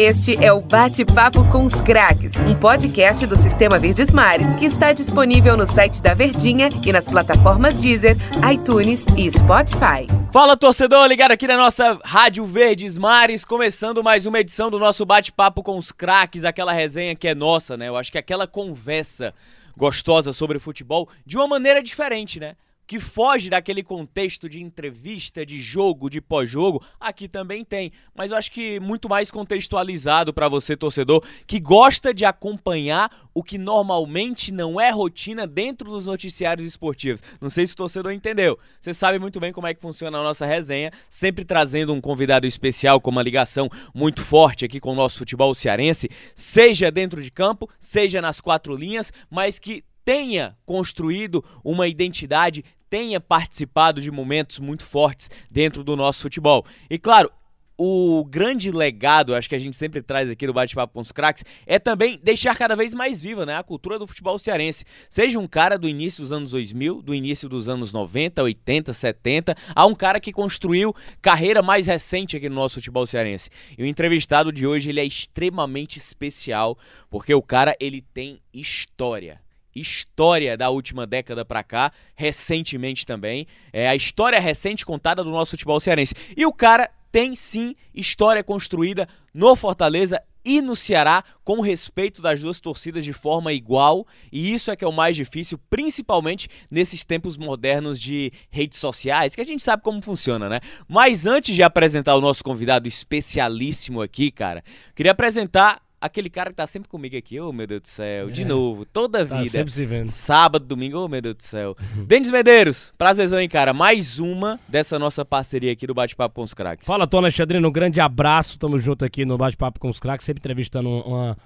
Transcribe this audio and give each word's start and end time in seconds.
Este 0.00 0.36
é 0.36 0.52
o 0.52 0.60
Bate-Papo 0.60 1.44
com 1.50 1.64
os 1.64 1.74
Craques, 1.74 2.30
um 2.36 2.54
podcast 2.54 3.26
do 3.26 3.34
Sistema 3.34 3.80
Verdes 3.80 4.12
Mares 4.12 4.52
que 4.52 4.64
está 4.64 4.92
disponível 4.92 5.56
no 5.56 5.66
site 5.66 6.00
da 6.00 6.14
Verdinha 6.14 6.68
e 6.86 6.92
nas 6.92 7.04
plataformas 7.04 7.80
Deezer, 7.80 8.16
iTunes 8.48 9.04
e 9.16 9.28
Spotify. 9.28 10.06
Fala 10.32 10.56
torcedor, 10.56 11.04
ligado 11.08 11.32
aqui 11.32 11.48
na 11.48 11.56
nossa 11.56 11.98
Rádio 12.04 12.44
Verdes 12.44 12.96
Mares, 12.96 13.44
começando 13.44 14.00
mais 14.00 14.24
uma 14.24 14.38
edição 14.38 14.70
do 14.70 14.78
nosso 14.78 15.04
Bate-Papo 15.04 15.64
com 15.64 15.76
os 15.76 15.90
Craques, 15.90 16.44
aquela 16.44 16.72
resenha 16.72 17.16
que 17.16 17.26
é 17.26 17.34
nossa, 17.34 17.76
né? 17.76 17.88
Eu 17.88 17.96
acho 17.96 18.12
que 18.12 18.18
aquela 18.18 18.46
conversa 18.46 19.34
gostosa 19.76 20.32
sobre 20.32 20.60
futebol 20.60 21.08
de 21.26 21.36
uma 21.36 21.48
maneira 21.48 21.82
diferente, 21.82 22.38
né? 22.38 22.54
Que 22.88 22.98
foge 22.98 23.50
daquele 23.50 23.82
contexto 23.82 24.48
de 24.48 24.62
entrevista, 24.62 25.44
de 25.44 25.60
jogo, 25.60 26.08
de 26.08 26.22
pós-jogo, 26.22 26.82
aqui 26.98 27.28
também 27.28 27.62
tem, 27.62 27.92
mas 28.14 28.30
eu 28.30 28.36
acho 28.38 28.50
que 28.50 28.80
muito 28.80 29.10
mais 29.10 29.30
contextualizado 29.30 30.32
para 30.32 30.48
você 30.48 30.74
torcedor 30.74 31.22
que 31.46 31.60
gosta 31.60 32.14
de 32.14 32.24
acompanhar 32.24 33.28
o 33.34 33.42
que 33.44 33.58
normalmente 33.58 34.50
não 34.50 34.80
é 34.80 34.90
rotina 34.90 35.46
dentro 35.46 35.90
dos 35.90 36.06
noticiários 36.06 36.66
esportivos. 36.66 37.22
Não 37.38 37.50
sei 37.50 37.66
se 37.66 37.74
o 37.74 37.76
torcedor 37.76 38.10
entendeu. 38.10 38.58
Você 38.80 38.94
sabe 38.94 39.18
muito 39.18 39.38
bem 39.38 39.52
como 39.52 39.66
é 39.66 39.74
que 39.74 39.82
funciona 39.82 40.18
a 40.18 40.22
nossa 40.22 40.46
resenha, 40.46 40.90
sempre 41.10 41.44
trazendo 41.44 41.92
um 41.92 42.00
convidado 42.00 42.46
especial 42.46 43.02
com 43.02 43.10
uma 43.10 43.22
ligação 43.22 43.68
muito 43.94 44.22
forte 44.22 44.64
aqui 44.64 44.80
com 44.80 44.92
o 44.92 44.96
nosso 44.96 45.18
futebol 45.18 45.54
cearense, 45.54 46.08
seja 46.34 46.90
dentro 46.90 47.22
de 47.22 47.30
campo, 47.30 47.68
seja 47.78 48.22
nas 48.22 48.40
quatro 48.40 48.74
linhas, 48.74 49.12
mas 49.30 49.58
que 49.58 49.84
tenha 50.08 50.56
construído 50.64 51.44
uma 51.62 51.86
identidade, 51.86 52.64
tenha 52.88 53.20
participado 53.20 54.00
de 54.00 54.10
momentos 54.10 54.58
muito 54.58 54.86
fortes 54.86 55.30
dentro 55.50 55.84
do 55.84 55.94
nosso 55.94 56.22
futebol. 56.22 56.64
E 56.88 56.98
claro, 56.98 57.30
o 57.76 58.24
grande 58.24 58.70
legado, 58.70 59.34
acho 59.34 59.50
que 59.50 59.54
a 59.54 59.58
gente 59.58 59.76
sempre 59.76 60.00
traz 60.00 60.30
aqui 60.30 60.46
no 60.46 60.54
Bate-Papo 60.54 60.94
com 60.94 61.00
os 61.00 61.12
Craques, 61.12 61.44
é 61.66 61.78
também 61.78 62.18
deixar 62.22 62.56
cada 62.56 62.74
vez 62.74 62.94
mais 62.94 63.20
viva 63.20 63.44
né, 63.44 63.58
a 63.58 63.62
cultura 63.62 63.98
do 63.98 64.06
futebol 64.06 64.38
cearense. 64.38 64.86
Seja 65.10 65.38
um 65.38 65.46
cara 65.46 65.76
do 65.76 65.86
início 65.86 66.22
dos 66.22 66.32
anos 66.32 66.52
2000, 66.52 67.02
do 67.02 67.14
início 67.14 67.46
dos 67.46 67.68
anos 67.68 67.92
90, 67.92 68.42
80, 68.42 68.94
70, 68.94 69.54
a 69.74 69.84
um 69.84 69.94
cara 69.94 70.18
que 70.18 70.32
construiu 70.32 70.96
carreira 71.20 71.60
mais 71.60 71.86
recente 71.86 72.34
aqui 72.34 72.48
no 72.48 72.54
nosso 72.54 72.76
futebol 72.76 73.06
cearense. 73.06 73.50
E 73.76 73.82
o 73.82 73.86
entrevistado 73.86 74.50
de 74.50 74.66
hoje 74.66 74.88
ele 74.88 75.00
é 75.00 75.04
extremamente 75.04 75.98
especial, 75.98 76.78
porque 77.10 77.34
o 77.34 77.42
cara 77.42 77.76
ele 77.78 78.00
tem 78.00 78.40
história 78.54 79.46
história 79.80 80.56
da 80.56 80.70
última 80.70 81.06
década 81.06 81.44
para 81.44 81.62
cá, 81.62 81.92
recentemente 82.14 83.06
também. 83.06 83.46
É 83.72 83.88
a 83.88 83.96
história 83.96 84.40
recente 84.40 84.84
contada 84.84 85.24
do 85.24 85.30
nosso 85.30 85.52
futebol 85.52 85.80
cearense. 85.80 86.14
E 86.36 86.44
o 86.44 86.52
cara 86.52 86.90
tem 87.10 87.34
sim 87.34 87.74
história 87.94 88.44
construída 88.44 89.08
no 89.32 89.56
Fortaleza 89.56 90.22
e 90.44 90.62
no 90.62 90.74
Ceará 90.74 91.24
com 91.44 91.60
respeito 91.60 92.22
das 92.22 92.40
duas 92.40 92.58
torcidas 92.58 93.04
de 93.04 93.12
forma 93.12 93.52
igual, 93.52 94.06
e 94.32 94.54
isso 94.54 94.70
é 94.70 94.76
que 94.76 94.84
é 94.84 94.88
o 94.88 94.92
mais 94.92 95.14
difícil, 95.14 95.58
principalmente 95.68 96.48
nesses 96.70 97.04
tempos 97.04 97.36
modernos 97.36 98.00
de 98.00 98.32
redes 98.48 98.78
sociais, 98.78 99.34
que 99.34 99.40
a 99.40 99.44
gente 99.44 99.62
sabe 99.62 99.82
como 99.82 100.00
funciona, 100.00 100.48
né? 100.48 100.60
Mas 100.88 101.26
antes 101.26 101.54
de 101.54 101.62
apresentar 101.62 102.14
o 102.14 102.20
nosso 102.20 102.42
convidado 102.42 102.88
especialíssimo 102.88 104.00
aqui, 104.00 104.30
cara, 104.30 104.64
queria 104.94 105.12
apresentar 105.12 105.82
aquele 106.00 106.30
cara 106.30 106.50
que 106.50 106.56
tá 106.56 106.66
sempre 106.66 106.88
comigo 106.88 107.16
aqui, 107.16 107.40
ô 107.40 107.48
oh, 107.48 107.52
meu 107.52 107.66
Deus 107.66 107.82
do 107.82 107.88
céu, 107.88 108.30
de 108.30 108.42
é. 108.42 108.44
novo, 108.44 108.84
toda 108.84 109.22
a 109.22 109.26
tá 109.26 109.38
vida. 109.38 109.50
Sempre 109.50 109.72
se 109.72 109.84
vendo. 109.84 110.08
Sábado, 110.08 110.64
domingo, 110.64 110.98
ô 110.98 111.04
oh, 111.04 111.08
meu 111.08 111.20
Deus 111.20 111.36
do 111.36 111.42
céu. 111.42 111.76
Denis 112.06 112.30
Medeiros, 112.30 112.92
prazerzão, 112.96 113.40
hein, 113.40 113.48
cara. 113.48 113.72
Mais 113.72 114.18
uma 114.18 114.58
dessa 114.68 114.98
nossa 114.98 115.24
parceria 115.24 115.72
aqui 115.72 115.86
do 115.86 115.94
Bate-Papo 115.94 116.36
com 116.36 116.42
os 116.42 116.54
Craques. 116.54 116.86
Fala, 116.86 117.06
Tony 117.06 117.24
Alexandrino, 117.24 117.68
um 117.68 117.72
grande 117.72 118.00
abraço. 118.00 118.58
Tamo 118.58 118.78
junto 118.78 119.04
aqui 119.04 119.24
no 119.24 119.36
Bate-Papo 119.36 119.80
com 119.80 119.88
os 119.88 119.98
Craques, 119.98 120.24
sempre 120.24 120.40
entrevistando 120.40 120.88
uma, 120.88 121.36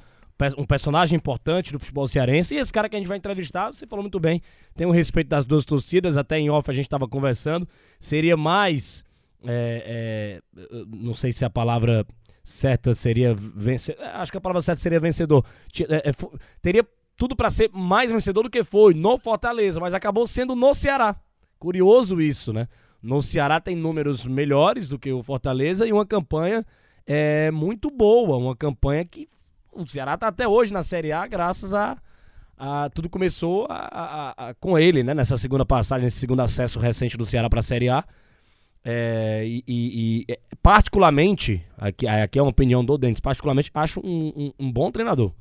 um 0.59 0.65
personagem 0.65 1.17
importante 1.17 1.73
do 1.73 1.79
futebol 1.79 2.07
cearense. 2.07 2.55
E 2.55 2.59
esse 2.59 2.73
cara 2.73 2.89
que 2.89 2.97
a 2.97 2.99
gente 2.99 3.09
vai 3.09 3.17
entrevistar, 3.17 3.73
você 3.73 3.87
falou 3.87 4.03
muito 4.03 4.21
bem, 4.21 4.43
tem 4.77 4.87
o 4.87 4.91
um 4.91 4.93
respeito 4.93 5.29
das 5.29 5.45
duas 5.45 5.65
torcidas, 5.65 6.17
até 6.17 6.39
em 6.39 6.51
off 6.51 6.71
a 6.71 6.75
gente 6.75 6.89
tava 6.89 7.09
conversando. 7.09 7.67
Seria 7.99 8.37
mais. 8.37 9.05
É, 9.45 10.41
é, 10.55 10.87
não 10.87 11.15
sei 11.15 11.33
se 11.33 11.45
a 11.45 11.51
palavra 11.51 12.07
certa 12.45 12.95
seria 12.95 13.35
vencedor. 13.35 14.05
Acho 14.05 14.33
que 14.33 14.39
a 14.39 14.41
palavra 14.41 14.63
certa 14.63 14.81
seria 14.81 15.01
vencedor. 15.01 15.45
É, 15.89 16.11
é, 16.11 16.13
teria 16.61 16.87
tudo 17.17 17.37
para 17.37 17.51
ser 17.51 17.71
mais 17.73 18.11
vencedor 18.11 18.43
do 18.43 18.51
que 18.51 18.65
foi 18.65 18.95
no 18.95 19.19
Fortaleza, 19.19 19.79
mas 19.79 19.95
acabou 19.95 20.27
sendo 20.27 20.57
no 20.57 20.75
Ceará. 20.75 21.17
Curioso 21.59 22.21
isso, 22.21 22.53
né? 22.53 22.69
No 23.03 23.23
Ceará 23.23 23.61
tem 23.61 23.77
números 23.77 24.25
melhores 24.25 24.89
do 24.89 24.99
que 24.99 25.13
o 25.13 25.23
Fortaleza 25.23 25.87
e 25.87 25.93
uma 25.93 26.07
campanha 26.07 26.65
é, 27.07 27.51
muito 27.51 27.91
boa. 27.91 28.37
Uma 28.37 28.57
campanha 28.57 29.05
que 29.05 29.29
o 29.73 29.87
Ceará 29.87 30.15
está 30.15 30.29
até 30.29 30.47
hoje 30.47 30.73
na 30.73 30.83
Série 30.83 31.13
A, 31.13 31.27
graças 31.27 31.73
a. 31.73 31.97
a 32.57 32.91
tudo 32.91 33.09
começou 33.09 33.67
a, 33.69 34.35
a, 34.37 34.55
com 34.55 34.79
ele, 34.79 35.03
né? 35.03 35.15
Nessa 35.15 35.37
segunda 35.37 35.65
passagem, 35.65 36.05
nesse 36.05 36.19
segundo 36.19 36.41
acesso 36.41 36.79
recente 36.79 37.17
do 37.17 37.27
Ceará 37.27 37.49
para 37.49 37.61
a 37.61 37.63
Série 37.63 37.89
A. 37.89 38.05
É, 38.85 39.43
e, 39.47 39.65
e, 39.67 40.25
e, 40.29 40.33
é, 40.33 40.39
particularmente, 40.63 41.65
aqui, 41.79 42.07
aqui 42.07 42.39
é 42.39 42.43
uma 42.43 42.51
opinião 42.51 42.85
do 42.85 42.99
Dentes, 42.99 43.21
particularmente 43.21 43.71
acho 43.73 44.01
um, 44.01 44.33
um, 44.37 44.53
um 44.59 44.73
bom 44.73 44.91
treinador. 44.91 45.33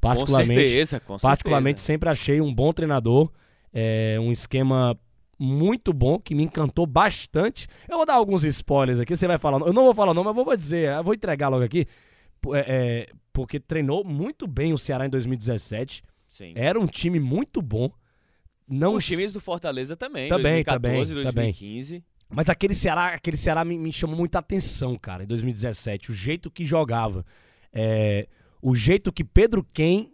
Particularmente, 0.00 0.60
com 0.60 0.68
certeza, 0.68 1.00
com 1.00 1.16
particularmente 1.16 1.80
sempre 1.80 2.08
achei 2.08 2.40
um 2.40 2.52
bom 2.52 2.72
treinador, 2.72 3.30
é, 3.72 4.18
um 4.20 4.32
esquema 4.32 4.98
muito 5.38 5.92
bom, 5.92 6.18
que 6.18 6.34
me 6.34 6.42
encantou 6.42 6.86
bastante. 6.86 7.66
Eu 7.88 7.96
vou 7.96 8.06
dar 8.06 8.14
alguns 8.14 8.44
spoilers 8.44 9.00
aqui, 9.00 9.16
você 9.16 9.26
vai 9.26 9.38
falar, 9.38 9.60
eu 9.60 9.72
não 9.72 9.84
vou 9.84 9.94
falar 9.94 10.12
não, 10.12 10.24
mas 10.24 10.34
vou 10.34 10.56
dizer, 10.56 10.88
eu 10.88 11.04
vou 11.04 11.14
entregar 11.14 11.48
logo 11.48 11.64
aqui, 11.64 11.86
é, 12.52 12.58
é, 12.58 13.08
porque 13.32 13.58
treinou 13.58 14.04
muito 14.04 14.46
bem 14.46 14.72
o 14.72 14.78
Ceará 14.78 15.06
em 15.06 15.10
2017, 15.10 16.02
Sim. 16.28 16.52
era 16.56 16.78
um 16.78 16.86
time 16.86 17.18
muito 17.18 17.62
bom. 17.62 17.90
Não... 18.68 18.94
Os 18.94 19.06
times 19.06 19.32
do 19.32 19.40
Fortaleza 19.40 19.96
também, 19.96 20.28
também 20.28 20.64
2014, 20.64 21.10
também, 21.10 21.24
2015. 21.24 21.94
Também. 21.94 22.11
Mas 22.32 22.48
aquele 22.48 22.74
Ceará, 22.74 23.08
aquele 23.08 23.36
Ceará 23.36 23.64
me, 23.64 23.78
me, 23.78 23.92
chamou 23.92 24.16
muita 24.16 24.38
atenção, 24.38 24.96
cara, 24.96 25.22
em 25.22 25.26
2017. 25.26 26.10
O 26.10 26.14
jeito 26.14 26.50
que 26.50 26.64
jogava. 26.64 27.24
É, 27.72 28.26
o 28.60 28.74
jeito 28.74 29.12
que 29.12 29.22
Pedro 29.22 29.62
Ken 29.62 30.08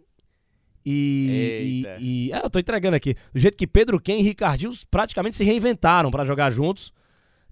e, 0.85 1.85
e, 1.99 2.27
e, 2.27 2.31
É, 2.31 2.43
eu 2.43 2.49
tô 2.49 2.59
entregando 2.59 2.95
aqui. 2.95 3.15
O 3.33 3.39
jeito 3.39 3.57
que 3.57 3.67
Pedro 3.67 3.99
Ken 3.99 4.19
e 4.19 4.21
Ricardinho 4.21 4.71
praticamente 4.89 5.35
se 5.35 5.43
reinventaram 5.43 6.09
para 6.11 6.25
jogar 6.25 6.49
juntos. 6.51 6.91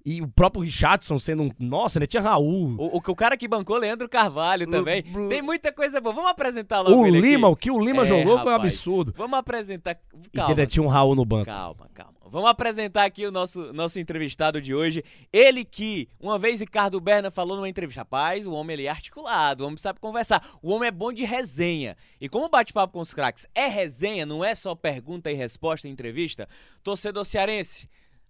E 0.10 0.22
o 0.22 0.28
próprio 0.30 0.64
Richardson 0.64 1.20
sendo 1.20 1.44
um. 1.44 1.52
Nossa, 1.60 2.00
né? 2.00 2.08
Tinha 2.08 2.24
Raul. 2.24 2.78
O, 2.80 2.96
o, 2.96 3.02
o 3.06 3.16
cara 3.16 3.36
que 3.36 3.46
bancou 3.46 3.76
Leandro 3.76 4.08
Carvalho 4.08 4.66
também. 4.66 5.04
Tem 5.28 5.42
muita 5.42 5.70
coisa 5.70 6.00
boa. 6.00 6.16
Vamos 6.16 6.32
apresentar 6.32 6.80
logo. 6.80 6.96
O 6.96 7.06
Lima, 7.06 7.50
aqui. 7.50 7.54
o 7.54 7.56
que 7.58 7.72
o 7.72 7.84
Lima 7.84 8.04
é, 8.04 8.06
jogou 8.06 8.38
rapaz, 8.38 8.44
foi 8.44 8.52
um 8.54 8.56
absurdo. 8.56 9.14
Vamos 9.18 9.38
apresentar. 9.38 9.96
Calma. 10.34 10.50
E 10.50 10.52
ainda 10.52 10.66
tinha 10.66 10.82
um 10.82 10.88
Raul 10.88 11.14
no 11.14 11.26
banco. 11.26 11.48
Calma, 11.48 11.90
calma. 11.94 12.14
Vamos 12.30 12.50
apresentar 12.50 13.04
aqui 13.04 13.26
o 13.26 13.32
nosso, 13.34 13.74
nosso 13.74 14.00
entrevistado 14.00 14.62
de 14.62 14.74
hoje. 14.74 15.04
Ele 15.32 15.66
que, 15.66 16.08
uma 16.18 16.40
vez 16.40 16.62
Ricardo 16.62 17.02
Berna 17.02 17.30
falou 17.30 17.58
numa 17.58 17.68
entrevista, 17.68 18.02
rapaz, 18.02 18.48
o 18.48 18.54
homem 18.54 18.76
ele 18.76 18.86
é 18.86 18.90
articulado, 18.90 19.64
o 19.64 19.68
homem 19.68 19.78
sabe 19.78 20.00
conversar, 20.00 20.46
o 20.62 20.72
homem 20.72 20.88
é 20.88 20.92
bom 20.92 21.12
de 21.12 21.26
resenha. 21.26 21.98
E 22.20 22.28
como 22.30 22.50
bate-papo 22.50 22.94
com 22.94 23.00
os 23.00 23.14
craques 23.14 23.46
é 23.56 23.68
resenha, 23.68 24.26
não 24.26 24.44
é 24.44 24.56
só 24.56 24.76
pergunta 24.76 25.32
e 25.32 25.36
resposta 25.36 25.88
em 25.88 25.92
entrevista, 25.92 26.48
torcedor 26.84 27.24
cearense, 27.24 27.90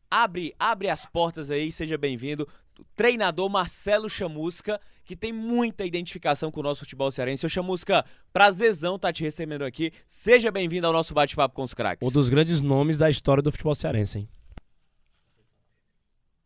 abre, 0.09 0.53
abre 0.59 0.89
as 0.89 1.05
portas 1.05 1.49
aí, 1.51 1.71
seja 1.71 1.97
bem-vindo. 1.97 2.47
Treinador 2.95 3.49
Marcelo 3.49 4.09
Chamusca, 4.09 4.79
que 5.03 5.15
tem 5.15 5.31
muita 5.33 5.85
identificação 5.85 6.51
com 6.51 6.59
o 6.59 6.63
nosso 6.63 6.81
futebol 6.81 7.11
cearense. 7.11 7.45
Ô 7.45 7.49
Chamusca, 7.49 8.05
prazerzão 8.31 8.99
tá 8.99 9.11
te 9.11 9.23
recebendo 9.23 9.63
aqui. 9.63 9.91
Seja 10.05 10.51
bem-vindo 10.51 10.85
ao 10.85 10.93
nosso 10.93 11.13
bate-papo 11.13 11.55
com 11.55 11.63
os 11.63 11.73
craques. 11.73 12.07
Um 12.07 12.11
dos 12.11 12.29
grandes 12.29 12.61
nomes 12.61 12.97
da 12.97 13.09
história 13.09 13.41
do 13.41 13.51
futebol 13.51 13.75
cearense, 13.75 14.19
hein? 14.19 14.29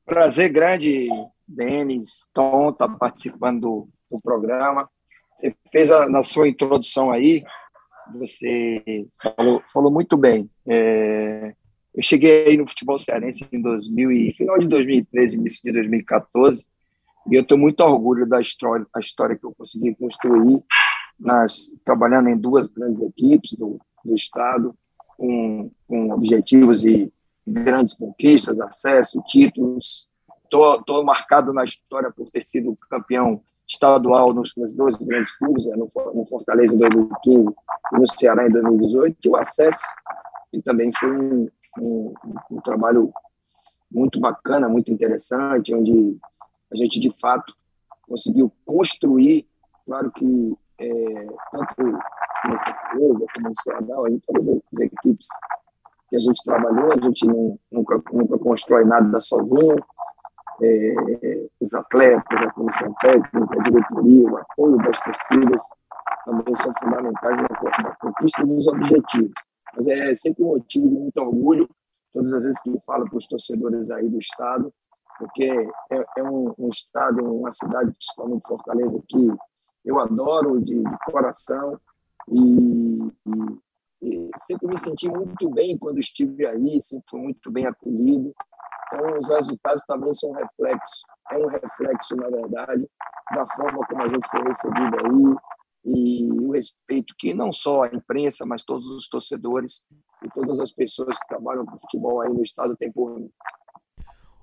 Prazer 0.06 0.52
grande, 0.52 1.10
Denis, 1.48 2.28
Tom, 2.34 2.72
tá 2.74 2.88
participando 2.88 3.62
do, 3.62 3.90
do 4.10 4.22
programa. 4.22 4.90
Você 5.34 5.56
fez 5.72 5.92
a, 5.92 6.08
na 6.10 6.24
sua 6.24 6.48
introdução 6.48 7.12
aí, 7.12 7.44
você 8.14 9.08
falou, 9.22 9.64
falou 9.72 9.92
muito 9.92 10.18
bem. 10.18 10.50
É, 10.68 11.54
eu 11.94 12.02
cheguei 12.02 12.48
aí 12.48 12.58
no 12.58 12.68
futebol 12.68 12.98
cearense 12.98 13.48
em 13.52 13.62
2000 13.62 14.12
e, 14.12 14.34
final 14.34 14.58
de 14.58 14.68
2013, 14.68 15.38
início 15.38 15.62
de 15.64 15.74
2014, 15.74 16.66
e 17.30 17.36
eu 17.36 17.46
tenho 17.46 17.60
muito 17.60 17.82
orgulho 17.82 18.26
da 18.26 18.40
história, 18.40 18.86
a 18.94 19.00
história 19.00 19.38
que 19.38 19.46
eu 19.46 19.54
consegui 19.56 19.94
construir, 19.96 20.64
nas, 21.20 21.72
trabalhando 21.84 22.30
em 22.30 22.38
duas 22.38 22.70
grandes 22.70 23.02
equipes 23.02 23.54
do, 23.54 23.80
do 24.04 24.16
Estado, 24.16 24.76
com, 25.18 25.70
com 25.88 26.12
objetivos 26.12 26.84
e 26.84 27.12
grandes 27.46 27.94
conquistas, 27.94 28.60
acesso, 28.60 29.22
títulos. 29.28 30.10
Estou 30.44 31.04
marcado 31.04 31.54
na 31.54 31.64
história 31.64 32.12
por 32.12 32.30
ter 32.30 32.42
sido 32.42 32.78
campeão 32.90 33.42
estadual 33.68 34.34
nos, 34.34 34.52
nos 34.58 34.74
dois 34.74 34.96
grandes 34.98 35.32
clubes, 35.38 35.66
né, 35.66 35.76
no, 35.76 35.90
no 36.14 36.26
Fortaleza 36.26 36.76
em 36.76 36.80
2015 36.80 37.48
e 37.50 37.98
no 37.98 38.08
Ceará 38.08 38.48
em 38.48 38.52
2018, 38.52 39.18
e 39.24 39.30
o 39.30 39.36
acesso, 39.36 39.86
e 40.52 40.62
também 40.62 40.92
foi 40.92 41.10
um, 41.10 41.48
um, 41.80 42.14
um 42.50 42.62
trabalho 42.62 43.12
muito 43.92 44.20
bacana, 44.20 44.70
muito 44.70 44.92
interessante, 44.92 45.74
onde 45.74 46.18
a 46.72 46.76
gente 46.76 47.00
de 47.00 47.12
fato 47.20 47.54
conseguiu 48.08 48.52
construir 48.66 49.48
claro 49.86 50.12
que 50.12 50.58
é, 50.80 51.28
tanto 51.52 51.84
no 51.84 52.60
Fortaleza 52.60 53.26
como 53.34 53.50
no 53.50 53.62
Ceará, 53.62 54.10
em 54.10 54.20
todas 54.20 54.48
as 54.48 54.80
equipes 54.80 55.28
que 56.10 56.16
a 56.16 56.20
gente 56.20 56.44
trabalhou, 56.44 56.92
a 56.92 56.98
gente 56.98 57.26
não, 57.26 57.60
nunca, 57.72 58.02
nunca 58.12 58.38
constrói 58.40 58.86
nada 58.86 59.20
sozinho. 59.20 59.78
É, 60.64 61.48
os 61.60 61.74
atletas, 61.74 62.42
a 62.42 62.52
comissão 62.52 62.94
técnica, 63.02 63.60
a 63.60 63.64
diretoria, 63.64 64.30
o 64.30 64.38
apoio 64.38 64.78
das 64.78 65.00
torcidas 65.00 65.64
também 66.26 66.54
são 66.54 66.72
fundamentais 66.80 67.36
na, 67.36 67.84
na 67.84 67.96
conquista 67.96 68.46
dos 68.46 68.68
objetivos. 68.68 69.32
Mas 69.76 69.88
é 69.88 70.14
sempre 70.14 70.44
um 70.44 70.48
motivo 70.48 70.90
de 70.90 70.96
muito 70.96 71.18
orgulho, 71.18 71.70
todas 72.14 72.32
as 72.34 72.44
vezes 72.44 72.62
que 72.62 72.80
falo 72.86 73.06
para 73.06 73.18
os 73.18 73.28
torcedores 73.28 73.90
aí 73.90 74.08
do 74.10 74.20
Estado, 74.20 74.74
porque 75.18 75.46
é, 75.92 76.06
é 76.18 76.24
um, 76.24 76.54
um, 76.58 76.68
Estado, 76.68 77.24
uma 77.24 77.52
cidade, 77.52 77.92
principalmente 77.92 78.48
Fortaleza, 78.48 79.04
que 79.08 79.28
eu 79.86 80.00
adoro 80.00 80.60
de, 80.60 80.76
de 80.76 80.98
coração 81.06 81.80
e, 82.28 82.40
e, 84.02 84.10
e, 84.10 84.30
sempre 84.38 84.68
me 84.68 84.78
senti 84.78 85.08
muito 85.08 85.50
bem 85.50 85.78
quando 85.78 86.00
estive 86.00 86.46
aí, 86.46 86.82
sempre 86.82 87.06
fui 87.10 87.22
muito 87.22 87.52
bem 87.52 87.68
acolhido. 87.68 88.34
Então, 88.88 89.18
os 89.18 89.30
resultados 89.30 89.84
também 89.86 90.14
são 90.14 90.32
reflexo, 90.32 91.02
é 91.32 91.38
um 91.38 91.48
reflexo, 91.48 92.16
na 92.16 92.28
verdade, 92.28 92.90
da 93.34 93.46
forma 93.46 93.86
como 93.88 94.04
a 94.04 94.08
gente 94.08 94.28
foi 94.30 94.42
recebido 94.42 94.98
aí 94.98 95.36
e 95.84 96.32
o 96.32 96.52
respeito 96.52 97.14
que 97.18 97.34
não 97.34 97.52
só 97.52 97.84
a 97.84 97.88
imprensa, 97.88 98.46
mas 98.46 98.64
todos 98.64 98.88
os 98.88 99.08
torcedores 99.08 99.84
e 100.24 100.30
todas 100.30 100.60
as 100.60 100.72
pessoas 100.72 101.18
que 101.18 101.28
trabalham 101.28 101.66
com 101.66 101.80
futebol 101.80 102.22
aí 102.22 102.30
no 102.30 102.44
estado 102.44 102.76
têm 102.78 102.92
por 102.92 103.20
mim. 103.20 103.30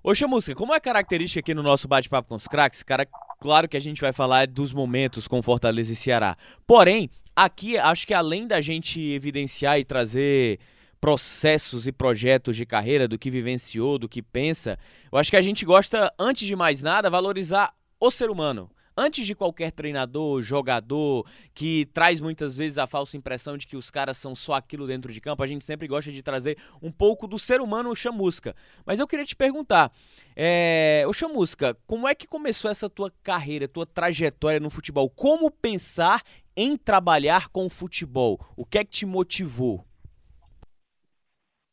Ô 0.02 0.14
Chamusca, 0.14 0.54
como 0.54 0.74
é 0.74 0.80
característica 0.80 1.40
aqui 1.40 1.54
no 1.54 1.62
nosso 1.62 1.86
bate-papo 1.86 2.28
com 2.28 2.34
os 2.34 2.46
craques, 2.46 2.82
cara, 2.82 3.06
claro 3.40 3.68
que 3.68 3.76
a 3.76 3.80
gente 3.80 4.00
vai 4.00 4.12
falar 4.12 4.46
dos 4.46 4.72
momentos 4.72 5.28
com 5.28 5.42
Fortaleza 5.42 5.92
e 5.92 5.96
Ceará. 5.96 6.36
Porém, 6.66 7.10
aqui 7.34 7.76
acho 7.76 8.06
que 8.06 8.14
além 8.14 8.46
da 8.46 8.60
gente 8.60 9.00
evidenciar 9.00 9.78
e 9.78 9.84
trazer 9.84 10.58
processos 11.00 11.86
e 11.86 11.92
projetos 11.92 12.56
de 12.56 12.66
carreira, 12.66 13.06
do 13.06 13.18
que 13.18 13.30
vivenciou, 13.30 13.98
do 13.98 14.08
que 14.08 14.22
pensa, 14.22 14.78
eu 15.12 15.18
acho 15.18 15.30
que 15.30 15.36
a 15.36 15.42
gente 15.42 15.64
gosta, 15.64 16.12
antes 16.18 16.46
de 16.46 16.56
mais 16.56 16.82
nada, 16.82 17.10
valorizar 17.10 17.74
o 18.00 18.10
ser 18.10 18.30
humano 18.30 18.70
antes 18.98 19.24
de 19.24 19.34
qualquer 19.34 19.70
treinador, 19.70 20.42
jogador, 20.42 21.24
que 21.54 21.86
traz 21.94 22.20
muitas 22.20 22.56
vezes 22.56 22.78
a 22.78 22.86
falsa 22.86 23.16
impressão 23.16 23.56
de 23.56 23.66
que 23.66 23.76
os 23.76 23.90
caras 23.90 24.16
são 24.16 24.34
só 24.34 24.54
aquilo 24.54 24.88
dentro 24.88 25.12
de 25.12 25.20
campo, 25.20 25.42
a 25.42 25.46
gente 25.46 25.64
sempre 25.64 25.86
gosta 25.86 26.10
de 26.10 26.20
trazer 26.20 26.58
um 26.82 26.90
pouco 26.90 27.28
do 27.28 27.38
ser 27.38 27.60
humano 27.60 27.94
chamusca. 27.94 28.56
Mas 28.84 28.98
eu 28.98 29.06
queria 29.06 29.24
te 29.24 29.36
perguntar, 29.36 29.92
é, 30.34 31.06
chamusca, 31.14 31.76
como 31.86 32.08
é 32.08 32.14
que 32.14 32.26
começou 32.26 32.68
essa 32.68 32.90
tua 32.90 33.12
carreira, 33.22 33.68
tua 33.68 33.86
trajetória 33.86 34.58
no 34.58 34.70
futebol? 34.70 35.08
Como 35.08 35.48
pensar 35.48 36.22
em 36.56 36.76
trabalhar 36.76 37.48
com 37.50 37.66
o 37.66 37.70
futebol? 37.70 38.40
O 38.56 38.64
que 38.64 38.78
é 38.78 38.84
que 38.84 38.90
te 38.90 39.06
motivou? 39.06 39.84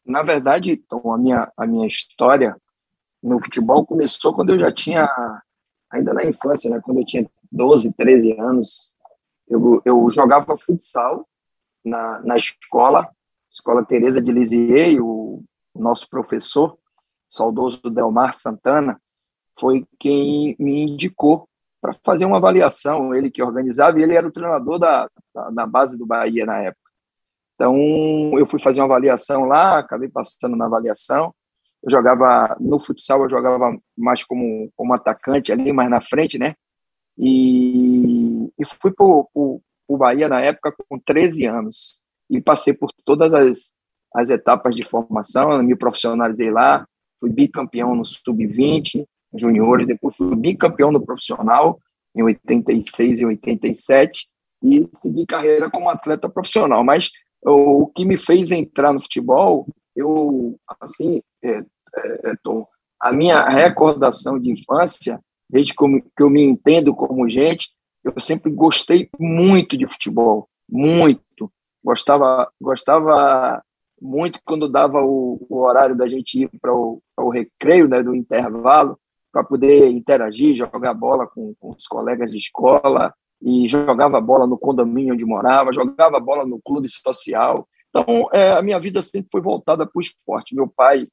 Na 0.06 0.22
verdade, 0.22 0.77
Tom, 0.77 1.12
a 1.12 1.18
minha, 1.18 1.51
a 1.57 1.66
minha 1.66 1.88
história 1.88 2.56
no 3.24 3.39
futebol 3.39 3.83
começou 3.83 4.31
quando 4.36 4.51
eu 4.51 4.60
já 4.60 4.72
tinha 4.72 5.10
ainda 5.96 6.14
na 6.14 6.26
infância, 6.26 6.70
né, 6.70 6.80
quando 6.84 7.00
eu 7.00 7.06
tinha 7.06 7.30
12, 7.52 7.92
13 7.94 8.40
anos, 8.40 8.94
eu, 9.48 9.82
eu 9.86 10.10
jogava 10.10 10.58
futsal 10.58 11.28
na, 11.84 12.20
na 12.22 12.36
escola, 12.36 13.10
Escola 13.52 13.86
Teresa 13.86 14.22
de 14.22 14.32
Lisieux, 14.32 15.00
o, 15.00 15.44
o 15.74 15.82
nosso 15.82 16.10
professor, 16.10 16.78
saudoso 17.30 17.90
Delmar 17.90 18.34
Santana, 18.34 19.00
foi 19.58 19.86
quem 19.98 20.56
me 20.60 20.92
indicou 20.92 21.48
para 21.82 21.94
fazer 22.04 22.26
uma 22.26 22.38
avaliação, 22.38 23.14
ele 23.14 23.30
que 23.30 23.44
organizava, 23.44 24.00
e 24.00 24.04
ele 24.04 24.16
era 24.16 24.28
o 24.28 24.32
treinador 24.32 24.80
da, 24.80 25.10
da, 25.34 25.50
da, 25.52 25.68
base 25.68 25.98
do 25.98 26.06
Bahia 26.06 26.46
na 26.46 26.60
época. 26.60 26.92
Então, 27.54 27.78
eu 28.38 28.46
fui 28.46 28.60
fazer 28.60 28.82
uma 28.82 28.88
avaliação 28.88 29.46
lá, 29.46 29.80
acabei 29.80 30.10
passando 30.10 30.56
na 30.58 30.66
avaliação, 30.66 31.34
eu 31.86 31.92
jogava 31.92 32.58
no 32.60 32.80
futsal, 32.80 33.24
eu 33.24 33.30
jogava 33.30 33.78
mais 33.96 34.24
como, 34.24 34.72
como 34.76 34.94
atacante 34.94 35.52
ali, 35.52 35.72
mais 35.72 35.90
na 35.90 36.02
frente, 36.02 36.40
né? 36.40 36.56
E, 37.18 38.52
e 38.58 38.66
fui 38.66 38.92
para 38.92 39.06
o 39.06 39.62
Bahia 39.98 40.28
na 40.28 40.42
época 40.42 40.74
com 40.90 41.00
13 41.00 41.46
anos 41.46 42.02
e 42.30 42.42
passei 42.42 42.74
por 42.74 42.92
todas 43.06 43.36
as, 43.36 43.74
as 44.16 44.32
etapas 44.32 44.76
de 44.76 44.82
formação, 44.82 45.62
me 45.62 45.76
profissionalizei 45.76 46.50
lá, 46.50 46.88
fui 47.20 47.30
bicampeão 47.30 47.96
no 47.96 48.04
sub-20, 48.04 49.06
juniores, 49.36 49.86
depois 49.86 50.16
fui 50.16 50.36
bicampeão 50.36 50.92
no 50.92 51.06
profissional 51.06 51.80
em 52.16 52.24
86 52.24 53.22
e 53.22 53.26
87 53.26 54.28
e 54.64 54.82
segui 54.92 55.26
carreira 55.28 55.70
como 55.70 55.90
atleta 55.90 56.28
profissional. 56.28 56.84
Mas 56.84 57.12
o 57.44 57.86
que 57.88 58.04
me 58.06 58.18
fez 58.18 58.52
entrar 58.52 58.92
no 58.92 59.00
futebol, 59.00 59.68
eu 59.96 60.58
assim 60.82 61.22
é, 61.44 61.64
Tom, 62.44 62.66
a 63.00 63.12
minha 63.12 63.48
recordação 63.48 64.40
de 64.40 64.52
infância, 64.52 65.20
desde 65.50 65.74
que 65.74 65.84
eu, 65.84 66.02
que 66.16 66.24
eu 66.24 66.30
me 66.30 66.44
entendo 66.44 66.94
como 66.94 67.30
gente, 67.30 67.70
eu 68.04 68.20
sempre 68.20 68.52
gostei 68.52 69.10
muito 69.20 69.78
de 69.78 69.88
futebol, 69.88 70.48
muito. 70.70 71.52
Gostava, 71.84 72.50
gostava 72.62 73.64
muito 74.02 74.40
quando 74.46 74.70
dava 74.70 75.02
o, 75.02 75.46
o 75.50 75.58
horário 75.62 75.96
da 75.96 76.08
gente 76.08 76.44
ir 76.44 76.50
para 76.62 76.74
o, 76.74 77.02
o 77.18 77.30
recreio, 77.30 77.88
né, 77.88 78.02
do 78.02 78.16
intervalo, 78.16 78.98
para 79.32 79.44
poder 79.44 79.90
interagir, 79.90 80.56
jogar 80.56 80.94
bola 80.94 81.28
com, 81.28 81.54
com 81.60 81.72
os 81.72 81.88
colegas 81.88 82.32
de 82.32 82.38
escola, 82.38 83.14
e 83.42 83.68
jogava 83.68 84.20
bola 84.22 84.48
no 84.48 84.58
condomínio 84.58 85.14
onde 85.14 85.26
morava, 85.26 85.74
jogava 85.74 86.20
bola 86.20 86.46
no 86.46 86.60
clube 86.62 86.90
social. 86.90 87.68
Então, 87.90 88.28
é, 88.34 88.52
a 88.52 88.62
minha 88.62 88.80
vida 88.80 89.02
sempre 89.02 89.30
foi 89.32 89.42
voltada 89.42 89.86
para 89.86 89.98
o 89.98 90.02
esporte. 90.02 90.56
Meu 90.56 90.68
pai 90.68 91.08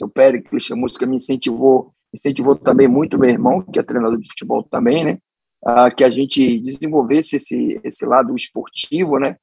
seu 0.00 0.08
Péricles 0.08 0.64
Chamusca 0.64 1.04
me 1.04 1.16
incentivou, 1.16 1.92
incentivou 2.14 2.56
também 2.56 2.88
muito 2.88 3.18
meu 3.18 3.28
irmão, 3.28 3.60
que 3.60 3.78
é 3.78 3.82
treinador 3.82 4.18
de 4.18 4.28
futebol 4.28 4.62
também, 4.62 5.04
né? 5.04 5.18
Ah, 5.62 5.90
que 5.90 6.02
a 6.02 6.08
gente 6.08 6.58
desenvolvesse 6.58 7.36
esse, 7.36 7.78
esse 7.84 8.06
lado 8.06 8.34
esportivo, 8.34 9.18
né? 9.18 9.36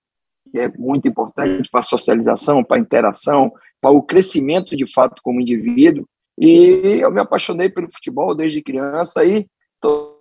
Que 0.51 0.61
é 0.61 0.67
muito 0.69 1.07
importante 1.07 1.69
para 1.69 1.79
a 1.79 1.83
socialização, 1.83 2.63
para 2.63 2.77
a 2.77 2.79
interação, 2.79 3.53
para 3.79 3.91
o 3.91 4.01
crescimento 4.01 4.75
de 4.75 4.91
fato 4.91 5.21
como 5.21 5.39
indivíduo. 5.39 6.07
E 6.39 6.99
eu 7.01 7.11
me 7.11 7.19
apaixonei 7.19 7.69
pelo 7.69 7.91
futebol 7.91 8.33
desde 8.33 8.63
criança 8.63 9.23
e 9.23 9.47
estou 9.75 10.17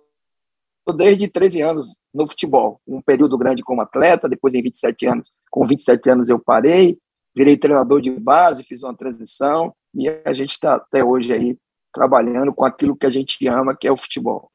desde 0.95 1.27
13 1.27 1.61
anos 1.61 1.99
no 2.13 2.27
futebol. 2.27 2.79
Um 2.87 3.01
período 3.01 3.35
grande 3.39 3.63
como 3.63 3.81
atleta, 3.81 4.29
depois 4.29 4.53
em 4.53 4.61
27 4.61 5.07
anos, 5.07 5.33
com 5.49 5.65
27 5.65 6.11
anos 6.11 6.29
eu 6.29 6.37
parei, 6.37 6.99
virei 7.35 7.57
treinador 7.57 8.01
de 8.01 8.11
base, 8.11 8.63
fiz 8.63 8.83
uma 8.83 8.95
transição 8.95 9.73
e 9.97 10.07
a 10.23 10.33
gente 10.33 10.51
está 10.51 10.75
até 10.75 11.03
hoje 11.03 11.33
aí 11.33 11.57
trabalhando 11.91 12.53
com 12.53 12.63
aquilo 12.63 12.95
que 12.95 13.07
a 13.07 13.09
gente 13.09 13.47
ama, 13.47 13.75
que 13.75 13.87
é 13.87 13.91
o 13.91 13.97
futebol. 13.97 14.51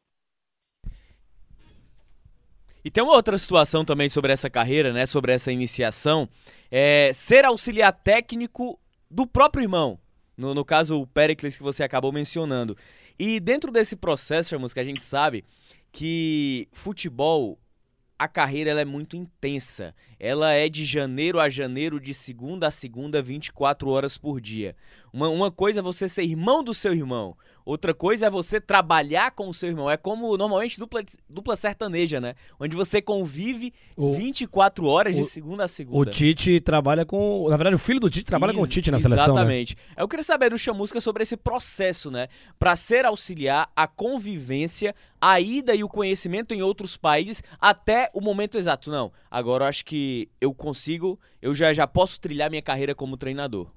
E 2.85 2.91
tem 2.91 3.03
uma 3.03 3.15
outra 3.15 3.37
situação 3.37 3.85
também 3.85 4.09
sobre 4.09 4.33
essa 4.33 4.49
carreira, 4.49 4.93
né? 4.93 5.05
Sobre 5.05 5.33
essa 5.33 5.51
iniciação. 5.51 6.29
É 6.71 7.13
ser 7.13 7.45
auxiliar 7.45 7.93
técnico 7.93 8.79
do 9.11 9.27
próprio 9.27 9.65
irmão. 9.65 9.99
No, 10.37 10.55
no 10.55 10.65
caso, 10.65 11.01
o 11.01 11.07
Pericles 11.07 11.57
que 11.57 11.63
você 11.63 11.83
acabou 11.83 12.13
mencionando. 12.13 12.77
E 13.19 13.39
dentro 13.41 13.71
desse 13.71 13.97
processo, 13.97 14.51
Chamus, 14.51 14.73
que 14.73 14.81
a 14.81 14.85
gente 14.85 15.03
sabe 15.03 15.45
que 15.93 16.69
futebol 16.73 17.59
a 18.23 18.29
carreira 18.29 18.71
ela 18.71 18.81
é 18.81 18.85
muito 18.85 19.17
intensa. 19.17 19.93
Ela 20.19 20.53
é 20.53 20.69
de 20.69 20.85
janeiro 20.85 21.41
a 21.41 21.51
janeiro, 21.51 21.99
de 21.99 22.15
segunda 22.15 22.69
a 22.69 22.71
segunda, 22.71 23.21
24 23.21 23.91
horas 23.91 24.17
por 24.17 24.41
dia. 24.41 24.77
Uma, 25.13 25.29
uma 25.29 25.51
coisa 25.51 25.81
é 25.81 25.83
você 25.83 26.09
ser 26.09 26.23
irmão 26.23 26.63
do 26.63 26.73
seu 26.73 26.95
irmão, 26.95 27.37
outra 27.65 27.95
coisa 27.95 28.27
é 28.27 28.31
você 28.31 28.61
trabalhar 28.61 29.31
com 29.33 29.49
o 29.49 29.55
seu 29.55 29.69
irmão. 29.69 29.91
É 29.91 29.97
como 29.97 30.37
normalmente 30.37 30.79
dupla, 30.79 31.03
dupla 31.29 31.57
sertaneja, 31.57 32.21
né? 32.21 32.35
Onde 32.59 32.77
você 32.77 33.01
convive 33.01 33.73
o, 33.97 34.13
24 34.13 34.87
horas 34.87 35.17
o, 35.17 35.21
de 35.21 35.25
segunda 35.25 35.65
a 35.65 35.69
segunda. 35.69 36.11
O 36.11 36.13
Tite 36.13 36.61
trabalha 36.61 37.05
com. 37.05 37.47
Na 37.49 37.57
verdade, 37.57 37.77
o 37.77 37.79
filho 37.79 38.01
do 38.01 38.11
Tite 38.11 38.27
trabalha 38.27 38.51
Ex 38.51 38.57
com 38.59 38.63
o 38.63 38.67
Tite 38.67 38.91
na 38.91 38.99
exatamente. 38.99 39.21
seleção. 39.21 39.37
Exatamente. 39.37 39.77
Né? 39.77 39.95
Eu 39.97 40.09
queria 40.09 40.23
saber 40.23 40.51
do 40.51 40.59
Chamusca 40.59 41.01
sobre 41.01 41.23
esse 41.23 41.37
processo, 41.37 42.11
né? 42.11 42.29
Para 42.59 42.77
ser 42.77 43.05
auxiliar 43.05 43.71
a 43.75 43.87
convivência, 43.87 44.95
a 45.21 45.41
ida 45.41 45.75
e 45.75 45.85
o 45.85 45.89
conhecimento 45.89 46.53
em 46.55 46.63
outros 46.63 46.97
países 46.97 47.43
até 47.61 48.11
o 48.13 48.21
momento 48.21 48.59
exato. 48.59 48.91
Não, 48.91 49.13
agora 49.31 49.65
eu 49.65 49.69
acho 49.69 49.85
que 49.85 50.29
eu 50.41 50.53
consigo, 50.53 51.19
eu 51.41 51.55
já, 51.55 51.73
já 51.73 51.87
posso 51.87 52.21
trilhar 52.21 52.51
minha 52.51 52.63
carreira 52.63 52.95
como 52.95 53.17
treinador. 53.17 53.69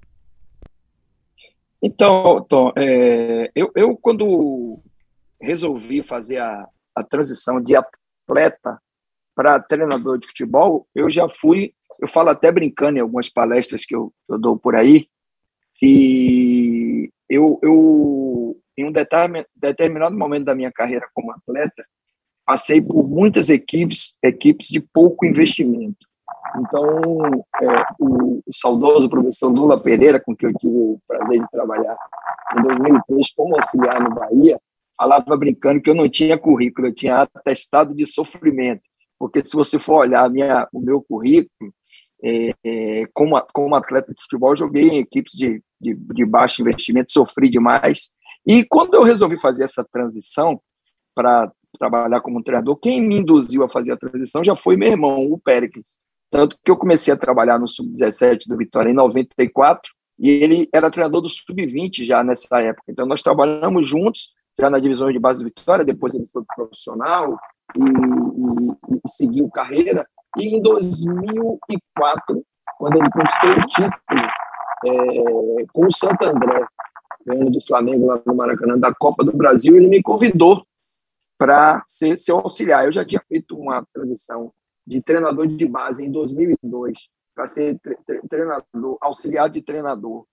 Então, 1.82 2.44
Tom, 2.48 2.72
é, 2.78 3.52
eu, 3.56 3.72
eu 3.76 3.98
quando 3.98 4.80
resolvi 5.40 6.02
fazer 6.02 6.38
a, 6.40 6.68
a 6.96 7.04
transição 7.04 7.62
de 7.62 7.76
atleta 7.76 8.80
para 9.36 9.60
treinador 9.60 10.18
de 10.18 10.28
futebol, 10.28 10.88
eu 10.96 11.10
já 11.10 11.28
fui, 11.28 11.74
eu 12.00 12.08
falo 12.08 12.30
até 12.30 12.52
brincando 12.52 12.98
em 12.98 13.02
algumas 13.02 13.30
palestras 13.30 13.86
que 13.86 13.96
eu, 13.96 14.14
eu 14.30 14.40
dou 14.40 14.58
por 14.58 14.76
aí, 14.76 15.08
que 15.76 17.12
eu, 17.30 17.60
eu 17.62 18.58
em 18.78 18.86
um 18.86 18.92
determinado 19.56 20.18
momento 20.18 20.46
da 20.46 20.56
minha 20.56 20.72
carreira 20.72 21.08
como 21.14 21.32
atleta, 21.32 21.86
passei 22.46 22.82
por 22.82 23.08
muitas 23.08 23.50
equipes, 23.50 24.16
equipes 24.22 24.68
de 24.68 24.80
pouco 24.80 25.26
investimento. 25.26 26.08
Então, 26.60 27.44
é, 27.62 27.86
o, 28.00 28.42
o, 28.46 28.54
saudoso 28.54 29.10
professor 29.10 29.50
Lula 29.50 29.80
Pereira, 29.80 30.20
com 30.20 30.36
quem 30.36 30.50
eu 30.50 30.56
tive 30.56 30.74
o 30.74 31.00
prazer 31.08 31.40
de 31.40 31.52
trabalhar 31.52 31.98
em 32.58 32.62
2003 32.62 33.34
como 33.36 33.56
auxiliar 33.56 34.02
no 34.02 34.16
Bahia, 34.16 34.60
falava 34.98 35.36
brincando 35.38 35.82
que 35.82 35.90
eu 35.90 35.96
não 35.96 36.10
tinha 36.10 36.38
currículo, 36.38 36.88
eu 36.88 36.94
tinha 36.94 37.22
atestado 37.22 37.94
de 37.94 38.06
sofrimento, 38.06 38.84
porque 39.20 39.44
se 39.44 39.56
você 39.56 39.78
for 39.78 39.96
olhar 39.96 40.30
minha, 40.30 40.68
o 40.74 40.80
meu 40.80 41.02
currículo, 41.02 41.74
é, 42.24 42.54
é, 42.64 43.08
como, 43.14 43.40
como 43.54 43.76
atleta 43.76 44.14
de 44.14 44.22
futebol, 44.24 44.56
joguei 44.56 44.88
em 44.88 45.00
equipes 45.00 45.34
de, 45.34 45.62
de, 45.80 45.94
de 45.96 46.26
baixo 46.26 46.62
investimento, 46.62 47.12
sofri 47.12 47.50
demais, 47.50 48.12
e 48.48 48.64
quando 48.64 48.94
eu 48.94 49.04
resolvi 49.04 49.40
fazer 49.40 49.64
essa 49.64 49.84
transição 49.84 50.62
para 51.14 51.52
trabalhar 51.78 52.22
como 52.22 52.44
treinador, 52.44 52.78
quem 52.78 53.02
me 53.02 53.18
induziu 53.18 53.64
a 53.64 53.70
fazer 53.70 53.92
a 53.92 53.98
transição 53.98 54.44
já 54.44 54.56
foi 54.56 54.78
meu 54.78 54.90
irmão, 54.90 55.32
o 55.32 55.38
Péricles. 55.38 55.98
Tanto 56.30 56.58
que 56.64 56.72
eu 56.72 56.78
comecei 56.78 57.14
a 57.14 57.18
trabalhar 57.18 57.60
no 57.60 57.68
Sub-17 57.68 58.48
do 58.48 58.58
Vitória 58.58 58.90
em 58.90 58.94
94, 58.94 59.92
e 60.18 60.30
ele 60.30 60.70
era 60.74 60.90
treinador 60.90 61.22
do 61.22 61.30
Sub-20 61.30 62.06
já 62.06 62.24
nessa 62.24 62.62
época. 62.62 62.86
Então 62.90 63.06
nós 63.06 63.22
trabalhamos 63.22 63.88
juntos, 63.88 64.34
já 64.60 64.70
na 64.70 64.80
divisão 64.80 65.12
de 65.12 65.20
base 65.20 65.44
do 65.44 65.50
Vitória, 65.50 65.84
depois 65.84 66.14
ele 66.14 66.28
foi 66.28 66.44
profissional 66.56 67.38
e, 67.76 67.82
e, 67.82 69.00
e 69.06 69.10
seguiu 69.10 69.50
carreira. 69.50 70.08
E 70.38 70.56
em 70.56 70.62
2004, 70.62 72.44
quando 72.78 72.98
ele 72.98 73.10
conquistou 73.10 73.50
o 73.52 73.68
título 73.68 74.30
é, 74.86 75.66
com 75.74 75.86
o 75.86 75.92
Santo 75.92 76.26
André, 76.26 76.66
ganhando 77.26 77.52
do 77.52 77.66
Flamengo 77.66 78.06
lá 78.08 78.22
no 78.26 78.36
Maracanã, 78.36 78.78
da 78.78 78.94
Copa 78.94 79.24
do 79.24 79.36
Brasil, 79.36 79.76
ele 79.76 79.88
me 79.88 80.02
convidou 80.02 80.66
para 81.38 81.84
ser 81.86 82.18
seu 82.18 82.38
auxiliar. 82.38 82.86
Eu 82.86 82.92
já 82.92 83.04
tinha 83.04 83.22
feito 83.28 83.58
uma 83.58 83.86
transição 83.94 84.52
de 84.86 85.02
treinador 85.02 85.48
de 85.48 85.66
base 85.66 86.04
em 86.04 86.12
2002 86.12 87.10
para 87.34 87.48
ser 87.48 87.80
treinador, 88.30 88.98
auxiliar 89.02 89.50
de 89.50 89.62
treinador 89.62 90.26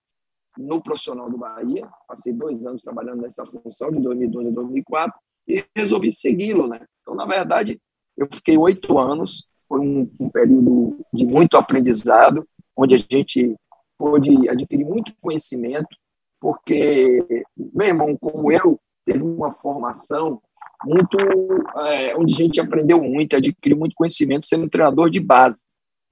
no 0.57 0.81
profissional 0.81 1.29
do 1.29 1.37
Bahia. 1.37 1.87
Passei 2.07 2.31
dois 2.31 2.63
anos 2.65 2.81
trabalhando 2.81 3.21
nessa 3.21 3.45
função, 3.45 3.91
de 3.91 3.99
2002 3.99 4.47
a 4.47 4.51
2004, 4.51 5.19
e 5.47 5.63
resolvi 5.75 6.11
segui-lo. 6.11 6.67
Né? 6.67 6.85
Então, 7.01 7.15
na 7.15 7.25
verdade, 7.25 7.81
eu 8.15 8.27
fiquei 8.31 8.57
oito 8.57 8.97
anos, 8.97 9.47
foi 9.67 9.79
um, 9.79 10.09
um 10.19 10.29
período 10.29 10.99
de 11.11 11.25
muito 11.25 11.57
aprendizado, 11.57 12.47
onde 12.75 12.95
a 12.95 12.97
gente 12.97 13.55
pôde 13.97 14.49
adquirir 14.49 14.85
muito 14.85 15.13
conhecimento, 15.21 15.95
porque 16.39 17.45
meu 17.57 17.87
irmão, 17.87 18.17
como 18.17 18.51
eu, 18.51 18.79
teve 19.05 19.23
uma 19.23 19.51
formação 19.51 20.41
muito 20.85 21.17
é, 21.77 22.15
onde 22.15 22.33
a 22.33 22.37
gente 22.37 22.61
aprendeu 22.61 23.01
muito, 23.01 23.35
adquiriu 23.35 23.77
muito 23.77 23.95
conhecimento 23.95 24.47
sendo 24.47 24.69
treinador 24.69 25.09
de 25.09 25.19
base, 25.19 25.63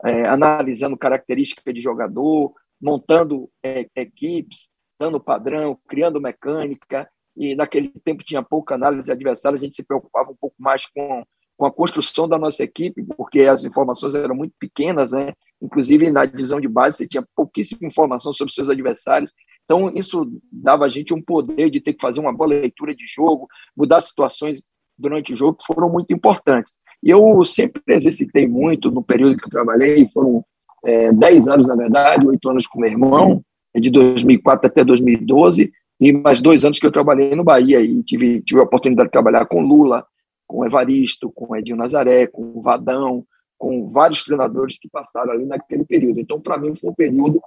é, 0.03 0.27
analisando 0.27 0.97
características 0.97 1.73
de 1.73 1.81
jogador, 1.81 2.53
montando 2.81 3.49
é, 3.63 3.87
equipes, 3.95 4.69
dando 4.99 5.19
padrão, 5.19 5.77
criando 5.87 6.21
mecânica. 6.21 7.09
E 7.35 7.55
naquele 7.55 7.89
tempo 8.03 8.23
tinha 8.23 8.43
pouca 8.43 8.75
análise 8.75 9.11
adversária, 9.11 9.57
a 9.57 9.61
gente 9.61 9.75
se 9.75 9.83
preocupava 9.83 10.31
um 10.31 10.35
pouco 10.35 10.55
mais 10.59 10.85
com, 10.85 11.23
com 11.57 11.65
a 11.65 11.71
construção 11.71 12.27
da 12.27 12.37
nossa 12.37 12.63
equipe, 12.63 13.03
porque 13.15 13.41
as 13.41 13.63
informações 13.63 14.15
eram 14.15 14.35
muito 14.35 14.53
pequenas, 14.59 15.11
né? 15.11 15.33
Inclusive 15.61 16.11
na 16.11 16.25
divisão 16.25 16.59
de 16.59 16.67
base 16.67 16.97
você 16.97 17.07
tinha 17.07 17.25
pouquíssima 17.35 17.87
informação 17.87 18.33
sobre 18.33 18.53
seus 18.53 18.69
adversários. 18.69 19.31
Então, 19.71 19.89
isso 19.95 20.29
dava 20.51 20.83
a 20.83 20.89
gente 20.89 21.13
um 21.13 21.21
poder 21.21 21.69
de 21.69 21.79
ter 21.79 21.93
que 21.93 22.01
fazer 22.01 22.19
uma 22.19 22.33
boa 22.33 22.49
leitura 22.49 22.93
de 22.93 23.05
jogo, 23.07 23.47
mudar 23.73 24.01
situações 24.01 24.61
durante 24.97 25.31
o 25.31 25.35
jogo 25.35 25.57
que 25.57 25.65
foram 25.65 25.89
muito 25.89 26.13
importantes. 26.13 26.73
E 27.01 27.09
eu 27.09 27.41
sempre 27.45 27.81
exercitei 27.87 28.45
muito 28.45 28.91
no 28.91 29.01
período 29.01 29.37
que 29.37 29.45
eu 29.45 29.49
trabalhei, 29.49 30.05
foram 30.07 30.43
é, 30.83 31.13
10 31.13 31.47
anos, 31.47 31.67
na 31.67 31.75
verdade, 31.77 32.27
oito 32.27 32.49
anos 32.49 32.67
com 32.67 32.81
meu 32.81 32.89
irmão, 32.89 33.41
de 33.73 33.89
2004 33.89 34.67
até 34.67 34.83
2012, 34.83 35.71
e 36.01 36.11
mais 36.11 36.41
dois 36.41 36.65
anos 36.65 36.77
que 36.77 36.85
eu 36.85 36.91
trabalhei 36.91 37.33
no 37.33 37.43
Bahia, 37.45 37.79
e 37.79 38.03
tive, 38.03 38.41
tive 38.41 38.59
a 38.59 38.65
oportunidade 38.65 39.07
de 39.07 39.13
trabalhar 39.13 39.45
com 39.45 39.61
Lula, 39.61 40.05
com 40.45 40.65
Evaristo, 40.65 41.31
com 41.31 41.55
Edinho 41.55 41.77
Nazaré, 41.77 42.27
com 42.27 42.61
Vadão, 42.61 43.23
com 43.57 43.89
vários 43.89 44.21
treinadores 44.25 44.77
que 44.77 44.89
passaram 44.89 45.31
ali 45.31 45.45
naquele 45.45 45.85
período. 45.85 46.19
Então, 46.19 46.41
para 46.41 46.57
mim, 46.57 46.75
foi 46.75 46.89
um 46.89 46.93
período 46.93 47.41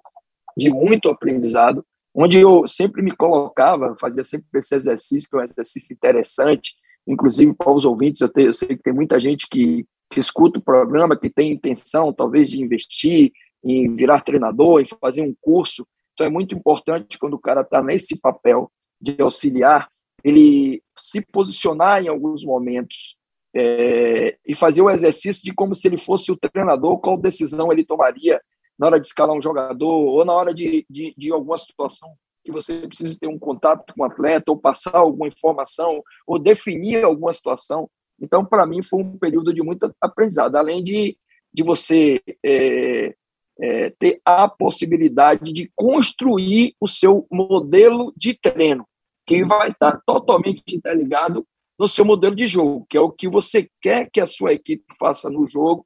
de 0.57 0.71
muito 0.71 1.11
aprendizado, 1.11 1.85
onde 2.15 2.39
eu 2.39 2.67
sempre 2.69 3.03
me 3.03 3.15
colocava, 3.15 3.95
fazia 3.99 4.23
sempre 4.23 4.47
esse 4.55 4.75
exercício, 4.75 5.29
que 5.29 5.37
é 5.37 5.41
um 5.41 5.43
exercício 5.43 5.93
interessante, 5.93 6.75
inclusive 7.07 7.53
para 7.55 7.73
os 7.73 7.85
ouvintes, 7.85 8.21
eu, 8.21 8.31
eu 8.37 8.53
sei 8.53 8.69
que 8.69 8.83
tem 8.83 8.93
muita 8.93 9.19
gente 9.19 9.49
que, 9.49 9.85
que 10.09 10.21
escuta 10.21 10.59
o 10.59 10.63
programa, 10.63 11.19
que 11.19 11.29
tem 11.29 11.53
intenção, 11.53 12.13
talvez, 12.13 12.49
de 12.49 12.63
investir, 12.63 13.33
em 13.65 13.95
virar 13.97 14.21
treinador, 14.21 14.81
em 14.81 14.85
fazer 14.85 15.23
um 15.23 15.35
curso. 15.41 15.87
Então, 16.13 16.27
é 16.27 16.31
muito 16.31 16.55
importante 16.55 17.19
quando 17.19 17.35
o 17.35 17.41
cara 17.41 17.63
está 17.63 17.83
nesse 17.83 18.19
papel 18.19 18.71
de 19.01 19.21
auxiliar, 19.21 19.89
ele 20.23 20.83
se 20.97 21.21
posicionar 21.21 22.03
em 22.03 22.09
alguns 22.09 22.45
momentos 22.45 23.17
é, 23.55 24.37
e 24.47 24.55
fazer 24.55 24.83
o 24.83 24.91
exercício 24.91 25.45
de 25.45 25.53
como 25.53 25.75
se 25.75 25.87
ele 25.87 25.99
fosse 25.99 26.31
o 26.31 26.37
treinador, 26.37 26.99
qual 26.99 27.17
decisão 27.17 27.73
ele 27.73 27.85
tomaria 27.85 28.41
na 28.79 28.87
hora 28.87 29.01
de 29.01 29.07
escalar 29.07 29.37
um 29.37 29.43
jogador 29.43 29.93
ou 29.93 30.25
na 30.25 30.33
hora 30.33 30.53
de, 30.53 30.85
de, 30.89 31.15
de 31.17 31.33
alguma 31.33 31.57
situação 31.57 32.15
que 32.45 32.53
você 32.53 32.87
precisa 32.87 33.17
ter 33.19 33.27
um 33.27 33.39
contato 33.39 33.93
com 33.95 34.03
o 34.03 34.05
atleta 34.05 34.51
ou 34.51 34.59
passar 34.59 34.99
alguma 34.99 35.27
informação 35.27 36.03
ou 36.27 36.39
definir 36.39 37.03
alguma 37.03 37.33
situação. 37.33 37.89
Então, 38.21 38.45
para 38.45 38.67
mim, 38.67 38.83
foi 38.83 39.03
um 39.03 39.19
período 39.19 39.53
de 39.53 39.63
muito 39.63 39.93
aprendizado, 40.01 40.55
além 40.57 40.85
de, 40.85 41.17
de 41.53 41.63
você 41.63 42.21
é, 42.45 43.15
é, 43.59 43.91
ter 43.99 44.21
a 44.25 44.47
possibilidade 44.47 45.53
de 45.53 45.71
construir 45.75 46.75
o 46.79 46.87
seu 46.87 47.27
modelo 47.31 48.13
de 48.17 48.35
treino, 48.35 48.87
que 49.27 49.43
vai 49.45 49.71
estar 49.71 50.01
totalmente 50.07 50.77
interligado 50.77 51.47
no 51.79 51.89
seu 51.89 52.05
modelo 52.05 52.37
de 52.37 52.47
jogo, 52.47 52.87
que 52.89 52.97
é 52.97 53.01
o 53.01 53.11
que 53.11 53.29
você 53.29 53.69
quer 53.81 54.09
que 54.11 54.21
a 54.21 54.27
sua 54.27 54.53
equipe 54.53 54.85
faça 54.99 55.31
no 55.31 55.47
jogo, 55.47 55.85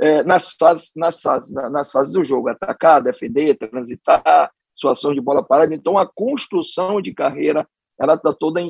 é, 0.00 0.22
nas, 0.22 0.54
fases, 0.58 0.92
nas, 0.96 1.20
fases, 1.20 1.52
nas 1.52 1.90
fases 1.90 2.12
do 2.12 2.24
jogo, 2.24 2.48
atacar, 2.48 3.02
defender, 3.02 3.56
transitar, 3.56 4.50
situação 4.74 5.12
de 5.12 5.20
bola 5.20 5.42
parada. 5.42 5.74
Então, 5.74 5.98
a 5.98 6.06
construção 6.06 7.00
de 7.00 7.12
carreira 7.12 7.66
ela 8.00 8.14
está 8.14 8.32
toda 8.32 8.60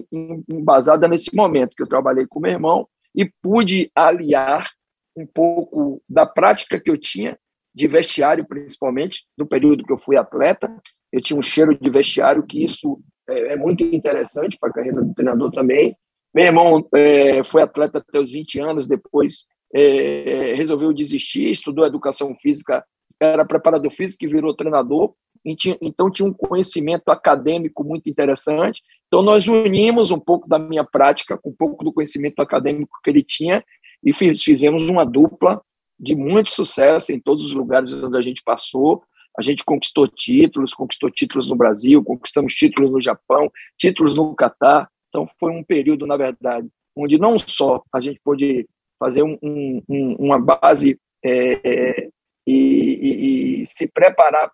embasada 0.48 1.06
nesse 1.06 1.34
momento 1.36 1.76
que 1.76 1.82
eu 1.82 1.88
trabalhei 1.88 2.26
com 2.26 2.40
meu 2.40 2.50
irmão 2.50 2.88
e 3.14 3.30
pude 3.42 3.90
aliar 3.94 4.66
um 5.14 5.26
pouco 5.26 6.02
da 6.08 6.24
prática 6.24 6.80
que 6.80 6.90
eu 6.90 6.96
tinha 6.96 7.38
de 7.74 7.86
vestiário, 7.86 8.46
principalmente, 8.46 9.26
no 9.36 9.46
período 9.46 9.84
que 9.84 9.92
eu 9.92 9.98
fui 9.98 10.16
atleta. 10.16 10.74
Eu 11.12 11.20
tinha 11.20 11.38
um 11.38 11.42
cheiro 11.42 11.78
de 11.78 11.90
vestiário, 11.90 12.42
que 12.42 12.64
isso 12.64 13.00
é, 13.28 13.52
é 13.52 13.56
muito 13.56 13.84
interessante 13.84 14.56
para 14.58 14.70
a 14.70 14.72
carreira 14.72 15.02
do 15.02 15.14
treinador 15.14 15.50
também. 15.50 15.94
Meu 16.34 16.44
irmão 16.44 16.88
é, 16.94 17.42
foi 17.44 17.62
atleta 17.62 17.98
até 17.98 18.18
os 18.18 18.32
20 18.32 18.60
anos, 18.60 18.86
depois 18.86 19.46
é, 19.74 20.54
resolveu 20.54 20.92
desistir, 20.92 21.50
estudou 21.50 21.86
educação 21.86 22.34
física, 22.36 22.84
era 23.20 23.44
preparador 23.44 23.90
físico 23.90 24.24
e 24.24 24.28
virou 24.28 24.54
treinador, 24.54 25.14
então 25.44 26.10
tinha 26.10 26.28
um 26.28 26.32
conhecimento 26.32 27.08
acadêmico 27.08 27.84
muito 27.84 28.08
interessante. 28.08 28.82
Então 29.06 29.22
nós 29.22 29.46
unimos 29.46 30.10
um 30.10 30.18
pouco 30.18 30.48
da 30.48 30.58
minha 30.58 30.84
prática 30.84 31.38
com 31.38 31.50
um 31.50 31.54
pouco 31.54 31.84
do 31.84 31.92
conhecimento 31.92 32.40
acadêmico 32.40 32.98
que 33.02 33.10
ele 33.10 33.22
tinha 33.22 33.64
e 34.04 34.12
fizemos 34.12 34.88
uma 34.88 35.04
dupla 35.04 35.60
de 35.98 36.14
muito 36.14 36.50
sucesso 36.50 37.12
em 37.12 37.18
todos 37.18 37.44
os 37.44 37.54
lugares 37.54 37.92
onde 37.92 38.16
a 38.16 38.22
gente 38.22 38.42
passou. 38.42 39.02
A 39.36 39.42
gente 39.42 39.64
conquistou 39.64 40.08
títulos, 40.08 40.74
conquistou 40.74 41.10
títulos 41.10 41.48
no 41.48 41.56
Brasil, 41.56 42.02
conquistamos 42.02 42.54
títulos 42.54 42.90
no 42.90 43.00
Japão, 43.00 43.50
títulos 43.76 44.14
no 44.14 44.34
Catar. 44.34 44.88
Então 45.08 45.24
foi 45.38 45.52
um 45.52 45.62
período, 45.62 46.06
na 46.06 46.16
verdade, 46.16 46.68
onde 46.96 47.18
não 47.18 47.38
só 47.38 47.82
a 47.92 48.00
gente 48.00 48.20
pôde 48.22 48.66
fazer 48.98 49.22
um, 49.22 49.38
um, 49.42 50.16
uma 50.18 50.38
base 50.38 50.98
é, 51.24 52.08
e, 52.46 52.52
e, 52.52 53.60
e 53.62 53.66
se 53.66 53.90
preparar 53.90 54.50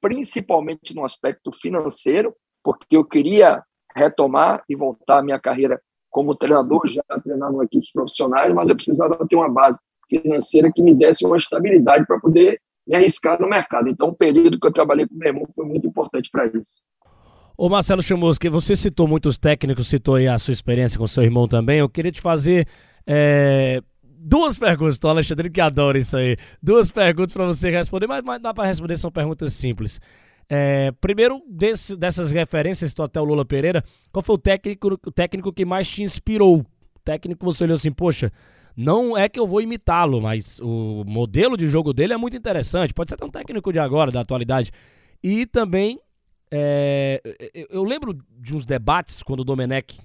principalmente 0.00 0.94
no 0.94 1.04
aspecto 1.04 1.50
financeiro, 1.52 2.34
porque 2.62 2.96
eu 2.96 3.04
queria 3.04 3.62
retomar 3.94 4.62
e 4.68 4.76
voltar 4.76 5.18
a 5.18 5.22
minha 5.22 5.38
carreira 5.38 5.80
como 6.10 6.34
treinador, 6.34 6.86
já 6.86 7.02
treinando 7.22 7.62
equipes 7.62 7.90
profissionais, 7.90 8.52
mas 8.52 8.68
eu 8.68 8.76
precisava 8.76 9.26
ter 9.26 9.36
uma 9.36 9.48
base 9.48 9.78
financeira 10.08 10.70
que 10.72 10.82
me 10.82 10.94
desse 10.94 11.24
uma 11.24 11.36
estabilidade 11.36 12.06
para 12.06 12.20
poder 12.20 12.60
me 12.86 12.94
arriscar 12.94 13.40
no 13.40 13.48
mercado. 13.48 13.88
Então, 13.88 14.08
o 14.08 14.14
período 14.14 14.60
que 14.60 14.66
eu 14.66 14.72
trabalhei 14.72 15.08
com 15.08 15.14
o 15.14 15.18
meu 15.18 15.28
irmão 15.28 15.46
foi 15.54 15.64
muito 15.64 15.86
importante 15.86 16.28
para 16.30 16.46
isso. 16.46 16.82
Ô 17.56 17.68
Marcelo 17.68 18.02
Chamusca, 18.02 18.50
você 18.50 18.76
citou 18.76 19.06
muitos 19.06 19.38
técnicos, 19.38 19.88
citou 19.88 20.16
aí 20.16 20.28
a 20.28 20.38
sua 20.38 20.52
experiência 20.52 20.98
com 20.98 21.06
seu 21.06 21.22
irmão 21.22 21.48
também. 21.48 21.78
Eu 21.78 21.88
queria 21.88 22.12
te 22.12 22.20
fazer 22.20 22.66
é, 23.06 23.82
duas 24.02 24.56
perguntas, 24.58 24.98
Tom 24.98 25.08
Alexandre 25.08 25.50
que 25.50 25.60
adora 25.60 25.98
isso 25.98 26.16
aí. 26.16 26.36
Duas 26.62 26.90
perguntas 26.90 27.32
para 27.32 27.46
você 27.46 27.70
responder, 27.70 28.06
mas, 28.06 28.22
mas 28.22 28.40
dá 28.40 28.52
para 28.52 28.66
responder, 28.66 28.96
são 28.96 29.10
perguntas 29.10 29.52
simples. 29.52 30.00
É, 30.48 30.92
primeiro, 31.00 31.42
desse, 31.48 31.96
dessas 31.96 32.30
referências, 32.30 32.90
citou 32.90 33.04
até 33.04 33.20
o 33.20 33.24
Lula 33.24 33.44
Pereira, 33.44 33.82
qual 34.12 34.22
foi 34.22 34.34
o 34.34 34.38
técnico, 34.38 34.98
o 35.06 35.12
técnico 35.12 35.52
que 35.52 35.64
mais 35.64 35.88
te 35.88 36.02
inspirou 36.02 36.66
técnico 37.04 37.44
você 37.44 37.64
olhou 37.64 37.76
assim, 37.76 37.92
poxa, 37.92 38.32
não 38.76 39.16
é 39.16 39.28
que 39.28 39.38
eu 39.38 39.46
vou 39.46 39.60
imitá-lo, 39.60 40.20
mas 40.20 40.58
o 40.60 41.04
modelo 41.06 41.56
de 41.56 41.68
jogo 41.68 41.92
dele 41.92 42.14
é 42.14 42.16
muito 42.16 42.36
interessante. 42.36 42.94
Pode 42.94 43.10
ser 43.10 43.14
até 43.14 43.24
um 43.24 43.30
técnico 43.30 43.72
de 43.72 43.78
agora, 43.78 44.10
da 44.10 44.20
atualidade. 44.20 44.72
E 45.22 45.46
também, 45.46 46.00
é, 46.50 47.20
eu 47.70 47.84
lembro 47.84 48.18
de 48.40 48.56
uns 48.56 48.66
debates 48.66 49.22
quando 49.22 49.40
o 49.40 49.44
Domenech 49.44 50.00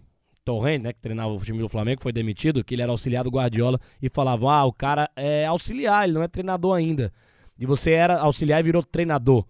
Torrent, 0.50 0.82
né, 0.82 0.94
que 0.94 1.00
treinava 1.00 1.32
o 1.32 1.38
time 1.38 1.60
do 1.60 1.70
Flamengo, 1.70 2.02
foi 2.02 2.12
demitido, 2.12 2.64
que 2.64 2.74
ele 2.74 2.82
era 2.82 2.92
auxiliar 2.92 3.24
do 3.24 3.30
Guardiola 3.30 3.80
e 4.02 4.10
falava: 4.10 4.52
ah, 4.52 4.66
o 4.66 4.74
cara 4.74 5.08
é 5.16 5.46
auxiliar, 5.46 6.06
ele 6.06 6.14
não 6.14 6.24
é 6.24 6.28
treinador 6.28 6.76
ainda. 6.76 7.14
E 7.60 7.68
você 7.68 7.92
era 7.92 8.18
auxiliar 8.20 8.60
e 8.60 8.64
virou 8.64 8.82
treinador. 8.82 9.46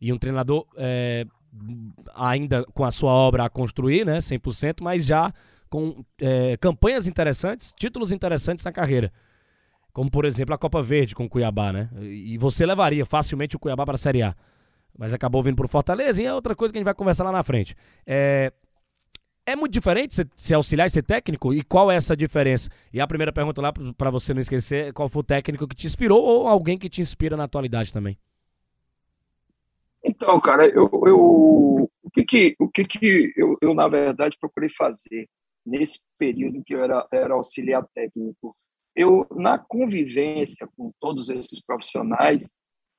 E 0.00 0.10
um 0.10 0.16
treinador 0.16 0.66
é, 0.76 1.26
ainda 2.14 2.64
com 2.72 2.82
a 2.82 2.90
sua 2.90 3.12
obra 3.12 3.44
a 3.44 3.50
construir, 3.50 4.06
né, 4.06 4.18
100%, 4.20 4.76
mas 4.80 5.04
já 5.04 5.30
com 5.68 6.02
é, 6.18 6.56
campanhas 6.56 7.06
interessantes, 7.06 7.74
títulos 7.76 8.10
interessantes 8.10 8.64
na 8.64 8.72
carreira. 8.72 9.12
Como, 9.92 10.10
por 10.10 10.24
exemplo, 10.24 10.54
a 10.54 10.58
Copa 10.58 10.82
Verde 10.82 11.14
com 11.14 11.24
o 11.24 11.28
Cuiabá, 11.28 11.72
né? 11.72 11.90
E 12.00 12.38
você 12.38 12.64
levaria 12.64 13.04
facilmente 13.04 13.56
o 13.56 13.58
Cuiabá 13.58 13.84
para 13.84 13.96
a 13.96 13.98
Série 13.98 14.22
A. 14.22 14.34
Mas 14.96 15.12
acabou 15.12 15.42
vindo 15.42 15.56
para 15.56 15.66
o 15.66 15.68
Fortaleza 15.68 16.22
e 16.22 16.24
é 16.24 16.32
outra 16.32 16.54
coisa 16.56 16.72
que 16.72 16.78
a 16.78 16.80
gente 16.80 16.86
vai 16.86 16.94
conversar 16.94 17.24
lá 17.24 17.32
na 17.32 17.42
frente. 17.42 17.74
É, 18.06 18.52
é 19.48 19.56
muito 19.56 19.72
diferente 19.72 20.14
ser 20.36 20.54
auxiliar 20.54 20.86
e 20.86 20.90
ser 20.90 21.02
técnico? 21.02 21.54
E 21.54 21.62
qual 21.62 21.90
é 21.90 21.96
essa 21.96 22.14
diferença? 22.14 22.68
E 22.92 23.00
a 23.00 23.06
primeira 23.06 23.32
pergunta 23.32 23.62
lá, 23.62 23.72
para 23.72 24.10
você 24.10 24.34
não 24.34 24.42
esquecer, 24.42 24.92
qual 24.92 25.08
foi 25.08 25.20
o 25.20 25.24
técnico 25.24 25.66
que 25.66 25.74
te 25.74 25.86
inspirou 25.86 26.22
ou 26.22 26.46
alguém 26.46 26.76
que 26.78 26.88
te 26.90 27.00
inspira 27.00 27.34
na 27.34 27.44
atualidade 27.44 27.90
também? 27.90 28.18
Então, 30.04 30.38
cara, 30.38 30.66
eu, 30.66 30.90
eu 31.06 31.90
o 32.02 32.10
que 32.12 32.24
que, 32.24 32.56
o 32.58 32.68
que, 32.68 32.84
que 32.84 33.32
eu, 33.36 33.56
eu, 33.62 33.74
na 33.74 33.88
verdade, 33.88 34.36
procurei 34.38 34.68
fazer 34.68 35.26
nesse 35.64 36.00
período 36.18 36.62
que 36.64 36.74
eu 36.74 36.84
era, 36.84 37.06
era 37.10 37.34
auxiliar 37.34 37.86
técnico? 37.94 38.54
Eu, 38.94 39.26
na 39.30 39.58
convivência 39.58 40.68
com 40.76 40.92
todos 41.00 41.30
esses 41.30 41.60
profissionais, 41.60 42.50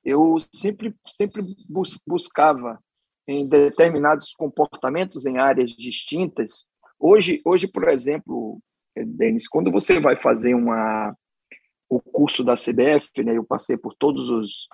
eu 0.04 0.36
sempre, 0.52 0.94
sempre 1.16 1.44
bus, 1.68 2.00
buscava 2.06 2.80
em 3.30 3.46
determinados 3.46 4.34
comportamentos 4.34 5.24
em 5.24 5.38
áreas 5.38 5.70
distintas. 5.70 6.64
Hoje, 6.98 7.40
hoje 7.44 7.68
por 7.68 7.88
exemplo, 7.88 8.60
Denis, 8.96 9.48
quando 9.48 9.70
você 9.70 10.00
vai 10.00 10.16
fazer 10.16 10.54
uma, 10.54 11.14
o 11.88 12.00
curso 12.00 12.42
da 12.42 12.54
CBF, 12.54 13.22
né, 13.24 13.36
eu 13.36 13.44
passei 13.44 13.76
por 13.76 13.94
todos 13.94 14.28
os, 14.28 14.68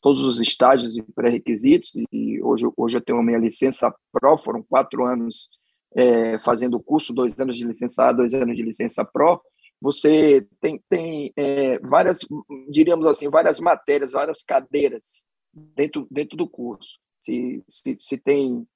todos 0.00 0.22
os 0.22 0.40
estágios 0.40 0.96
e 0.96 1.02
pré-requisitos, 1.02 1.92
e 2.12 2.40
hoje, 2.42 2.66
hoje 2.76 2.98
eu 2.98 3.02
tenho 3.02 3.18
a 3.18 3.22
minha 3.22 3.38
licença 3.38 3.92
PRO, 4.12 4.36
foram 4.36 4.62
quatro 4.62 5.04
anos 5.04 5.48
é, 5.94 6.38
fazendo 6.38 6.76
o 6.76 6.82
curso, 6.82 7.14
dois 7.14 7.38
anos 7.40 7.56
de 7.56 7.64
licença 7.64 8.08
A, 8.08 8.12
dois 8.12 8.34
anos 8.34 8.56
de 8.56 8.62
licença 8.62 9.04
PRO, 9.04 9.40
você 9.80 10.46
tem, 10.60 10.80
tem 10.88 11.32
é, 11.36 11.78
várias, 11.80 12.20
diríamos 12.70 13.04
assim, 13.04 13.28
várias 13.28 13.58
matérias, 13.58 14.12
várias 14.12 14.42
cadeiras 14.44 15.26
dentro, 15.52 16.06
dentro 16.10 16.36
do 16.36 16.48
curso 16.48 17.01
se, 17.22 17.62
se, 17.68 17.96
se 18.00 18.18
tem 18.18 18.66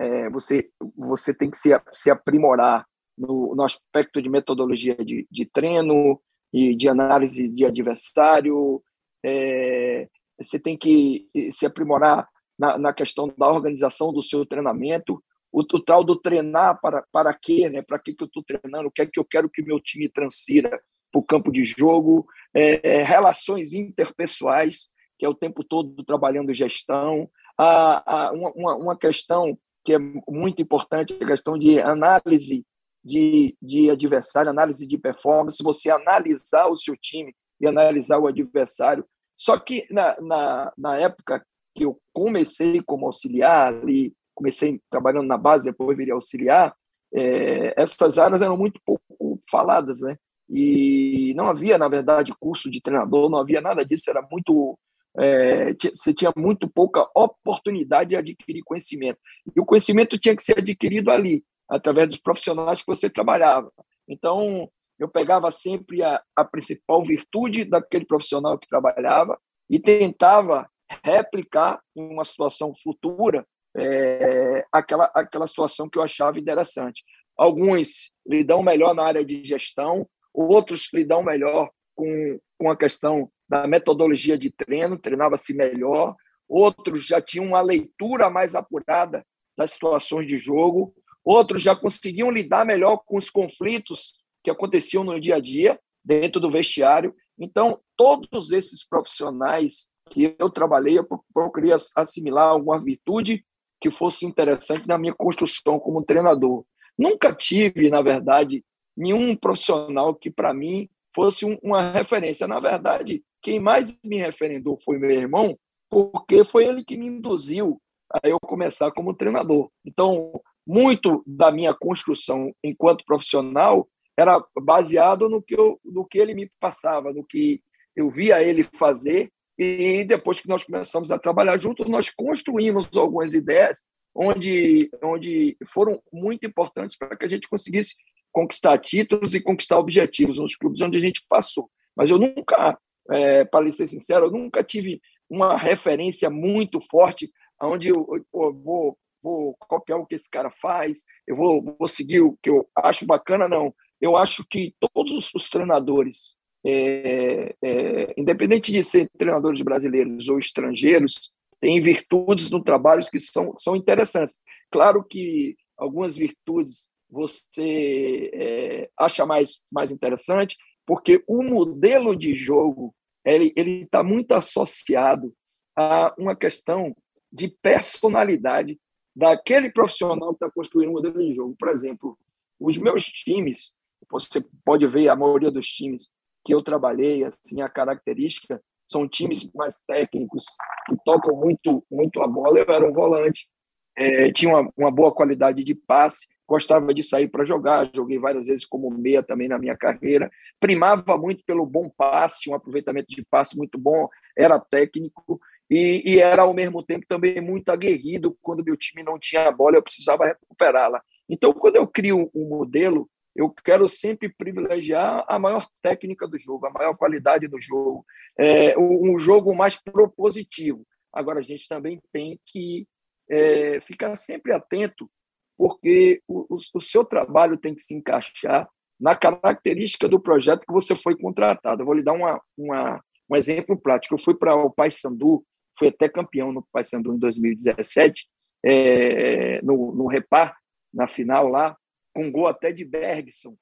é, 0.00 0.30
você 0.30 0.70
você 0.96 1.34
tem 1.34 1.50
que 1.50 1.58
se, 1.58 1.70
se 1.92 2.10
aprimorar 2.10 2.86
no, 3.18 3.54
no 3.54 3.62
aspecto 3.62 4.20
de 4.22 4.28
metodologia 4.28 4.94
de, 4.96 5.26
de 5.30 5.46
treino 5.46 6.20
e 6.52 6.76
de 6.76 6.88
análise 6.88 7.48
de 7.48 7.64
adversário 7.64 8.82
é, 9.24 10.08
você 10.40 10.58
tem 10.58 10.76
que 10.76 11.26
se 11.50 11.66
aprimorar 11.66 12.28
na, 12.58 12.78
na 12.78 12.92
questão 12.92 13.32
da 13.36 13.48
organização 13.48 14.12
do 14.12 14.22
seu 14.22 14.44
treinamento. 14.46 15.22
O, 15.50 15.60
o 15.60 15.82
tal 15.82 16.04
do 16.04 16.20
treinar 16.20 16.78
para 16.80 17.04
para 17.10 17.32
quê 17.32 17.70
né? 17.70 17.82
Para 17.82 17.98
que 17.98 18.14
que 18.14 18.22
eu 18.22 18.26
estou 18.26 18.44
treinando? 18.44 18.88
O 18.88 18.90
que 18.90 19.02
é 19.02 19.06
que 19.06 19.18
eu 19.18 19.24
quero 19.24 19.48
que 19.48 19.62
meu 19.62 19.80
time 19.80 20.08
transfira 20.08 20.70
para 21.10 21.18
o 21.18 21.24
campo 21.24 21.50
de 21.50 21.64
jogo? 21.64 22.26
É, 22.54 22.98
é, 22.98 23.02
relações 23.02 23.72
interpessoais 23.72 24.90
que 25.18 25.24
é 25.24 25.28
o 25.28 25.34
tempo 25.34 25.64
todo 25.64 26.04
trabalhando 26.04 26.52
gestão 26.52 27.28
a, 27.58 28.28
a 28.28 28.32
uma, 28.32 28.76
uma 28.76 28.96
questão 28.96 29.56
que 29.84 29.94
é 29.94 29.98
muito 29.98 30.60
importante, 30.60 31.16
a 31.20 31.26
questão 31.26 31.56
de 31.56 31.80
análise 31.80 32.64
de, 33.04 33.56
de 33.62 33.88
adversário, 33.88 34.50
análise 34.50 34.84
de 34.84 34.98
performance, 34.98 35.62
você 35.62 35.90
analisar 35.90 36.66
o 36.66 36.76
seu 36.76 36.96
time 36.96 37.32
e 37.60 37.66
analisar 37.66 38.18
o 38.18 38.26
adversário. 38.26 39.06
Só 39.38 39.56
que 39.58 39.86
na, 39.90 40.20
na, 40.20 40.72
na 40.76 40.98
época 40.98 41.44
que 41.74 41.84
eu 41.84 41.98
comecei 42.12 42.82
como 42.82 43.06
auxiliar, 43.06 43.68
ali, 43.68 44.12
comecei 44.34 44.80
trabalhando 44.90 45.26
na 45.26 45.38
base, 45.38 45.70
depois 45.70 45.96
virei 45.96 46.12
auxiliar, 46.12 46.74
é, 47.14 47.80
essas 47.80 48.18
áreas 48.18 48.42
eram 48.42 48.56
muito 48.56 48.80
pouco 48.84 49.40
faladas, 49.48 50.00
né? 50.00 50.16
E 50.48 51.32
não 51.36 51.46
havia, 51.46 51.78
na 51.78 51.88
verdade, 51.88 52.34
curso 52.38 52.70
de 52.70 52.80
treinador, 52.80 53.30
não 53.30 53.38
havia 53.38 53.60
nada 53.60 53.84
disso, 53.84 54.10
era 54.10 54.26
muito 54.30 54.78
é, 55.18 55.72
você 55.94 56.12
tinha 56.12 56.32
muito 56.36 56.68
pouca 56.68 57.08
oportunidade 57.14 58.10
de 58.10 58.16
adquirir 58.16 58.62
conhecimento. 58.64 59.18
E 59.54 59.60
o 59.60 59.64
conhecimento 59.64 60.18
tinha 60.18 60.36
que 60.36 60.42
ser 60.42 60.58
adquirido 60.58 61.10
ali, 61.10 61.44
através 61.68 62.08
dos 62.08 62.18
profissionais 62.18 62.80
que 62.80 62.86
você 62.86 63.08
trabalhava. 63.08 63.72
Então, 64.08 64.70
eu 64.98 65.08
pegava 65.08 65.50
sempre 65.50 66.02
a, 66.02 66.22
a 66.34 66.44
principal 66.44 67.02
virtude 67.02 67.64
daquele 67.64 68.04
profissional 68.04 68.58
que 68.58 68.68
trabalhava 68.68 69.38
e 69.68 69.78
tentava 69.78 70.68
replicar 71.04 71.80
em 71.94 72.12
uma 72.12 72.24
situação 72.24 72.72
futura 72.74 73.46
é, 73.76 74.64
aquela, 74.72 75.10
aquela 75.14 75.46
situação 75.46 75.88
que 75.88 75.98
eu 75.98 76.02
achava 76.02 76.38
interessante. 76.38 77.04
Alguns 77.36 78.10
lidam 78.26 78.62
melhor 78.62 78.94
na 78.94 79.04
área 79.04 79.24
de 79.24 79.44
gestão, 79.44 80.08
outros 80.32 80.88
lidam 80.94 81.22
melhor 81.22 81.70
com, 81.94 82.38
com 82.58 82.70
a 82.70 82.76
questão 82.76 83.30
da 83.48 83.66
metodologia 83.66 84.36
de 84.36 84.50
treino, 84.50 84.98
treinava-se 84.98 85.54
melhor. 85.54 86.14
Outros 86.48 87.06
já 87.06 87.20
tinham 87.20 87.46
uma 87.46 87.60
leitura 87.60 88.30
mais 88.30 88.54
apurada 88.54 89.24
das 89.56 89.72
situações 89.72 90.26
de 90.26 90.36
jogo. 90.36 90.94
Outros 91.24 91.62
já 91.62 91.74
conseguiam 91.74 92.30
lidar 92.30 92.64
melhor 92.64 92.98
com 93.04 93.16
os 93.16 93.30
conflitos 93.30 94.14
que 94.42 94.50
aconteciam 94.50 95.02
no 95.02 95.20
dia 95.20 95.36
a 95.36 95.40
dia 95.40 95.78
dentro 96.04 96.40
do 96.40 96.50
vestiário. 96.50 97.14
Então, 97.38 97.80
todos 97.96 98.52
esses 98.52 98.86
profissionais 98.86 99.88
que 100.08 100.36
eu 100.38 100.48
trabalhei, 100.48 100.98
eu 100.98 101.06
procurei 101.34 101.72
assimilar 101.96 102.48
alguma 102.48 102.82
virtude 102.82 103.44
que 103.80 103.90
fosse 103.90 104.24
interessante 104.24 104.86
na 104.88 104.96
minha 104.96 105.14
construção 105.14 105.78
como 105.78 106.04
treinador. 106.04 106.64
Nunca 106.96 107.34
tive, 107.34 107.90
na 107.90 108.00
verdade, 108.00 108.64
nenhum 108.96 109.36
profissional 109.36 110.14
que, 110.14 110.30
para 110.30 110.54
mim, 110.54 110.88
fosse 111.14 111.44
uma 111.62 111.90
referência. 111.90 112.46
Na 112.46 112.60
verdade, 112.60 113.22
quem 113.46 113.60
mais 113.60 113.96
me 114.04 114.16
referendou 114.16 114.76
foi 114.76 114.98
meu 114.98 115.08
irmão, 115.08 115.56
porque 115.88 116.42
foi 116.42 116.66
ele 116.66 116.82
que 116.82 116.96
me 116.96 117.06
induziu 117.06 117.80
a 118.12 118.28
eu 118.28 118.40
começar 118.40 118.90
como 118.90 119.14
treinador. 119.14 119.70
Então, 119.84 120.32
muito 120.66 121.22
da 121.24 121.52
minha 121.52 121.72
construção 121.72 122.52
enquanto 122.60 123.04
profissional 123.04 123.88
era 124.18 124.44
baseado 124.60 125.28
no 125.28 125.40
que, 125.40 125.54
eu, 125.54 125.78
no 125.84 126.04
que 126.04 126.18
ele 126.18 126.34
me 126.34 126.50
passava, 126.58 127.12
no 127.12 127.22
que 127.22 127.62
eu 127.94 128.10
via 128.10 128.42
ele 128.42 128.64
fazer. 128.64 129.30
E 129.56 130.02
depois 130.02 130.40
que 130.40 130.48
nós 130.48 130.64
começamos 130.64 131.12
a 131.12 131.18
trabalhar 131.18 131.56
juntos, 131.56 131.88
nós 131.88 132.10
construímos 132.10 132.90
algumas 132.96 133.32
ideias 133.32 133.84
onde, 134.12 134.90
onde 135.00 135.56
foram 135.68 136.02
muito 136.12 136.44
importantes 136.44 136.98
para 136.98 137.16
que 137.16 137.24
a 137.24 137.28
gente 137.28 137.48
conseguisse 137.48 137.94
conquistar 138.32 138.76
títulos 138.78 139.36
e 139.36 139.40
conquistar 139.40 139.78
objetivos 139.78 140.36
nos 140.36 140.56
clubes 140.56 140.80
onde 140.80 140.98
a 140.98 141.00
gente 141.00 141.24
passou. 141.28 141.70
Mas 141.94 142.10
eu 142.10 142.18
nunca 142.18 142.76
é, 143.10 143.44
para 143.44 143.70
ser 143.70 143.86
sincero, 143.86 144.26
eu 144.26 144.30
nunca 144.30 144.62
tive 144.62 145.00
uma 145.28 145.56
referência 145.56 146.30
muito 146.30 146.80
forte 146.80 147.30
onde 147.60 147.88
eu, 147.88 148.06
eu 148.12 148.52
vou, 148.52 148.98
vou 149.22 149.56
copiar 149.58 149.98
o 149.98 150.06
que 150.06 150.14
esse 150.14 150.30
cara 150.30 150.50
faz, 150.50 151.04
eu 151.26 151.34
vou, 151.34 151.62
vou 151.78 151.88
seguir 151.88 152.20
o 152.20 152.36
que 152.42 152.50
eu 152.50 152.68
acho 152.76 153.06
bacana, 153.06 153.48
não. 153.48 153.74
Eu 154.00 154.16
acho 154.16 154.44
que 154.48 154.74
todos 154.94 155.12
os, 155.12 155.34
os 155.34 155.48
treinadores, 155.48 156.34
é, 156.64 157.54
é, 157.62 158.14
independente 158.16 158.72
de 158.72 158.82
ser 158.82 159.08
treinadores 159.16 159.62
brasileiros 159.62 160.28
ou 160.28 160.38
estrangeiros, 160.38 161.32
têm 161.60 161.80
virtudes 161.80 162.50
no 162.50 162.62
trabalho 162.62 163.02
que 163.10 163.18
são, 163.18 163.54
são 163.58 163.74
interessantes. 163.74 164.38
Claro 164.70 165.02
que 165.02 165.56
algumas 165.76 166.16
virtudes 166.16 166.88
você 167.08 168.30
é, 168.34 168.90
acha 168.98 169.24
mais, 169.24 169.60
mais 169.70 169.90
interessante, 169.90 170.56
porque 170.86 171.22
o 171.26 171.42
modelo 171.42 172.14
de 172.16 172.34
jogo 172.34 172.94
ele 173.24 173.52
está 173.56 174.04
muito 174.04 174.32
associado 174.32 175.34
a 175.76 176.14
uma 176.16 176.36
questão 176.36 176.94
de 177.32 177.48
personalidade 177.60 178.78
daquele 179.14 179.70
profissional 179.70 180.28
que 180.28 180.44
está 180.44 180.50
construindo 180.50 180.90
um 180.90 180.92
modelo 180.92 181.18
de 181.18 181.34
jogo. 181.34 181.56
Por 181.58 181.68
exemplo, 181.68 182.16
os 182.60 182.78
meus 182.78 183.04
times, 183.04 183.74
você 184.08 184.44
pode 184.64 184.86
ver 184.86 185.08
a 185.08 185.16
maioria 185.16 185.50
dos 185.50 185.66
times 185.66 186.08
que 186.44 186.54
eu 186.54 186.62
trabalhei, 186.62 187.24
assim, 187.24 187.60
a 187.60 187.68
característica 187.68 188.62
são 188.88 189.08
times 189.08 189.50
mais 189.52 189.80
técnicos, 189.86 190.44
que 190.86 190.96
tocam 191.04 191.36
muito, 191.36 191.84
muito 191.90 192.22
a 192.22 192.28
bola. 192.28 192.60
Eu 192.60 192.72
era 192.72 192.88
um 192.88 192.92
volante, 192.92 193.48
é, 193.96 194.30
tinha 194.30 194.54
uma, 194.54 194.72
uma 194.76 194.90
boa 194.90 195.12
qualidade 195.12 195.64
de 195.64 195.74
passe, 195.74 196.28
gostava 196.46 196.94
de 196.94 197.02
sair 197.02 197.28
para 197.28 197.44
jogar, 197.44 197.90
joguei 197.94 198.18
várias 198.18 198.46
vezes 198.46 198.64
como 198.64 198.90
meia 198.90 199.22
também 199.22 199.48
na 199.48 199.58
minha 199.58 199.76
carreira, 199.76 200.30
primava 200.60 201.16
muito 201.16 201.44
pelo 201.44 201.66
bom 201.66 201.90
passe, 201.90 202.48
um 202.48 202.54
aproveitamento 202.54 203.08
de 203.08 203.24
passe 203.24 203.56
muito 203.56 203.78
bom, 203.78 204.08
era 204.36 204.60
técnico 204.60 205.40
e, 205.68 206.02
e 206.04 206.18
era 206.18 206.42
ao 206.42 206.54
mesmo 206.54 206.82
tempo 206.82 207.04
também 207.08 207.40
muito 207.40 207.70
aguerrido 207.70 208.36
quando 208.40 208.64
meu 208.64 208.76
time 208.76 209.02
não 209.02 209.18
tinha 209.18 209.48
a 209.48 209.52
bola, 209.52 209.76
eu 209.76 209.82
precisava 209.82 210.26
recuperá-la. 210.26 211.02
Então, 211.28 211.52
quando 211.52 211.76
eu 211.76 211.86
crio 211.86 212.30
um 212.34 212.48
modelo, 212.48 213.10
eu 213.34 213.50
quero 213.50 213.88
sempre 213.88 214.28
privilegiar 214.28 215.24
a 215.28 215.38
maior 215.38 215.66
técnica 215.82 216.26
do 216.26 216.38
jogo, 216.38 216.66
a 216.66 216.70
maior 216.70 216.96
qualidade 216.96 217.48
do 217.48 217.60
jogo, 217.60 218.04
é, 218.38 218.78
um 218.78 219.18
jogo 219.18 219.54
mais 219.54 219.76
propositivo. 219.76 220.86
Agora, 221.12 221.40
a 221.40 221.42
gente 221.42 221.68
também 221.68 221.98
tem 222.12 222.38
que 222.46 222.86
é, 223.28 223.80
ficar 223.80 224.14
sempre 224.16 224.52
atento 224.52 225.10
porque 225.56 226.20
o, 226.28 226.54
o, 226.54 226.56
o 226.74 226.80
seu 226.80 227.04
trabalho 227.04 227.56
tem 227.56 227.74
que 227.74 227.80
se 227.80 227.94
encaixar 227.94 228.68
na 228.98 229.14
característica 229.14 230.08
do 230.08 230.20
projeto 230.20 230.64
que 230.66 230.72
você 230.72 230.96
foi 230.96 231.16
contratado. 231.16 231.82
Eu 231.82 231.86
vou 231.86 231.94
lhe 231.94 232.02
dar 232.02 232.12
uma, 232.12 232.40
uma, 232.56 233.02
um 233.30 233.36
exemplo 233.36 233.78
prático. 233.78 234.14
Eu 234.14 234.18
fui 234.18 234.34
para 234.34 234.54
o 234.54 234.70
Paysandu, 234.70 235.44
fui 235.78 235.88
até 235.88 236.08
campeão 236.08 236.52
no 236.52 236.66
Paysandu 236.72 237.14
em 237.14 237.18
2017, 237.18 238.26
é, 238.64 239.60
no, 239.62 239.94
no 239.94 240.06
Repar, 240.06 240.56
na 240.92 241.06
final 241.06 241.48
lá, 241.48 241.76
com 242.14 242.30
gol 242.30 242.46
até 242.46 242.72
de 242.72 242.84
Bergson, 242.84 243.54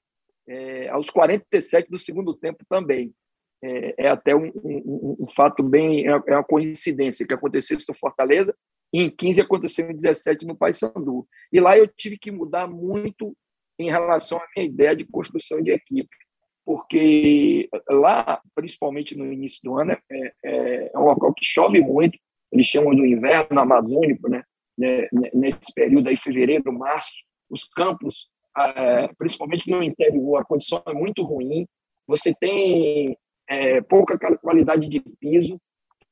é, 0.46 0.88
aos 0.88 1.10
47 1.10 1.90
do 1.90 1.98
segundo 1.98 2.34
tempo 2.34 2.64
também. 2.68 3.12
É, 3.62 4.06
é 4.06 4.08
até 4.08 4.36
um, 4.36 4.52
um, 4.62 5.16
um, 5.20 5.26
fato 5.26 5.62
bem, 5.62 6.06
é, 6.06 6.22
é 6.28 6.34
uma 6.34 6.44
coincidência 6.44 7.26
que 7.26 7.34
aconteceu 7.34 7.76
isso 7.76 7.86
no 7.88 7.94
Fortaleza, 7.94 8.54
em 9.02 9.10
15 9.10 9.40
aconteceu 9.40 9.90
em 9.90 9.94
17 9.94 10.46
no 10.46 10.56
Paysandu. 10.56 11.26
E 11.52 11.60
lá 11.60 11.76
eu 11.76 11.86
tive 11.88 12.18
que 12.18 12.30
mudar 12.30 12.68
muito 12.68 13.36
em 13.78 13.90
relação 13.90 14.38
à 14.38 14.46
minha 14.54 14.68
ideia 14.68 14.94
de 14.94 15.04
construção 15.04 15.60
de 15.60 15.72
equipe, 15.72 16.16
porque 16.64 17.68
lá, 17.88 18.40
principalmente 18.54 19.16
no 19.16 19.32
início 19.32 19.60
do 19.64 19.78
ano, 19.78 19.92
é, 19.92 20.32
é, 20.44 20.90
é 20.94 20.98
um 20.98 21.04
local 21.04 21.34
que 21.34 21.44
chove 21.44 21.80
muito, 21.80 22.18
eles 22.52 22.66
chamam 22.66 22.94
do 22.94 23.04
inverno 23.04 23.58
amazônico, 23.58 24.28
né? 24.28 24.44
né 24.78 25.08
nesse 25.34 25.74
período 25.74 26.08
aí, 26.08 26.16
fevereiro, 26.16 26.72
março, 26.72 27.14
os 27.50 27.64
campos, 27.64 28.28
principalmente 29.18 29.68
no 29.68 29.82
interior, 29.82 30.36
a 30.36 30.44
condição 30.44 30.80
é 30.86 30.92
muito 30.92 31.24
ruim, 31.24 31.66
você 32.06 32.32
tem 32.32 33.18
é, 33.48 33.80
pouca 33.80 34.16
qualidade 34.38 34.88
de 34.88 35.00
piso, 35.18 35.60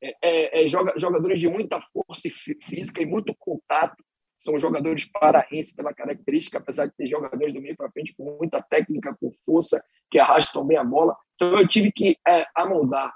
é, 0.02 0.16
é, 0.22 0.64
é 0.64 0.68
jogadores 0.68 1.38
de 1.38 1.48
muita 1.48 1.80
força 1.80 2.28
física 2.60 3.02
e 3.02 3.06
muito 3.06 3.34
contato. 3.38 4.02
São 4.36 4.58
jogadores 4.58 5.04
paraenses 5.04 5.72
pela 5.72 5.94
característica, 5.94 6.58
apesar 6.58 6.86
de 6.86 6.96
ter 6.96 7.06
jogadores 7.06 7.52
do 7.52 7.60
meio 7.60 7.76
para 7.76 7.90
frente 7.90 8.12
com 8.16 8.36
muita 8.38 8.60
técnica, 8.60 9.16
com 9.20 9.30
força, 9.46 9.82
que 10.10 10.18
arrastam 10.18 10.66
bem 10.66 10.76
a 10.76 10.84
bola. 10.84 11.16
Então 11.36 11.56
eu 11.56 11.68
tive 11.68 11.92
que 11.92 12.16
é, 12.26 12.44
amoldar 12.56 13.12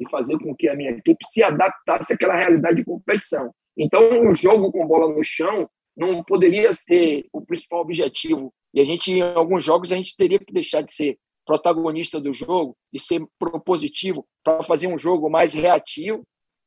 e 0.00 0.08
fazer 0.08 0.38
com 0.38 0.56
que 0.56 0.68
a 0.68 0.74
minha 0.74 0.92
equipe 0.92 1.24
se 1.26 1.42
adaptasse 1.42 2.14
àquela 2.14 2.34
realidade 2.34 2.76
de 2.76 2.84
competição. 2.84 3.54
Então 3.76 4.26
o 4.26 4.34
jogo 4.34 4.72
com 4.72 4.86
bola 4.86 5.14
no 5.14 5.22
chão 5.22 5.68
não 5.94 6.24
poderia 6.24 6.72
ser 6.72 7.26
o 7.32 7.42
principal 7.42 7.80
objetivo. 7.80 8.52
E 8.72 8.80
a 8.80 8.84
gente, 8.84 9.12
em 9.12 9.20
alguns 9.20 9.62
jogos, 9.62 9.92
a 9.92 9.96
gente 9.96 10.16
teria 10.16 10.38
que 10.38 10.52
deixar 10.52 10.80
de 10.80 10.92
ser 10.92 11.18
protagonista 11.44 12.20
do 12.20 12.32
jogo 12.32 12.76
e 12.92 12.98
ser 12.98 13.24
propositivo 13.38 14.26
para 14.44 14.62
fazer 14.62 14.86
um 14.86 14.98
jogo 14.98 15.28
mais 15.30 15.54
reativo 15.54 16.22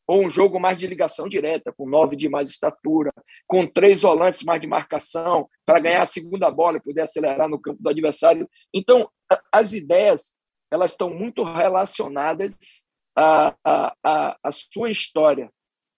ou 0.08 0.24
um 0.24 0.30
jogo 0.30 0.60
mais 0.60 0.78
de 0.78 0.86
ligação 0.86 1.28
direta, 1.28 1.74
com 1.76 1.90
nove 1.90 2.16
de 2.16 2.30
mais 2.30 2.50
estatura, 2.50 3.12
com 3.48 3.66
três 3.66 4.04
volantes 4.04 4.44
mais 4.44 4.62
de 4.62 4.68
marcação, 4.68 5.50
para 5.66 5.80
ganhar 5.80 6.02
a 6.02 6.06
segunda 6.06 6.50
bola 6.52 6.78
e 6.78 6.82
poder 6.82 7.02
acelerar 7.02 7.50
no 7.50 7.60
campo 7.60 7.82
do 7.82 7.90
adversário. 7.90 8.48
Então, 8.74 9.10
as 9.52 9.74
ideias 9.74 10.34
elas 10.72 10.92
estão 10.92 11.10
muito 11.10 11.44
relacionadas 11.44 12.88
à, 13.16 13.56
à, 13.64 14.38
à 14.44 14.52
sua 14.52 14.92
história, 14.92 15.50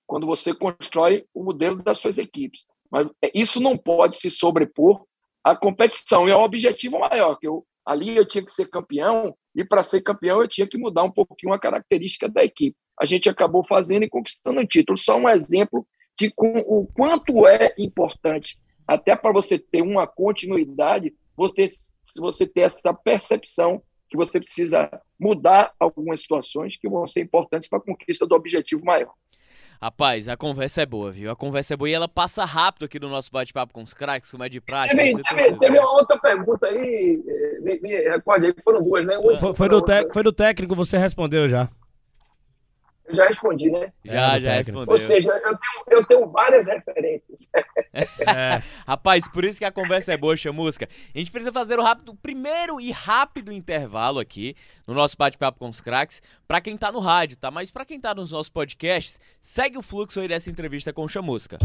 quando 0.06 0.28
você 0.28 0.54
constrói 0.54 1.26
o 1.34 1.44
modelo 1.44 1.82
das 1.84 1.98
suas 1.98 2.18
equipes. 2.18 2.66
Mas 2.90 3.08
isso 3.34 3.60
não 3.60 3.78
pode 3.78 4.18
se 4.18 4.30
sobrepor 4.30 5.06
à 5.44 5.56
competição, 5.56 6.28
e 6.28 6.32
é 6.32 6.36
o 6.36 6.44
objetivo 6.44 7.00
maior, 7.00 7.36
que 7.38 7.48
eu 7.48 7.66
Ali 7.88 8.18
eu 8.18 8.28
tinha 8.28 8.44
que 8.44 8.52
ser 8.52 8.70
campeão, 8.70 9.34
e 9.56 9.64
para 9.64 9.82
ser 9.82 10.02
campeão 10.02 10.42
eu 10.42 10.48
tinha 10.48 10.68
que 10.68 10.78
mudar 10.78 11.04
um 11.04 11.12
pouquinho 11.12 11.54
a 11.54 11.60
característica 11.60 12.28
da 12.28 12.44
equipe. 12.44 12.76
A 13.00 13.06
gente 13.06 13.30
acabou 13.30 13.64
fazendo 13.64 14.04
e 14.04 14.10
conquistando 14.10 14.60
o 14.60 14.68
título. 14.68 14.98
Só 14.98 15.18
um 15.18 15.30
exemplo 15.30 15.88
de 16.20 16.34
o 16.38 16.86
quanto 16.94 17.48
é 17.48 17.74
importante, 17.78 18.60
até 18.86 19.16
para 19.16 19.32
você 19.32 19.58
ter 19.58 19.82
uma 19.82 20.06
continuidade, 20.06 21.16
você, 21.36 21.66
você 22.18 22.46
ter 22.46 22.62
essa 22.62 22.94
percepção 22.94 23.82
que 24.10 24.18
você 24.18 24.38
precisa 24.38 24.90
mudar 25.18 25.74
algumas 25.80 26.20
situações 26.20 26.78
que 26.78 26.90
vão 26.90 27.08
ser 27.08 27.22
importantes 27.22 27.70
para 27.70 27.80
a 27.80 27.82
conquista 27.82 28.28
do 28.28 28.36
objetivo 28.36 28.84
maior. 28.84 29.14
Rapaz, 29.82 30.28
a 30.28 30.36
conversa 30.36 30.82
é 30.82 30.86
boa, 30.86 31.12
viu? 31.12 31.30
A 31.30 31.36
conversa 31.36 31.74
é 31.76 31.78
boa 31.78 31.90
e 31.90 31.94
ela 31.94 32.08
passa 32.08 32.44
rápido 32.46 32.86
aqui 32.86 33.00
no 33.00 33.10
nosso 33.10 33.32
bate-papo 33.32 33.74
com 33.74 33.84
os 33.84 33.94
craques, 33.94 34.32
como 34.32 34.44
é 34.44 34.50
de 34.50 34.60
prática. 34.60 34.96
Teve, 34.96 35.22
teve, 35.22 35.58
teve, 35.58 35.80
uma 35.80 35.92
outra 35.92 36.18
pergunta 36.18 36.66
aí, 36.66 37.22
eh, 37.28 37.60
me, 37.62 37.80
me 37.82 37.96
recorde 38.10 38.48
aí, 38.48 38.56
foram 38.64 38.84
duas, 38.84 39.06
né? 39.06 39.16
Foi, 39.40 39.54
foi, 39.54 39.70
do 39.70 39.84
foi 40.12 40.24
do 40.24 40.34
técnico, 40.34 40.76
você 40.76 40.98
respondeu 40.98 41.48
já. 41.48 41.70
Eu 43.08 43.16
já 43.16 43.26
respondi, 43.26 43.72
né? 43.72 43.92
Já, 44.04 44.36
é, 44.36 44.42
já 44.42 44.54
respondeu. 44.54 44.92
Ou 44.92 44.98
seja, 44.98 45.32
eu 45.32 45.58
tenho, 45.58 45.84
eu 46.00 46.06
tenho 46.06 46.28
várias 46.28 46.68
referências. 46.68 47.48
É. 48.20 48.62
Rapaz, 48.86 49.28
por 49.28 49.44
isso 49.44 49.58
que 49.58 49.66
a 49.66 49.72
conversa 49.72 50.14
é 50.14 50.18
boa, 50.18 50.36
Chamusca. 50.36 50.88
A 51.16 51.18
gente 51.18 51.32
precisa 51.32 51.52
fazer 51.52 51.80
o 51.80 51.82
rápido, 51.82 52.14
primeiro 52.16 52.80
e 52.80 52.92
rápido 52.92 53.52
intervalo 53.52 54.20
aqui 54.20 54.56
no 54.86 54.94
nosso 54.94 55.16
bate-papo 55.18 55.60
com 55.60 55.70
os 55.70 55.82
craques, 55.82 56.22
para 56.48 56.62
quem 56.62 56.78
tá 56.78 56.92
no 56.92 57.00
rádio, 57.00 57.38
tá? 57.38 57.50
Mas 57.50 57.72
para 57.72 57.86
quem 57.86 58.00
tá 58.00 58.14
nos 58.14 58.32
nossos 58.32 58.50
podcasts, 58.50 59.20
segue 59.42 59.78
o 59.78 59.82
fluxo 59.82 60.20
aí 60.20 60.28
dessa 60.28 60.50
entrevista 60.50 60.94
com 60.94 61.04
o 61.04 61.10
Chamusca. 61.10 61.58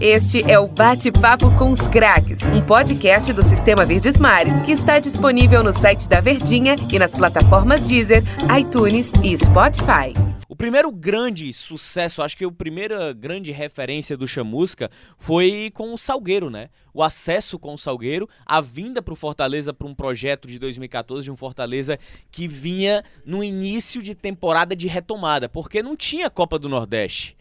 Este 0.00 0.42
é 0.50 0.58
o 0.58 0.66
Bate-Papo 0.66 1.50
com 1.58 1.70
os 1.70 1.80
Craques, 1.88 2.38
um 2.42 2.64
podcast 2.64 3.32
do 3.32 3.42
Sistema 3.42 3.84
Verdes 3.84 4.16
Mares 4.16 4.58
que 4.60 4.72
está 4.72 4.98
disponível 4.98 5.62
no 5.62 5.72
site 5.72 6.08
da 6.08 6.20
Verdinha 6.20 6.74
e 6.92 6.98
nas 6.98 7.10
plataformas 7.10 7.86
Deezer, 7.86 8.22
iTunes 8.58 9.12
e 9.22 9.36
Spotify. 9.36 10.14
O 10.56 10.64
primeiro 10.66 10.90
grande 10.90 11.52
sucesso, 11.52 12.22
acho 12.22 12.34
que 12.34 12.42
a 12.42 12.50
primeira 12.50 13.12
grande 13.12 13.52
referência 13.52 14.16
do 14.16 14.26
Chamusca 14.26 14.90
foi 15.18 15.70
com 15.74 15.92
o 15.92 15.98
Salgueiro, 15.98 16.48
né? 16.48 16.70
O 16.94 17.02
acesso 17.02 17.58
com 17.58 17.74
o 17.74 17.76
Salgueiro, 17.76 18.26
a 18.46 18.58
vinda 18.62 19.02
para 19.02 19.12
o 19.12 19.16
Fortaleza 19.16 19.74
para 19.74 19.86
um 19.86 19.94
projeto 19.94 20.48
de 20.48 20.58
2014 20.58 21.24
de 21.24 21.30
um 21.30 21.36
Fortaleza 21.36 21.98
que 22.30 22.48
vinha 22.48 23.04
no 23.22 23.44
início 23.44 24.00
de 24.00 24.14
temporada 24.14 24.74
de 24.74 24.86
retomada, 24.86 25.46
porque 25.46 25.82
não 25.82 25.94
tinha 25.94 26.30
Copa 26.30 26.58
do 26.58 26.70
Nordeste. 26.70 27.36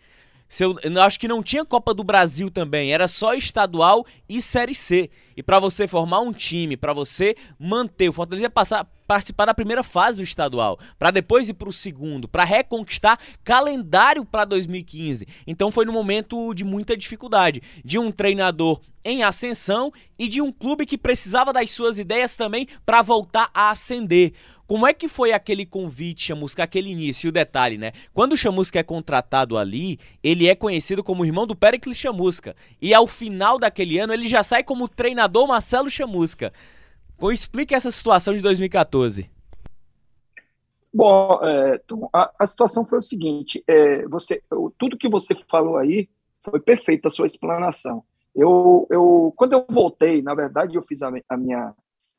Eu, 0.59 0.77
eu 0.83 1.01
acho 1.01 1.17
que 1.17 1.27
não 1.29 1.41
tinha 1.41 1.63
Copa 1.63 1.93
do 1.93 2.03
Brasil 2.03 2.51
também, 2.51 2.91
era 2.93 3.07
só 3.07 3.33
estadual 3.33 4.05
e 4.27 4.41
Série 4.41 4.75
C. 4.75 5.09
E 5.37 5.41
para 5.41 5.57
você 5.57 5.87
formar 5.87 6.19
um 6.19 6.33
time, 6.33 6.75
para 6.75 6.91
você 6.91 7.33
manter, 7.57 8.09
o 8.09 8.13
Fortaleza 8.13 8.49
passar, 8.49 8.85
participar 9.07 9.45
da 9.45 9.53
primeira 9.53 9.83
fase 9.83 10.17
do 10.17 10.23
estadual, 10.23 10.79
para 10.97 11.11
depois 11.11 11.49
ir 11.49 11.53
para 11.53 11.69
o 11.69 11.73
segundo, 11.73 12.27
para 12.27 12.43
reconquistar 12.43 13.19
calendário 13.43 14.25
para 14.25 14.45
2015. 14.45 15.27
Então 15.45 15.71
foi 15.71 15.85
num 15.85 15.93
momento 15.93 16.53
de 16.53 16.63
muita 16.63 16.97
dificuldade, 16.97 17.61
de 17.83 17.97
um 17.99 18.11
treinador 18.11 18.81
em 19.03 19.21
ascensão 19.21 19.93
e 20.17 20.27
de 20.27 20.41
um 20.41 20.51
clube 20.51 20.85
que 20.85 20.97
precisava 20.97 21.53
das 21.53 21.69
suas 21.69 21.99
ideias 21.99 22.35
também 22.35 22.67
para 22.83 23.03
voltar 23.03 23.51
a 23.53 23.69
ascender. 23.69 24.33
Como 24.67 24.87
é 24.87 24.93
que 24.93 25.07
foi 25.07 25.31
aquele 25.31 25.63
convite, 25.63 26.23
Chamusca, 26.23 26.63
aquele 26.63 26.89
início? 26.89 27.27
E 27.27 27.29
o 27.29 27.31
detalhe, 27.31 27.77
né? 27.77 27.91
Quando 28.11 28.33
o 28.33 28.37
Chamusca 28.37 28.79
é 28.79 28.83
contratado 28.83 29.59
ali, 29.59 29.99
ele 30.23 30.47
é 30.47 30.55
conhecido 30.55 31.03
como 31.03 31.23
irmão 31.23 31.45
do 31.45 31.55
Pericles 31.55 31.97
Chamusca. 31.97 32.55
E 32.81 32.91
ao 32.91 33.05
final 33.05 33.59
daquele 33.59 33.99
ano, 33.99 34.11
ele 34.11 34.27
já 34.27 34.41
sai 34.41 34.63
como 34.63 34.89
treinador 34.89 35.47
Marcelo 35.47 35.87
Chamusca. 35.87 36.51
Explique 37.31 37.73
essa 37.73 37.91
situação 37.91 38.33
de 38.33 38.41
2014. 38.41 39.29
Bom, 40.93 41.39
é, 41.43 41.81
a, 42.13 42.31
a, 42.39 42.47
situação 42.47 42.85
foi 42.85 42.99
o 42.99 43.01
seguinte: 43.01 43.63
é, 43.67 44.07
você, 44.07 44.41
tudo 44.77 44.97
que 44.97 45.09
você 45.09 45.35
falou 45.35 45.77
aí 45.77 46.09
foi 46.41 46.59
perfeita 46.59 47.07
a 47.07 47.11
sua 47.11 47.25
explanação. 47.25 48.03
Eu, 48.33 48.87
eu, 48.89 49.33
quando 49.35 49.53
eu 49.53 49.65
voltei, 49.69 50.21
na 50.21 50.33
verdade, 50.33 50.75
eu 50.75 50.83
fiz 50.83 51.01
a, 51.03 51.11
a 51.29 51.37
minha, 51.37 51.73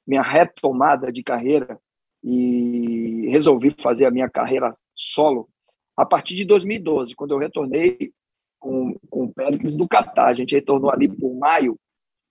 minha 0.06 0.22
retomada 0.22 1.12
de 1.12 1.22
carreira 1.22 1.78
e 2.22 3.28
resolvi 3.30 3.74
fazer 3.78 4.06
a 4.06 4.11
minha 4.11 4.28
carreira 4.28 4.70
solo 4.94 5.48
a 5.96 6.04
partir 6.04 6.35
de 6.35 6.44
2012, 6.44 7.14
quando 7.14 7.30
eu 7.30 7.38
retornei 7.38 8.12
com, 8.59 8.94
com 9.09 9.24
o 9.24 9.32
Péricles 9.32 9.72
do 9.72 9.88
Catar. 9.88 10.26
A 10.26 10.35
gente 10.35 10.54
retornou 10.54 10.90
ali 10.90 11.09
por 11.09 11.35
maio 11.35 11.78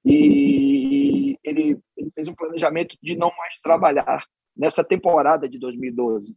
e 0.06 1.38
ele, 1.44 1.80
ele 1.98 2.12
fez 2.14 2.28
um 2.28 2.36
planejamento 2.36 2.96
de 3.02 3.16
não 3.16 3.32
mais 3.38 3.60
trabalhar 3.60 4.24
nessa 4.56 4.84
temporada 4.84 5.50
de 5.50 5.58
2012. 5.58 6.36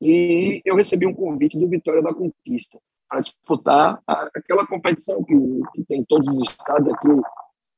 E 0.00 0.60
eu 0.64 0.74
recebi 0.74 1.06
um 1.06 1.14
convite 1.14 1.58
do 1.58 1.68
Vitória 1.68 2.02
da 2.02 2.12
Conquista 2.12 2.78
para 3.08 3.20
disputar 3.20 4.02
aquela 4.06 4.66
competição 4.66 5.22
que, 5.22 5.34
que 5.74 5.84
tem 5.84 6.04
todos 6.04 6.28
os 6.28 6.50
estados 6.50 6.88
aqui 6.88 7.08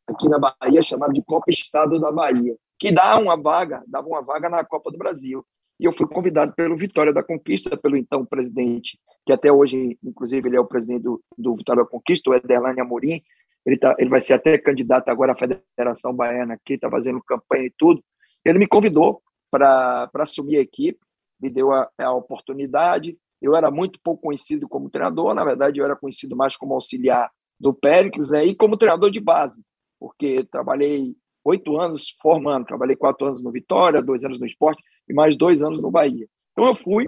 aqui 0.06 0.28
na 0.28 0.38
Bahia 0.38 0.80
chamada 0.82 1.12
de 1.12 1.22
Copa 1.22 1.50
Estado 1.50 1.98
da 1.98 2.12
Bahia, 2.12 2.56
que 2.78 2.92
dá 2.92 3.18
uma 3.18 3.36
vaga, 3.36 3.82
dava 3.86 4.06
uma 4.06 4.22
vaga 4.22 4.48
na 4.48 4.64
Copa 4.64 4.90
do 4.90 4.98
Brasil. 4.98 5.44
E 5.78 5.84
eu 5.84 5.92
fui 5.92 6.06
convidado 6.06 6.54
pelo 6.54 6.76
Vitória 6.76 7.12
da 7.12 7.22
Conquista, 7.22 7.76
pelo 7.76 7.96
então 7.96 8.24
presidente, 8.24 8.98
que 9.26 9.32
até 9.32 9.52
hoje, 9.52 9.98
inclusive, 10.02 10.48
ele 10.48 10.56
é 10.56 10.60
o 10.60 10.64
presidente 10.64 11.02
do, 11.02 11.22
do 11.36 11.54
Vitória 11.54 11.82
da 11.82 11.88
Conquista, 11.88 12.30
o 12.30 12.34
Ederlane 12.34 12.80
Amorim. 12.80 13.22
Ele, 13.66 13.76
tá, 13.76 13.96
ele 13.98 14.08
vai 14.08 14.20
ser 14.20 14.34
até 14.34 14.56
candidato 14.56 15.08
agora 15.08 15.32
à 15.32 15.36
Federação 15.36 16.14
Baiana 16.14 16.54
aqui, 16.54 16.74
está 16.74 16.88
fazendo 16.88 17.20
campanha 17.20 17.66
e 17.66 17.74
tudo. 17.76 18.02
Ele 18.44 18.60
me 18.60 18.66
convidou 18.68 19.20
para 19.50 20.08
assumir 20.14 20.58
a 20.58 20.60
equipe, 20.60 21.00
me 21.40 21.50
deu 21.50 21.72
a, 21.72 21.90
a 21.98 22.12
oportunidade. 22.14 23.18
Eu 23.42 23.56
era 23.56 23.70
muito 23.70 23.98
pouco 24.02 24.22
conhecido 24.22 24.68
como 24.68 24.88
treinador, 24.88 25.34
na 25.34 25.44
verdade, 25.44 25.80
eu 25.80 25.84
era 25.84 25.96
conhecido 25.96 26.36
mais 26.36 26.56
como 26.56 26.74
auxiliar 26.74 27.28
do 27.58 27.74
Péricles 27.74 28.30
né, 28.30 28.44
e 28.44 28.54
como 28.54 28.76
treinador 28.76 29.10
de 29.10 29.20
base, 29.20 29.62
porque 29.98 30.44
trabalhei 30.44 31.14
oito 31.44 31.78
anos 31.78 32.14
formando, 32.20 32.66
trabalhei 32.66 32.96
quatro 32.96 33.26
anos 33.26 33.42
no 33.42 33.50
Vitória, 33.50 34.02
dois 34.02 34.24
anos 34.24 34.38
no 34.38 34.46
Esporte 34.46 34.82
e 35.08 35.14
mais 35.14 35.36
dois 35.36 35.62
anos 35.62 35.80
no 35.80 35.90
Bahia. 35.90 36.26
Então 36.52 36.66
eu 36.66 36.74
fui, 36.74 37.06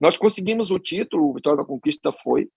nós 0.00 0.16
conseguimos 0.16 0.70
o 0.70 0.78
título, 0.78 1.28
o 1.28 1.34
Vitória 1.34 1.58
da 1.58 1.64
Conquista 1.64 2.12
foi, 2.12 2.48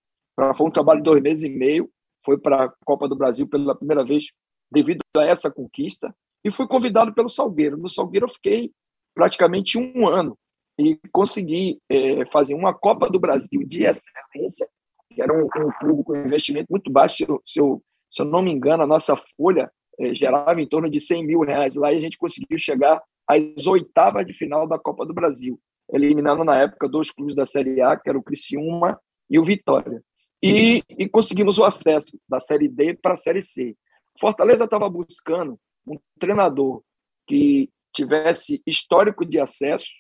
foi 0.56 0.68
um 0.68 0.72
trabalho 0.72 1.00
de 1.00 1.06
dois 1.06 1.22
meses 1.22 1.46
e 1.46 1.50
meio, 1.50 1.90
foi 2.24 2.38
para 2.38 2.66
a 2.66 2.74
Copa 2.86 3.08
do 3.08 3.16
Brasil 3.16 3.48
pela 3.48 3.76
primeira 3.76 4.04
vez 4.04 4.26
devido 4.72 5.02
a 5.18 5.26
essa 5.26 5.52
conquista, 5.52 6.16
e 6.44 6.50
fui 6.50 6.68
convidado 6.68 7.14
pelo 7.14 7.30
Salgueiro. 7.30 7.78
No 7.78 7.90
Salgueiro 7.90 8.26
eu 8.26 8.30
fiquei 8.30 8.72
praticamente 9.14 9.78
um 9.78 10.08
ano 10.08 10.38
e 10.80 10.98
consegui 11.12 11.80
é, 11.90 12.26
fazer 12.28 12.56
uma 12.56 12.74
Copa 12.74 13.10
do 13.10 13.20
Brasil 13.20 13.62
de 13.66 13.84
excelência, 13.84 14.68
que 15.12 15.22
era 15.22 15.34
um, 15.34 15.44
um 15.44 15.72
clube 15.80 16.04
com 16.04 16.16
investimento 16.16 16.68
muito 16.70 16.92
baixo. 16.92 17.18
Se 17.18 17.24
eu, 17.24 17.42
se 17.44 17.60
eu, 17.60 17.84
se 18.10 18.22
eu 18.22 18.26
não 18.26 18.42
me 18.42 18.52
engano, 18.52 18.84
a 18.84 18.88
nossa 18.88 19.16
folha 19.38 19.70
é, 20.00 20.16
gerava 20.16 20.60
em 20.62 20.68
torno 20.68 20.90
de 20.90 21.00
100 21.00 21.26
mil 21.26 21.42
reais 21.42 21.76
lá 21.76 21.92
e 21.92 21.98
a 21.98 22.02
gente 22.02 22.18
conseguiu 22.18 22.58
chegar 22.58 23.02
às 23.28 23.68
oitavas 23.68 24.26
de 24.26 24.34
final 24.34 24.68
da 24.68 24.80
Copa 24.80 25.06
do 25.06 25.14
Brasil, 25.14 25.60
eliminando 25.94 26.44
na 26.44 26.58
época 26.58 26.90
dois 26.90 27.12
clubes 27.12 27.36
da 27.36 27.46
Série 27.46 27.82
A, 27.82 27.96
que 27.96 28.10
era 28.10 28.18
o 28.18 28.24
Criciúma 28.24 29.00
e 29.30 29.38
o 29.38 29.44
Vitória. 29.44 30.02
E, 30.44 30.84
e 30.90 31.08
conseguimos 31.08 31.60
o 31.60 31.64
acesso 31.64 32.20
da 32.28 32.40
Série 32.40 32.68
D 32.68 32.96
para 32.96 33.14
a 33.14 33.18
Série 33.18 33.42
C. 33.42 33.76
Fortaleza 34.20 34.66
estava 34.66 34.90
buscando 34.90 35.60
um 35.86 35.98
treinador 36.20 36.84
que 37.28 37.70
tivesse 37.94 38.62
histórico 38.66 39.26
de 39.26 39.40
acesso, 39.40 39.92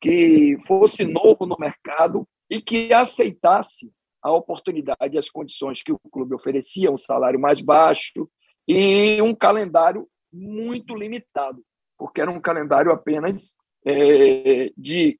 que 0.00 0.56
fosse 0.66 1.04
novo 1.04 1.46
no 1.46 1.56
mercado 1.58 2.26
e 2.48 2.60
que 2.60 2.92
aceitasse 2.92 3.92
a 4.22 4.30
oportunidade 4.30 5.14
e 5.14 5.18
as 5.18 5.28
condições 5.28 5.82
que 5.82 5.92
o 5.92 5.98
clube 6.10 6.34
oferecia, 6.34 6.90
um 6.90 6.96
salário 6.96 7.40
mais 7.40 7.60
baixo 7.60 8.28
e 8.68 9.20
um 9.20 9.34
calendário 9.34 10.08
muito 10.32 10.94
limitado, 10.94 11.62
porque 11.98 12.20
era 12.20 12.30
um 12.30 12.40
calendário 12.40 12.92
apenas 12.92 13.56
é, 13.84 14.70
de 14.76 15.18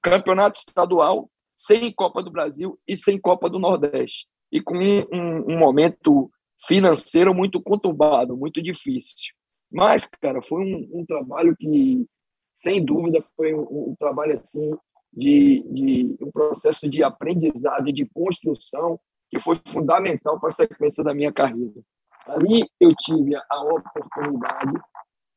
campeonato 0.00 0.58
estadual, 0.58 1.28
sem 1.56 1.90
Copa 1.92 2.22
do 2.22 2.30
Brasil 2.30 2.78
e 2.86 2.96
sem 2.96 3.18
Copa 3.18 3.48
do 3.48 3.58
Nordeste, 3.58 4.26
e 4.52 4.60
com 4.60 4.76
um, 4.76 5.52
um 5.52 5.58
momento 5.58 6.30
financeiro 6.66 7.34
muito 7.34 7.62
conturbado, 7.62 8.36
muito 8.36 8.62
difícil. 8.62 9.34
Mas, 9.72 10.06
cara, 10.06 10.42
foi 10.42 10.62
um, 10.62 11.00
um 11.00 11.04
trabalho 11.04 11.56
que, 11.58 12.06
sem 12.54 12.84
dúvida, 12.84 13.24
foi 13.34 13.54
um, 13.54 13.90
um 13.90 13.96
trabalho 13.98 14.34
assim 14.34 14.70
de, 15.12 15.64
de, 15.70 16.16
um 16.20 16.30
processo 16.30 16.88
de 16.88 17.02
aprendizado 17.02 17.92
de 17.92 18.06
construção 18.06 19.00
que 19.30 19.40
foi 19.40 19.56
fundamental 19.66 20.38
para 20.38 20.50
a 20.50 20.52
sequência 20.52 21.02
da 21.02 21.14
minha 21.14 21.32
carreira. 21.32 21.80
Ali 22.26 22.68
eu 22.78 22.94
tive 22.94 23.34
a 23.34 23.62
oportunidade 23.62 24.78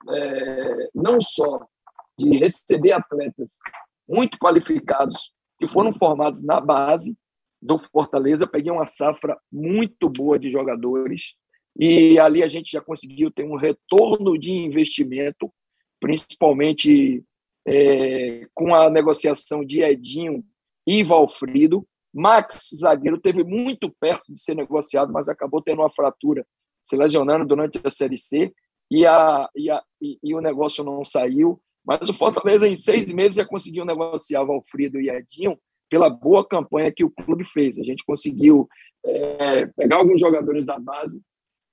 é, 0.09 0.89
não 0.93 1.19
só 1.19 1.65
de 2.17 2.37
receber 2.37 2.91
atletas 2.91 3.57
muito 4.07 4.37
qualificados 4.37 5.31
que 5.59 5.67
foram 5.67 5.91
formados 5.91 6.43
na 6.43 6.59
base 6.59 7.17
do 7.61 7.77
Fortaleza, 7.77 8.45
eu 8.45 8.49
peguei 8.49 8.71
uma 8.71 8.85
safra 8.85 9.37
muito 9.51 10.09
boa 10.09 10.39
de 10.39 10.49
jogadores 10.49 11.35
e 11.77 12.17
ali 12.19 12.41
a 12.41 12.47
gente 12.47 12.71
já 12.71 12.81
conseguiu 12.81 13.29
ter 13.29 13.43
um 13.43 13.55
retorno 13.55 14.37
de 14.37 14.51
investimento, 14.51 15.51
principalmente 15.99 17.23
é, 17.67 18.47
com 18.53 18.73
a 18.73 18.89
negociação 18.89 19.63
de 19.63 19.81
Edinho 19.81 20.43
e 20.87 21.03
Valfrido. 21.03 21.85
Max, 22.13 22.69
zagueiro, 22.75 23.19
teve 23.19 23.43
muito 23.43 23.93
perto 23.99 24.31
de 24.31 24.39
ser 24.39 24.55
negociado, 24.55 25.13
mas 25.13 25.29
acabou 25.29 25.61
tendo 25.61 25.81
uma 25.81 25.89
fratura, 25.89 26.45
se 26.83 26.95
lesionando 26.95 27.45
durante 27.45 27.79
a 27.83 27.89
Série 27.89 28.17
C, 28.17 28.51
e, 28.89 29.05
a, 29.05 29.47
e, 29.55 29.69
a, 29.69 29.83
e, 30.01 30.17
e 30.23 30.33
o 30.33 30.41
negócio 30.41 30.83
não 30.83 31.03
saiu. 31.03 31.61
Mas 31.89 32.07
o 32.07 32.13
Fortaleza, 32.13 32.67
em 32.67 32.75
seis 32.75 33.11
meses, 33.11 33.37
já 33.37 33.43
conseguiu 33.43 33.83
negociar 33.83 34.43
Valfrido 34.43 35.01
e 35.01 35.09
Edinho 35.09 35.57
pela 35.89 36.07
boa 36.07 36.47
campanha 36.47 36.91
que 36.91 37.03
o 37.03 37.09
clube 37.09 37.43
fez. 37.43 37.79
A 37.79 37.83
gente 37.83 38.05
conseguiu 38.05 38.69
é, 39.03 39.65
pegar 39.65 39.95
alguns 39.95 40.21
jogadores 40.21 40.63
da 40.63 40.77
base, 40.77 41.19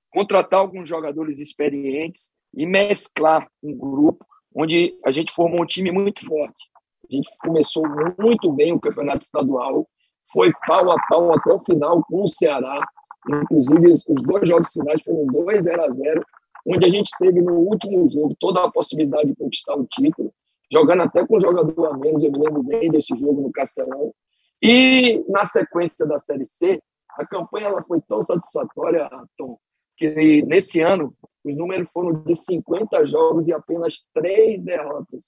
contratar 0.09 0.59
alguns 0.59 0.89
jogadores 0.89 1.37
experientes 1.37 2.33
e 2.51 2.65
mesclar 2.65 3.47
um 3.61 3.77
grupo 3.77 4.25
onde 4.55 4.97
a 5.05 5.11
gente 5.11 5.31
formou 5.31 5.61
um 5.61 5.67
time 5.67 5.91
muito 5.91 6.25
forte. 6.25 6.65
A 7.07 7.15
gente 7.15 7.29
começou 7.39 7.83
muito 8.19 8.51
bem 8.51 8.73
o 8.73 8.79
campeonato 8.79 9.21
estadual, 9.23 9.87
foi 10.33 10.51
pau 10.65 10.89
a 10.89 10.97
pau 11.07 11.31
até 11.31 11.53
o 11.53 11.59
final 11.59 12.03
com 12.05 12.23
o 12.23 12.27
Ceará. 12.27 12.83
Inclusive, 13.29 13.91
os 13.91 14.23
dois 14.23 14.49
jogos 14.49 14.73
finais 14.73 14.99
foram 15.03 15.27
2 15.27 15.63
0 15.63 15.83
a 15.83 15.91
0 15.91 16.25
onde 16.67 16.85
a 16.85 16.89
gente 16.89 17.09
teve 17.17 17.41
no 17.41 17.53
último 17.53 18.09
jogo 18.09 18.35
toda 18.39 18.63
a 18.63 18.71
possibilidade 18.71 19.27
de 19.27 19.35
conquistar 19.35 19.75
o 19.75 19.85
título, 19.85 20.33
jogando 20.71 21.03
até 21.03 21.25
com 21.25 21.37
um 21.37 21.39
jogador 21.39 21.85
a 21.87 21.97
menos, 21.97 22.21
eu 22.23 22.31
me 22.31 22.39
lembro 22.39 22.61
bem 22.61 22.91
desse 22.91 23.15
jogo 23.17 23.41
no 23.41 23.51
Castelão. 23.51 24.13
E 24.61 25.23
na 25.29 25.45
sequência 25.45 26.05
da 26.05 26.19
Série 26.19 26.45
C, 26.45 26.81
a 27.11 27.25
campanha 27.25 27.67
ela 27.67 27.83
foi 27.83 28.01
tão 28.01 28.21
satisfatória, 28.21 29.09
Tom, 29.37 29.57
que 29.95 30.41
nesse 30.43 30.81
ano 30.81 31.15
os 31.43 31.55
números 31.55 31.89
foram 31.91 32.21
de 32.23 32.35
50 32.35 33.05
jogos 33.05 33.47
e 33.47 33.53
apenas 33.53 34.03
três 34.13 34.61
derrotas. 34.61 35.23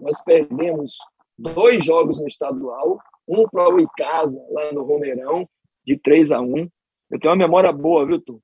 Nós 0.00 0.20
perdemos 0.24 0.98
dois 1.38 1.84
jogos 1.84 2.18
no 2.18 2.26
estadual, 2.26 2.98
um 3.28 3.48
para 3.48 3.72
o 3.72 3.80
Icasa, 3.80 4.44
lá 4.50 4.72
no 4.72 4.82
Romeirão, 4.82 5.48
de 5.84 5.96
3 5.96 6.32
a 6.32 6.40
1 6.40 6.68
Eu 7.10 7.20
tenho 7.20 7.32
uma 7.32 7.36
memória 7.36 7.72
boa, 7.72 8.04
viu, 8.04 8.20
Tu? 8.20 8.40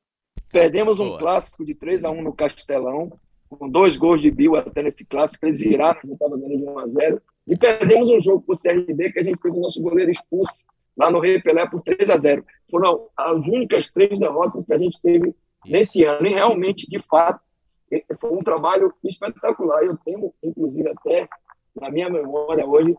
Perdemos 0.53 1.01
um 1.01 1.09
boa. 1.09 1.19
clássico 1.19 1.65
de 1.65 1.75
3 1.75 2.05
a 2.05 2.11
1 2.11 2.23
no 2.23 2.33
Castelão, 2.33 3.13
com 3.49 3.69
dois 3.69 3.97
gols 3.97 4.21
de 4.21 4.31
Bill 4.31 4.57
até 4.57 4.83
nesse 4.83 5.05
clássico, 5.05 5.47
eles 5.47 5.61
viraram, 5.61 5.99
a 5.99 6.03
gente 6.03 6.13
estava 6.13 6.37
ganhando 6.37 6.59
de 6.59 6.65
1 6.65 6.79
a 6.79 6.87
0 6.87 7.23
E 7.47 7.57
perdemos 7.57 8.11
um 8.11 8.21
jogo 8.21 8.43
para 8.43 8.55
o 8.55 8.59
CRB, 8.59 9.13
que 9.13 9.19
a 9.19 9.23
gente 9.23 9.39
teve 9.41 9.57
o 9.57 9.61
nosso 9.61 9.83
goleiro 9.83 10.11
expulso 10.11 10.63
lá 10.97 11.11
no 11.11 11.21
Rei 11.21 11.41
Pelé 11.41 11.67
por 11.69 11.83
3 11.83 12.11
a 12.11 12.19
0 12.19 12.45
Foram 12.71 13.09
as 13.17 13.47
únicas 13.47 13.89
três 13.89 14.19
derrotas 14.19 14.65
que 14.65 14.73
a 14.73 14.79
gente 14.79 15.01
teve 15.01 15.35
nesse 15.67 16.05
ano. 16.05 16.27
E 16.27 16.35
realmente, 16.35 16.89
de 16.89 16.99
fato, 16.99 17.41
foi 18.21 18.31
um 18.31 18.39
trabalho 18.39 18.93
espetacular. 19.05 19.83
Eu 19.83 19.97
tenho, 20.05 20.33
inclusive, 20.43 20.89
até 20.89 21.29
na 21.81 21.91
minha 21.91 22.09
memória 22.09 22.67
hoje, 22.67 22.97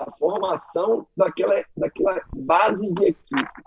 a 0.00 0.10
formação 0.10 1.06
daquela, 1.16 1.62
daquela 1.76 2.20
base 2.34 2.90
de 2.92 3.04
equipe, 3.06 3.62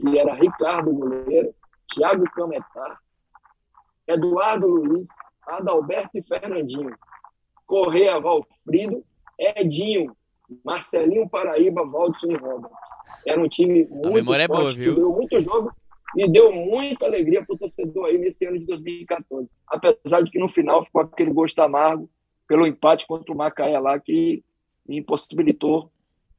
que 0.00 0.18
era 0.18 0.34
Ricardo 0.34 0.92
Goleiro, 0.92 1.54
Thiago 1.94 2.24
Cametá, 2.32 2.98
Eduardo 4.06 4.66
Luiz, 4.66 5.08
Adalberto 5.46 6.18
e 6.18 6.22
Fernandinho, 6.22 6.96
Correia 7.66 8.18
Valfrido, 8.20 9.04
Edinho, 9.38 10.14
Marcelinho 10.64 11.28
Paraíba, 11.28 11.86
Valdson 11.86 12.32
e 12.32 12.36
Robert. 12.36 12.70
Era 13.26 13.40
um 13.40 13.48
time 13.48 13.86
muito 13.86 14.08
a 14.08 14.10
memória 14.10 14.46
forte, 14.46 14.60
é 14.60 14.84
boa, 14.84 14.94
viu? 14.94 14.94
deu 14.94 15.12
muito 15.12 15.40
jogo 15.40 15.72
e 16.16 16.28
deu 16.28 16.52
muita 16.52 17.06
alegria 17.06 17.44
para 17.44 17.54
o 17.54 17.58
torcedor 17.58 18.06
aí 18.06 18.18
nesse 18.18 18.44
ano 18.44 18.58
de 18.58 18.66
2014. 18.66 19.48
Apesar 19.68 20.22
de 20.22 20.30
que 20.30 20.38
no 20.38 20.48
final 20.48 20.82
ficou 20.82 21.02
aquele 21.02 21.32
gosto 21.32 21.60
amargo 21.60 22.10
pelo 22.48 22.66
empate 22.66 23.06
contra 23.06 23.32
o 23.32 23.36
Macaé 23.36 23.78
lá, 23.78 23.98
que 23.98 24.42
impossibilitou 24.88 25.90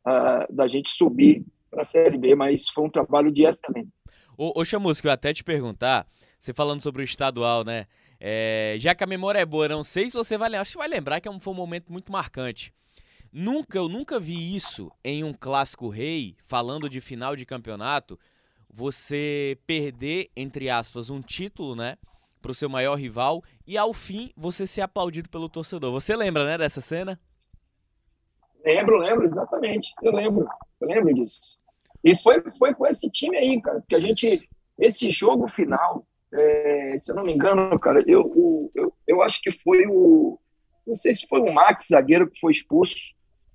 uh, 0.05 0.53
da 0.53 0.67
gente 0.67 0.89
subir 0.89 1.45
para 1.69 1.81
a 1.81 1.85
Série 1.85 2.17
B, 2.17 2.35
mas 2.35 2.67
foi 2.67 2.83
um 2.83 2.89
trabalho 2.89 3.31
de 3.31 3.45
excelência. 3.45 3.95
Ô, 4.37 4.59
ô 4.59 4.65
Chamusco, 4.65 5.07
eu 5.07 5.11
até 5.11 5.33
te 5.33 5.43
perguntar, 5.43 6.07
você 6.39 6.53
falando 6.53 6.81
sobre 6.81 7.01
o 7.01 7.05
estadual, 7.05 7.63
né? 7.63 7.85
É, 8.19 8.75
já 8.79 8.93
que 8.93 9.03
a 9.03 9.07
memória 9.07 9.39
é 9.39 9.45
boa, 9.45 9.67
não 9.67 9.83
sei 9.83 10.07
se 10.07 10.13
você 10.13 10.37
vai 10.37 10.47
lembrar, 10.49 10.61
acho 10.61 10.73
que 10.73 10.77
vai 10.77 10.87
lembrar 10.87 11.19
que 11.19 11.27
é 11.27 11.39
foi 11.39 11.53
um 11.53 11.57
momento 11.57 11.91
muito 11.91 12.11
marcante. 12.11 12.73
Nunca, 13.31 13.77
eu 13.77 13.87
nunca 13.87 14.19
vi 14.19 14.55
isso 14.55 14.91
em 15.03 15.23
um 15.23 15.33
clássico 15.33 15.89
rei, 15.89 16.35
falando 16.43 16.89
de 16.89 16.99
final 17.01 17.35
de 17.35 17.45
campeonato, 17.45 18.19
você 18.69 19.57
perder, 19.65 20.29
entre 20.35 20.69
aspas, 20.69 21.09
um 21.09 21.21
título, 21.21 21.75
né? 21.75 21.97
Pro 22.41 22.53
seu 22.53 22.69
maior 22.69 22.95
rival 22.95 23.43
e 23.67 23.77
ao 23.77 23.93
fim 23.93 24.31
você 24.35 24.65
ser 24.65 24.81
aplaudido 24.81 25.29
pelo 25.29 25.47
torcedor. 25.47 25.91
Você 25.91 26.15
lembra, 26.15 26.45
né, 26.45 26.57
dessa 26.57 26.81
cena? 26.81 27.19
Lembro, 28.65 28.97
lembro, 28.97 29.25
exatamente. 29.25 29.93
Eu 30.01 30.11
lembro, 30.11 30.47
eu 30.79 30.87
lembro 30.87 31.13
disso. 31.13 31.60
E 32.03 32.15
foi, 32.15 32.41
foi 32.57 32.73
com 32.73 32.87
esse 32.87 33.09
time 33.09 33.37
aí, 33.37 33.61
cara, 33.61 33.83
que 33.87 33.95
a 33.95 33.99
gente. 33.99 34.49
Esse 34.79 35.11
jogo 35.11 35.47
final 35.47 36.05
é, 36.33 36.97
se 36.99 37.11
eu 37.11 37.15
não 37.15 37.23
me 37.23 37.33
engano, 37.33 37.77
cara, 37.77 38.03
eu, 38.07 38.71
eu, 38.73 38.93
eu 39.05 39.21
acho 39.21 39.41
que 39.41 39.51
foi 39.51 39.85
o. 39.87 40.39
Não 40.87 40.95
sei 40.95 41.13
se 41.13 41.27
foi 41.27 41.39
o 41.39 41.53
Max, 41.53 41.87
zagueiro, 41.91 42.29
que 42.29 42.39
foi 42.39 42.51
expulso. 42.51 43.13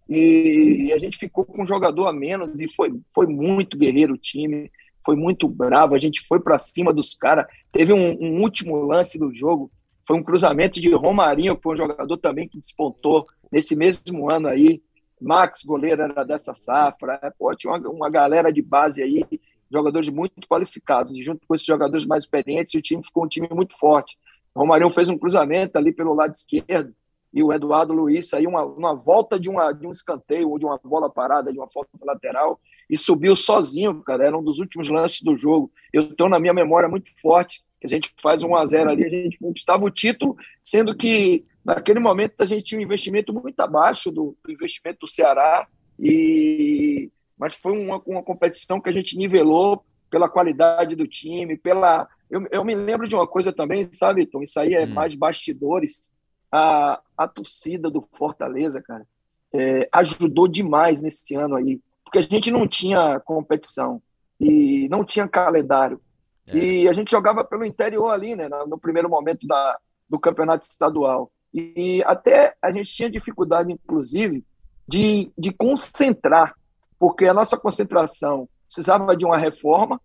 E 0.08 0.92
a 0.92 0.98
gente 0.98 1.18
ficou 1.18 1.44
com 1.44 1.62
um 1.62 1.66
jogador 1.66 2.06
a 2.06 2.12
menos 2.12 2.60
e 2.60 2.68
foi, 2.68 2.94
foi 3.12 3.26
muito 3.26 3.76
guerreiro 3.76 4.14
o 4.14 4.18
time, 4.18 4.70
foi 5.04 5.16
muito 5.16 5.48
bravo. 5.48 5.94
A 5.94 5.98
gente 5.98 6.24
foi 6.26 6.38
para 6.38 6.58
cima 6.58 6.92
dos 6.92 7.14
caras. 7.14 7.46
Teve 7.72 7.92
um, 7.92 8.12
um, 8.20 8.40
último 8.42 8.76
lance 8.76 9.18
do 9.18 9.34
jogo, 9.34 9.70
foi 10.06 10.16
um 10.16 10.22
cruzamento 10.22 10.80
de 10.80 10.94
Romarinho, 10.94 11.56
que 11.56 11.62
foi 11.62 11.74
um 11.74 11.78
jogador 11.78 12.16
também 12.18 12.46
que 12.46 12.58
despontou 12.58 13.26
nesse 13.50 13.74
mesmo 13.74 14.30
ano 14.30 14.46
aí. 14.46 14.80
Max, 15.20 15.64
goleiro, 15.64 16.02
era 16.02 16.24
dessa 16.24 16.54
safra. 16.54 17.18
É, 17.22 17.30
pô, 17.30 17.54
tinha 17.54 17.72
uma, 17.72 17.88
uma 17.88 18.10
galera 18.10 18.52
de 18.52 18.62
base 18.62 19.02
aí 19.02 19.24
jogadores 19.70 20.08
muito 20.08 20.46
qualificados, 20.48 21.14
e 21.14 21.22
junto 21.22 21.46
com 21.46 21.54
esses 21.54 21.66
jogadores 21.66 22.06
mais 22.06 22.24
experientes, 22.24 22.74
o 22.74 22.82
time 22.82 23.02
ficou 23.02 23.24
um 23.24 23.28
time 23.28 23.48
muito 23.50 23.76
forte. 23.76 24.16
O 24.54 24.60
Romarinho 24.60 24.90
fez 24.90 25.08
um 25.08 25.18
cruzamento 25.18 25.76
ali 25.76 25.92
pelo 25.92 26.14
lado 26.14 26.34
esquerdo, 26.34 26.94
e 27.32 27.42
o 27.42 27.52
Eduardo 27.52 27.92
Luiz 27.92 28.28
saiu 28.28 28.50
uma, 28.50 28.64
uma 28.64 28.94
volta 28.94 29.38
de, 29.38 29.50
uma, 29.50 29.72
de 29.72 29.86
um 29.86 29.90
escanteio 29.90 30.48
ou 30.48 30.58
de 30.58 30.64
uma 30.64 30.80
bola 30.82 31.10
parada, 31.10 31.52
de 31.52 31.58
uma 31.58 31.68
falta 31.68 31.90
lateral, 32.02 32.58
e 32.88 32.96
subiu 32.96 33.36
sozinho, 33.36 34.02
cara. 34.02 34.26
Era 34.26 34.38
um 34.38 34.42
dos 34.42 34.58
últimos 34.58 34.88
lances 34.88 35.20
do 35.20 35.36
jogo. 35.36 35.70
Eu 35.92 36.04
estou 36.04 36.28
na 36.28 36.38
minha 36.38 36.54
memória 36.54 36.88
muito 36.88 37.10
forte, 37.20 37.62
que 37.80 37.86
a 37.86 37.88
gente 37.88 38.12
faz 38.20 38.42
um 38.42 38.56
a 38.56 38.64
0 38.64 38.90
ali, 38.90 39.04
a 39.04 39.08
gente 39.08 39.38
conquistava 39.38 39.84
o 39.84 39.90
título, 39.90 40.36
sendo 40.62 40.96
que 40.96 41.44
naquele 41.64 42.00
momento 42.00 42.40
a 42.40 42.46
gente 42.46 42.64
tinha 42.64 42.78
um 42.78 42.84
investimento 42.84 43.32
muito 43.32 43.58
abaixo 43.60 44.10
do, 44.10 44.36
do 44.44 44.52
investimento 44.52 45.00
do 45.00 45.08
Ceará, 45.08 45.66
e 45.98 47.10
mas 47.38 47.54
foi 47.54 47.72
uma, 47.72 48.00
uma 48.06 48.22
competição 48.22 48.80
que 48.80 48.88
a 48.88 48.92
gente 48.92 49.16
nivelou 49.16 49.84
pela 50.10 50.28
qualidade 50.28 50.94
do 50.94 51.06
time, 51.06 51.56
pela. 51.56 52.08
Eu, 52.30 52.46
eu 52.50 52.64
me 52.64 52.74
lembro 52.74 53.06
de 53.06 53.14
uma 53.14 53.26
coisa 53.26 53.52
também, 53.52 53.86
sabe, 53.92 54.26
Tom? 54.26 54.42
Isso 54.42 54.58
aí 54.58 54.74
é 54.74 54.84
hum. 54.84 54.94
mais 54.94 55.14
bastidores. 55.14 56.10
A, 56.50 57.00
a 57.16 57.28
torcida 57.28 57.90
do 57.90 58.00
Fortaleza, 58.12 58.80
cara, 58.80 59.06
é, 59.52 59.88
ajudou 59.92 60.48
demais 60.48 61.02
nesse 61.02 61.34
ano 61.34 61.56
aí, 61.56 61.80
porque 62.04 62.18
a 62.18 62.22
gente 62.22 62.50
não 62.50 62.66
tinha 62.66 63.20
competição 63.20 64.00
e 64.40 64.88
não 64.88 65.04
tinha 65.04 65.28
calendário. 65.28 66.00
É. 66.48 66.56
E 66.56 66.88
a 66.88 66.92
gente 66.92 67.10
jogava 67.10 67.44
pelo 67.44 67.64
interior 67.64 68.10
ali, 68.10 68.36
né, 68.36 68.48
no 68.66 68.78
primeiro 68.78 69.08
momento 69.08 69.46
da, 69.46 69.78
do 70.08 70.18
campeonato 70.18 70.66
estadual. 70.66 71.30
E 71.52 72.02
até 72.04 72.54
a 72.60 72.70
gente 72.70 72.94
tinha 72.94 73.10
dificuldade, 73.10 73.72
inclusive, 73.72 74.44
de, 74.86 75.32
de 75.36 75.52
concentrar 75.52 76.54
porque 76.98 77.26
a 77.26 77.34
nossa 77.34 77.56
concentração 77.56 78.48
precisava 78.66 79.16
de 79.16 79.24
uma 79.24 79.38
reforma 79.38 80.00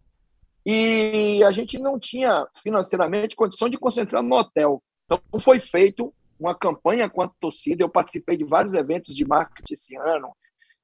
e 0.66 1.44
a 1.44 1.52
gente 1.52 1.80
não 1.80 2.00
tinha 2.00 2.46
financeiramente 2.62 3.36
condição 3.36 3.70
de 3.70 3.78
concentrar 3.78 4.22
no 4.22 4.36
hotel. 4.36 4.82
Então 5.06 5.20
foi 5.40 5.60
feito 5.60 6.14
uma 6.40 6.54
campanha 6.56 7.10
com 7.10 7.22
a 7.22 7.30
torcida. 7.40 7.84
Eu 7.84 7.90
participei 7.90 8.38
de 8.38 8.44
vários 8.44 8.74
eventos 8.74 9.16
de 9.16 9.26
marketing 9.26 9.74
esse 9.74 9.96
ano. 9.98 10.36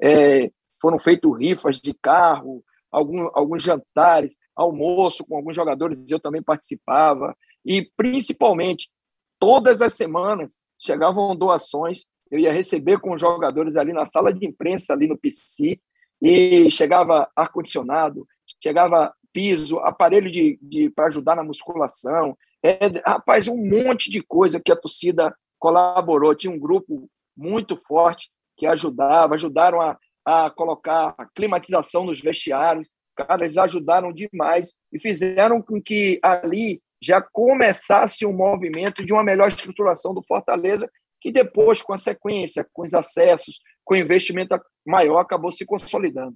É, 0.02 0.52
foram 0.82 0.98
feitos 0.98 1.38
rifas 1.38 1.80
de 1.80 1.94
carro, 1.94 2.64
algum, 2.92 3.30
alguns 3.34 3.64
jantares, 3.64 4.38
almoço 4.56 5.26
com 5.26 5.36
alguns 5.36 5.56
jogadores. 5.56 6.10
Eu 6.10 6.20
também 6.20 6.42
participava 6.42 7.36
e 7.66 7.90
principalmente 7.96 8.90
todas 9.40 9.82
as 9.82 9.94
semanas 9.94 10.60
chegavam 10.80 11.36
doações. 11.36 12.06
Eu 12.30 12.40
ia 12.40 12.52
receber 12.52 13.00
com 13.00 13.14
os 13.14 13.22
jogadores 13.22 13.78
ali 13.78 13.94
na 13.94 14.06
sala 14.06 14.34
de 14.34 14.46
imprensa 14.46 14.94
ali 14.94 15.08
no 15.08 15.18
PC 15.18 15.80
e 16.22 16.70
chegava 16.72 17.30
ar-condicionado, 17.36 18.28
chegava 18.62 19.14
piso, 19.32 19.78
aparelho 19.80 20.32
de, 20.32 20.58
de 20.62 20.90
para 20.90 21.08
ajudar 21.08 21.36
na 21.36 21.44
musculação. 21.44 22.36
É, 22.64 22.88
rapaz, 23.06 23.48
um 23.48 23.58
monte 23.58 24.10
de 24.10 24.22
coisa 24.22 24.60
que 24.60 24.72
a 24.72 24.76
torcida 24.76 25.36
colaborou. 25.60 26.34
Tinha 26.36 26.52
um 26.52 26.60
grupo 26.60 27.10
muito 27.36 27.78
forte 27.78 28.30
que 28.58 28.66
ajudava, 28.66 29.36
ajudaram 29.36 29.80
a, 29.80 29.98
a 30.28 30.50
colocar 30.50 31.16
a 31.18 31.26
climatização 31.26 32.04
nos 32.04 32.20
vestiários. 32.20 32.90
Cara, 33.16 33.44
eles 33.44 33.58
ajudaram 33.58 34.12
demais 34.12 34.76
e 34.92 35.00
fizeram 35.00 35.62
com 35.62 35.82
que 35.82 36.20
ali 36.22 36.82
já 37.02 37.22
começasse 37.22 38.26
um 38.26 38.34
movimento 38.34 39.06
de 39.06 39.14
uma 39.14 39.24
melhor 39.24 39.48
estruturação 39.48 40.14
do 40.14 40.22
Fortaleza, 40.22 40.92
que 41.22 41.32
depois, 41.32 41.82
com 41.82 41.94
a 41.94 41.98
sequência, 41.98 42.68
com 42.74 42.84
os 42.84 42.94
acessos, 42.94 43.60
com 43.86 43.96
investimento 43.96 44.60
maior, 44.86 45.20
acabou 45.20 45.50
se 45.50 45.66
consolidando. 45.66 46.36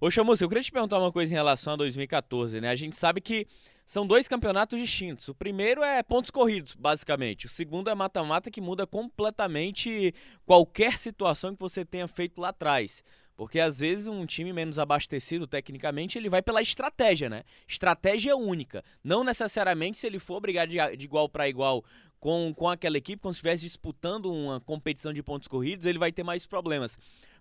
Ô, 0.00 0.08
Chamus, 0.12 0.40
eu 0.40 0.48
queria 0.48 0.62
te 0.62 0.70
perguntar 0.70 0.96
uma 1.00 1.10
coisa 1.10 1.32
em 1.32 1.36
relação 1.36 1.72
a 1.72 1.76
2014, 1.76 2.60
né? 2.60 2.70
A 2.70 2.76
gente 2.76 2.96
sabe 2.96 3.20
que 3.20 3.48
são 3.84 4.06
dois 4.06 4.28
campeonatos 4.28 4.78
distintos. 4.78 5.26
O 5.26 5.34
primeiro 5.34 5.82
é 5.82 6.00
pontos 6.04 6.30
corridos, 6.30 6.76
basicamente. 6.76 7.46
O 7.46 7.48
segundo 7.48 7.90
é 7.90 7.94
mata-mata, 7.96 8.48
que 8.48 8.60
muda 8.60 8.86
completamente 8.86 10.14
qualquer 10.46 10.96
situação 10.96 11.52
que 11.52 11.60
você 11.60 11.84
tenha 11.84 12.06
feito 12.06 12.40
lá 12.40 12.50
atrás. 12.50 13.02
Porque 13.36 13.58
às 13.58 13.80
vezes 13.80 14.06
um 14.06 14.24
time 14.24 14.52
menos 14.52 14.78
abastecido 14.78 15.48
tecnicamente, 15.48 16.16
ele 16.16 16.28
vai 16.28 16.42
pela 16.42 16.62
estratégia, 16.62 17.28
né? 17.28 17.42
Estratégia 17.66 18.36
única. 18.36 18.84
Não 19.02 19.24
necessariamente 19.24 19.98
se 19.98 20.06
ele 20.06 20.20
for 20.20 20.40
brigar 20.40 20.68
de, 20.68 20.76
de 20.96 21.04
igual 21.04 21.28
para 21.28 21.48
igual 21.48 21.84
com, 22.20 22.52
com 22.54 22.68
aquela 22.68 22.98
equipe, 22.98 23.20
como 23.20 23.34
se 23.34 23.38
estivesse 23.38 23.64
disputando 23.64 24.32
uma 24.32 24.60
competição 24.60 25.12
de 25.12 25.24
pontos 25.24 25.48
corridos, 25.48 25.86
ele 25.86 25.98
vai 25.98 26.12
ter 26.12 26.22
mais 26.22 26.46
problemas. 26.46 26.96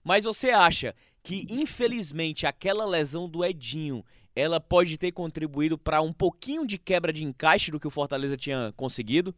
Mas 0.08 0.24
você 0.24 0.52
acha 0.52 0.96
que, 1.22 1.46
infelizmente, 1.50 2.48
aquela 2.48 2.86
lesão 2.86 3.28
do 3.28 3.44
Edinho, 3.44 4.06
ela 4.34 4.58
pode 4.58 4.98
ter 4.98 5.12
contribuído 5.12 5.78
para 5.78 6.02
um 6.02 6.14
pouquinho 6.14 6.66
de 6.66 6.78
quebra 6.78 7.12
de 7.12 7.26
encaixe 7.26 7.72
do 7.72 7.80
que 7.80 7.88
o 7.88 7.92
Fortaleza 7.92 8.38
tinha 8.38 8.74
conseguido? 8.78 9.36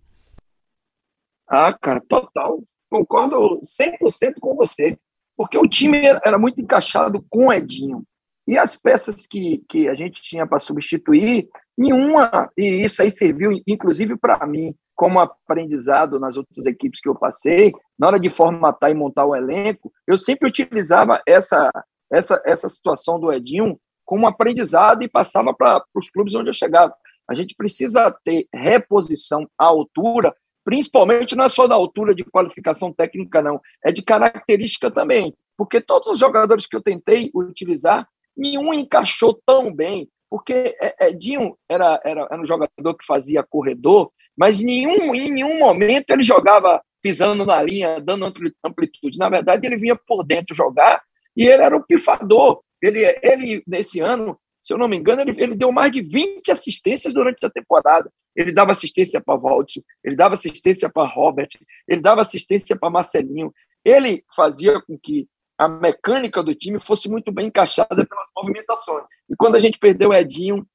Ah, 1.47 1.73
cara, 1.73 1.99
total. 2.07 2.61
Concordo 2.87 3.59
100% 3.63 4.35
com 4.39 4.55
você. 4.55 4.95
Porque 5.35 5.57
o 5.57 5.67
time 5.67 6.05
era 6.23 6.37
muito 6.37 6.61
encaixado 6.61 7.25
com 7.31 7.47
o 7.47 7.53
Edinho. 7.53 8.03
E 8.47 8.55
as 8.55 8.75
peças 8.75 9.25
que, 9.25 9.63
que 9.67 9.87
a 9.87 9.95
gente 9.95 10.21
tinha 10.21 10.45
para 10.45 10.59
substituir, 10.59 11.49
nenhuma, 11.75 12.47
e 12.55 12.85
isso 12.85 13.01
aí 13.01 13.09
serviu 13.09 13.51
inclusive 13.65 14.15
para 14.15 14.45
mim, 14.45 14.75
como 14.99 15.17
aprendizado 15.17 16.19
nas 16.19 16.35
outras 16.35 16.65
equipes 16.65 16.99
que 16.99 17.07
eu 17.07 17.15
passei, 17.15 17.71
na 17.97 18.07
hora 18.07 18.19
de 18.19 18.29
formatar 18.29 18.91
e 18.91 18.93
montar 18.93 19.23
o 19.25 19.33
elenco, 19.33 19.93
eu 20.05 20.17
sempre 20.17 20.49
utilizava 20.49 21.21
essa, 21.25 21.71
essa, 22.11 22.41
essa 22.45 22.67
situação 22.67 23.17
do 23.17 23.31
Edinho 23.31 23.79
como 24.03 24.27
aprendizado 24.27 25.01
e 25.01 25.07
passava 25.07 25.53
para 25.53 25.81
os 25.95 26.09
clubes 26.09 26.35
onde 26.35 26.49
eu 26.49 26.53
chegava. 26.53 26.93
A 27.29 27.33
gente 27.33 27.55
precisa 27.55 28.13
ter 28.25 28.45
reposição 28.53 29.47
à 29.57 29.67
altura, 29.67 30.35
principalmente 30.65 31.33
não 31.33 31.45
é 31.45 31.49
só 31.49 31.65
da 31.65 31.75
altura 31.75 32.13
de 32.13 32.25
qualificação 32.25 32.91
técnica, 32.91 33.41
não, 33.41 33.61
é 33.85 33.93
de 33.93 34.01
característica 34.01 34.91
também, 34.91 35.33
porque 35.55 35.79
todos 35.79 36.09
os 36.09 36.19
jogadores 36.19 36.67
que 36.67 36.75
eu 36.75 36.83
tentei 36.83 37.31
utilizar, 37.33 38.05
nenhum 38.35 38.73
encaixou 38.73 39.39
tão 39.45 39.73
bem, 39.73 40.09
porque 40.29 40.75
Edinho 40.99 41.57
era, 41.69 42.01
era, 42.03 42.27
era 42.29 42.41
um 42.41 42.45
jogador 42.45 42.95
que 42.95 43.05
fazia 43.05 43.47
corredor, 43.49 44.11
mas 44.39 44.61
em 44.61 44.65
nenhum, 44.65 45.13
em 45.13 45.29
nenhum 45.33 45.59
momento 45.59 46.11
ele 46.11 46.23
jogava 46.23 46.81
pisando 47.01 47.45
na 47.45 47.61
linha, 47.61 47.99
dando 47.99 48.25
amplitude. 48.63 49.17
Na 49.17 49.27
verdade, 49.27 49.67
ele 49.67 49.75
vinha 49.75 49.97
por 49.97 50.23
dentro 50.23 50.55
jogar 50.55 51.03
e 51.35 51.45
ele 51.45 51.61
era 51.61 51.75
o 51.75 51.85
pifador. 51.85 52.61
Ele, 52.81 53.03
ele 53.21 53.61
nesse 53.67 53.99
ano, 53.99 54.39
se 54.61 54.71
eu 54.73 54.77
não 54.77 54.87
me 54.87 54.95
engano, 54.95 55.21
ele, 55.21 55.35
ele 55.37 55.55
deu 55.57 55.73
mais 55.73 55.91
de 55.91 56.01
20 56.01 56.53
assistências 56.53 57.13
durante 57.13 57.45
a 57.45 57.49
temporada. 57.49 58.09
Ele 58.33 58.53
dava 58.53 58.71
assistência 58.71 59.19
para 59.19 59.35
Valtio, 59.35 59.83
ele 60.01 60.15
dava 60.15 60.35
assistência 60.35 60.89
para 60.89 61.05
Robert, 61.05 61.49
ele 61.85 61.99
dava 61.99 62.21
assistência 62.21 62.77
para 62.79 62.89
Marcelinho. 62.89 63.53
Ele 63.83 64.23
fazia 64.33 64.79
com 64.81 64.97
que 64.97 65.27
a 65.57 65.67
mecânica 65.67 66.41
do 66.41 66.55
time 66.55 66.79
fosse 66.79 67.09
muito 67.09 67.29
bem 67.29 67.47
encaixada 67.47 67.89
pelas 67.89 68.29
movimentações. 68.33 69.03
E 69.29 69.35
quando 69.35 69.55
a 69.55 69.59
gente 69.59 69.77
perdeu 69.77 70.11
o 70.11 70.13
Edinho 70.13 70.65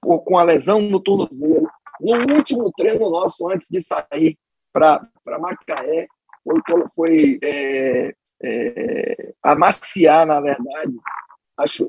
com 0.00 0.38
a 0.38 0.42
lesão 0.42 0.80
no 0.80 0.98
tornozelo, 0.98 1.68
no 2.00 2.34
último 2.34 2.70
treino 2.72 3.10
nosso, 3.10 3.48
antes 3.48 3.68
de 3.70 3.80
sair 3.80 4.38
para 4.72 5.08
Macaé, 5.26 6.06
foi, 6.42 6.60
foi 6.94 7.38
é, 7.42 8.14
é, 8.42 9.34
amaciar, 9.42 10.26
na 10.26 10.40
verdade, 10.40 10.96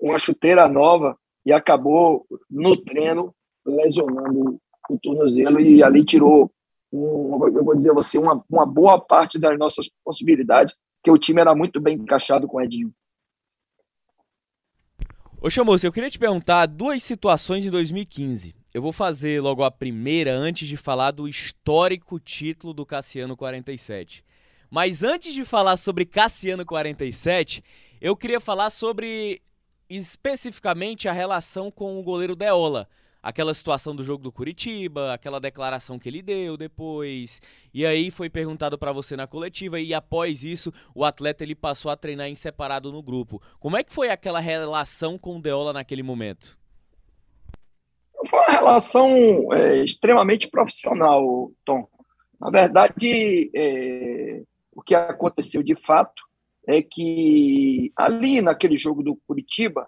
uma 0.02 0.20
chuteira 0.20 0.68
nova 0.68 1.18
e 1.46 1.54
acabou 1.54 2.26
no 2.50 2.76
treino 2.78 3.34
lesionando 3.66 4.60
o 4.90 5.00
tornozelo 5.00 5.60
e 5.60 5.84
ali 5.84 6.04
tirou, 6.04 6.52
um, 6.92 7.40
eu 7.48 7.64
vou 7.64 7.76
dizer 7.76 7.92
a 7.92 7.94
você, 7.94 8.18
uma, 8.18 8.44
uma 8.50 8.66
boa 8.66 9.00
parte 9.00 9.40
das 9.40 9.58
nossas 9.58 9.90
possibilidades, 10.04 10.76
que 11.04 11.10
o 11.10 11.18
time 11.18 11.42
era 11.42 11.56
muito 11.56 11.80
bem 11.80 11.96
encaixado 11.96 12.48
com 12.48 12.58
o 12.58 12.62
Edinho. 12.62 12.94
Ô 15.42 15.50
Chamoço, 15.50 15.88
eu 15.88 15.92
queria 15.92 16.10
te 16.10 16.20
perguntar 16.20 16.68
duas 16.68 17.02
situações 17.02 17.66
em 17.66 17.70
2015. 17.72 18.61
Eu 18.74 18.82
vou 18.82 18.94
fazer 18.94 19.42
logo 19.42 19.66
a 19.66 19.70
primeira 19.70 20.34
antes 20.34 20.66
de 20.66 20.78
falar 20.78 21.12
do 21.12 21.28
histórico 21.28 22.18
título 22.18 22.74
do 22.74 22.86
Cassiano 22.86 23.36
47. 23.36 24.24
Mas 24.70 25.04
antes 25.04 25.34
de 25.34 25.44
falar 25.44 25.76
sobre 25.76 26.06
Cassiano 26.06 26.66
47, 26.66 27.62
eu 28.00 28.16
queria 28.16 28.40
falar 28.40 28.70
sobre 28.70 29.42
especificamente 29.90 31.10
a 31.10 31.12
relação 31.12 31.70
com 31.70 32.00
o 32.00 32.04
goleiro 32.04 32.34
Deola. 32.34 32.88
aquela 33.22 33.54
situação 33.54 33.94
do 33.94 34.04
jogo 34.04 34.24
do 34.24 34.32
Curitiba, 34.32 35.14
aquela 35.14 35.40
declaração 35.40 36.00
que 36.00 36.08
ele 36.08 36.22
deu 36.22 36.56
depois. 36.56 37.42
E 37.74 37.86
aí 37.86 38.10
foi 38.10 38.30
perguntado 38.30 38.80
para 38.80 38.94
você 38.94 39.18
na 39.18 39.28
coletiva 39.28 39.82
e 39.82 39.94
após 39.94 40.46
isso 40.46 40.74
o 40.96 41.04
atleta 41.04 41.44
ele 41.44 41.56
passou 41.56 41.92
a 41.92 41.98
treinar 41.98 42.30
em 42.30 42.36
separado 42.36 42.90
no 42.90 43.04
grupo. 43.04 43.42
Como 43.60 43.76
é 43.76 43.84
que 43.84 43.94
foi 43.94 44.10
aquela 44.10 44.40
relação 44.40 45.20
com 45.20 45.38
o 45.38 45.42
Deola 45.42 45.74
naquele 45.74 46.02
momento? 46.02 46.61
Foi 48.28 48.40
uma 48.40 48.50
relação 48.50 49.54
é, 49.54 49.84
extremamente 49.84 50.50
profissional, 50.50 51.52
Tom. 51.66 51.88
Na 52.40 52.50
verdade, 52.50 53.52
é, 53.56 54.42
o 54.74 54.82
que 54.82 54.96
aconteceu 54.96 55.62
de 55.62 55.76
fato 55.76 56.22
é 56.68 56.82
que 56.82 57.92
ali 57.96 58.42
naquele 58.42 58.78
jogo 58.78 59.04
do 59.04 59.16
Curitiba 59.28 59.88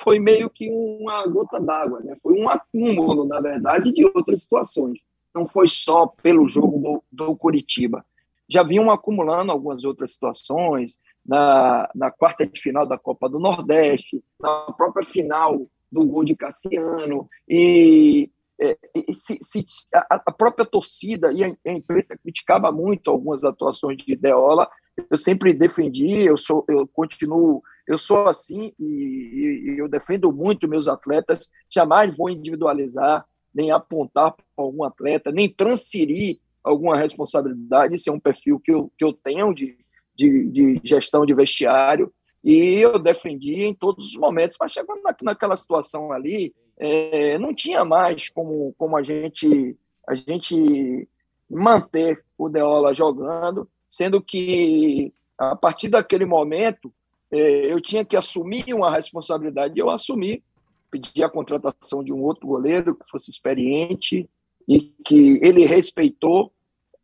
foi 0.00 0.18
meio 0.18 0.50
que 0.50 0.68
uma 0.70 1.26
gota 1.26 1.60
d'água, 1.60 2.00
né? 2.00 2.16
foi 2.22 2.34
um 2.38 2.48
acúmulo, 2.48 3.26
na 3.26 3.40
verdade, 3.40 3.92
de 3.92 4.04
outras 4.04 4.42
situações. 4.42 4.98
Não 5.34 5.46
foi 5.46 5.66
só 5.66 6.06
pelo 6.06 6.48
jogo 6.48 6.78
do, 6.78 7.26
do 7.26 7.36
Curitiba. 7.36 8.04
Já 8.48 8.62
vinham 8.62 8.90
acumulando 8.90 9.52
algumas 9.52 9.84
outras 9.84 10.12
situações, 10.12 10.98
na, 11.24 11.88
na 11.94 12.10
quarta 12.10 12.46
de 12.46 12.60
final 12.60 12.86
da 12.86 12.98
Copa 12.98 13.28
do 13.28 13.38
Nordeste, 13.38 14.22
na 14.38 14.72
própria 14.72 15.06
final 15.06 15.66
do 15.94 16.04
gol 16.04 16.24
de 16.24 16.34
Cassiano, 16.34 17.28
e, 17.48 18.28
é, 18.60 18.76
e 19.08 19.14
se, 19.14 19.38
se, 19.40 19.64
a, 19.94 20.22
a, 20.26 20.32
própria 20.32 20.66
torcida 20.66 21.32
e 21.32 21.44
a, 21.44 21.56
a, 21.66 21.72
imprensa 21.72 22.18
criticava 22.18 22.72
muito 22.72 23.10
algumas 23.10 23.44
atuações 23.44 23.96
de 23.98 24.16
Deola, 24.16 24.68
eu 25.08 25.16
sempre 25.16 25.52
defendi, 25.52 26.20
eu 26.20 26.36
sou, 26.36 26.64
eu 26.68 26.86
continuo, 26.88 27.62
eu 27.86 27.96
sou 27.96 28.28
assim 28.28 28.72
e, 28.78 28.84
e 28.84 29.78
eu 29.78 29.88
defendo 29.88 30.32
muito 30.32 30.68
meus 30.68 30.88
atletas, 30.88 31.48
jamais 31.70 32.14
vou 32.16 32.28
individualizar, 32.28 33.24
nem 33.54 33.70
apontar 33.70 34.32
para 34.32 34.44
algum 34.56 34.82
atleta, 34.82 35.30
nem 35.30 35.48
transferir 35.48 36.38
alguma 36.62 36.96
responsabilidade, 36.96 37.94
isso 37.94 38.10
é 38.10 38.12
um 38.12 38.20
perfil 38.20 38.58
que 38.58 38.72
eu, 38.72 38.90
que 38.98 39.04
eu 39.04 39.12
tenho 39.12 39.54
de, 39.54 39.78
de, 40.14 40.48
de 40.50 40.80
gestão 40.82 41.24
de 41.24 41.34
vestiário, 41.34 42.12
e 42.44 42.78
eu 42.78 42.98
defendi 42.98 43.62
em 43.62 43.74
todos 43.74 44.08
os 44.08 44.16
momentos, 44.16 44.58
mas 44.60 44.70
chegando 44.70 45.00
na, 45.02 45.16
naquela 45.22 45.56
situação 45.56 46.12
ali, 46.12 46.54
é, 46.76 47.38
não 47.38 47.54
tinha 47.54 47.84
mais 47.84 48.28
como, 48.28 48.74
como 48.76 48.96
a 48.96 49.02
gente 49.02 49.74
a 50.06 50.14
gente 50.14 51.08
manter 51.48 52.22
o 52.36 52.50
Deola 52.50 52.92
jogando, 52.92 53.66
sendo 53.88 54.20
que 54.20 55.10
a 55.38 55.56
partir 55.56 55.88
daquele 55.88 56.26
momento 56.26 56.92
é, 57.30 57.72
eu 57.72 57.80
tinha 57.80 58.04
que 58.04 58.16
assumir 58.16 58.74
uma 58.74 58.94
responsabilidade, 58.94 59.78
eu 59.78 59.88
assumi, 59.88 60.42
pedi 60.90 61.24
a 61.24 61.28
contratação 61.30 62.04
de 62.04 62.12
um 62.12 62.22
outro 62.22 62.46
goleiro 62.46 62.94
que 62.94 63.08
fosse 63.08 63.30
experiente 63.30 64.28
e 64.68 64.80
que 65.04 65.38
ele 65.42 65.64
respeitou 65.64 66.52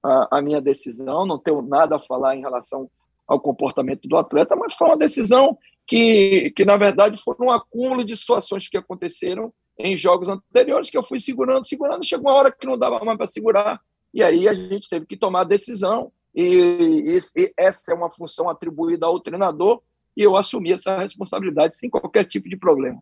a, 0.02 0.38
a 0.38 0.42
minha 0.42 0.60
decisão, 0.60 1.24
não 1.24 1.38
tenho 1.38 1.62
nada 1.62 1.96
a 1.96 2.00
falar 2.00 2.36
em 2.36 2.40
relação 2.40 2.90
ao 3.30 3.38
comportamento 3.38 4.08
do 4.08 4.16
atleta, 4.16 4.56
mas 4.56 4.74
foi 4.74 4.88
uma 4.88 4.96
decisão 4.96 5.56
que, 5.86 6.52
que 6.56 6.64
na 6.64 6.76
verdade, 6.76 7.16
foi 7.22 7.36
um 7.40 7.50
acúmulo 7.50 8.04
de 8.04 8.16
situações 8.16 8.66
que 8.66 8.76
aconteceram 8.76 9.52
em 9.78 9.96
jogos 9.96 10.28
anteriores, 10.28 10.90
que 10.90 10.98
eu 10.98 11.02
fui 11.02 11.20
segurando, 11.20 11.64
segurando, 11.64 12.04
chegou 12.04 12.28
uma 12.28 12.36
hora 12.36 12.50
que 12.50 12.66
não 12.66 12.76
dava 12.76 12.98
mais 13.04 13.16
para 13.16 13.28
segurar, 13.28 13.80
e 14.12 14.20
aí 14.20 14.48
a 14.48 14.52
gente 14.52 14.88
teve 14.88 15.06
que 15.06 15.16
tomar 15.16 15.42
a 15.42 15.44
decisão, 15.44 16.10
e, 16.34 17.16
e, 17.36 17.52
essa 17.56 17.92
é 17.92 17.94
uma 17.94 18.10
função 18.10 18.50
atribuída 18.50 19.06
ao 19.06 19.20
treinador, 19.20 19.80
e 20.16 20.22
eu 20.22 20.36
assumi 20.36 20.72
essa 20.72 20.98
responsabilidade 20.98 21.76
sem 21.76 21.88
qualquer 21.88 22.24
tipo 22.24 22.48
de 22.48 22.56
problema. 22.56 23.00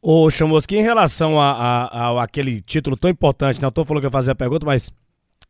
Ô, 0.00 0.30
Chamusca, 0.30 0.74
em 0.74 0.80
relação 0.80 1.38
a, 1.38 2.22
aquele 2.24 2.62
título 2.62 2.96
tão 2.96 3.10
importante, 3.10 3.60
né? 3.60 3.66
Eu 3.66 3.72
tô 3.72 3.84
falando 3.84 4.00
que 4.00 4.06
ia 4.06 4.10
fazer 4.10 4.30
a 4.30 4.34
pergunta, 4.34 4.64
mas 4.64 4.90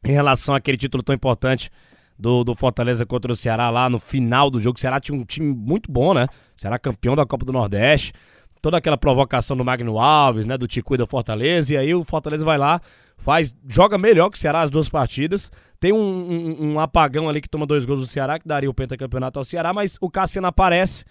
em 0.05 0.11
relação 0.11 0.53
àquele 0.53 0.77
título 0.77 1.01
tão 1.01 1.15
importante 1.15 1.71
do, 2.21 2.45
do 2.45 2.55
Fortaleza 2.55 3.07
contra 3.07 3.33
o 3.33 3.37
Ceará 3.37 3.71
lá 3.71 3.89
no 3.89 3.99
final 3.99 4.51
do 4.51 4.61
jogo. 4.61 4.77
O 4.77 4.81
Ceará 4.81 5.01
tinha 5.01 5.17
um 5.17 5.25
time 5.25 5.55
muito 5.55 5.91
bom, 5.91 6.13
né? 6.13 6.27
O 6.57 6.61
Ceará 6.61 6.79
campeão 6.79 7.17
da 7.17 7.25
Copa 7.25 7.47
do 7.47 7.53
Nordeste. 7.53 8.13
Toda 8.61 8.77
aquela 8.77 8.99
provocação 8.99 9.57
do 9.57 9.65
Magno 9.65 9.99
Alves, 9.99 10.45
né? 10.45 10.59
Do 10.59 10.69
Tico 10.69 10.95
e 10.95 10.99
do 10.99 11.07
Fortaleza. 11.07 11.73
E 11.73 11.79
aí 11.79 11.95
o 11.95 12.05
Fortaleza 12.05 12.45
vai 12.45 12.59
lá, 12.59 12.79
faz, 13.17 13.55
joga 13.67 13.97
melhor 13.97 14.29
que 14.29 14.37
o 14.37 14.41
Ceará 14.41 14.61
as 14.61 14.69
duas 14.69 14.87
partidas. 14.87 15.51
Tem 15.81 15.95
um, 15.95 15.97
um, 15.97 16.73
um 16.73 16.81
apagão 16.81 17.27
ali 17.27 17.41
que 17.41 17.49
toma 17.49 17.65
dois 17.65 17.87
gols 17.87 18.01
do 18.01 18.07
Ceará, 18.07 18.39
que 18.39 18.47
daria 18.47 18.69
o 18.69 18.75
pentacampeonato 18.75 19.39
ao 19.39 19.45
Ceará, 19.45 19.73
mas 19.73 19.97
o 19.99 20.11
Cassiano 20.11 20.47
aparece 20.47 21.07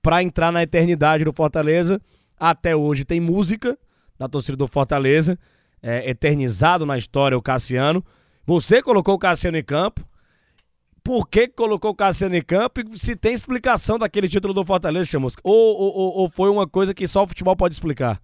para 0.00 0.22
entrar 0.22 0.52
na 0.52 0.62
eternidade 0.62 1.24
do 1.24 1.32
Fortaleza. 1.32 2.00
Até 2.38 2.76
hoje 2.76 3.04
tem 3.04 3.18
música 3.18 3.76
da 4.16 4.28
torcida 4.28 4.56
do 4.56 4.68
Fortaleza, 4.68 5.36
é, 5.82 6.08
eternizado 6.08 6.86
na 6.86 6.96
história 6.96 7.36
o 7.36 7.42
Cassiano. 7.42 8.04
Você 8.46 8.80
colocou 8.80 9.14
o 9.14 9.18
Cassiano 9.18 9.56
em 9.56 9.64
campo, 9.64 10.06
por 11.04 11.28
que 11.28 11.46
colocou 11.46 11.90
o 11.90 11.94
Cassiano 11.94 12.34
em 12.34 12.42
campo 12.42 12.80
e 12.80 12.98
se 12.98 13.14
tem 13.14 13.34
explicação 13.34 13.98
daquele 13.98 14.26
título 14.26 14.54
do 14.54 14.64
Fortaleza, 14.64 15.04
Chamusca. 15.04 15.42
Ou, 15.44 15.76
ou, 15.76 16.18
ou 16.20 16.30
foi 16.30 16.48
uma 16.48 16.66
coisa 16.66 16.94
que 16.94 17.06
só 17.06 17.22
o 17.22 17.28
futebol 17.28 17.54
pode 17.54 17.74
explicar? 17.74 18.20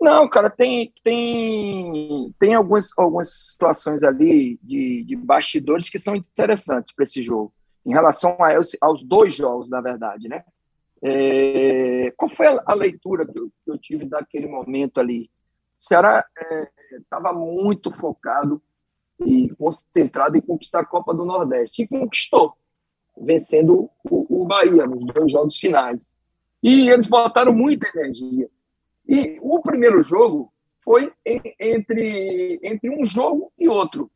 Não, 0.00 0.28
cara, 0.28 0.48
tem, 0.48 0.92
tem, 1.02 2.32
tem 2.38 2.54
algumas, 2.54 2.90
algumas 2.96 3.28
situações 3.28 4.04
ali 4.04 4.56
de, 4.62 5.02
de 5.04 5.16
bastidores 5.16 5.90
que 5.90 5.98
são 5.98 6.14
interessantes 6.14 6.94
para 6.94 7.04
esse 7.04 7.20
jogo, 7.22 7.52
em 7.84 7.92
relação 7.92 8.36
a, 8.38 8.52
aos 8.82 9.02
dois 9.02 9.34
jogos, 9.34 9.68
na 9.68 9.80
verdade, 9.80 10.28
né? 10.28 10.44
É, 11.02 12.12
qual 12.16 12.30
foi 12.30 12.46
a, 12.46 12.74
leitura 12.74 13.26
que 13.26 13.38
eu, 13.38 13.50
que 13.64 13.70
eu, 13.70 13.78
tive 13.78 14.04
daquele 14.06 14.46
momento 14.46 15.00
ali? 15.00 15.30
O 15.80 15.84
Ceará 15.84 16.24
estava 16.92 17.30
é, 17.30 17.32
muito 17.32 17.90
focado 17.90 18.62
e 19.24 19.48
concentrado 19.56 20.36
em 20.36 20.40
conquistar 20.40 20.80
a 20.80 20.84
Copa 20.84 21.14
do 21.14 21.24
Nordeste. 21.24 21.82
E 21.82 21.88
conquistou, 21.88 22.54
vencendo 23.16 23.90
o, 24.08 24.42
o 24.42 24.44
Bahia 24.44 24.86
nos 24.86 25.04
dois 25.06 25.30
jogos 25.30 25.58
finais. 25.58 26.14
E 26.62 26.88
eles 26.88 27.06
botaram 27.06 27.52
muita 27.52 27.88
energia. 27.88 28.48
E 29.08 29.38
o 29.40 29.60
primeiro 29.60 30.00
jogo 30.00 30.52
foi 30.82 31.12
entre, 31.24 32.60
entre 32.62 32.90
um 32.90 33.04
jogo 33.04 33.52
e 33.58 33.68
outro 33.68 34.10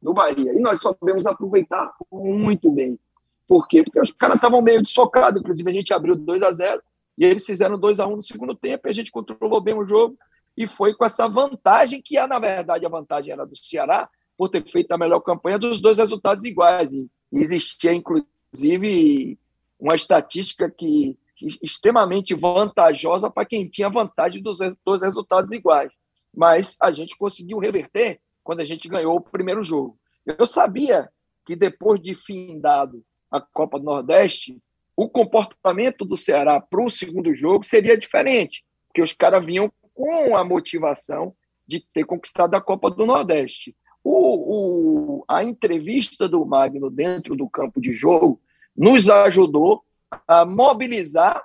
no 0.00 0.12
Bahia. 0.12 0.52
E 0.52 0.60
nós 0.60 0.80
soubemos 0.80 1.26
aproveitar 1.26 1.92
muito 2.12 2.70
bem. 2.70 2.98
Por 3.46 3.66
quê? 3.66 3.82
Porque 3.82 4.00
os 4.00 4.10
caras 4.10 4.36
estavam 4.36 4.62
meio 4.62 4.82
desfocados. 4.82 5.40
Inclusive, 5.40 5.70
a 5.70 5.74
gente 5.74 5.94
abriu 5.94 6.14
2 6.14 6.42
a 6.42 6.52
0 6.52 6.82
e 7.16 7.24
eles 7.24 7.44
fizeram 7.44 7.78
2 7.78 8.00
a 8.00 8.06
1 8.06 8.16
no 8.16 8.22
segundo 8.22 8.54
tempo. 8.54 8.86
E 8.86 8.90
a 8.90 8.94
gente 8.94 9.12
controlou 9.12 9.60
bem 9.60 9.74
o 9.74 9.84
jogo 9.84 10.16
e 10.56 10.66
foi 10.66 10.94
com 10.94 11.04
essa 11.04 11.28
vantagem, 11.28 12.00
que 12.00 12.14
na 12.26 12.38
verdade, 12.38 12.86
a 12.86 12.88
vantagem 12.88 13.32
era 13.32 13.44
do 13.44 13.56
Ceará, 13.56 14.08
por 14.36 14.48
ter 14.48 14.64
feito 14.64 14.92
a 14.92 14.98
melhor 14.98 15.20
campanha 15.20 15.58
dos 15.58 15.80
dois 15.80 15.98
resultados 15.98 16.44
iguais. 16.44 16.92
E 16.92 17.08
existia, 17.32 17.92
inclusive, 17.92 19.38
uma 19.78 19.94
estatística 19.94 20.70
que, 20.70 21.16
extremamente 21.62 22.34
vantajosa 22.34 23.30
para 23.30 23.44
quem 23.44 23.68
tinha 23.68 23.88
vantagem 23.88 24.42
dos 24.42 24.58
dois 24.84 25.02
resultados 25.02 25.52
iguais. 25.52 25.92
Mas 26.34 26.76
a 26.80 26.90
gente 26.90 27.16
conseguiu 27.16 27.58
reverter 27.58 28.20
quando 28.42 28.60
a 28.60 28.64
gente 28.64 28.88
ganhou 28.88 29.16
o 29.16 29.20
primeiro 29.20 29.62
jogo. 29.62 29.98
Eu 30.26 30.46
sabia 30.46 31.08
que 31.44 31.54
depois 31.54 32.00
de 32.00 32.14
findado 32.14 33.04
a 33.30 33.40
Copa 33.40 33.78
do 33.78 33.84
Nordeste, 33.84 34.60
o 34.96 35.08
comportamento 35.08 36.04
do 36.04 36.16
Ceará 36.16 36.60
para 36.60 36.82
o 36.82 36.90
segundo 36.90 37.34
jogo 37.34 37.64
seria 37.64 37.98
diferente, 37.98 38.64
porque 38.86 39.02
os 39.02 39.12
caras 39.12 39.44
vinham 39.44 39.72
com 39.92 40.36
a 40.36 40.44
motivação 40.44 41.34
de 41.66 41.80
ter 41.80 42.04
conquistado 42.04 42.54
a 42.54 42.60
Copa 42.60 42.90
do 42.90 43.06
Nordeste. 43.06 43.74
O, 44.04 45.20
o, 45.20 45.24
a 45.26 45.42
entrevista 45.42 46.28
do 46.28 46.44
Magno 46.44 46.90
dentro 46.90 47.34
do 47.34 47.48
campo 47.48 47.80
de 47.80 47.90
jogo 47.90 48.40
nos 48.76 49.08
ajudou 49.08 49.82
a 50.28 50.44
mobilizar. 50.44 51.42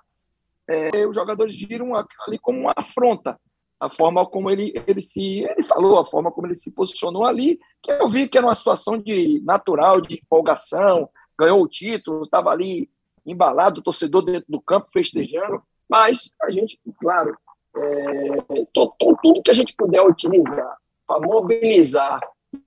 É, 0.68 1.08
os 1.08 1.16
jogadores 1.16 1.56
viram 1.56 1.96
ali 1.96 2.38
como 2.38 2.60
uma 2.60 2.74
afronta 2.76 3.40
a 3.80 3.90
forma 3.90 4.26
como 4.26 4.52
ele, 4.52 4.74
ele 4.86 5.02
se 5.02 5.40
ele 5.40 5.64
falou, 5.64 5.98
a 5.98 6.06
forma 6.06 6.32
como 6.32 6.48
ele 6.48 6.56
se 6.56 6.70
posicionou 6.70 7.26
ali, 7.26 7.60
que 7.82 7.92
eu 7.92 8.10
vi 8.10 8.28
que 8.28 8.38
era 8.38 8.46
uma 8.46 8.54
situação 8.54 8.98
de 8.98 9.42
natural, 9.46 10.02
de 10.02 10.16
empolgação, 10.16 11.10
ganhou 11.38 11.62
o 11.62 11.68
título, 11.68 12.26
estava 12.26 12.50
ali 12.50 12.90
embalado, 13.26 13.80
o 13.80 13.84
torcedor 13.84 14.24
dentro 14.24 14.46
do 14.50 14.60
campo 14.60 14.92
festejando, 14.92 15.64
mas 15.90 16.30
a 16.42 16.52
gente, 16.52 16.78
claro, 17.00 17.38
é, 17.78 18.38
tudo 18.74 19.42
que 19.44 19.52
a 19.52 19.54
gente 19.54 19.74
puder 19.76 20.02
utilizar 20.02 20.78
para 21.08 21.26
mobilizar 21.26 22.20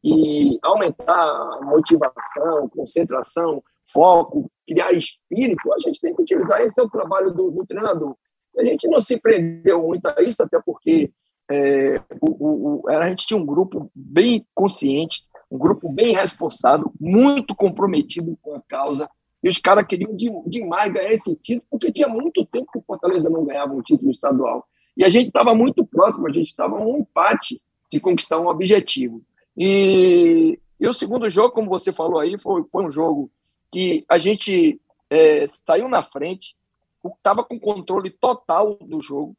e 0.02 0.58
aumentar 0.62 1.60
motivação, 1.62 2.68
concentração, 2.68 3.62
foco, 3.92 4.50
criar 4.66 4.92
espírito, 4.92 5.72
a 5.72 5.78
gente 5.78 6.00
tem 6.00 6.14
que 6.14 6.22
utilizar. 6.22 6.60
Esse 6.60 6.80
é 6.80 6.84
o 6.84 6.90
trabalho 6.90 7.30
do, 7.32 7.50
do 7.50 7.66
treinador. 7.66 8.16
A 8.56 8.64
gente 8.64 8.86
não 8.88 9.00
se 9.00 9.18
prendeu 9.18 9.82
muito 9.82 10.06
a 10.06 10.22
isso, 10.22 10.42
até 10.42 10.60
porque 10.60 11.10
é, 11.50 12.00
o, 12.20 12.82
o, 12.84 12.88
a 12.88 13.08
gente 13.08 13.26
tinha 13.26 13.38
um 13.38 13.46
grupo 13.46 13.90
bem 13.94 14.46
consciente, 14.54 15.24
um 15.50 15.58
grupo 15.58 15.90
bem 15.90 16.14
responsável, 16.14 16.92
muito 17.00 17.54
comprometido 17.54 18.38
com 18.40 18.54
a 18.54 18.62
causa, 18.62 19.08
e 19.42 19.48
os 19.48 19.58
caras 19.58 19.84
queriam 19.84 20.14
de, 20.14 20.30
demais 20.46 20.92
ganhar 20.92 21.12
esse 21.12 21.34
título, 21.36 21.66
porque 21.70 21.92
tinha 21.92 22.08
muito 22.08 22.44
tempo 22.46 22.70
que 22.70 22.78
o 22.78 22.82
Fortaleza 22.82 23.28
não 23.28 23.44
ganhava 23.44 23.74
um 23.74 23.82
título 23.82 24.10
estadual. 24.10 24.66
E 24.96 25.04
a 25.04 25.08
gente 25.08 25.28
estava 25.28 25.54
muito 25.54 25.84
próximo, 25.84 26.26
a 26.26 26.32
gente 26.32 26.48
estava 26.48 26.76
um 26.76 26.98
empate 26.98 27.60
de 27.90 27.98
conquistar 27.98 28.38
um 28.38 28.46
objetivo. 28.46 29.22
E, 29.56 30.58
e, 30.80 30.88
o 30.88 30.92
segundo 30.92 31.28
jogo, 31.28 31.54
como 31.54 31.68
você 31.68 31.92
falou 31.92 32.18
aí, 32.18 32.38
foi, 32.38 32.64
foi 32.64 32.84
um 32.84 32.90
jogo 32.90 33.30
que 33.70 34.04
a 34.08 34.18
gente 34.18 34.80
é, 35.10 35.46
saiu 35.46 35.88
na 35.88 36.02
frente, 36.02 36.56
estava 37.04 37.44
com 37.44 37.58
controle 37.58 38.10
total 38.10 38.76
do 38.80 39.00
jogo. 39.00 39.36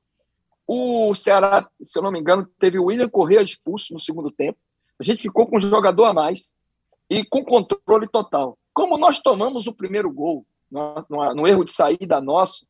O 0.68 1.14
Ceará, 1.14 1.68
se 1.82 1.98
eu 1.98 2.04
não 2.04 2.12
me 2.12 2.20
engano, 2.20 2.48
teve 2.60 2.80
o 2.80 2.86
William 2.86 3.10
Correa 3.10 3.42
expulso 3.42 3.94
no 3.94 4.00
segundo 4.00 4.32
tempo. 4.32 4.58
A 5.00 5.04
gente 5.04 5.24
ficou 5.24 5.48
com 5.48 5.58
um 5.58 5.62
jogador 5.62 6.06
a 6.06 6.14
mais 6.14 6.56
e 7.10 7.24
com 7.24 7.44
controle 7.44 8.08
total. 8.08 8.58
Como 8.74 8.98
nós 8.98 9.20
tomamos 9.20 9.68
o 9.68 9.74
primeiro 9.74 10.12
gol, 10.12 10.46
no, 10.72 11.36
no, 11.36 11.48
erro 11.48 11.64
de 11.64 11.72
saída 11.72 12.20
nosso, 12.20 12.66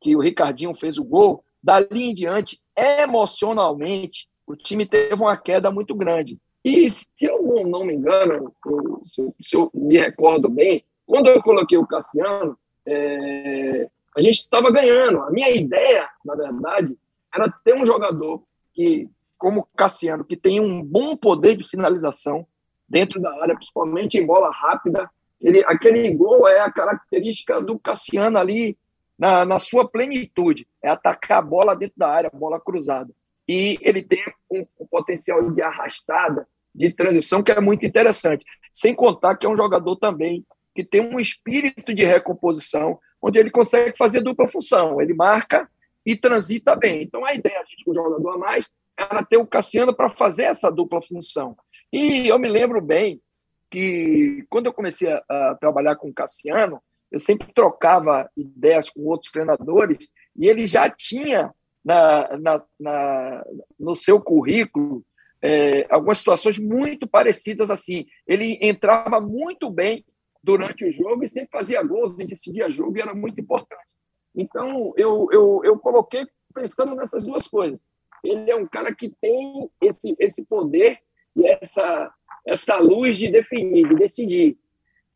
que 0.00 0.14
o 0.14 0.20
Ricardinho 0.20 0.74
fez 0.74 0.98
o 0.98 1.04
gol, 1.04 1.44
dali 1.62 2.04
em 2.04 2.14
diante, 2.14 2.60
emocionalmente, 2.76 4.28
o 4.46 4.54
time 4.54 4.86
teve 4.86 5.14
uma 5.14 5.36
queda 5.36 5.70
muito 5.70 5.94
grande. 5.94 6.38
E, 6.64 6.90
se 6.90 7.06
eu 7.22 7.42
não, 7.42 7.64
não 7.64 7.84
me 7.84 7.94
engano, 7.94 8.54
se 9.02 9.20
eu, 9.20 9.34
se 9.40 9.56
eu, 9.56 9.70
me 9.72 9.96
recordo 9.96 10.48
bem, 10.48 10.84
quando 11.06 11.28
eu 11.28 11.42
coloquei 11.42 11.78
o 11.78 11.86
Cassiano, 11.86 12.56
é, 12.86 13.88
a 14.16 14.20
gente 14.20 14.34
estava 14.34 14.70
ganhando. 14.70 15.22
A 15.22 15.30
minha 15.30 15.50
ideia, 15.50 16.08
na 16.24 16.34
verdade, 16.34 16.96
era 17.34 17.50
ter 17.64 17.74
um 17.74 17.84
jogador 17.84 18.42
que, 18.72 19.08
como 19.38 19.60
o 19.60 19.66
Cassiano, 19.76 20.24
que 20.24 20.36
tem 20.36 20.60
um 20.60 20.82
bom 20.82 21.16
poder 21.16 21.56
de 21.56 21.68
finalização 21.68 22.46
dentro 22.88 23.20
da 23.20 23.32
área, 23.40 23.54
principalmente 23.54 24.18
em 24.18 24.26
bola 24.26 24.50
rápida. 24.50 25.10
Ele, 25.40 25.64
aquele 25.64 26.12
gol 26.12 26.46
é 26.46 26.60
a 26.60 26.70
característica 26.70 27.60
do 27.60 27.78
Cassiano 27.78 28.38
ali 28.38 28.76
na, 29.18 29.44
na 29.44 29.58
sua 29.58 29.86
plenitude, 29.88 30.66
é 30.82 30.88
atacar 30.88 31.38
a 31.38 31.42
bola 31.42 31.76
dentro 31.76 31.98
da 31.98 32.08
área, 32.08 32.30
bola 32.32 32.58
cruzada. 32.58 33.12
E 33.50 33.76
ele 33.82 34.04
tem 34.04 34.22
um, 34.48 34.64
um 34.78 34.86
potencial 34.86 35.50
de 35.50 35.60
arrastada, 35.60 36.46
de 36.72 36.92
transição, 36.92 37.42
que 37.42 37.50
é 37.50 37.60
muito 37.60 37.84
interessante. 37.84 38.44
Sem 38.72 38.94
contar 38.94 39.34
que 39.34 39.44
é 39.44 39.48
um 39.50 39.56
jogador 39.56 39.96
também 39.96 40.46
que 40.72 40.84
tem 40.84 41.00
um 41.00 41.18
espírito 41.18 41.92
de 41.92 42.04
recomposição, 42.04 42.96
onde 43.20 43.40
ele 43.40 43.50
consegue 43.50 43.98
fazer 43.98 44.20
dupla 44.20 44.46
função. 44.46 45.00
Ele 45.00 45.14
marca 45.14 45.68
e 46.06 46.14
transita 46.14 46.76
bem. 46.76 47.02
Então, 47.02 47.24
a 47.24 47.34
ideia, 47.34 47.64
com 47.84 47.90
o 47.90 47.94
jogador 47.94 48.34
a 48.34 48.38
mais, 48.38 48.70
era 48.96 49.24
ter 49.24 49.36
o 49.36 49.44
Cassiano 49.44 49.92
para 49.92 50.08
fazer 50.08 50.44
essa 50.44 50.70
dupla 50.70 51.02
função. 51.02 51.56
E 51.92 52.28
eu 52.28 52.38
me 52.38 52.48
lembro 52.48 52.80
bem 52.80 53.20
que, 53.68 54.46
quando 54.48 54.66
eu 54.66 54.72
comecei 54.72 55.12
a, 55.12 55.24
a 55.28 55.56
trabalhar 55.60 55.96
com 55.96 56.08
o 56.08 56.14
Cassiano, 56.14 56.80
eu 57.10 57.18
sempre 57.18 57.52
trocava 57.52 58.30
ideias 58.36 58.88
com 58.88 59.00
outros 59.06 59.32
treinadores 59.32 60.08
e 60.36 60.46
ele 60.46 60.68
já 60.68 60.88
tinha 60.88 61.52
na, 61.84 62.38
na, 62.38 62.64
na 62.78 63.44
no 63.78 63.94
seu 63.94 64.20
currículo 64.20 65.04
é, 65.42 65.86
algumas 65.88 66.18
situações 66.18 66.58
muito 66.58 67.06
parecidas 67.06 67.70
assim. 67.70 68.06
Ele 68.26 68.58
entrava 68.60 69.20
muito 69.20 69.70
bem 69.70 70.04
durante 70.42 70.84
o 70.84 70.92
jogo 70.92 71.24
e 71.24 71.28
sempre 71.28 71.50
fazia 71.50 71.82
gols 71.82 72.18
e 72.18 72.26
decidia 72.26 72.70
jogo 72.70 72.96
e 72.96 73.00
era 73.00 73.14
muito 73.14 73.40
importante. 73.40 73.82
Então, 74.34 74.92
eu, 74.96 75.28
eu, 75.32 75.60
eu 75.64 75.78
coloquei 75.78 76.26
pensando 76.54 76.94
nessas 76.94 77.24
duas 77.24 77.48
coisas. 77.48 77.78
Ele 78.22 78.50
é 78.50 78.56
um 78.56 78.66
cara 78.66 78.94
que 78.94 79.14
tem 79.20 79.70
esse, 79.80 80.14
esse 80.18 80.44
poder 80.44 80.98
e 81.34 81.46
essa, 81.46 82.12
essa 82.46 82.76
luz 82.76 83.16
de 83.16 83.30
definir, 83.30 83.88
de 83.88 83.94
decidir. 83.94 84.58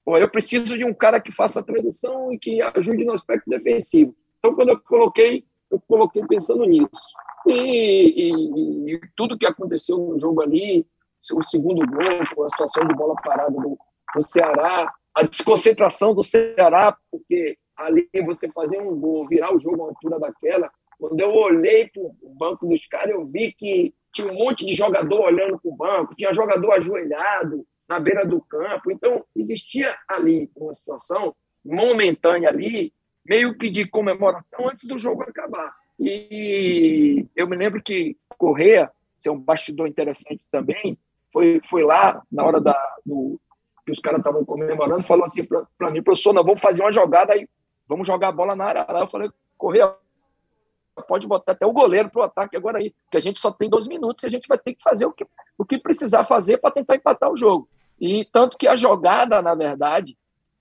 Bom, 0.05 0.17
eu 0.17 0.29
preciso 0.29 0.77
de 0.77 0.85
um 0.85 0.95
cara 0.95 1.21
que 1.21 1.33
faça 1.33 1.61
a 1.61 1.63
transição 1.63 2.33
e 2.33 2.39
que 2.39 2.61
ajude 2.63 3.05
no 3.05 3.13
aspecto 3.13 3.49
defensivo. 3.49 4.15
Então, 4.39 4.55
quando 4.55 4.71
eu 4.71 4.81
coloquei, 4.81 5.45
eu 5.75 5.83
coloquei 5.87 6.25
pensando 6.27 6.65
nisso. 6.65 7.15
E, 7.47 7.53
e, 7.53 8.95
e 8.95 9.01
tudo 9.17 9.39
que 9.39 9.47
aconteceu 9.47 9.99
no 9.99 10.19
jogo 10.19 10.43
ali, 10.43 10.87
o 11.33 11.43
segundo 11.43 11.87
gol, 11.87 12.45
a 12.45 12.49
situação 12.49 12.87
de 12.87 12.95
bola 12.95 13.15
parada 13.23 13.51
do, 13.51 13.79
do 14.15 14.23
Ceará, 14.23 14.93
a 15.15 15.23
desconcentração 15.23 16.15
do 16.15 16.23
Ceará, 16.23 16.97
porque 17.11 17.57
ali 17.77 18.09
você 18.25 18.51
fazer 18.51 18.81
um 18.81 18.99
gol, 18.99 19.27
virar 19.27 19.55
o 19.55 19.59
jogo 19.59 19.85
à 19.85 19.89
altura 19.89 20.19
daquela. 20.19 20.71
Quando 20.99 21.19
eu 21.21 21.35
olhei 21.35 21.89
para 21.89 22.03
o 22.03 22.35
banco 22.39 22.67
dos 22.67 22.87
caras, 22.87 23.11
eu 23.11 23.27
vi 23.27 23.53
que 23.53 23.93
tinha 24.13 24.31
um 24.31 24.35
monte 24.35 24.65
de 24.65 24.75
jogador 24.75 25.21
olhando 25.23 25.59
para 25.59 25.71
o 25.71 25.77
banco, 25.77 26.15
tinha 26.15 26.33
jogador 26.33 26.73
ajoelhado 26.73 27.67
na 27.89 27.99
beira 27.99 28.25
do 28.25 28.41
campo. 28.41 28.91
Então, 28.91 29.25
existia 29.35 29.95
ali 30.09 30.51
uma 30.57 30.73
situação 30.73 31.35
momentânea 31.65 32.49
ali, 32.49 32.93
meio 33.27 33.57
que 33.57 33.71
de 33.71 33.87
comemoração 33.87 34.69
antes 34.69 34.87
do 34.87 34.99
jogo 34.99 35.23
acabar. 35.23 35.75
E 35.99 37.27
eu 37.35 37.49
me 37.49 37.57
lembro 37.57 37.83
que 37.83 38.17
Correia, 38.37 38.91
ser 39.17 39.31
um 39.31 39.39
bastidor 39.39 39.89
interessante 39.89 40.47
também, 40.51 40.99
foi, 41.33 41.61
foi 41.65 41.83
lá 41.83 42.23
na 42.31 42.45
hora 42.45 42.61
da, 42.61 42.77
do, 43.05 43.41
que 43.85 43.93
os 43.93 44.01
caras 44.01 44.19
estavam 44.19 44.45
comemorando, 44.45 45.03
falou 45.03 45.25
assim 45.25 45.45
para 45.45 45.91
mim, 45.91 46.03
professor, 46.03 46.33
nós 46.33 46.45
vamos 46.45 46.61
fazer 46.61 46.83
uma 46.83 46.93
jogada 46.93 47.33
aí, 47.33 47.49
vamos 47.87 48.07
jogar 48.07 48.29
a 48.29 48.33
bola 48.33 48.57
na 48.57 48.65
área 48.65 48.87
lá. 48.89 49.01
Eu 49.01 49.07
falei, 49.07 49.31
Correia, 49.57 49.95
pode 51.09 51.27
botar 51.27 51.53
até 51.53 51.67
o 51.67 51.73
goleiro 51.73 52.11
para 52.11 52.21
o 52.21 52.25
ataque 52.25 52.57
agora 52.57 52.79
aí, 52.79 52.95
que 53.11 53.17
a 53.17 53.21
gente 53.21 53.39
só 53.39 53.51
tem 53.51 53.69
dois 53.69 53.87
minutos 53.87 54.23
e 54.23 54.27
a 54.27 54.31
gente 54.31 54.49
vai 54.49 54.59
ter 54.59 54.75
que 54.75 54.83
fazer 54.83 55.07
o 55.07 55.13
que, 55.13 55.27
o 55.59 55.65
que 55.65 55.79
precisar 55.79 56.25
fazer 56.25 56.59
para 56.59 56.71
tentar 56.71 56.97
empatar 56.97 57.31
o 57.31 57.37
jogo. 57.37 57.69
E 58.01 58.25
tanto 58.33 58.57
que 58.57 58.67
a 58.67 58.77
jogada, 58.77 59.41
na 59.43 59.55
verdade, 59.55 60.17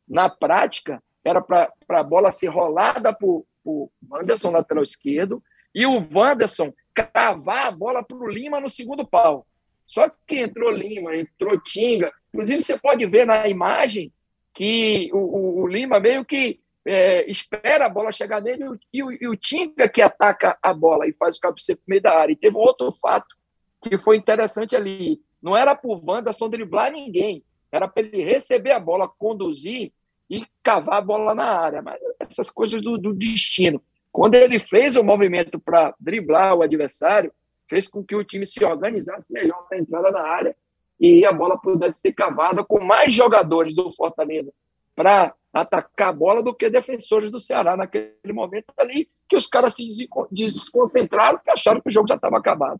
na 0.07 0.29
prática, 0.29 1.01
era 1.23 1.41
para 1.41 1.71
a 1.89 2.03
bola 2.03 2.31
ser 2.31 2.47
rolada 2.47 3.13
para 3.13 3.27
o 3.27 3.89
Wanderson, 4.09 4.51
lateral 4.51 4.83
esquerdo, 4.83 5.41
e 5.73 5.85
o 5.85 6.01
Wanderson 6.13 6.73
cavar 6.93 7.67
a 7.67 7.71
bola 7.71 8.03
para 8.03 8.17
o 8.17 8.29
Lima 8.29 8.59
no 8.59 8.69
segundo 8.69 9.05
pau. 9.05 9.47
Só 9.85 10.09
que 10.27 10.39
entrou 10.39 10.71
Lima, 10.71 11.15
entrou 11.15 11.59
Tinga. 11.59 12.11
Inclusive, 12.33 12.59
você 12.59 12.77
pode 12.77 13.05
ver 13.05 13.25
na 13.25 13.47
imagem 13.47 14.11
que 14.53 15.09
o, 15.13 15.17
o, 15.17 15.61
o 15.63 15.67
Lima 15.67 15.99
meio 15.99 16.23
que 16.23 16.59
é, 16.85 17.29
espera 17.29 17.85
a 17.85 17.89
bola 17.89 18.11
chegar 18.11 18.41
nele 18.41 18.65
e 18.91 19.03
o, 19.03 19.11
e 19.11 19.27
o 19.27 19.35
Tinga 19.35 19.89
que 19.89 20.01
ataca 20.01 20.57
a 20.61 20.73
bola 20.73 21.07
e 21.07 21.13
faz 21.13 21.37
o 21.37 21.39
cabeceio 21.39 21.77
para 21.77 21.85
meio 21.87 22.01
da 22.01 22.17
área. 22.17 22.33
E 22.33 22.37
teve 22.37 22.55
um 22.55 22.59
outro 22.59 22.91
fato 22.91 23.35
que 23.81 23.97
foi 23.97 24.17
interessante 24.17 24.75
ali. 24.75 25.21
Não 25.41 25.57
era 25.57 25.75
por 25.75 26.01
Wanderson 26.03 26.49
driblar 26.49 26.91
ninguém, 26.91 27.43
era 27.71 27.87
para 27.87 28.03
ele 28.03 28.23
receber 28.23 28.71
a 28.71 28.79
bola, 28.79 29.07
conduzir 29.07 29.91
e 30.33 30.47
cavar 30.63 30.97
a 30.97 31.01
bola 31.01 31.35
na 31.35 31.45
área. 31.45 31.81
Mas 31.81 31.99
essas 32.19 32.49
coisas 32.49 32.81
do, 32.81 32.97
do 32.97 33.13
destino. 33.13 33.81
Quando 34.11 34.35
ele 34.35 34.59
fez 34.59 34.95
o 34.95 35.03
movimento 35.03 35.59
para 35.59 35.93
driblar 35.99 36.55
o 36.55 36.63
adversário, 36.63 37.31
fez 37.67 37.87
com 37.87 38.03
que 38.03 38.15
o 38.15 38.23
time 38.23 38.45
se 38.45 38.63
organizasse 38.63 39.31
melhor 39.31 39.67
na 39.69 39.77
entrada 39.77 40.11
na 40.11 40.21
área 40.21 40.55
e 40.99 41.25
a 41.25 41.31
bola 41.31 41.57
pudesse 41.57 41.99
ser 41.99 42.13
cavada 42.13 42.63
com 42.63 42.83
mais 42.83 43.13
jogadores 43.13 43.75
do 43.75 43.91
Fortaleza 43.91 44.51
para 44.95 45.33
atacar 45.51 46.09
a 46.09 46.13
bola 46.13 46.41
do 46.41 46.53
que 46.53 46.69
defensores 46.69 47.31
do 47.31 47.39
Ceará 47.39 47.77
naquele 47.77 48.33
momento 48.33 48.73
ali, 48.77 49.09
que 49.27 49.35
os 49.35 49.47
caras 49.47 49.75
se 49.75 49.87
desconcentraram 50.31 51.39
e 51.45 51.51
acharam 51.51 51.81
que 51.81 51.89
o 51.89 51.91
jogo 51.91 52.07
já 52.07 52.15
estava 52.15 52.37
acabado. 52.37 52.79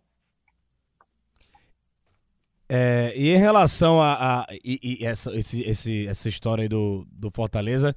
É, 2.70 3.14
e 3.16 3.30
em 3.30 3.38
relação 3.38 4.02
a, 4.02 4.14
a 4.42 4.48
e, 4.64 4.98
e 5.02 5.06
essa, 5.06 5.36
esse, 5.36 5.62
esse, 5.62 6.08
essa 6.08 6.30
história 6.30 6.64
aí 6.64 6.70
do, 6.70 7.06
do 7.12 7.30
Fortaleza, 7.30 7.96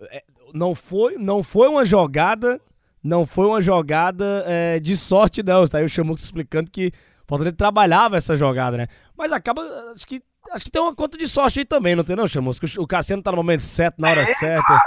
é, 0.00 0.22
não, 0.54 0.74
foi, 0.74 1.16
não 1.16 1.42
foi 1.42 1.68
uma 1.68 1.84
jogada 1.84 2.60
não 3.02 3.26
foi 3.26 3.46
uma 3.46 3.60
jogada 3.60 4.44
é, 4.46 4.78
de 4.78 4.96
sorte, 4.96 5.42
não. 5.42 5.66
Tá 5.66 5.78
aí 5.78 5.84
o 5.84 5.88
Chamuco 5.88 6.20
explicando 6.20 6.70
que 6.70 6.88
o 6.88 7.28
Fortaleza 7.28 7.56
trabalhava 7.56 8.16
essa 8.16 8.36
jogada, 8.36 8.76
né? 8.76 8.86
Mas 9.16 9.32
acaba. 9.32 9.62
Acho 9.94 10.06
que, 10.06 10.22
acho 10.52 10.64
que 10.64 10.70
tem 10.70 10.82
uma 10.82 10.94
conta 10.94 11.16
de 11.16 11.26
sorte 11.26 11.60
aí 11.60 11.64
também, 11.64 11.96
não 11.96 12.04
tem, 12.04 12.14
não, 12.14 12.26
Chamuco? 12.26 12.58
O 12.78 12.86
Cassiano 12.86 13.22
tá 13.22 13.30
no 13.30 13.38
momento 13.38 13.62
certo, 13.62 13.98
na 13.98 14.10
hora 14.10 14.22
é, 14.22 14.34
certa. 14.34 14.80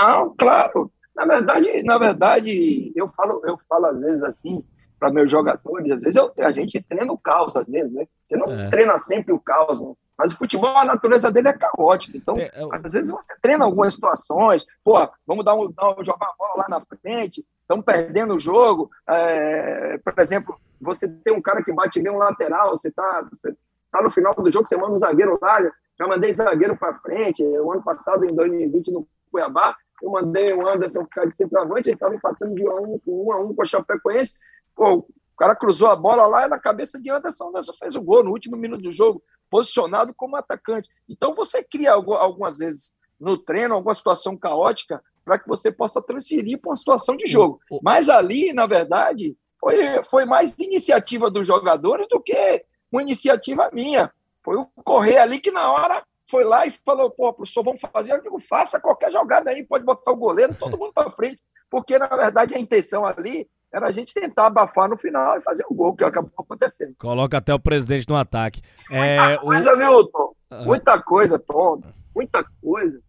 Não, 0.00 0.34
claro. 0.36 0.90
Na 1.14 1.24
verdade, 1.24 1.82
na 1.84 1.98
verdade, 1.98 2.92
eu 2.94 3.08
falo, 3.08 3.40
eu 3.44 3.58
falo 3.68 3.86
às 3.86 4.00
vezes 4.00 4.22
assim 4.22 4.64
para 4.98 5.12
meus 5.12 5.30
jogadores, 5.30 5.90
às 5.92 6.02
vezes 6.02 6.16
eu, 6.16 6.32
a 6.38 6.50
gente 6.50 6.82
treina 6.82 7.12
o 7.12 7.18
caos, 7.18 7.54
às 7.56 7.66
vezes, 7.66 7.92
né? 7.92 8.06
Você 8.26 8.36
não 8.36 8.50
é. 8.52 8.68
treina 8.68 8.98
sempre 8.98 9.32
o 9.32 9.38
caos, 9.38 9.80
né? 9.80 9.92
Mas 10.16 10.32
o 10.32 10.36
futebol, 10.36 10.76
a 10.76 10.84
natureza 10.84 11.30
dele 11.30 11.48
é 11.48 11.52
caótica. 11.52 12.16
Então, 12.16 12.36
é, 12.36 12.50
eu... 12.56 12.72
às 12.72 12.92
vezes 12.92 13.12
você 13.12 13.34
treina 13.40 13.64
algumas 13.64 13.94
situações, 13.94 14.66
pô, 14.82 15.08
vamos 15.24 15.44
dar 15.44 15.54
um, 15.54 15.70
dar 15.70 15.96
um, 15.96 16.02
jogar 16.02 16.26
a 16.26 16.34
bola 16.36 16.52
lá 16.56 16.66
na 16.68 16.80
frente, 16.80 17.46
estamos 17.60 17.84
perdendo 17.84 18.34
o 18.34 18.38
jogo. 18.38 18.90
É, 19.08 19.98
por 19.98 20.12
exemplo, 20.18 20.58
você 20.80 21.06
tem 21.08 21.32
um 21.32 21.40
cara 21.40 21.62
que 21.62 21.72
bate 21.72 22.00
bem 22.00 22.12
um 22.12 22.18
lateral, 22.18 22.70
você 22.70 22.88
está 22.88 23.24
você 23.30 23.54
tá 23.92 24.02
no 24.02 24.10
final 24.10 24.34
do 24.34 24.52
jogo, 24.52 24.66
você 24.66 24.76
manda 24.76 24.92
um 24.92 24.98
zagueiro 24.98 25.38
lá, 25.40 25.60
já 25.98 26.06
mandei 26.06 26.32
zagueiro 26.32 26.76
para 26.76 26.98
frente. 26.98 27.42
O 27.44 27.72
ano 27.72 27.82
passado, 27.82 28.24
em 28.24 28.34
2020, 28.34 28.90
no 28.90 29.06
Cuiabá, 29.30 29.76
eu 30.02 30.10
mandei 30.10 30.52
o 30.52 30.66
Anderson 30.66 31.04
ficar 31.04 31.26
de 31.26 31.34
centroavante, 31.34 31.88
ele 31.88 31.94
estava 31.94 32.14
empatando 32.14 32.54
de 32.54 32.62
1 32.62 32.70
a 32.70 32.80
1 32.80 32.98
com 33.00 33.28
1 33.28 33.32
a 33.32 33.40
1 33.40 33.54
com 33.54 33.62
o 33.62 33.66
Chapecoense. 33.66 34.34
Pô, 34.78 34.98
o 34.98 35.36
cara 35.36 35.56
cruzou 35.56 35.88
a 35.88 35.96
bola 35.96 36.24
lá 36.28 36.46
e 36.46 36.48
na 36.48 36.56
cabeça 36.56 37.00
de 37.02 37.10
Anderson, 37.10 37.48
Anderson 37.48 37.72
fez 37.72 37.96
o 37.96 38.00
gol 38.00 38.22
no 38.22 38.30
último 38.30 38.56
minuto 38.56 38.82
do 38.82 38.92
jogo, 38.92 39.20
posicionado 39.50 40.14
como 40.14 40.36
atacante. 40.36 40.88
Então 41.08 41.34
você 41.34 41.64
cria 41.64 41.92
algumas 41.92 42.58
vezes 42.58 42.94
no 43.18 43.36
treino 43.36 43.74
alguma 43.74 43.92
situação 43.92 44.36
caótica 44.36 45.02
para 45.24 45.36
que 45.36 45.48
você 45.48 45.72
possa 45.72 46.00
transferir 46.00 46.60
para 46.60 46.70
uma 46.70 46.76
situação 46.76 47.16
de 47.16 47.26
jogo. 47.26 47.58
Mas 47.82 48.08
ali, 48.08 48.52
na 48.52 48.68
verdade, 48.68 49.36
foi, 49.58 50.00
foi 50.04 50.24
mais 50.24 50.56
iniciativa 50.60 51.28
dos 51.28 51.44
jogadores 51.44 52.06
do 52.08 52.20
que 52.20 52.64
uma 52.92 53.02
iniciativa 53.02 53.68
minha. 53.72 54.12
Foi 54.44 54.56
o 54.56 54.66
correr 54.84 55.18
ali 55.18 55.40
que 55.40 55.50
na 55.50 55.72
hora 55.72 56.06
foi 56.30 56.44
lá 56.44 56.66
e 56.66 56.70
falou, 56.70 57.10
pô, 57.10 57.32
professor, 57.32 57.64
vamos 57.64 57.80
fazer. 57.80 58.12
Eu 58.12 58.22
digo, 58.22 58.38
faça 58.38 58.78
qualquer 58.78 59.10
jogada 59.10 59.50
aí, 59.50 59.64
pode 59.64 59.84
botar 59.84 60.12
o 60.12 60.16
goleiro, 60.16 60.54
todo 60.54 60.78
mundo 60.78 60.92
para 60.92 61.10
frente. 61.10 61.42
Porque, 61.68 61.98
na 61.98 62.06
verdade, 62.06 62.54
a 62.54 62.60
intenção 62.60 63.04
ali 63.04 63.48
era 63.72 63.86
a 63.86 63.92
gente 63.92 64.14
tentar 64.14 64.46
abafar 64.46 64.88
no 64.88 64.96
final 64.96 65.36
e 65.36 65.40
fazer 65.40 65.64
o 65.68 65.74
gol, 65.74 65.94
que 65.94 66.04
acabou 66.04 66.30
acontecendo. 66.38 66.94
Coloca 66.98 67.36
até 67.36 67.52
o 67.52 67.60
presidente 67.60 68.08
no 68.08 68.16
ataque. 68.16 68.62
É, 68.90 69.18
muita 69.18 69.40
coisa, 69.40 69.72
o... 69.74 69.78
viu, 69.78 70.04
Tom? 70.06 70.34
Ah. 70.50 70.64
Muita 70.64 71.02
coisa, 71.02 71.38
Tom. 71.38 71.82
Muita 72.14 72.44
coisa. 72.62 73.00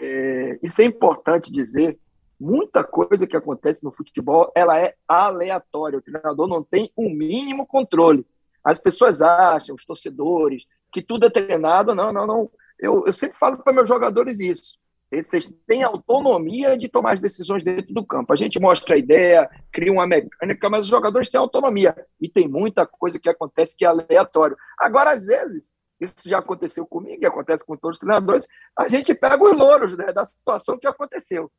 É, 0.00 0.58
isso 0.62 0.80
é 0.80 0.84
importante 0.84 1.50
dizer. 1.50 1.98
Muita 2.40 2.84
coisa 2.84 3.26
que 3.26 3.36
acontece 3.36 3.82
no 3.82 3.90
futebol, 3.90 4.52
ela 4.54 4.78
é 4.78 4.94
aleatória. 5.08 5.98
O 5.98 6.02
treinador 6.02 6.46
não 6.46 6.62
tem 6.62 6.92
o 6.94 7.06
um 7.06 7.10
mínimo 7.10 7.66
controle. 7.66 8.24
As 8.62 8.78
pessoas 8.78 9.20
acham, 9.20 9.74
os 9.74 9.84
torcedores, 9.84 10.64
que 10.92 11.02
tudo 11.02 11.26
é 11.26 11.30
treinado. 11.30 11.94
Não, 11.96 12.12
não, 12.12 12.26
não. 12.26 12.50
Eu, 12.78 13.04
eu 13.06 13.12
sempre 13.12 13.36
falo 13.36 13.58
para 13.58 13.72
meus 13.72 13.88
jogadores 13.88 14.38
isso. 14.38 14.78
Vocês 15.10 15.52
têm 15.66 15.82
autonomia 15.82 16.76
de 16.76 16.88
tomar 16.88 17.12
as 17.12 17.20
decisões 17.20 17.62
dentro 17.64 17.94
do 17.94 18.04
campo. 18.04 18.32
A 18.32 18.36
gente 18.36 18.60
mostra 18.60 18.94
a 18.94 18.98
ideia, 18.98 19.48
cria 19.72 19.90
uma 19.90 20.06
mecânica, 20.06 20.68
mas 20.68 20.84
os 20.84 20.90
jogadores 20.90 21.30
têm 21.30 21.40
autonomia. 21.40 21.96
E 22.20 22.28
tem 22.28 22.46
muita 22.46 22.86
coisa 22.86 23.18
que 23.18 23.28
acontece 23.28 23.76
que 23.76 23.86
é 23.86 23.88
aleatório. 23.88 24.56
Agora, 24.78 25.12
às 25.12 25.24
vezes, 25.26 25.74
isso 26.00 26.28
já 26.28 26.38
aconteceu 26.38 26.86
comigo 26.86 27.22
e 27.22 27.26
acontece 27.26 27.64
com 27.64 27.76
todos 27.76 27.96
os 27.96 28.00
treinadores, 28.00 28.46
a 28.76 28.86
gente 28.86 29.14
pega 29.14 29.42
os 29.42 29.56
louros 29.56 29.96
né, 29.96 30.12
da 30.12 30.24
situação 30.24 30.78
que 30.78 30.86
aconteceu. 30.86 31.50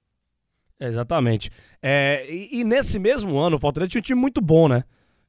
Exatamente. 0.79 1.51
É, 1.81 2.25
e, 2.29 2.61
e, 2.61 2.63
nesse 2.63 2.99
mesmo 2.99 3.37
ano, 3.37 3.57
o 3.57 3.59
Fortaleza 3.59 3.89
tinha 3.89 3.99
um 3.99 4.03
time 4.03 4.21
muito 4.21 4.39
bom, 4.39 4.69
né? 4.69 4.83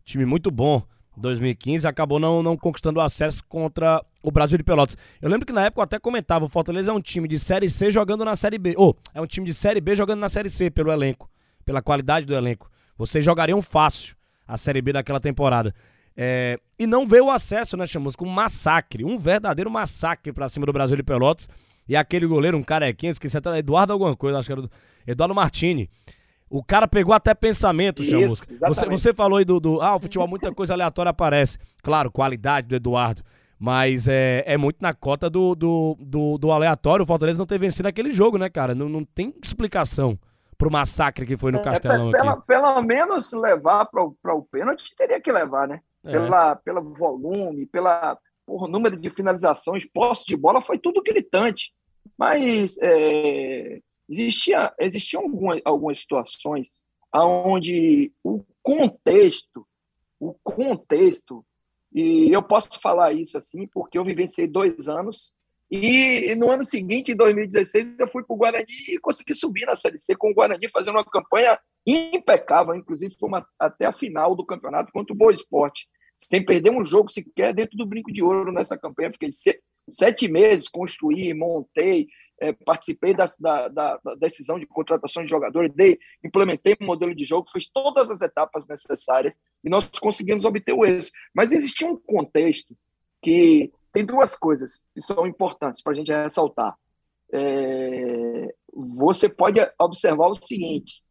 Time 0.05 0.25
muito 0.25 0.51
bom. 0.51 0.83
2015 1.17 1.87
acabou 1.87 2.19
não, 2.19 2.43
não 2.43 2.57
conquistando 2.57 3.01
acesso 3.01 3.43
contra 3.49 4.05
o 4.23 4.31
Brasil 4.31 4.57
de 4.57 4.65
Pelotas. 4.65 4.97
Eu 5.21 5.29
lembro 5.29 5.47
que 5.47 5.53
na 5.53 5.67
época 5.67 5.81
eu 5.81 5.85
até 5.85 5.99
comentava, 5.99 6.45
o 6.45 6.49
Fortaleza 6.49 6.91
é 6.91 6.95
um 6.95 7.01
time 7.01 7.27
de 7.27 7.39
Série 7.39 7.69
C 7.69 7.91
jogando 7.91 8.25
na 8.25 8.37
Série 8.37 8.59
B. 8.59 8.75
Ou, 8.77 8.97
oh, 8.97 9.11
é 9.19 9.21
um 9.21 9.27
time 9.27 9.47
de 9.47 9.55
Série 9.55 9.81
B 9.81 9.95
jogando 9.95 10.21
na 10.21 10.29
Série 10.29 10.51
C 10.51 10.71
pelo 10.71 10.91
elenco, 10.91 11.31
pela 11.65 11.83
qualidade 11.83 12.27
do 12.27 12.35
elenco. 12.35 12.71
Vocês 12.97 13.25
jogariam 13.25 13.61
fácil 13.63 14.17
a 14.47 14.57
Série 14.57 14.83
B 14.83 14.93
daquela 14.93 15.21
temporada. 15.21 15.75
É, 16.17 16.59
e 16.79 16.87
não 16.87 17.07
veio 17.07 17.27
o 17.27 17.31
acesso, 17.31 17.77
né, 17.77 17.87
chamamos 17.87 18.15
com 18.15 18.27
um 18.27 18.31
massacre, 18.31 19.05
um 19.05 19.19
verdadeiro 19.19 19.71
massacre 19.71 20.33
para 20.33 20.49
cima 20.49 20.67
do 20.67 20.73
Brasil 20.73 20.97
de 20.97 21.03
Pelotas. 21.03 21.49
E 21.89 21.97
aquele 21.97 22.27
goleiro, 22.27 22.57
um 22.57 22.63
carequinho, 22.63 23.11
esqueci 23.11 23.37
até, 23.37 23.59
Eduardo 23.59 23.93
alguma 23.93 24.15
coisa, 24.15 24.39
acho 24.39 24.47
que 24.47 24.53
era 24.53 24.63
do, 24.63 24.71
Eduardo 25.07 25.35
Martini. 25.35 25.91
O 26.51 26.65
cara 26.65 26.89
pegou 26.89 27.15
até 27.15 27.33
pensamento, 27.33 28.03
Chamus. 28.03 28.45
Você, 28.67 28.87
você 28.89 29.15
falou 29.15 29.39
aí 29.39 29.45
do, 29.45 29.61
do. 29.61 29.81
Ah, 29.81 29.95
o 29.95 30.01
futebol, 30.01 30.27
muita 30.27 30.51
coisa 30.53 30.75
aleatória 30.75 31.11
aparece. 31.11 31.57
Claro, 31.81 32.11
qualidade 32.11 32.67
do 32.67 32.75
Eduardo. 32.75 33.23
Mas 33.57 34.09
é, 34.09 34.43
é 34.47 34.57
muito 34.57 34.79
na 34.81 34.93
cota 34.93 35.31
do, 35.31 35.55
do, 35.55 35.97
do, 36.01 36.39
do 36.39 36.51
aleatório. 36.51 37.05
O 37.05 37.07
Fortaleza 37.07 37.39
não 37.39 37.47
ter 37.47 37.59
vencido 37.59 37.87
aquele 37.87 38.11
jogo, 38.11 38.37
né, 38.37 38.51
cara? 38.51 38.75
Não, 38.75 38.89
não 38.89 39.05
tem 39.05 39.33
explicação 39.41 40.19
pro 40.59 40.71
massacre 40.71 41.25
que 41.25 41.37
foi 41.37 41.53
no 41.53 41.59
é, 41.59 41.63
Castelão. 41.63 42.09
É, 42.09 42.13
pela, 42.13 42.37
pelo 42.39 42.83
menos 42.83 43.33
levar 43.33 43.87
para 43.87 44.35
o 44.35 44.43
pênalti 44.51 44.93
teria 44.97 45.21
que 45.21 45.31
levar, 45.31 45.69
né? 45.69 45.81
É. 46.05 46.11
Pela, 46.11 46.57
pelo 46.57 46.93
volume, 46.95 47.67
pela 47.67 48.19
por 48.45 48.69
número 48.69 48.97
de 48.97 49.09
finalizações, 49.09 49.85
posse 49.85 50.25
de 50.27 50.37
bola, 50.37 50.61
foi 50.61 50.77
tudo 50.77 51.03
gritante. 51.03 51.73
Mas 52.19 52.77
é, 52.83 53.79
Existia, 54.11 54.75
existiam 54.81 55.23
algumas, 55.23 55.61
algumas 55.65 56.01
situações 56.01 56.81
onde 57.15 58.13
o 58.25 58.43
contexto, 58.63 59.67
o 60.19 60.35
contexto, 60.43 61.45
e 61.93 62.31
eu 62.31 62.43
posso 62.43 62.81
falar 62.81 63.13
isso 63.13 63.39
assim, 63.39 63.67
porque 63.69 63.97
eu 63.97 64.05
vivenciei 64.05 64.47
dois 64.47 64.89
anos, 64.89 65.33
e 65.71 66.35
no 66.35 66.51
ano 66.51 66.65
seguinte, 66.65 67.13
em 67.13 67.17
2016, 67.17 67.97
eu 68.01 68.09
fui 68.09 68.25
para 68.25 68.35
o 68.35 68.37
Guarani 68.37 68.67
e 68.89 68.99
consegui 68.99 69.35
subir 69.35 69.67
na 69.67 69.77
Série 69.77 69.99
C 69.99 70.17
com 70.17 70.31
o 70.31 70.35
Guarani, 70.35 70.69
fazendo 70.69 70.97
uma 70.97 71.05
campanha 71.05 71.57
impecável, 71.87 72.75
inclusive 72.75 73.15
uma, 73.23 73.47
até 73.57 73.87
a 73.87 73.93
final 73.93 74.35
do 74.35 74.45
campeonato 74.45 74.93
contra 74.93 75.15
o 75.15 75.17
Boa 75.17 75.33
Esporte, 75.33 75.87
sem 76.19 76.45
perder 76.45 76.71
um 76.71 76.85
jogo 76.85 77.09
sequer 77.09 77.55
dentro 77.55 77.77
do 77.77 77.87
Brinco 77.87 78.13
de 78.13 78.23
Ouro 78.23 78.51
nessa 78.51 78.77
campanha. 78.77 79.13
Fiquei 79.13 79.31
sete 79.89 80.27
meses, 80.27 80.69
construí, 80.69 81.33
montei, 81.33 82.09
é, 82.41 82.53
participei 82.53 83.13
da, 83.13 83.27
da, 83.39 83.69
da, 83.69 84.01
decisão 84.19 84.59
de 84.59 84.67
contratação 84.67 85.23
de 85.23 85.31
jogadores, 85.31 85.73
dei, 85.75 85.99
implementei 86.25 86.75
um 86.81 86.87
modelo 86.87 87.15
de 87.15 87.23
jogo, 87.23 87.51
fiz 87.51 87.69
todas 87.69 88.11
as 88.11 88.23
etapas 88.23 88.67
necessárias 88.67 89.39
e 89.63 89.69
nós 89.69 89.87
conseguimos 90.01 90.47
obter 90.47 90.73
o 90.73 90.85
êxito. 90.85 91.17
Mas 91.35 91.53
existia 91.53 91.87
um 91.87 91.97
contexto 91.97 92.75
que 93.21 93.71
tem 93.93 94.07
duas 94.07 94.35
coisas 94.35 94.87
que 94.95 95.03
são 95.03 95.27
importantes 95.27 95.83
para 95.83 95.93
a 95.93 95.97
gente 95.97 96.13
ressaltar. 96.13 96.75
É, 97.33 98.55
você 98.73 99.29
pode 99.29 99.61
observar 99.79 100.29
o 100.29 100.35
seguinte: 100.35 101.03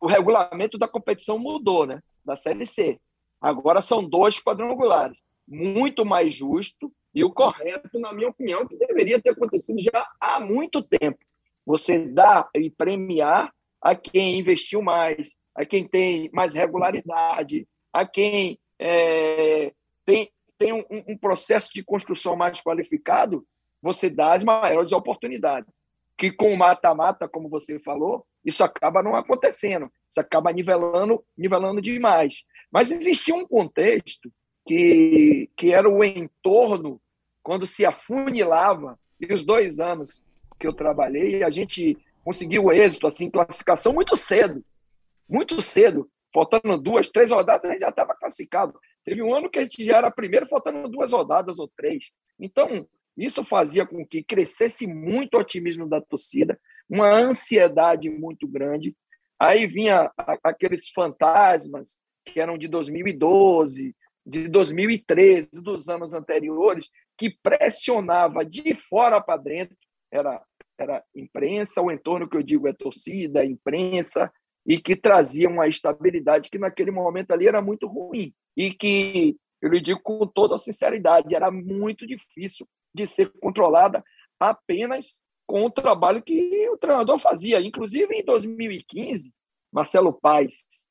o 0.00 0.06
regulamento 0.06 0.78
da 0.78 0.86
competição 0.86 1.38
mudou, 1.38 1.84
né? 1.84 2.00
Da 2.24 2.36
Série 2.36 2.64
C. 2.64 3.00
Agora 3.40 3.80
são 3.80 4.08
dois 4.08 4.40
quadrangulares, 4.40 5.20
muito 5.46 6.04
mais 6.04 6.32
justo 6.32 6.92
e 7.14 7.24
o 7.24 7.32
correto, 7.32 7.98
na 7.98 8.12
minha 8.12 8.28
opinião, 8.28 8.66
que 8.66 8.76
deveria 8.76 9.20
ter 9.20 9.30
acontecido 9.30 9.80
já 9.80 10.06
há 10.20 10.38
muito 10.38 10.82
tempo. 10.82 11.18
Você 11.64 11.98
dá 11.98 12.48
e 12.54 12.70
premiar 12.70 13.52
a 13.80 13.94
quem 13.94 14.38
investiu 14.38 14.82
mais, 14.82 15.36
a 15.54 15.64
quem 15.64 15.86
tem 15.86 16.30
mais 16.32 16.54
regularidade, 16.54 17.66
a 17.92 18.06
quem 18.06 18.58
é, 18.78 19.72
tem, 20.04 20.30
tem 20.56 20.72
um, 20.72 20.84
um, 20.90 21.16
processo 21.16 21.70
de 21.74 21.82
construção 21.82 22.36
mais 22.36 22.60
qualificado, 22.60 23.46
você 23.82 24.08
dá 24.08 24.32
as 24.34 24.44
maiores 24.44 24.92
oportunidades. 24.92 25.80
Que 26.16 26.32
com 26.32 26.56
mata-mata, 26.56 27.28
como 27.28 27.48
você 27.48 27.78
falou, 27.78 28.26
isso 28.44 28.64
acaba 28.64 29.02
não 29.02 29.14
acontecendo, 29.14 29.90
isso 30.08 30.20
acaba 30.20 30.52
nivelando, 30.52 31.24
nivelando 31.36 31.80
demais. 31.80 32.42
Mas 32.72 32.90
existia 32.90 33.34
um 33.34 33.46
contexto 33.46 34.32
que, 34.68 35.48
que 35.56 35.72
era 35.72 35.88
o 35.88 36.04
entorno 36.04 37.00
quando 37.42 37.64
se 37.64 37.86
afunilava, 37.86 38.98
e 39.18 39.32
os 39.32 39.42
dois 39.42 39.80
anos 39.80 40.22
que 40.60 40.66
eu 40.66 40.74
trabalhei, 40.74 41.42
a 41.42 41.48
gente 41.48 41.96
conseguiu 42.22 42.70
êxito, 42.70 43.06
assim, 43.06 43.30
classificação 43.30 43.94
muito 43.94 44.14
cedo, 44.14 44.62
muito 45.26 45.62
cedo, 45.62 46.10
faltando 46.34 46.76
duas, 46.76 47.08
três 47.08 47.30
rodadas, 47.30 47.64
a 47.64 47.72
gente 47.72 47.80
já 47.80 47.88
estava 47.88 48.14
classificado. 48.14 48.78
Teve 49.02 49.22
um 49.22 49.34
ano 49.34 49.48
que 49.48 49.58
a 49.58 49.62
gente 49.62 49.82
já 49.82 49.96
era 49.96 50.10
primeiro, 50.10 50.44
faltando 50.44 50.86
duas 50.86 51.12
rodadas 51.12 51.58
ou 51.58 51.66
três. 51.74 52.04
Então, 52.38 52.86
isso 53.16 53.42
fazia 53.42 53.86
com 53.86 54.04
que 54.06 54.22
crescesse 54.22 54.86
muito 54.86 55.34
o 55.34 55.40
otimismo 55.40 55.88
da 55.88 56.02
torcida, 56.02 56.60
uma 56.90 57.10
ansiedade 57.10 58.10
muito 58.10 58.46
grande. 58.46 58.94
Aí 59.40 59.66
vinha 59.66 60.12
aqueles 60.44 60.90
fantasmas 60.90 61.98
que 62.26 62.38
eram 62.38 62.58
de 62.58 62.68
2012, 62.68 63.96
de 64.28 64.46
2013, 64.46 65.48
dos 65.62 65.88
anos 65.88 66.12
anteriores, 66.12 66.90
que 67.16 67.30
pressionava 67.42 68.44
de 68.44 68.74
fora 68.74 69.22
para 69.22 69.40
dentro, 69.40 69.74
era, 70.12 70.42
era 70.78 71.02
imprensa, 71.16 71.80
o 71.80 71.90
entorno 71.90 72.28
que 72.28 72.36
eu 72.36 72.42
digo 72.42 72.68
é 72.68 72.74
torcida, 72.74 73.42
imprensa, 73.42 74.30
e 74.66 74.78
que 74.78 74.94
trazia 74.94 75.48
uma 75.48 75.66
estabilidade 75.66 76.50
que 76.50 76.58
naquele 76.58 76.90
momento 76.90 77.30
ali 77.30 77.48
era 77.48 77.62
muito 77.62 77.86
ruim. 77.86 78.34
E 78.54 78.70
que, 78.70 79.34
eu 79.62 79.70
lhe 79.70 79.80
digo 79.80 80.00
com 80.02 80.26
toda 80.26 80.56
a 80.56 80.58
sinceridade, 80.58 81.34
era 81.34 81.50
muito 81.50 82.06
difícil 82.06 82.68
de 82.94 83.06
ser 83.06 83.32
controlada 83.40 84.04
apenas 84.38 85.22
com 85.46 85.64
o 85.64 85.70
trabalho 85.70 86.22
que 86.22 86.68
o 86.68 86.76
treinador 86.76 87.18
fazia. 87.18 87.62
Inclusive, 87.62 88.14
em 88.14 88.22
2015, 88.22 89.32
Marcelo 89.72 90.12
Paes 90.12 90.87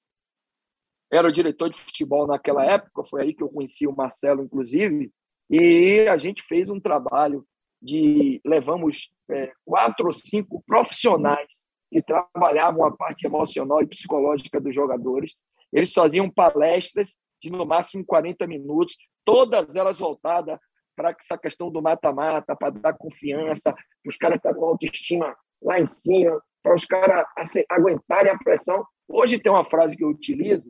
era 1.11 1.27
o 1.27 1.31
diretor 1.31 1.69
de 1.69 1.77
futebol 1.77 2.27
naquela 2.27 2.65
época, 2.65 3.03
foi 3.03 3.21
aí 3.21 3.33
que 3.33 3.43
eu 3.43 3.49
conheci 3.49 3.87
o 3.87 3.95
Marcelo, 3.95 4.43
inclusive, 4.43 5.11
e 5.49 6.07
a 6.09 6.17
gente 6.17 6.43
fez 6.43 6.69
um 6.69 6.79
trabalho 6.79 7.45
de 7.81 8.41
levamos 8.45 9.11
é, 9.29 9.51
quatro 9.65 10.07
ou 10.07 10.11
cinco 10.11 10.63
profissionais 10.65 11.67
que 11.89 12.01
trabalhavam 12.01 12.85
a 12.85 12.95
parte 12.95 13.25
emocional 13.25 13.81
e 13.81 13.87
psicológica 13.87 14.59
dos 14.59 14.75
jogadores. 14.75 15.35
Eles 15.71 15.93
faziam 15.93 16.29
palestras 16.29 17.17
de 17.41 17.49
no 17.49 17.65
máximo 17.65 18.03
40 18.05 18.45
minutos, 18.47 18.97
todas 19.23 19.75
elas 19.75 19.99
voltadas 19.99 20.59
para 20.95 21.11
essa 21.11 21.37
questão 21.37 21.71
do 21.71 21.81
mata-mata, 21.81 22.55
para 22.55 22.71
dar 22.71 22.97
confiança, 22.97 23.71
para 23.71 24.09
os 24.09 24.17
caras 24.17 24.37
estar 24.37 24.53
com 24.53 24.65
autoestima 24.65 25.35
lá 25.61 25.79
em 25.79 25.85
cima, 25.85 26.41
para 26.63 26.75
os 26.75 26.85
caras 26.85 27.25
aguentarem 27.69 28.31
a 28.31 28.37
pressão. 28.37 28.83
Hoje 29.07 29.39
tem 29.39 29.51
uma 29.51 29.63
frase 29.63 29.95
que 29.95 30.03
eu 30.03 30.09
utilizo, 30.09 30.69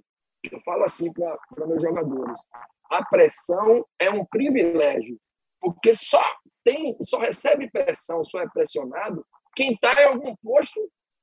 eu 0.55 0.61
falo 0.61 0.83
assim 0.83 1.11
para 1.11 1.67
meus 1.67 1.81
jogadores: 1.81 2.39
a 2.89 3.03
pressão 3.05 3.85
é 3.99 4.09
um 4.09 4.25
privilégio, 4.25 5.19
porque 5.59 5.93
só 5.93 6.23
tem, 6.63 6.95
só 7.01 7.19
recebe 7.19 7.69
pressão, 7.71 8.23
só 8.23 8.41
é 8.41 8.49
pressionado 8.49 9.25
quem 9.55 9.73
está 9.73 9.91
em 10.01 10.05
algum 10.05 10.35
posto 10.35 10.79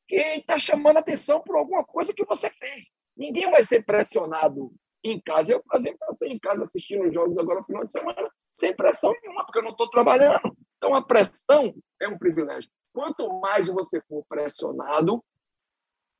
que 0.08 0.16
está 0.16 0.58
chamando 0.58 0.96
atenção 0.96 1.40
por 1.40 1.56
alguma 1.56 1.84
coisa 1.84 2.12
que 2.12 2.24
você 2.24 2.50
fez. 2.50 2.84
Ninguém 3.16 3.48
vai 3.50 3.62
ser 3.62 3.84
pressionado 3.84 4.72
em 5.04 5.20
casa. 5.20 5.52
Eu, 5.52 5.62
por 5.62 5.76
exemplo, 5.76 5.98
passei 6.00 6.30
em 6.30 6.38
casa 6.38 6.64
assistindo 6.64 7.06
os 7.06 7.14
jogos 7.14 7.38
agora 7.38 7.60
no 7.60 7.66
final 7.66 7.84
de 7.84 7.92
semana, 7.92 8.28
sem 8.54 8.74
pressão 8.74 9.14
nenhuma, 9.22 9.44
porque 9.44 9.60
eu 9.60 9.62
não 9.62 9.70
estou 9.70 9.88
trabalhando. 9.88 10.56
Então, 10.76 10.94
a 10.94 11.02
pressão 11.02 11.72
é 12.00 12.08
um 12.08 12.18
privilégio. 12.18 12.70
Quanto 12.92 13.28
mais 13.40 13.68
você 13.68 14.00
for 14.08 14.24
pressionado, 14.28 15.24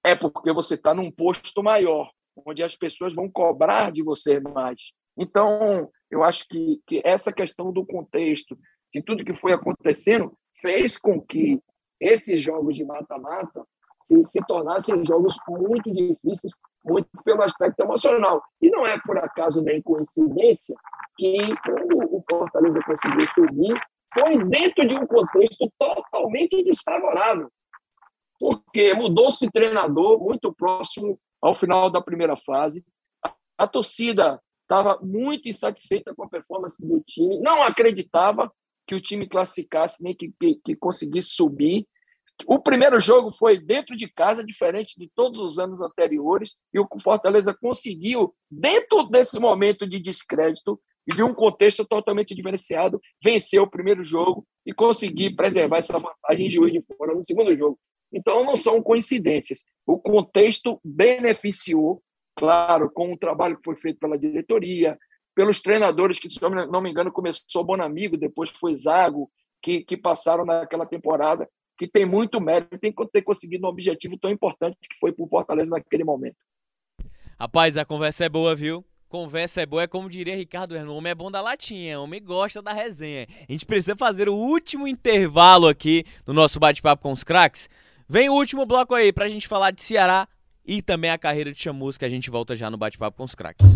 é 0.05 0.15
porque 0.15 0.53
você 0.53 0.75
está 0.75 0.95
num 0.95 1.11
posto 1.11 1.63
maior, 1.63 2.11
onde 2.45 2.63
as 2.63 2.77
pessoas 2.77 3.15
vão 3.15 3.31
cobrar 3.31 3.91
de 3.93 4.03
você 4.03 4.41
mais. 4.41 4.93
Então, 5.17 5.91
eu 6.11 6.25
acho 6.25 6.47
que, 6.49 6.81
que 6.87 7.03
essa 7.05 7.33
questão 7.33 7.73
do 7.73 7.85
contexto, 7.85 8.59
de 8.93 9.03
tudo 9.03 9.25
que 9.25 9.35
foi 9.35 9.53
acontecendo, 9.53 10.37
fez 10.61 10.99
com 10.99 11.21
que 11.21 11.61
esses 12.01 12.41
jogos 12.41 12.75
de 12.75 12.85
mata-mata 12.85 13.65
se, 14.01 14.23
se 14.25 14.41
tornassem 14.47 15.05
jogos 15.05 15.37
muito 15.49 15.93
difíceis, 15.93 16.53
muito 16.85 17.09
pelo 17.25 17.43
aspecto 17.43 17.81
emocional. 17.81 18.43
E 18.61 18.71
não 18.71 18.87
é 18.87 18.99
por 19.01 19.17
acaso 19.19 19.63
nem 19.63 19.81
coincidência 19.81 20.75
que, 21.17 21.37
quando 21.65 21.99
o 21.99 22.25
Fortaleza 22.29 22.81
conseguiu 22.85 23.29
subir, 23.29 23.81
foi 24.13 24.45
dentro 24.45 24.87
de 24.87 24.97
um 24.97 25.07
contexto 25.07 25.71
totalmente 25.79 26.63
desfavorável 26.63 27.51
porque 28.39 28.93
mudou-se 28.95 29.51
treinador 29.51 30.21
muito 30.21 30.53
próximo 30.53 31.19
ao 31.45 31.53
final 31.53 31.91
da 31.91 32.01
primeira 32.01 32.37
fase. 32.37 32.83
A 33.59 33.69
torcida 33.69 34.41
estava 34.63 34.99
muito 35.03 35.47
insatisfeita 35.47 36.15
com 36.15 36.25
a 36.25 36.29
performance 36.29 36.81
do 36.81 37.03
time, 37.07 37.39
não 37.41 37.63
acreditava 37.63 38.51
que 38.87 38.95
o 38.95 39.01
time 39.01 39.29
classificasse 39.29 40.03
nem 40.03 40.15
que, 40.15 40.33
que, 40.41 40.55
que 40.65 40.75
conseguisse 40.75 41.29
subir. 41.31 41.87
O 42.47 42.59
primeiro 42.59 42.99
jogo 42.99 43.31
foi 43.31 43.61
dentro 43.61 43.95
de 43.95 44.09
casa, 44.09 44.43
diferente 44.43 44.99
de 44.99 45.09
todos 45.15 45.39
os 45.39 45.59
anos 45.59 45.83
anteriores, 45.83 46.57
e 46.73 46.81
o 46.81 46.89
Fortaleza 46.99 47.55
conseguiu, 47.55 48.35
dentro 48.51 49.05
desse 49.09 49.39
momento 49.39 49.87
de 49.87 50.01
descrédito 50.01 50.81
e 51.07 51.15
de 51.15 51.23
um 51.23 51.35
contexto 51.35 51.85
totalmente 51.85 52.35
diferenciado, 52.35 52.99
vencer 53.23 53.61
o 53.61 53.71
primeiro 53.71 54.03
jogo 54.03 54.47
e 54.65 54.73
conseguir 54.73 55.37
preservar 55.37 55.77
essa 55.77 55.99
vantagem 55.99 56.47
em 56.47 56.51
Juiz 56.51 56.73
de 56.73 56.83
Fora 56.97 57.15
no 57.15 57.23
segundo 57.23 57.55
jogo. 57.55 57.79
Então, 58.15 58.45
não 58.45 58.55
são 58.55 58.81
coincidências. 58.81 59.65
O 59.85 59.99
contexto 59.99 60.81
beneficiou, 60.85 62.01
claro, 62.37 62.91
com 62.91 63.13
o 63.13 63.19
trabalho 63.19 63.57
que 63.57 63.65
foi 63.65 63.75
feito 63.75 63.99
pela 63.99 64.17
diretoria, 64.17 64.97
pelos 65.35 65.61
treinadores, 65.61 66.19
que, 66.19 66.31
se 66.31 66.41
não 66.41 66.81
me 66.81 66.91
engano, 66.91 67.11
começou 67.11 67.65
Bonamigo, 67.65 68.17
depois 68.17 68.51
foi 68.51 68.75
Zago, 68.77 69.29
que, 69.61 69.83
que 69.83 69.97
passaram 69.97 70.45
naquela 70.45 70.87
temporada, 70.87 71.49
que 71.77 71.89
tem 71.89 72.07
muito 72.07 72.41
mérito, 72.41 72.79
tem 72.79 72.95
ter 73.13 73.23
conseguido 73.23 73.67
um 73.67 73.71
objetivo 73.71 74.17
tão 74.17 74.31
importante 74.31 74.77
que 74.81 74.97
foi 74.99 75.13
para 75.13 75.25
o 75.25 75.29
Fortaleza 75.29 75.73
naquele 75.73 76.05
momento. 76.05 76.37
Rapaz, 77.39 77.77
a 77.77 77.85
conversa 77.85 78.27
é 78.27 78.29
boa, 78.29 78.55
viu? 78.55 78.85
Conversa 79.09 79.63
é 79.63 79.67
boa, 79.67 79.83
é 79.83 79.87
como 79.87 80.09
diria 80.09 80.37
Ricardo 80.37 80.75
Herno, 80.75 80.95
homem 80.95 81.11
é 81.11 81.15
bom 81.15 81.31
da 81.31 81.41
latinha, 81.41 82.01
homem 82.01 82.23
gosta 82.23 82.61
da 82.61 82.73
resenha. 82.73 83.27
A 83.49 83.53
gente 83.53 83.65
precisa 83.65 83.97
fazer 83.97 84.29
o 84.29 84.35
último 84.35 84.87
intervalo 84.87 85.67
aqui 85.67 86.05
no 86.27 86.33
nosso 86.33 86.61
bate-papo 86.61 87.03
com 87.03 87.13
os 87.13 87.25
craques. 87.25 87.69
Vem 88.07 88.29
o 88.29 88.35
último 88.35 88.67
bloco 88.67 88.95
aí 88.95 89.11
pra 89.15 89.29
gente 89.29 89.49
falar 89.49 89.71
de 89.71 89.81
Ceará 89.81 90.29
e 90.67 90.83
também 90.83 91.11
a 91.11 91.17
carreira 91.17 91.51
de 91.51 91.59
Chamusca. 91.59 92.05
A 92.05 92.09
gente 92.09 92.29
volta 92.29 92.55
já 92.55 92.71
no 92.71 92.77
Bate-Papo 92.77 93.17
com 93.17 93.25
os 93.25 93.35
Craques. 93.35 93.67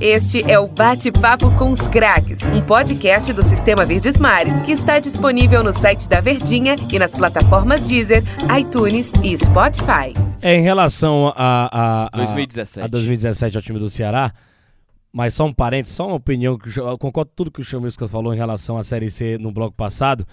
Este 0.00 0.42
é 0.50 0.58
o 0.58 0.66
Bate-Papo 0.66 1.54
com 1.58 1.70
os 1.70 1.80
Craques, 1.88 2.38
um 2.44 2.64
podcast 2.64 3.30
do 3.34 3.42
Sistema 3.42 3.84
Verdes 3.84 4.16
Mares 4.16 4.58
que 4.60 4.72
está 4.72 4.98
disponível 4.98 5.62
no 5.62 5.70
site 5.70 6.08
da 6.08 6.18
Verdinha 6.18 6.76
e 6.90 6.98
nas 6.98 7.10
plataformas 7.10 7.86
Deezer, 7.86 8.22
iTunes 8.58 9.12
e 9.22 9.36
Spotify. 9.36 10.14
É, 10.40 10.54
em 10.54 10.62
relação 10.62 11.30
a, 11.36 12.06
a, 12.06 12.06
a 12.06 12.16
2017. 12.16 12.84
a 12.86 12.86
2017 12.86 13.56
ao 13.56 13.62
time 13.62 13.78
do 13.78 13.90
Ceará, 13.90 14.32
mas 15.12 15.34
só 15.34 15.44
um 15.44 15.52
parênteses, 15.52 15.94
só 15.94 16.06
uma 16.06 16.16
opinião, 16.16 16.56
que 16.56 16.74
eu 16.78 16.96
concordo 16.96 17.30
com 17.32 17.36
tudo 17.36 17.50
que 17.50 17.60
o 17.60 17.64
Chamusca 17.64 18.08
falou 18.08 18.32
em 18.32 18.36
relação 18.38 18.78
à 18.78 18.82
Série 18.82 19.10
C 19.10 19.36
no 19.36 19.52
bloco 19.52 19.76
passado. 19.76 20.26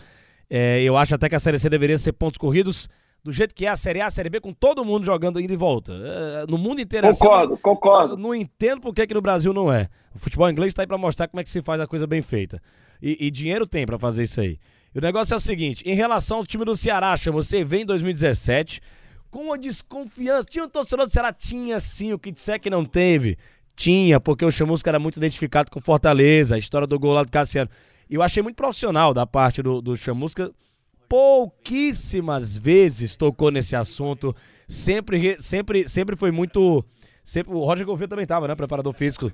É, 0.50 0.82
eu 0.82 0.96
acho 0.96 1.14
até 1.14 1.28
que 1.28 1.36
a 1.36 1.40
Série 1.40 1.60
C 1.60 1.70
deveria 1.70 1.98
ser 1.98 2.14
pontos 2.14 2.38
corridos 2.38 2.88
do 3.24 3.32
jeito 3.32 3.54
que 3.54 3.66
é 3.66 3.70
a 3.70 3.76
Série 3.76 4.02
A, 4.02 4.08
a 4.08 4.10
Série 4.10 4.30
B, 4.30 4.40
com 4.40 4.54
todo 4.54 4.84
mundo 4.84 5.06
jogando 5.06 5.40
ida 5.40 5.54
e 5.54 5.58
volta. 5.58 5.94
É, 5.94 6.46
no 6.48 6.58
mundo 6.58 6.82
inteiro 6.82 7.08
é 7.08 7.12
Concordo, 7.12 7.54
assim, 7.54 7.62
concordo. 7.62 8.18
Não 8.18 8.34
entendo 8.34 8.82
por 8.82 8.94
que, 8.94 9.06
que 9.06 9.14
no 9.14 9.22
Brasil 9.22 9.54
não 9.54 9.72
é. 9.72 9.90
O 10.16 10.20
futebol 10.20 10.50
inglês 10.50 10.72
está 10.72 10.84
aí 10.84 10.88
para 10.88 10.98
mostrar 10.98 11.28
como 11.28 11.40
é 11.40 11.44
que 11.44 11.50
se 11.50 11.62
faz 11.62 11.80
a 11.80 11.88
coisa 11.88 12.08
bem 12.08 12.22
feita. 12.22 12.62
E, 13.02 13.28
e 13.28 13.32
dinheiro 13.32 13.68
tem 13.68 13.86
para 13.86 14.00
fazer 14.00 14.24
isso 14.24 14.42
aí. 14.42 14.60
E 14.94 14.98
o 14.98 15.02
negócio 15.02 15.34
é 15.34 15.38
o 15.38 15.40
seguinte: 15.40 15.84
em 15.86 15.94
relação 15.94 16.38
ao 16.38 16.46
time 16.46 16.66
do 16.66 16.76
Ceará, 16.76 17.16
chama, 17.16 17.42
você 17.42 17.64
vem 17.64 17.84
em 17.84 17.86
2017 17.86 18.82
com 19.30 19.46
uma 19.46 19.58
desconfiança. 19.58 20.46
Tinha 20.46 20.66
um 20.66 20.70
torcedor 20.70 21.06
do 21.06 21.12
Ceará? 21.12 21.32
Tinha 21.32 21.80
sim, 21.80 22.14
o 22.14 22.20
que 22.20 22.32
disser 22.32 22.60
que 22.60 22.70
não 22.70 22.84
teve. 22.84 23.38
Tinha, 23.76 24.20
porque 24.20 24.44
o 24.44 24.52
Chamusca 24.52 24.90
era 24.90 25.00
muito 25.00 25.18
identificado 25.18 25.72
com 25.72 25.80
Fortaleza, 25.80 26.56
a 26.56 26.58
história 26.58 26.86
do 26.86 27.00
gol 27.00 27.14
lá 27.14 27.24
do 27.24 27.32
Cassiano. 27.32 27.70
E 28.10 28.16
eu 28.16 28.22
achei 28.22 28.44
muito 28.44 28.58
profissional 28.58 29.14
da 29.14 29.26
parte 29.26 29.64
do, 29.64 29.82
do 29.82 29.96
Chamusca 29.96 30.52
pouquíssimas 31.12 32.58
vezes 32.58 33.18
tocou 33.18 33.52
nesse 33.52 33.76
assunto. 33.76 34.34
Sempre, 34.66 35.36
sempre, 35.42 35.90
sempre 35.90 36.16
foi 36.16 36.32
muito. 36.32 36.86
Sempre, 37.22 37.54
o 37.54 37.66
Roger 37.66 37.86
Gouveia 37.86 38.08
também 38.08 38.24
estava, 38.24 38.48
né? 38.48 38.56
Preparador 38.56 38.94
físico 38.94 39.30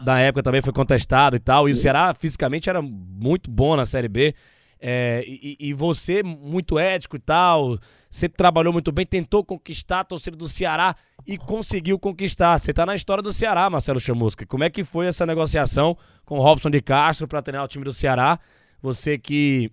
da 0.00 0.18
época 0.18 0.42
também 0.42 0.62
foi 0.62 0.72
contestado 0.72 1.36
e 1.36 1.38
tal. 1.38 1.68
E 1.68 1.72
o 1.72 1.76
Ceará 1.76 2.14
fisicamente 2.14 2.70
era 2.70 2.80
muito 2.80 3.50
bom 3.50 3.76
na 3.76 3.84
Série 3.84 4.08
B. 4.08 4.34
É, 4.80 5.22
e, 5.26 5.56
e, 5.60 5.74
você, 5.74 6.22
muito 6.22 6.78
ético 6.78 7.16
e 7.16 7.18
tal, 7.18 7.78
sempre 8.10 8.38
trabalhou 8.38 8.72
muito 8.72 8.90
bem, 8.90 9.04
tentou 9.04 9.44
conquistar 9.44 10.00
a 10.00 10.04
torcida 10.04 10.36
do 10.36 10.48
Ceará 10.48 10.96
e 11.26 11.36
conseguiu 11.36 11.98
conquistar. 11.98 12.58
Você 12.58 12.70
está 12.70 12.86
na 12.86 12.94
história 12.94 13.22
do 13.22 13.32
Ceará, 13.34 13.68
Marcelo 13.68 14.00
Chamusca. 14.00 14.46
Como 14.46 14.64
é 14.64 14.70
que 14.70 14.82
foi 14.82 15.06
essa 15.06 15.26
negociação 15.26 15.94
com 16.24 16.38
o 16.38 16.40
Robson 16.40 16.70
de 16.70 16.80
Castro 16.80 17.28
para 17.28 17.42
treinar 17.42 17.66
o 17.66 17.68
time 17.68 17.84
do 17.84 17.92
Ceará? 17.92 18.38
Você 18.80 19.18
que 19.18 19.70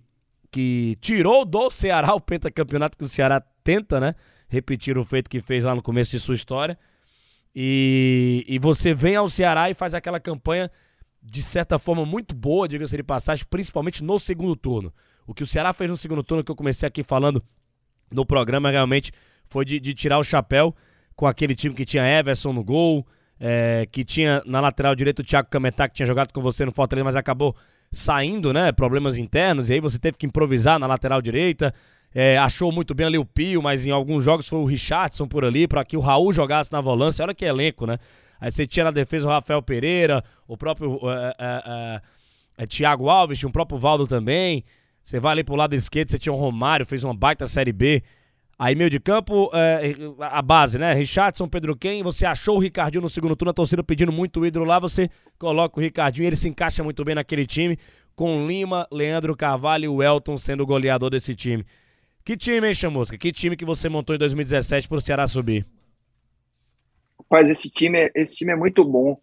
que 0.56 0.96
tirou 1.02 1.44
do 1.44 1.68
Ceará 1.68 2.14
o 2.14 2.20
pentacampeonato 2.20 2.96
que 2.96 3.04
o 3.04 3.08
Ceará 3.08 3.42
tenta, 3.62 4.00
né? 4.00 4.14
Repetir 4.48 4.96
o 4.96 5.04
feito 5.04 5.28
que 5.28 5.42
fez 5.42 5.64
lá 5.64 5.74
no 5.74 5.82
começo 5.82 6.12
de 6.12 6.18
sua 6.18 6.34
história. 6.34 6.78
E, 7.54 8.42
e 8.48 8.58
você 8.58 8.94
vem 8.94 9.16
ao 9.16 9.28
Ceará 9.28 9.68
e 9.68 9.74
faz 9.74 9.92
aquela 9.92 10.18
campanha 10.18 10.70
de 11.22 11.42
certa 11.42 11.78
forma 11.78 12.06
muito 12.06 12.34
boa, 12.34 12.66
diga-se 12.66 12.96
de 12.96 13.02
passagem, 13.02 13.44
principalmente 13.50 14.02
no 14.02 14.18
segundo 14.18 14.56
turno. 14.56 14.94
O 15.26 15.34
que 15.34 15.42
o 15.42 15.46
Ceará 15.46 15.74
fez 15.74 15.90
no 15.90 15.96
segundo 15.96 16.22
turno, 16.22 16.42
que 16.42 16.50
eu 16.50 16.56
comecei 16.56 16.86
aqui 16.86 17.02
falando 17.02 17.44
no 18.10 18.24
programa, 18.24 18.70
realmente 18.70 19.12
foi 19.48 19.66
de, 19.66 19.78
de 19.78 19.92
tirar 19.92 20.18
o 20.18 20.24
chapéu 20.24 20.74
com 21.14 21.26
aquele 21.26 21.54
time 21.54 21.74
que 21.74 21.84
tinha 21.84 22.02
Everson 22.18 22.54
no 22.54 22.64
gol, 22.64 23.06
é, 23.38 23.86
que 23.92 24.06
tinha 24.06 24.42
na 24.46 24.60
lateral 24.60 24.94
direito 24.94 25.18
o 25.18 25.24
Thiago 25.24 25.50
Cametá, 25.50 25.86
que 25.86 25.96
tinha 25.96 26.06
jogado 26.06 26.32
com 26.32 26.40
você 26.40 26.64
no 26.64 26.72
Fortaleza, 26.72 27.04
mas 27.04 27.16
acabou 27.16 27.54
saindo, 27.90 28.52
né? 28.52 28.72
Problemas 28.72 29.16
internos, 29.16 29.70
e 29.70 29.74
aí 29.74 29.80
você 29.80 29.98
teve 29.98 30.16
que 30.16 30.26
improvisar 30.26 30.78
na 30.78 30.86
lateral 30.86 31.22
direita. 31.22 31.72
É, 32.14 32.38
achou 32.38 32.72
muito 32.72 32.94
bem 32.94 33.06
ali 33.06 33.18
o 33.18 33.24
Pio, 33.24 33.62
mas 33.62 33.86
em 33.86 33.90
alguns 33.90 34.24
jogos 34.24 34.48
foi 34.48 34.58
o 34.58 34.64
Richardson 34.64 35.28
por 35.28 35.44
ali, 35.44 35.68
para 35.68 35.84
que 35.84 35.96
o 35.96 36.00
Raul 36.00 36.32
jogasse 36.32 36.72
na 36.72 36.80
volância. 36.80 37.22
Olha 37.22 37.34
que 37.34 37.44
elenco, 37.44 37.86
né? 37.86 37.98
Aí 38.40 38.50
você 38.50 38.66
tinha 38.66 38.84
na 38.84 38.90
defesa 38.90 39.26
o 39.26 39.30
Rafael 39.30 39.62
Pereira, 39.62 40.22
o 40.46 40.56
próprio 40.56 40.98
é, 41.10 41.34
é, 41.38 41.62
é, 41.66 42.00
é 42.64 42.66
Thiago 42.66 43.08
Alves, 43.08 43.38
tinha 43.38 43.48
o 43.48 43.52
próprio 43.52 43.78
Valdo 43.78 44.06
também. 44.06 44.64
Você 45.02 45.20
vai 45.20 45.32
ali 45.32 45.44
pro 45.44 45.54
lado 45.54 45.74
esquerdo, 45.74 46.10
você 46.10 46.18
tinha 46.18 46.32
o 46.32 46.36
Romário, 46.36 46.84
fez 46.84 47.04
uma 47.04 47.14
baita 47.14 47.46
Série 47.46 47.72
B. 47.72 48.02
Aí 48.58 48.74
meio 48.74 48.88
de 48.88 48.98
campo, 48.98 49.50
é, 49.52 49.92
a 50.18 50.40
base, 50.40 50.78
né? 50.78 50.94
Richardson, 50.94 51.46
Pedro 51.46 51.76
Quem, 51.76 52.02
você 52.02 52.24
achou 52.24 52.56
o 52.56 52.58
Ricardinho 52.58 53.02
no 53.02 53.08
segundo 53.08 53.36
turno, 53.36 53.50
a 53.50 53.54
torcida 53.54 53.84
pedindo 53.84 54.10
muito 54.10 54.40
o 54.40 54.46
ídolo 54.46 54.64
lá, 54.64 54.78
você 54.78 55.10
coloca 55.38 55.78
o 55.78 55.82
Ricardinho, 55.82 56.26
ele 56.26 56.36
se 56.36 56.48
encaixa 56.48 56.82
muito 56.82 57.04
bem 57.04 57.14
naquele 57.14 57.46
time, 57.46 57.78
com 58.14 58.46
Lima, 58.46 58.88
Leandro 58.90 59.36
Carvalho 59.36 59.84
e 59.84 59.88
o 59.88 60.02
Elton 60.02 60.38
sendo 60.38 60.62
o 60.62 60.66
goleador 60.66 61.10
desse 61.10 61.34
time. 61.34 61.66
Que 62.24 62.34
time, 62.34 62.66
hein, 62.66 62.74
Chamusca? 62.74 63.18
Que 63.18 63.30
time 63.30 63.56
que 63.56 63.64
você 63.64 63.90
montou 63.90 64.16
em 64.16 64.18
2017 64.18 64.88
pro 64.88 65.02
Ceará 65.02 65.26
subir? 65.26 65.66
Rapaz, 67.20 67.50
esse 67.50 67.68
time, 67.68 68.10
esse 68.14 68.36
time 68.36 68.52
é 68.52 68.56
muito 68.56 68.82
bom. 68.84 69.20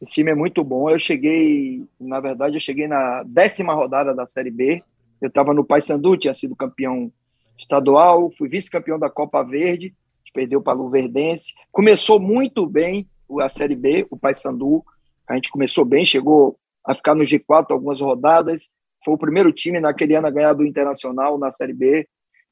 Esse 0.00 0.14
time 0.14 0.30
é 0.30 0.34
muito 0.34 0.64
bom. 0.64 0.88
Eu 0.88 0.98
cheguei, 0.98 1.84
na 2.00 2.18
verdade, 2.18 2.56
eu 2.56 2.60
cheguei 2.60 2.88
na 2.88 3.22
décima 3.24 3.74
rodada 3.74 4.14
da 4.14 4.26
Série 4.26 4.50
B. 4.50 4.82
Eu 5.20 5.28
estava 5.28 5.52
no 5.52 5.64
Paysandu, 5.64 6.16
tinha 6.16 6.32
sido 6.32 6.56
campeão 6.56 7.12
estadual, 7.60 8.30
fui 8.36 8.48
vice-campeão 8.48 8.98
da 8.98 9.10
Copa 9.10 9.42
Verde, 9.42 9.94
perdeu 10.32 10.62
para 10.62 10.78
o 10.78 10.82
Luverdense. 10.82 11.52
Começou 11.70 12.18
muito 12.18 12.66
bem 12.66 13.08
a 13.40 13.48
Série 13.48 13.76
B, 13.76 14.06
o 14.10 14.16
Paysandu. 14.16 14.84
A 15.28 15.34
gente 15.34 15.50
começou 15.50 15.84
bem, 15.84 16.04
chegou 16.04 16.58
a 16.84 16.94
ficar 16.94 17.14
no 17.14 17.24
G4 17.24 17.66
algumas 17.70 18.00
rodadas. 18.00 18.70
Foi 19.04 19.14
o 19.14 19.18
primeiro 19.18 19.52
time 19.52 19.80
naquele 19.80 20.14
ano 20.14 20.26
a 20.26 20.30
ganhar 20.30 20.52
do 20.52 20.64
Internacional 20.64 21.38
na 21.38 21.52
Série 21.52 21.72
B. 21.72 22.08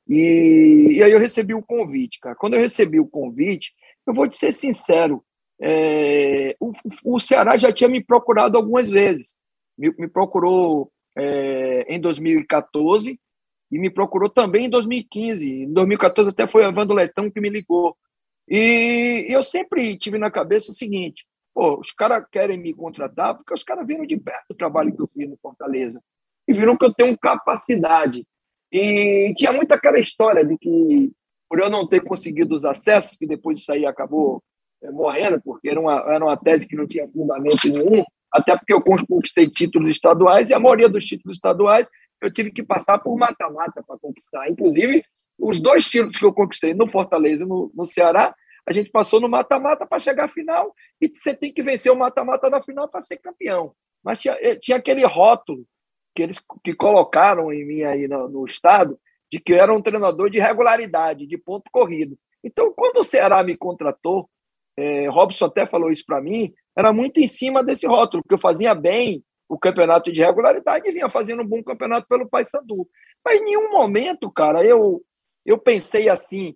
E, 0.09 0.89
e 0.93 1.03
aí 1.03 1.13
eu 1.13 1.19
recebi 1.19 1.55
o 1.55 1.63
convite, 1.63 2.19
cara. 2.21 2.35
Quando 2.35 2.55
eu 2.55 2.61
recebi 2.61 2.99
o 2.99 3.07
convite, 3.07 3.73
eu 4.07 4.15
vou 4.15 4.29
te 4.29 4.37
ser 4.37 4.53
sincero, 4.53 5.23
é, 5.61 6.57
o, 6.61 6.71
o, 7.05 7.19
Ceará 7.19 7.57
já 7.57 7.73
tinha 7.73 7.89
me 7.89 8.03
procurado 8.03 8.57
algumas 8.57 8.91
vezes. 8.91 9.37
Me, 9.77 9.93
me 9.99 10.09
procurou 10.09 10.91
é, 11.17 11.85
em 11.89 12.01
2014, 12.01 13.19
e 13.71 13.79
me 13.79 13.91
procurou 13.91 14.29
também 14.29 14.67
em 14.67 14.71
2015. 14.71 15.49
Em 15.49 15.73
2014 15.73 16.31
até 16.31 16.47
foi 16.47 16.65
a 16.65 16.69
Evandro 16.69 16.95
Letão 16.95 17.31
que 17.31 17.41
me 17.41 17.51
ligou. 17.51 17.97
E 18.49 19.27
eu 19.29 19.43
sempre 19.43 19.99
tive 19.99 20.19
na 20.19 20.31
cabeça 20.31 20.71
o 20.71 20.75
seguinte: 20.75 21.27
pô, 21.55 21.79
os 21.79 21.93
caras 21.93 22.25
querem 22.31 22.57
me 22.57 22.73
contratar 22.73 23.37
porque 23.37 23.53
os 23.53 23.63
caras 23.63 23.87
viram 23.87 24.07
de 24.07 24.17
perto 24.17 24.51
o 24.51 24.55
trabalho 24.55 24.95
que 24.95 25.03
eu 25.03 25.11
fiz 25.13 25.29
no 25.29 25.37
Fortaleza 25.37 26.01
e 26.47 26.53
viram 26.53 26.77
que 26.77 26.85
eu 26.85 26.95
tenho 26.95 27.19
capacidade. 27.19 28.27
E 28.73 29.35
tinha 29.37 29.53
muita 29.53 29.75
aquela 29.75 29.99
história 29.99 30.45
de 30.45 30.57
que, 30.57 31.13
por 31.49 31.61
eu 31.61 31.71
não 31.71 31.87
ter 31.87 32.03
conseguido 32.03 32.55
os 32.55 32.65
acessos, 32.65 33.19
que 33.19 33.27
depois 33.27 33.59
disso 33.59 33.73
aí 33.73 33.85
acabou 33.85 34.43
é, 34.83 34.91
morrendo, 34.91 35.41
porque 35.43 35.69
era 35.69 35.81
uma, 35.81 35.95
era 36.13 36.25
uma 36.25 36.37
tese 36.37 36.67
que 36.67 36.77
não 36.77 36.87
tinha 36.87 37.09
fundamento 37.09 37.69
nenhum, 37.69 38.05
até 38.33 38.57
porque 38.57 38.73
eu 38.73 38.83
conquistei 38.83 39.49
títulos 39.49 39.89
estaduais 39.89 40.51
e 40.51 40.55
a 40.55 40.61
maioria 40.61 40.89
dos 40.89 41.05
títulos 41.05 41.35
estaduais 41.37 41.91
eu 42.21 42.31
tive 42.33 42.51
que 42.51 42.63
passar 42.63 42.99
por 42.99 43.17
mata-mata 43.17 43.83
para 43.87 43.99
conquistar. 43.99 44.49
Inclusive, 44.49 45.05
os 45.39 45.59
dois 45.59 45.87
títulos 45.87 46.19
que 46.19 46.25
eu 46.25 46.33
conquistei 46.33 46.75
no 46.75 46.89
Fortaleza 46.89 47.47
no, 47.47 47.71
no 47.75 47.87
Ceará, 47.87 48.35
a 48.67 48.73
gente 48.73 48.91
passou 48.91 49.21
no 49.21 49.29
mata-mata 49.29 49.87
para 49.87 49.99
chegar 49.99 50.25
à 50.25 50.29
final 50.29 50.75
e 51.01 51.09
você 51.09 51.35
tem 51.35 51.53
que 51.53 51.63
vencer 51.63 51.91
o 51.91 51.97
mata-mata 51.97 52.51
da 52.51 52.61
final 52.61 52.89
para 52.89 53.01
ser 53.01 53.17
campeão. 53.19 53.73
Mas 54.03 54.19
tinha, 54.19 54.37
eh, 54.41 54.57
tinha 54.57 54.77
aquele 54.77 55.05
rótulo 55.07 55.65
que 56.15 56.23
eles 56.23 56.41
que 56.65 56.75
colocaram 56.75 57.53
em 57.53 57.65
mim 57.65 57.83
aí 57.83 58.09
no, 58.09 58.29
no 58.29 58.45
estado 58.45 58.99
de 59.31 59.39
que 59.39 59.53
eu 59.53 59.59
era 59.59 59.73
um 59.73 59.81
treinador 59.81 60.31
de 60.31 60.39
regularidade, 60.39 61.27
de 61.27 61.39
ponto 61.39 61.71
corrido. 61.71 62.19
Então, 62.43 62.73
quando 62.75 62.99
o 62.99 63.05
Ceará 63.05 63.43
me 63.43 63.57
contratou, 63.57 64.29
é, 64.77 65.09
Robson 65.09 65.47
até 65.47 65.67
falou 65.67 65.91
isso 65.91 66.05
para 66.07 66.21
mim, 66.21 66.53
era 66.77 66.93
muito 66.93 67.21
em 67.21 67.27
cima 67.27 67.63
desse 67.63 67.87
rótulo, 67.87 68.23
porque 68.23 68.35
eu 68.35 68.39
fazia 68.39 68.75
bem 68.75 69.25
o 69.49 69.59
campeonato 69.59 70.13
de 70.13 70.21
regularidade 70.21 70.89
e 70.89 70.93
vinha 70.93 71.09
fazendo 71.09 71.43
um 71.43 71.47
bom 71.47 71.63
campeonato 71.63 72.07
pelo 72.07 72.29
Paysandu. 72.29 72.87
Mas 73.25 73.41
em 73.41 73.45
nenhum 73.45 73.71
momento, 73.71 74.31
cara, 74.31 74.65
eu, 74.65 75.03
eu 75.45 75.59
pensei 75.59 76.09
assim, 76.09 76.55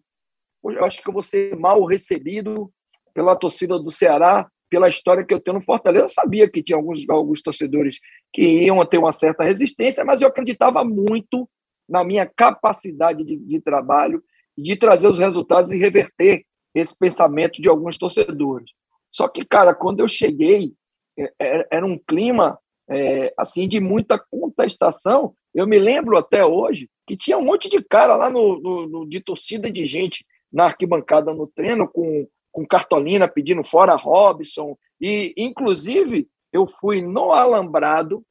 eu 0.63 0.85
acho 0.85 1.03
que 1.03 1.09
eu 1.09 1.13
vou 1.13 1.23
ser 1.23 1.57
mal 1.57 1.83
recebido 1.85 2.71
pela 3.15 3.35
torcida 3.35 3.79
do 3.79 3.91
Ceará, 3.91 4.49
pela 4.69 4.89
história 4.89 5.25
que 5.25 5.33
eu 5.33 5.41
tenho 5.41 5.57
no 5.57 5.63
Fortaleza. 5.63 6.05
Eu 6.05 6.09
sabia 6.09 6.51
que 6.51 6.63
tinha 6.63 6.77
alguns, 6.77 7.09
alguns 7.09 7.43
torcedores 7.43 7.99
que 8.33 8.43
iam 8.43 8.85
ter 8.87 8.99
uma 8.99 9.13
certa 9.13 9.43
resistência, 9.45 10.05
mas 10.05 10.21
eu 10.21 10.29
acreditava 10.29 10.85
muito 10.85 11.49
na 11.89 12.05
minha 12.05 12.27
capacidade 12.27 13.25
de, 13.25 13.37
de 13.37 13.61
trabalho, 13.61 14.23
de 14.57 14.77
trazer 14.77 15.09
os 15.09 15.19
resultados 15.19 15.73
e 15.73 15.79
reverter 15.79 16.45
esse 16.75 16.97
pensamento 16.97 17.61
de 17.61 17.69
alguns 17.69 17.99
torcedores. 17.99 18.71
Só 19.11 19.29
que, 19.29 19.45
cara, 19.45 19.75
quando 19.75 20.01
eu 20.01 20.09
cheguei, 20.09 20.73
é, 21.19 21.33
é, 21.39 21.69
era 21.71 21.85
um 21.85 21.99
clima 21.99 22.59
é, 22.95 23.33
assim 23.37 23.67
de 23.67 23.81
muita 23.81 24.19
contestação. 24.19 25.35
Eu 25.55 25.67
me 25.67 25.79
lembro 25.79 26.17
até 26.17 26.45
hoje 26.45 26.89
que 27.07 27.17
tinha 27.17 27.39
um 27.39 27.45
monte 27.45 27.69
de 27.69 27.83
cara 27.83 28.17
lá 28.17 28.31
no, 28.31 28.61
no, 28.61 28.89
no 28.89 29.09
de 29.09 29.21
torcida 29.21 29.71
de 29.71 29.85
gente 29.85 30.25
na 30.53 30.65
arquibancada 30.65 31.33
no 31.33 31.47
treino 31.47 31.89
com, 31.89 32.27
com 32.51 32.67
cartolina 32.67 33.27
pedindo 33.27 33.65
fora 33.65 33.97
Robson 33.97 34.77
e 35.01 35.35
inclusive 35.37 36.29
eu 36.53 36.67
fui 36.67 37.01
no 37.03 37.33
alambrado 37.33 38.23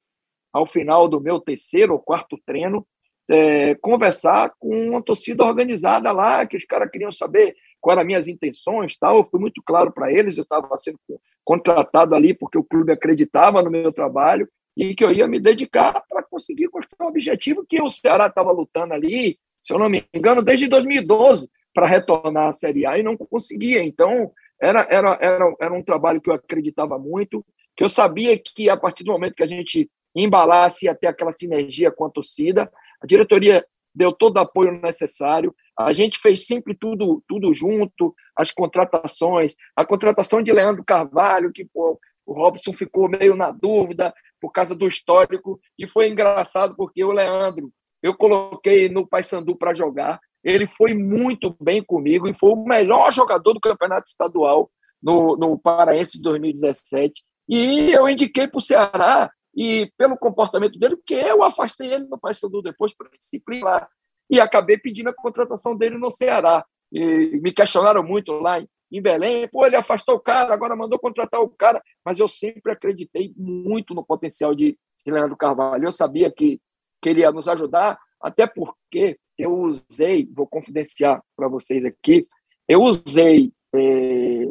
ao 0.54 0.66
final 0.66 1.08
do 1.08 1.20
meu 1.20 1.40
terceiro 1.40 1.94
ou 1.94 2.00
quarto 2.00 2.38
treino 2.46 2.86
é, 3.30 3.76
conversar 3.76 4.54
com 4.60 4.90
uma 4.90 5.02
torcida 5.02 5.44
organizada 5.44 6.12
lá, 6.12 6.46
que 6.46 6.58
os 6.58 6.66
caras 6.66 6.92
queriam 6.92 7.12
saber 7.12 7.56
quais 7.80 7.96
eram 7.96 8.02
as 8.02 8.08
minhas 8.08 8.28
intenções, 8.28 8.98
tal. 8.98 9.18
Eu 9.18 9.26
fui 9.26 9.40
muito 9.40 9.62
claro 9.66 9.92
para 9.92 10.12
eles, 10.12 10.38
eu 10.38 10.44
estava 10.44 10.78
sendo 10.78 11.00
contratado 11.44 12.16
ali 12.16 12.34
porque 12.34 12.58
o 12.58 12.64
clube 12.64 12.92
acreditava 12.92 13.62
no 13.62 13.72
meu 13.72 13.92
trabalho 13.92 14.48
e 14.76 14.96
que 14.96 15.04
eu 15.04 15.12
ia 15.12 15.28
me 15.28 15.40
dedicar 15.40 16.02
para 16.08 16.24
conseguir 16.24 16.70
um 17.00 17.06
objetivo 17.06 17.66
que 17.68 17.82
o 17.82 17.90
Ceará 17.90 18.28
estava 18.28 18.52
lutando 18.52 18.94
ali, 18.94 19.38
se 19.62 19.74
eu 19.74 19.80
não 19.80 19.90
me 19.90 20.06
engano, 20.14 20.42
desde 20.42 20.68
2012 20.68 21.50
para 21.74 21.88
retornar 21.88 22.50
à 22.50 22.54
Série 22.54 22.86
A 22.86 22.98
e 22.98 23.04
não 23.04 23.18
conseguia. 23.18 23.84
Então, 23.84 24.32
era, 24.60 24.86
era, 24.90 25.18
era, 25.22 25.56
era 25.60 25.74
um 25.74 25.84
trabalho 25.84 26.22
que 26.22 26.30
eu 26.30 26.34
acreditava 26.34 26.98
muito, 26.98 27.46
que 27.76 27.84
eu 27.84 27.90
sabia 27.90 28.38
que 28.38 28.70
a 28.70 28.78
partir 28.78 29.04
do 29.04 29.12
momento 29.12 29.36
que 29.36 29.44
a 29.44 29.48
gente 29.48 29.90
embalasse 30.16 30.94
ter 30.96 31.08
aquela 31.08 31.32
sinergia 31.32 31.92
com 31.92 32.06
a 32.06 32.10
torcida, 32.10 32.72
a 33.02 33.08
diretoria 33.08 33.66
deu 33.94 34.12
todo 34.12 34.38
o 34.38 34.40
apoio 34.40 34.72
necessário. 34.82 35.54
A 35.86 35.92
gente 35.92 36.20
fez 36.20 36.46
sempre 36.46 36.76
tudo, 36.76 37.24
tudo 37.28 37.54
junto, 37.54 38.14
as 38.36 38.52
contratações, 38.52 39.56
a 39.76 39.86
contratação 39.86 40.42
de 40.42 40.52
Leandro 40.52 40.84
Carvalho, 40.84 41.52
que 41.52 41.66
pô, 41.66 42.00
o 42.26 42.34
Robson 42.34 42.74
ficou 42.74 43.10
meio 43.10 43.36
na 43.36 43.52
dúvida 43.52 44.14
por 44.40 44.52
causa 44.52 44.76
do 44.76 44.88
histórico, 44.88 45.60
e 45.78 45.88
foi 45.88 46.10
engraçado 46.10 46.76
porque 46.76 47.04
o 47.04 47.12
Leandro, 47.12 47.72
eu 48.02 48.16
coloquei 48.16 48.90
no 48.90 49.08
Paysandu 49.08 49.56
para 49.56 49.74
jogar, 49.74 50.20
ele 50.44 50.66
foi 50.66 50.94
muito 50.94 51.56
bem 51.62 51.84
comigo 51.84 52.28
e 52.28 52.34
foi 52.34 52.50
o 52.50 52.64
melhor 52.64 53.12
jogador 53.12 53.54
do 53.54 53.60
campeonato 53.60 54.10
estadual 54.10 54.72
no, 55.02 55.36
no 55.36 55.58
Paraense 55.60 56.18
de 56.18 56.24
2017. 56.24 57.22
E 57.48 57.92
eu 57.92 58.10
indiquei 58.10 58.48
para 58.48 58.58
o 58.58 58.62
Ceará 58.62 59.30
e 59.56 59.92
pelo 59.98 60.18
comportamento 60.18 60.80
dele, 60.80 60.98
que 61.06 61.14
eu 61.14 61.44
afastei 61.44 61.94
ele 61.94 62.06
no 62.06 62.20
Paysandu 62.20 62.62
depois 62.62 62.96
para 62.96 63.10
disciplinar 63.20 63.88
e 64.32 64.40
acabei 64.40 64.78
pedindo 64.78 65.10
a 65.10 65.14
contratação 65.14 65.76
dele 65.76 65.98
no 65.98 66.10
Ceará. 66.10 66.66
E 66.92 67.40
me 67.42 67.52
questionaram 67.52 68.02
muito 68.02 68.32
lá 68.32 68.60
em 68.92 69.02
Belém, 69.02 69.48
pô, 69.48 69.66
ele 69.66 69.76
afastou 69.76 70.16
o 70.16 70.20
cara, 70.20 70.54
agora 70.54 70.76
mandou 70.76 71.00
contratar 71.00 71.42
o 71.42 71.50
cara, 71.50 71.82
mas 72.06 72.20
eu 72.20 72.28
sempre 72.28 72.72
acreditei 72.72 73.34
muito 73.38 73.94
no 73.94 74.04
potencial 74.04 74.54
de, 74.54 74.78
de 75.06 75.12
Leandro 75.12 75.38
Carvalho. 75.38 75.86
Eu 75.86 75.92
sabia 75.92 76.32
que, 76.32 76.60
que 77.02 77.10
ele 77.10 77.22
ia 77.22 77.32
nos 77.32 77.48
ajudar, 77.48 77.98
até 78.22 78.46
porque 78.48 79.18
eu 79.38 79.54
usei, 79.54 80.30
vou 80.34 80.48
confidenciar 80.48 81.22
para 81.36 81.48
vocês 81.48 81.86
aqui, 81.86 82.28
eu 82.68 82.82
usei 82.82 83.54
é, 83.74 84.44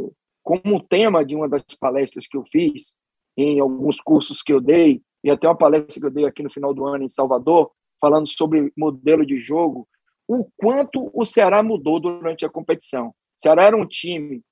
como 0.43 0.83
tema 0.83 1.25
de 1.25 1.37
uma 1.37 1.49
das 1.49 1.63
palestras 1.79 2.27
que 2.27 2.37
eu 2.37 2.45
fiz, 2.45 2.95
em 3.37 3.61
alguns 3.61 4.01
cursos 4.01 4.43
que 4.43 4.53
eu 4.53 4.61
dei, 4.61 5.03
e 5.23 5.31
até 5.31 5.47
uma 5.47 5.57
palestra 5.57 6.01
que 6.01 6.07
eu 6.07 6.11
dei 6.11 6.25
aqui 6.25 6.43
no 6.43 6.51
final 6.51 6.73
do 6.73 6.87
ano 6.87 7.05
em 7.05 7.09
Salvador, 7.09 7.71
falando 8.01 8.27
sobre 8.27 8.73
modelo 8.77 9.25
de 9.27 9.37
jogo, 9.37 9.89
o 10.27 10.49
quanto 10.57 11.11
o 11.13 11.25
Ceará 11.25 11.63
mudou 11.63 12.01
durante 12.01 12.47
a 12.47 12.49
competição. 12.49 13.09
O 13.09 13.15
Ceará 13.37 13.65
era 13.65 13.77
um 13.77 13.85
time 13.85 14.43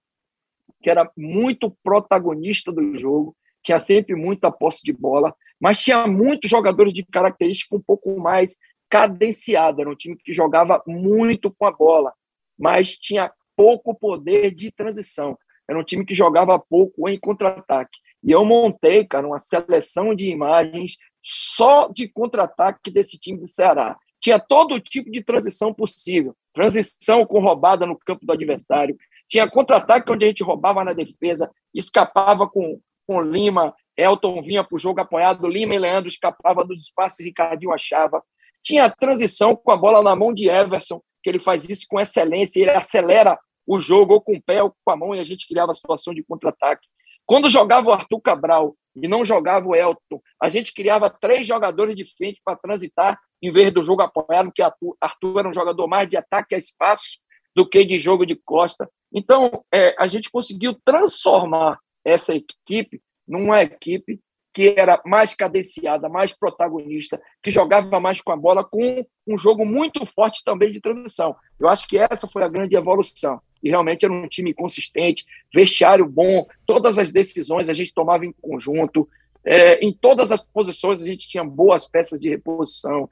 que 0.82 0.90
era 0.90 1.10
muito 1.16 1.70
protagonista 1.82 2.70
do 2.70 2.94
jogo, 2.96 3.36
tinha 3.62 3.78
sempre 3.78 4.14
muita 4.14 4.50
posse 4.50 4.82
de 4.82 4.92
bola, 4.92 5.34
mas 5.60 5.78
tinha 5.78 6.06
muitos 6.06 6.48
jogadores 6.48 6.92
de 6.92 7.04
característica 7.04 7.74
um 7.74 7.80
pouco 7.80 8.18
mais 8.18 8.56
cadenciada. 8.88 9.82
Era 9.82 9.90
um 9.90 9.96
time 9.96 10.16
que 10.16 10.32
jogava 10.32 10.82
muito 10.86 11.50
com 11.50 11.66
a 11.66 11.72
bola, 11.72 12.12
mas 12.58 12.96
tinha 12.96 13.32
pouco 13.56 13.94
poder 13.94 14.54
de 14.54 14.70
transição. 14.70 15.36
Era 15.68 15.78
um 15.78 15.84
time 15.84 16.04
que 16.04 16.14
jogava 16.14 16.58
pouco 16.58 17.08
em 17.08 17.18
contra-ataque. 17.18 17.98
E 18.24 18.30
eu 18.30 18.44
montei, 18.44 19.04
cara, 19.04 19.26
uma 19.26 19.38
seleção 19.38 20.14
de 20.14 20.28
imagens 20.28 20.96
só 21.22 21.88
de 21.88 22.08
contra-ataque 22.08 22.90
desse 22.90 23.18
time 23.18 23.38
do 23.38 23.46
Ceará. 23.46 23.96
Tinha 24.20 24.40
todo 24.40 24.80
tipo 24.80 25.10
de 25.10 25.22
transição 25.22 25.72
possível. 25.72 26.34
Transição 26.52 27.24
com 27.24 27.40
roubada 27.40 27.86
no 27.86 27.98
campo 27.98 28.24
do 28.24 28.32
adversário. 28.32 28.96
Tinha 29.28 29.48
contra-ataque 29.48 30.10
onde 30.10 30.24
a 30.24 30.28
gente 30.28 30.42
roubava 30.42 30.82
na 30.82 30.92
defesa, 30.92 31.50
escapava 31.74 32.48
com, 32.48 32.80
com 33.06 33.20
Lima, 33.20 33.74
Elton 33.96 34.42
vinha 34.42 34.64
para 34.64 34.74
o 34.74 34.78
jogo 34.78 35.00
apoiado, 35.00 35.46
Lima 35.46 35.74
e 35.74 35.78
Leandro 35.78 36.08
escapava 36.08 36.64
dos 36.64 36.82
espaços, 36.82 37.24
Ricardinho 37.24 37.72
achava. 37.72 38.22
Tinha 38.62 38.88
transição 38.88 39.54
com 39.54 39.70
a 39.70 39.76
bola 39.76 40.02
na 40.02 40.16
mão 40.16 40.32
de 40.32 40.48
Everson, 40.48 41.00
que 41.22 41.28
ele 41.28 41.38
faz 41.38 41.68
isso 41.68 41.84
com 41.88 42.00
excelência, 42.00 42.60
ele 42.60 42.70
acelera 42.70 43.38
o 43.68 43.78
jogo 43.78 44.14
ou 44.14 44.20
com 44.20 44.34
o 44.34 44.42
pé 44.42 44.62
ou 44.62 44.74
com 44.82 44.90
a 44.90 44.96
mão 44.96 45.14
e 45.14 45.20
a 45.20 45.24
gente 45.24 45.46
criava 45.46 45.72
a 45.72 45.74
situação 45.74 46.14
de 46.14 46.24
contra-ataque. 46.24 46.88
Quando 47.26 47.50
jogava 47.50 47.90
o 47.90 47.92
Arthur 47.92 48.20
Cabral 48.22 48.74
e 48.96 49.06
não 49.06 49.22
jogava 49.22 49.68
o 49.68 49.76
Elton, 49.76 50.18
a 50.42 50.48
gente 50.48 50.72
criava 50.72 51.10
três 51.10 51.46
jogadores 51.46 51.94
de 51.94 52.04
frente 52.16 52.40
para 52.42 52.56
transitar 52.56 53.20
em 53.42 53.52
vez 53.52 53.70
do 53.70 53.82
jogo 53.82 54.00
apoiado, 54.00 54.50
que 54.50 54.62
Arthur, 54.62 55.38
era 55.38 55.48
um 55.48 55.52
jogador 55.52 55.86
mais 55.86 56.08
de 56.08 56.16
ataque 56.16 56.54
a 56.54 56.58
espaço 56.58 57.18
do 57.54 57.68
que 57.68 57.84
de 57.84 57.98
jogo 57.98 58.24
de 58.24 58.34
costa. 58.34 58.90
Então, 59.12 59.62
é, 59.72 59.94
a 59.98 60.06
gente 60.06 60.30
conseguiu 60.30 60.74
transformar 60.82 61.78
essa 62.02 62.34
equipe 62.34 63.02
numa 63.26 63.62
equipe 63.62 64.18
que 64.54 64.74
era 64.76 65.00
mais 65.04 65.34
cadenciada, 65.34 66.08
mais 66.08 66.32
protagonista, 66.32 67.20
que 67.42 67.50
jogava 67.50 68.00
mais 68.00 68.22
com 68.22 68.32
a 68.32 68.36
bola, 68.36 68.64
com 68.64 69.04
um 69.26 69.36
jogo 69.36 69.64
muito 69.66 70.04
forte 70.06 70.42
também 70.42 70.72
de 70.72 70.80
transição. 70.80 71.36
Eu 71.60 71.68
acho 71.68 71.86
que 71.86 71.98
essa 71.98 72.26
foi 72.26 72.42
a 72.42 72.48
grande 72.48 72.74
evolução 72.74 73.40
e 73.62 73.70
realmente 73.70 74.04
era 74.04 74.12
um 74.12 74.28
time 74.28 74.54
consistente, 74.54 75.24
vestiário 75.52 76.06
bom, 76.06 76.46
todas 76.66 76.98
as 76.98 77.10
decisões 77.12 77.68
a 77.68 77.72
gente 77.72 77.92
tomava 77.92 78.24
em 78.24 78.32
conjunto, 78.40 79.08
é, 79.44 79.78
em 79.84 79.92
todas 79.92 80.30
as 80.32 80.40
posições 80.40 81.00
a 81.00 81.04
gente 81.04 81.28
tinha 81.28 81.44
boas 81.44 81.88
peças 81.88 82.20
de 82.20 82.28
reposição. 82.28 83.08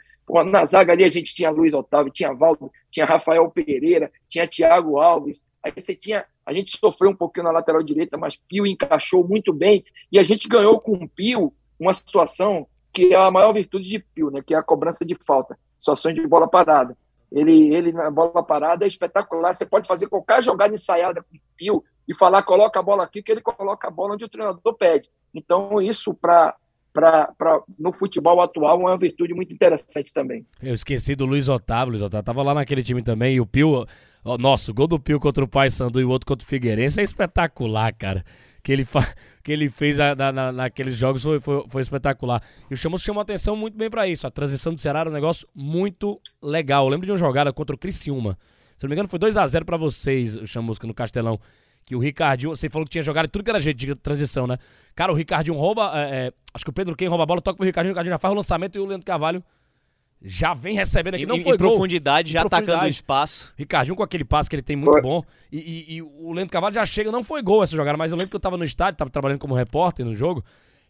Na 0.47 0.65
zaga 0.65 0.93
ali 0.93 1.05
a 1.05 1.09
gente 1.09 1.35
tinha 1.35 1.51
Luiz 1.51 1.73
Otávio, 1.73 2.13
tinha 2.13 2.35
Valdo, 2.35 2.71
tinha 2.91 3.07
Rafael 3.07 3.49
Pereira, 3.51 4.11
tinha 4.29 4.47
Thiago 4.47 4.99
Alves. 4.99 5.45
Aí 5.63 5.73
você 5.73 5.95
tinha. 5.95 6.25
A 6.45 6.53
gente 6.53 6.77
sofreu 6.77 7.11
um 7.11 7.17
pouquinho 7.17 7.45
na 7.45 7.53
lateral 7.53 7.83
direita, 7.83 8.17
mas 8.17 8.37
Pio 8.37 8.67
encaixou 8.67 9.27
muito 9.27 9.53
bem. 9.53 9.85
E 10.11 10.19
a 10.19 10.23
gente 10.23 10.49
ganhou 10.49 10.81
com 10.81 10.93
o 10.93 11.09
Pio 11.09 11.53
uma 11.79 11.93
situação 11.93 12.67
que 12.93 13.13
é 13.13 13.17
a 13.17 13.31
maior 13.31 13.53
virtude 13.53 13.89
de 13.89 13.99
Pio, 13.99 14.31
né? 14.31 14.43
que 14.45 14.55
é 14.55 14.57
a 14.57 14.63
cobrança 14.63 15.05
de 15.05 15.15
falta. 15.15 15.59
situações 15.79 16.15
de 16.15 16.27
bola 16.27 16.49
parada. 16.49 16.97
Ele, 17.31 17.75
ele 17.75 17.93
na 17.93 18.11
bola 18.11 18.43
parada 18.43 18.85
é 18.85 18.89
espetacular. 18.89 19.53
Você 19.53 19.67
pode 19.67 19.87
fazer 19.87 20.09
qualquer 20.09 20.43
jogada 20.43 20.75
ensaiada 20.75 21.23
com 21.23 21.37
o 21.37 21.41
Pio 21.57 21.85
e 22.09 22.15
falar, 22.15 22.43
coloca 22.45 22.79
a 22.79 22.83
bola 22.83 23.05
aqui, 23.05 23.23
que 23.23 23.33
ele 23.33 23.41
coloca 23.41 23.89
a 23.89 23.91
bola 23.91 24.15
onde 24.15 24.25
o 24.25 24.29
treinador 24.29 24.75
pede. 24.75 25.11
Então, 25.35 25.81
isso 25.81 26.15
para 26.15 26.55
Pra, 26.93 27.31
pra, 27.37 27.61
no 27.79 27.93
futebol 27.93 28.41
atual 28.41 28.81
é 28.81 28.85
uma 28.85 28.97
virtude 28.97 29.35
muito 29.35 29.53
interessante 29.53 30.15
também. 30.15 30.47
Eu 30.63 30.73
esqueci 30.73 31.15
do 31.15 31.27
Luiz 31.27 31.47
Otávio, 31.47 31.91
Luiz 31.91 32.03
Otávio 32.03 32.25
tava 32.25 32.43
lá 32.43 32.55
naquele 32.55 32.83
time 32.83 33.03
também, 33.03 33.35
e 33.35 33.41
o 33.43 33.45
Pio, 33.45 33.87
nossa, 34.39 34.71
o 34.71 34.75
gol 34.75 34.87
do 34.87 34.99
Pio 34.99 35.21
contra 35.21 35.45
o 35.45 35.47
Paysandu 35.47 36.01
e 36.01 36.05
o 36.07 36.09
outro 36.09 36.27
contra 36.27 36.43
o 36.43 36.49
Figueirense 36.49 36.99
é 36.99 37.03
espetacular, 37.03 37.93
cara. 37.93 38.25
Que 38.67 38.73
ele, 38.73 38.85
que 39.45 39.53
ele 39.53 39.71
fez 39.71 39.99
na, 39.99 40.33
na, 40.33 40.51
naqueles 40.51 40.97
jogos 40.97 41.23
foi, 41.23 41.39
foi, 41.39 41.65
foi, 41.69 41.83
espetacular. 41.83 42.43
E 42.69 42.75
o 42.75 42.77
Chamus 42.77 43.01
chamou 43.01 43.21
atenção 43.21 43.55
muito 43.55 43.79
bem 43.79 43.89
para 43.89 44.09
isso. 44.09 44.27
A 44.27 44.31
transição 44.31 44.75
do 44.75 44.81
Ceará 44.81 45.01
era 45.01 45.09
um 45.09 45.13
negócio 45.13 45.47
muito 45.55 46.21
legal. 46.43 46.85
Eu 46.85 46.89
lembro 46.89 47.07
de 47.07 47.13
uma 47.13 47.19
jogada 47.19 47.53
contra 47.53 47.77
o 47.77 47.79
Criciúma. 47.79 48.37
Se 48.77 48.85
não 48.85 48.89
me 48.89 48.97
engano, 48.97 49.09
foi 49.09 49.21
2 49.21 49.37
a 49.37 49.47
0 49.47 49.65
para 49.65 49.77
vocês, 49.77 50.35
o 50.35 50.49
Chamusca, 50.49 50.85
no 50.85 50.93
Castelão 50.93 51.39
que 51.85 51.95
o 51.95 52.01
Ricardinho, 52.01 52.51
você 52.51 52.69
falou 52.69 52.85
que 52.85 52.91
tinha 52.91 53.03
jogado 53.03 53.29
tudo 53.29 53.45
que 53.45 53.51
era 53.51 53.61
jeito 53.61 53.79
de 53.79 53.95
transição, 53.95 54.45
né? 54.45 54.59
Cara, 54.93 55.13
o 55.13 55.15
Ricardinho 55.15 55.57
rouba, 55.57 55.93
é, 55.95 56.27
é, 56.27 56.33
acho 56.53 56.65
que 56.65 56.71
o 56.71 56.73
Pedro 56.73 56.97
quem 56.97 57.07
rouba 57.07 57.23
a 57.23 57.27
bola, 57.27 57.41
toca 57.41 57.57
pro 57.57 57.65
Ricardinho, 57.65 57.93
o 57.93 57.95
Ricardinho 57.95 58.13
já 58.13 58.19
faz 58.19 58.33
o 58.33 58.35
lançamento 58.35 58.75
e 58.75 58.81
o 58.81 58.85
Leandro 58.85 59.07
Carvalho 59.07 59.41
já 60.21 60.55
vem 60.55 60.75
recebendo 60.75 61.15
aqui. 61.15 61.27
Não 61.27 61.37
em, 61.37 61.43
foi 61.43 61.55
em 61.55 61.59
profundidade, 61.59 62.33
já 62.33 62.41
profundidade. 62.41 62.71
atacando 62.71 62.87
o 62.87 62.91
espaço. 62.91 63.55
Ricardinho 63.57 63.97
com 63.97 64.03
aquele 64.03 64.25
passe 64.25 64.49
que 64.49 64.57
ele 64.57 64.63
tem 64.63 64.77
muito 64.77 65.01
bom. 65.03 65.23
E, 65.53 65.59
e, 65.59 65.97
e, 65.97 66.03
o 66.03 66.33
Leandro 66.33 66.53
Carvalho 66.53 66.75
já 66.75 66.85
chega, 66.85 67.13
não 67.13 67.23
foi 67.23 67.43
gol 67.43 67.63
essa 67.63 67.77
jogada, 67.77 67.97
mas 67.97 68.11
eu 68.11 68.17
lembro 68.17 68.31
que 68.31 68.37
eu 68.37 68.41
tava 68.41 68.57
no 68.57 68.65
estádio, 68.65 68.99
tava 68.99 69.11
trabalhando 69.11 69.39
como 69.39 69.55
repórter 69.55 70.05
no 70.05 70.15
jogo. 70.15 70.45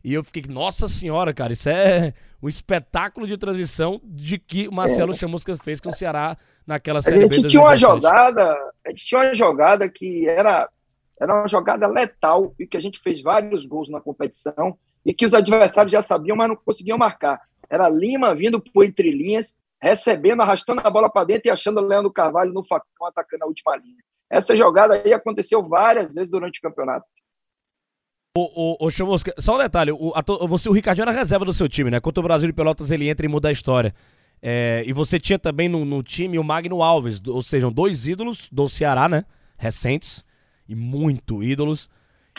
E 0.04 0.14
eu 0.14 0.22
fiquei, 0.22 0.44
nossa 0.48 0.86
senhora, 0.86 1.34
cara, 1.34 1.52
isso 1.52 1.68
é 1.68 2.14
um 2.40 2.48
espetáculo 2.48 3.26
de 3.26 3.36
transição 3.36 4.00
de 4.04 4.38
que 4.38 4.68
o 4.68 4.72
Marcelo 4.72 5.12
é. 5.12 5.16
Chamusca 5.16 5.54
fez 5.56 5.80
com 5.80 5.88
o 5.88 5.92
Ceará 5.92 6.36
naquela 6.66 7.02
série 7.02 7.18
A 7.18 7.22
gente 7.22 7.48
tinha 7.48 7.62
uma 7.62 7.76
jogada, 7.76 8.56
a 8.84 8.90
gente 8.90 9.04
tinha 9.04 9.20
uma 9.20 9.34
jogada 9.34 9.88
que 9.88 10.28
era 10.28 10.68
era 11.20 11.34
uma 11.34 11.48
jogada 11.48 11.86
letal 11.86 12.54
e 12.58 12.66
que 12.66 12.76
a 12.76 12.80
gente 12.80 13.00
fez 13.00 13.22
vários 13.22 13.64
gols 13.64 13.88
na 13.88 14.00
competição 14.00 14.76
e 15.04 15.14
que 15.14 15.24
os 15.24 15.34
adversários 15.34 15.92
já 15.92 16.02
sabiam, 16.02 16.36
mas 16.36 16.48
não 16.48 16.56
conseguiam 16.56 16.98
marcar. 16.98 17.40
Era 17.68 17.88
Lima 17.88 18.34
vindo 18.34 18.60
por 18.60 18.84
entre 18.84 19.10
linhas, 19.10 19.56
recebendo, 19.80 20.42
arrastando 20.42 20.80
a 20.84 20.90
bola 20.90 21.10
para 21.10 21.26
dentro 21.26 21.48
e 21.48 21.50
achando 21.50 21.80
o 21.80 21.86
Leandro 21.86 22.12
Carvalho 22.12 22.52
no 22.52 22.64
facão 22.64 23.06
atacando 23.06 23.44
a 23.44 23.46
última 23.46 23.76
linha. 23.76 24.02
Essa 24.30 24.56
jogada 24.56 24.94
aí 24.94 25.12
aconteceu 25.12 25.62
várias 25.62 26.14
vezes 26.14 26.30
durante 26.30 26.58
o 26.58 26.62
campeonato. 26.62 27.06
O, 28.36 28.84
o, 28.84 28.88
o 28.88 29.40
só 29.40 29.54
um 29.54 29.58
detalhe, 29.58 29.92
o, 29.92 30.12
a, 30.14 30.22
você, 30.46 30.68
o 30.68 30.72
Ricardinho 30.72 31.04
era 31.04 31.12
reserva 31.12 31.44
do 31.44 31.52
seu 31.52 31.68
time, 31.68 31.90
né? 31.90 32.00
Contra 32.00 32.20
o 32.20 32.24
Brasil 32.24 32.48
e 32.48 32.52
Pelotas 32.52 32.90
ele 32.90 33.08
entra 33.08 33.24
e 33.24 33.28
muda 33.28 33.48
a 33.48 33.52
história. 33.52 33.94
É, 34.42 34.82
e 34.86 34.92
você 34.92 35.18
tinha 35.18 35.38
também 35.38 35.68
no, 35.68 35.84
no 35.84 36.02
time 36.02 36.38
o 36.38 36.44
Magno 36.44 36.82
Alves, 36.82 37.20
ou 37.26 37.40
seja, 37.40 37.70
dois 37.70 38.06
ídolos 38.06 38.50
do 38.52 38.68
Ceará, 38.68 39.08
né? 39.08 39.24
Recentes 39.56 40.24
e 40.68 40.74
muito 40.74 41.42
ídolos. 41.42 41.88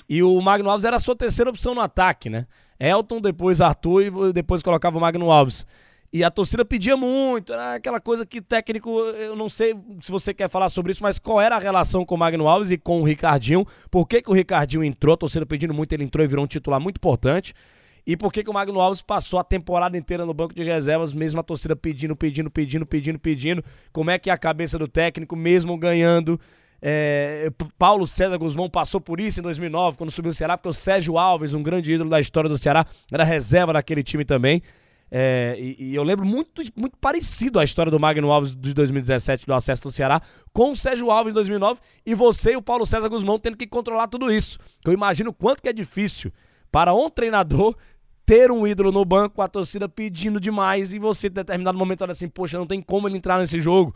E 0.08 0.22
o 0.22 0.40
Magno 0.40 0.70
Alves 0.70 0.86
era 0.86 0.98
a 0.98 1.00
sua 1.00 1.16
terceira 1.16 1.50
opção 1.50 1.74
no 1.74 1.82
ataque, 1.82 2.30
né? 2.30 2.46
Elton, 2.80 3.22
depois 3.22 3.62
Arthur 3.62 4.30
e 4.30 4.34
depois 4.34 4.62
colocava 4.62 4.98
o 4.98 5.02
Magno 5.02 5.32
Alves. 5.32 5.66
E 6.12 6.24
a 6.24 6.32
torcida 6.32 6.64
pedia 6.64 6.96
muito, 6.96 7.52
era 7.52 7.76
aquela 7.76 8.00
coisa 8.00 8.26
que 8.26 8.42
técnico, 8.42 8.90
eu 8.90 9.36
não 9.36 9.50
sei 9.50 9.76
se 10.02 10.10
você 10.10 10.34
quer 10.34 10.50
falar 10.50 10.70
sobre 10.70 10.94
isso, 10.94 11.04
mas 11.04 11.20
qual 11.20 11.42
era 11.42 11.58
a 11.58 11.60
relação 11.60 12.06
com 12.06 12.16
o 12.16 12.18
Magno 12.18 12.48
Alves 12.48 12.72
e 12.72 12.78
com 12.78 13.02
o 13.02 13.04
Ricardinho? 13.04 13.66
Por 13.92 14.08
que, 14.08 14.22
que 14.22 14.30
o 14.30 14.34
Ricardinho 14.34 14.84
entrou? 14.84 15.16
A 15.16 15.18
torcida 15.18 15.46
pedindo 15.46 15.74
muito, 15.74 15.92
ele 15.92 16.06
entrou 16.06 16.24
e 16.24 16.28
virou 16.28 16.46
um 16.46 16.48
titular 16.48 16.80
muito 16.80 16.96
importante. 16.96 17.54
E 18.06 18.16
por 18.16 18.32
que, 18.32 18.42
que 18.42 18.50
o 18.50 18.54
Magno 18.54 18.80
Alves 18.80 19.02
passou 19.02 19.38
a 19.38 19.44
temporada 19.44 19.98
inteira 19.98 20.26
no 20.26 20.34
banco 20.34 20.56
de 20.56 20.64
reservas, 20.64 21.12
mesmo 21.12 21.42
a 21.42 21.44
torcida 21.44 21.76
pedindo, 21.76 22.16
pedindo, 22.16 22.50
pedindo, 22.50 22.86
pedindo, 22.86 23.20
pedindo? 23.20 23.64
Como 23.92 24.10
é 24.10 24.18
que 24.18 24.30
é 24.30 24.34
a 24.34 24.38
cabeça 24.38 24.80
do 24.80 24.88
técnico, 24.88 25.36
mesmo 25.36 25.78
ganhando? 25.78 26.40
É, 26.82 27.50
Paulo 27.78 28.06
César 28.06 28.38
Guzmão 28.38 28.70
passou 28.70 29.02
por 29.02 29.20
isso 29.20 29.40
em 29.40 29.44
2009, 29.44 29.98
quando 29.98 30.12
subiu 30.12 30.32
o 30.32 30.34
Ceará, 30.34 30.58
porque 30.58 30.70
o 30.70 30.74
Sérgio 30.74 31.18
Alves, 31.18 31.54
um 31.54 31.64
grande 31.64 31.92
ídolo 31.92 32.10
da 32.10 32.20
história 32.20 32.50
do 32.50 32.58
Ceará, 32.58 32.86
era 33.12 33.24
reserva 33.24 33.74
daquele 33.74 34.04
time 34.04 34.24
também. 34.24 34.62
É, 35.10 35.56
e, 35.58 35.92
e, 35.92 35.96
eu 35.96 36.04
lembro 36.04 36.26
muito, 36.26 36.62
muito 36.76 36.98
parecido 36.98 37.60
a 37.60 37.64
história 37.64 37.90
do 37.90 38.00
Magno 38.00 38.30
Alves 38.30 38.54
de 38.54 38.74
2017, 38.74 39.46
do 39.46 39.54
acesso 39.54 39.84
do 39.84 39.92
Ceará, 39.92 40.22
com 40.54 40.72
o 40.72 40.76
Sérgio 40.76 41.10
Alves 41.10 41.32
de 41.32 41.36
2009 41.36 41.80
e 42.06 42.14
você 42.14 42.54
e 42.54 42.58
o 42.58 42.62
Paulo 42.62 42.86
César 42.86 43.08
Guzmão 43.08 43.40
tendo 43.40 43.56
que 43.56 43.66
controlar 43.66 44.08
tudo 44.08 44.32
isso. 44.32 44.60
Eu 44.86 44.92
imagino 44.92 45.32
quanto 45.32 45.62
que 45.62 45.70
é 45.70 45.74
difícil 45.74 46.32
para 46.70 46.94
um 46.94 47.10
treinador 47.10 47.76
ter 48.26 48.52
um 48.52 48.68
ídolo 48.68 48.92
no 48.92 49.06
banco, 49.06 49.42
a 49.42 49.48
torcida 49.48 49.88
pedindo 49.88 50.42
demais 50.42 50.94
e 50.94 51.00
você, 51.00 51.28
em 51.28 51.32
determinado 51.32 51.78
momento, 51.78 52.02
olha 52.02 52.12
assim: 52.12 52.28
poxa, 52.28 52.58
não 52.58 52.68
tem 52.68 52.82
como 52.82 53.08
ele 53.08 53.18
entrar 53.18 53.40
nesse 53.40 53.62
jogo. 53.62 53.96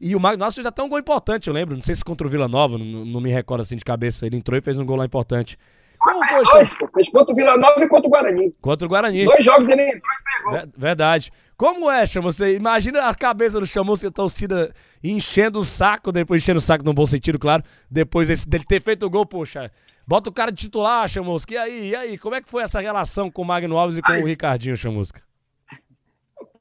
E 0.00 0.14
o 0.14 0.20
Magno 0.20 0.50
fez 0.52 0.66
até 0.66 0.82
um 0.82 0.88
gol 0.88 0.98
importante, 0.98 1.48
eu 1.48 1.54
lembro. 1.54 1.74
Não 1.74 1.82
sei 1.82 1.94
se 1.94 2.04
contra 2.04 2.26
o 2.26 2.30
Vila 2.30 2.48
Nova, 2.48 2.78
não, 2.78 3.04
não 3.04 3.20
me 3.20 3.30
recordo 3.30 3.62
assim 3.62 3.76
de 3.76 3.84
cabeça. 3.84 4.26
Ele 4.26 4.36
entrou 4.36 4.58
e 4.58 4.62
fez 4.62 4.78
um 4.78 4.86
gol 4.86 4.96
lá 4.96 5.04
importante. 5.04 5.58
Como 5.98 6.24
foi, 6.24 6.44
dois, 6.44 6.76
fez 6.94 7.08
contra 7.08 7.32
o 7.32 7.36
Vila 7.36 7.56
Nova 7.56 7.82
e 7.82 7.88
contra 7.88 8.06
o 8.06 8.10
Guarani. 8.10 8.54
Contra 8.60 8.86
o 8.86 8.88
Guarani. 8.88 9.24
Dois 9.24 9.44
jogos 9.44 9.68
ele 9.68 9.82
entrou 9.82 9.98
e 9.98 10.52
fez 10.52 10.62
gol. 10.62 10.72
Verdade. 10.76 11.32
Como 11.56 11.90
é, 11.90 12.06
Chama? 12.06 12.30
Você 12.30 12.54
imagina 12.54 13.08
a 13.08 13.14
cabeça 13.14 13.58
do 13.58 13.66
Chamusca 13.66 14.06
a 14.06 14.12
torcida 14.12 14.72
enchendo 15.02 15.58
o 15.58 15.64
saco, 15.64 16.12
depois 16.12 16.40
enchendo 16.40 16.58
o 16.58 16.62
saco 16.62 16.84
no 16.84 16.94
bom 16.94 17.04
sentido, 17.04 17.36
claro. 17.36 17.64
Depois 17.90 18.28
desse, 18.28 18.48
dele 18.48 18.64
ter 18.64 18.80
feito 18.80 19.04
o 19.04 19.10
gol, 19.10 19.26
poxa. 19.26 19.72
Bota 20.06 20.30
o 20.30 20.32
cara 20.32 20.52
de 20.52 20.58
titular, 20.58 21.08
Chamusca. 21.08 21.52
E 21.52 21.56
aí, 21.56 21.88
e 21.88 21.96
aí? 21.96 22.18
Como 22.18 22.36
é 22.36 22.40
que 22.40 22.48
foi 22.48 22.62
essa 22.62 22.80
relação 22.80 23.28
com 23.28 23.42
o 23.42 23.44
Magno 23.44 23.76
Alves 23.76 23.98
e 23.98 24.02
com 24.02 24.12
Mas... 24.12 24.22
o 24.22 24.26
Ricardinho, 24.26 24.76
Chamusca? 24.76 25.20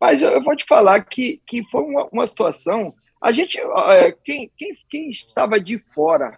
Mas 0.02 0.22
eu 0.22 0.42
vou 0.42 0.56
te 0.56 0.66
falar 0.66 1.00
que, 1.02 1.42
que 1.46 1.64
foi 1.64 1.82
uma, 1.82 2.08
uma 2.12 2.26
situação 2.26 2.94
a 3.22 3.32
gente, 3.32 3.60
é, 3.60 4.12
quem, 4.12 4.52
quem, 4.56 4.72
quem 4.90 5.10
estava 5.10 5.60
de 5.60 5.80
fora 5.80 6.38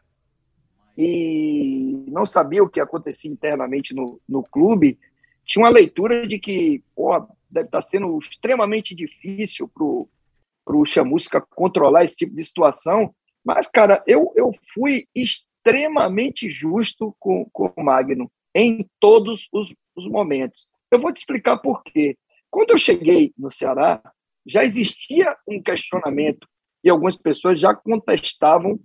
e 0.98 2.04
não 2.08 2.26
sabia 2.26 2.64
o 2.64 2.70
que 2.70 2.82
acontecia 2.82 3.32
internamente 3.32 3.94
no, 3.94 4.20
no 4.28 4.44
clube, 4.44 5.00
tinha 5.46 5.64
uma 5.64 5.72
leitura 5.72 6.28
de 6.28 6.38
que 6.38 6.84
pô, 6.96 7.28
deve 7.50 7.68
estar 7.68 7.82
sendo 7.82 8.18
extremamente 8.20 8.94
difícil 8.94 9.68
para 9.68 10.76
o 10.76 10.86
Chamusca 10.86 11.42
controlar 11.56 12.04
esse 12.04 12.18
tipo 12.18 12.36
de 12.36 12.44
situação. 12.44 13.16
Mas, 13.44 13.68
cara, 13.68 14.04
eu, 14.06 14.34
eu 14.36 14.52
fui 14.74 15.08
extremamente 15.16 16.50
justo 16.50 17.16
com, 17.18 17.46
com 17.52 17.72
o 17.76 17.84
Magno 17.84 18.30
em 18.54 18.86
todos 19.00 19.48
os, 19.54 19.74
os 19.96 20.06
momentos. 20.08 20.68
Eu 20.92 21.00
vou 21.00 21.14
te 21.14 21.18
explicar 21.18 21.58
por 21.60 21.82
quê. 21.84 22.18
Quando 22.50 22.72
eu 22.72 22.78
cheguei 22.78 23.34
no 23.38 23.50
Ceará, 23.50 24.02
já 24.46 24.64
existia 24.64 25.36
um 25.48 25.62
questionamento 25.62 26.48
e 26.84 26.90
algumas 26.90 27.16
pessoas 27.16 27.60
já 27.60 27.74
contestavam 27.74 28.80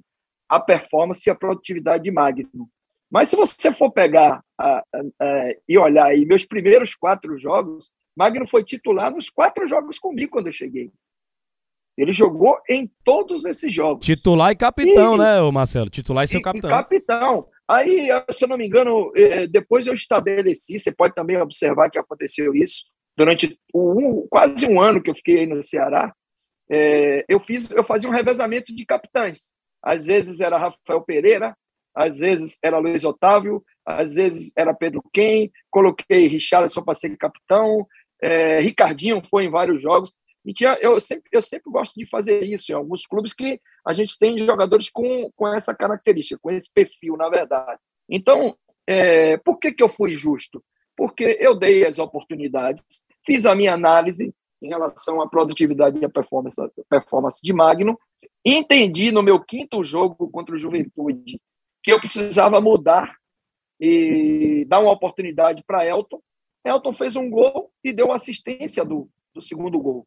a 0.48 0.60
performance 0.60 1.28
e 1.28 1.30
a 1.30 1.34
produtividade 1.34 2.04
de 2.04 2.10
Magno. 2.10 2.68
Mas 3.10 3.28
se 3.28 3.36
você 3.36 3.72
for 3.72 3.92
pegar 3.92 4.42
a, 4.58 4.78
a, 4.78 4.82
a, 5.20 5.54
e 5.68 5.78
olhar 5.78 6.06
aí 6.06 6.24
meus 6.26 6.44
primeiros 6.44 6.94
quatro 6.94 7.38
jogos, 7.38 7.90
Magno 8.16 8.46
foi 8.46 8.64
titular 8.64 9.12
nos 9.12 9.30
quatro 9.30 9.66
jogos 9.66 9.98
comigo 9.98 10.32
quando 10.32 10.46
eu 10.46 10.52
cheguei. 10.52 10.90
Ele 11.96 12.12
jogou 12.12 12.58
em 12.68 12.90
todos 13.04 13.44
esses 13.44 13.72
jogos. 13.72 14.04
Titular 14.04 14.50
e 14.50 14.56
capitão, 14.56 15.14
e, 15.14 15.18
né, 15.18 15.50
Marcelo? 15.52 15.88
Titular 15.88 16.24
e 16.24 16.26
seu 16.26 16.42
capitão. 16.42 16.68
E 16.68 16.72
capitão. 16.72 17.48
Aí, 17.68 18.08
se 18.30 18.44
eu 18.44 18.48
não 18.48 18.58
me 18.58 18.66
engano, 18.66 19.12
é, 19.14 19.46
depois 19.46 19.86
eu 19.86 19.94
estabeleci, 19.94 20.78
você 20.78 20.92
pode 20.92 21.14
também 21.14 21.36
observar 21.40 21.88
que 21.88 21.98
aconteceu 21.98 22.54
isso, 22.54 22.86
durante 23.16 23.58
quase 24.28 24.66
um 24.66 24.80
ano 24.80 25.00
que 25.00 25.08
eu 25.08 25.14
fiquei 25.14 25.46
no 25.46 25.62
Ceará, 25.62 26.12
é, 26.70 27.24
eu 27.28 27.38
fiz, 27.40 27.70
eu 27.70 27.84
fazia 27.84 28.08
um 28.08 28.12
revezamento 28.12 28.74
de 28.74 28.84
capitães. 28.86 29.52
Às 29.82 30.06
vezes 30.06 30.40
era 30.40 30.58
Rafael 30.58 31.02
Pereira, 31.02 31.56
às 31.94 32.18
vezes 32.18 32.58
era 32.62 32.78
Luiz 32.78 33.04
Otávio, 33.04 33.62
às 33.86 34.14
vezes 34.14 34.52
era 34.56 34.74
Pedro 34.74 35.02
Quem, 35.12 35.52
coloquei 35.70 36.26
Richardson 36.26 36.82
para 36.82 36.94
ser 36.94 37.16
capitão, 37.16 37.86
é, 38.20 38.58
Ricardinho 38.60 39.22
foi 39.28 39.44
em 39.44 39.50
vários 39.50 39.80
jogos. 39.80 40.12
E 40.44 40.52
tinha, 40.52 40.76
eu, 40.80 41.00
sempre, 41.00 41.28
eu 41.32 41.40
sempre 41.40 41.70
gosto 41.70 41.94
de 41.94 42.06
fazer 42.06 42.44
isso 42.44 42.70
em 42.70 42.74
alguns 42.74 43.06
clubes 43.06 43.32
que 43.32 43.58
a 43.86 43.94
gente 43.94 44.18
tem 44.18 44.36
jogadores 44.38 44.90
com, 44.90 45.30
com 45.34 45.48
essa 45.48 45.74
característica, 45.74 46.38
com 46.40 46.50
esse 46.50 46.70
perfil, 46.72 47.16
na 47.16 47.30
verdade. 47.30 47.80
Então, 48.08 48.54
é, 48.86 49.38
por 49.38 49.58
que, 49.58 49.72
que 49.72 49.82
eu 49.82 49.88
fui 49.88 50.14
justo? 50.14 50.62
Porque 50.96 51.38
eu 51.40 51.54
dei 51.54 51.86
as 51.86 51.98
oportunidades, 51.98 52.82
fiz 53.24 53.46
a 53.46 53.54
minha 53.54 53.72
análise, 53.72 54.34
em 54.62 54.68
relação 54.68 55.20
à 55.20 55.28
produtividade 55.28 55.98
e 55.98 56.04
à 56.04 56.08
performance, 56.08 56.56
performance 56.88 57.40
de 57.42 57.52
Magno. 57.52 57.98
Entendi 58.44 59.12
no 59.12 59.22
meu 59.22 59.40
quinto 59.40 59.84
jogo 59.84 60.30
contra 60.30 60.54
o 60.54 60.58
Juventude 60.58 61.40
que 61.84 61.92
eu 61.92 62.00
precisava 62.00 62.60
mudar 62.62 63.14
e 63.78 64.64
dar 64.66 64.80
uma 64.80 64.90
oportunidade 64.90 65.62
para 65.66 65.84
Elton. 65.86 66.20
Elton 66.64 66.92
fez 66.92 67.14
um 67.14 67.28
gol 67.28 67.70
e 67.84 67.92
deu 67.92 68.10
assistência 68.10 68.82
do, 68.82 69.08
do 69.34 69.42
segundo 69.42 69.78
gol. 69.78 70.06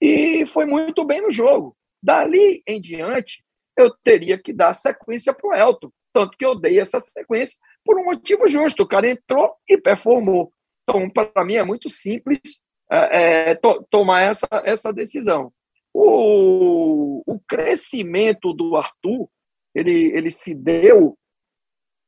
E 0.00 0.44
foi 0.46 0.66
muito 0.66 1.04
bem 1.04 1.20
no 1.20 1.30
jogo. 1.30 1.76
Dali 2.02 2.62
em 2.66 2.80
diante, 2.80 3.44
eu 3.76 3.94
teria 4.02 4.36
que 4.36 4.52
dar 4.52 4.74
sequência 4.74 5.32
para 5.32 5.48
o 5.48 5.54
Elton. 5.54 5.90
Tanto 6.12 6.36
que 6.36 6.44
eu 6.44 6.58
dei 6.58 6.80
essa 6.80 7.00
sequência 7.00 7.56
por 7.84 7.96
um 7.98 8.04
motivo 8.04 8.48
justo. 8.48 8.82
O 8.82 8.88
cara 8.88 9.08
entrou 9.08 9.54
e 9.68 9.78
performou. 9.78 10.52
Então, 10.82 11.08
para 11.08 11.44
mim, 11.44 11.54
é 11.54 11.64
muito 11.64 11.88
simples 11.88 12.62
é, 12.90 13.50
é, 13.50 13.54
to, 13.54 13.84
tomar 13.90 14.22
essa, 14.22 14.48
essa 14.64 14.92
decisão. 14.92 15.52
O, 15.92 17.22
o 17.26 17.40
crescimento 17.40 18.52
do 18.52 18.76
Arthur 18.76 19.28
ele, 19.74 20.16
ele 20.16 20.30
se 20.30 20.54
deu 20.54 21.16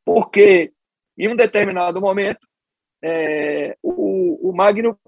porque, 0.04 0.72
em 1.16 1.28
um 1.28 1.36
determinado 1.36 2.00
momento, 2.00 2.40
é, 3.02 3.76
o, 3.82 4.50
o 4.50 4.56
Magno 4.56 4.98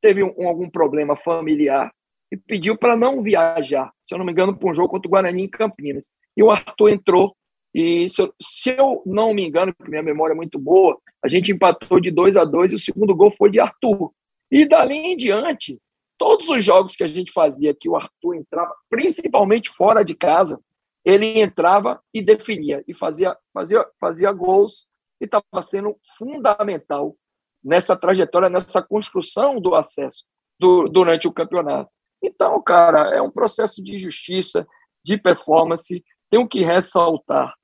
teve 0.00 0.24
um, 0.24 0.48
algum 0.48 0.68
problema 0.70 1.14
familiar 1.14 1.92
e 2.32 2.36
pediu 2.36 2.76
para 2.76 2.96
não 2.96 3.22
viajar, 3.22 3.92
se 4.04 4.14
eu 4.14 4.18
não 4.18 4.24
me 4.24 4.32
engano, 4.32 4.56
para 4.56 4.70
um 4.70 4.74
jogo 4.74 4.88
contra 4.88 5.08
o 5.08 5.10
Guarani 5.10 5.42
em 5.42 5.48
Campinas. 5.48 6.10
E 6.36 6.42
o 6.42 6.50
Arthur 6.50 6.90
entrou, 6.90 7.36
e 7.74 8.08
se 8.08 8.22
eu, 8.22 8.34
se 8.40 8.70
eu 8.70 9.02
não 9.04 9.34
me 9.34 9.46
engano, 9.46 9.74
porque 9.74 9.90
minha 9.90 10.02
memória 10.02 10.32
é 10.32 10.36
muito 10.36 10.58
boa, 10.58 10.98
a 11.22 11.28
gente 11.28 11.52
empatou 11.52 12.00
de 12.00 12.10
2 12.10 12.36
a 12.36 12.44
2 12.44 12.72
e 12.72 12.76
o 12.76 12.78
segundo 12.78 13.14
gol 13.14 13.30
foi 13.30 13.50
de 13.50 13.60
Arthur. 13.60 14.12
E 14.50 14.66
dali 14.66 14.96
em 14.96 15.16
diante, 15.16 15.80
todos 16.18 16.48
os 16.48 16.64
jogos 16.64 16.96
que 16.96 17.04
a 17.04 17.08
gente 17.08 17.32
fazia, 17.32 17.74
que 17.74 17.88
o 17.88 17.96
Arthur 17.96 18.34
entrava, 18.34 18.74
principalmente 18.88 19.70
fora 19.70 20.02
de 20.02 20.14
casa, 20.14 20.60
ele 21.04 21.40
entrava 21.40 22.02
e 22.12 22.22
definia, 22.22 22.84
e 22.86 22.92
fazia, 22.92 23.36
fazia, 23.54 23.86
fazia 23.98 24.32
gols, 24.32 24.86
e 25.20 25.24
estava 25.24 25.62
sendo 25.62 25.96
fundamental 26.18 27.16
nessa 27.62 27.96
trajetória, 27.96 28.48
nessa 28.48 28.82
construção 28.82 29.60
do 29.60 29.74
acesso 29.74 30.24
do, 30.58 30.88
durante 30.88 31.26
o 31.26 31.32
campeonato. 31.32 31.90
Então, 32.22 32.60
cara, 32.62 33.14
é 33.14 33.22
um 33.22 33.30
processo 33.30 33.82
de 33.82 33.98
justiça, 33.98 34.66
de 35.02 35.16
performance. 35.16 36.04
Tenho 36.28 36.46
que 36.46 36.60
ressaltar 36.60 37.54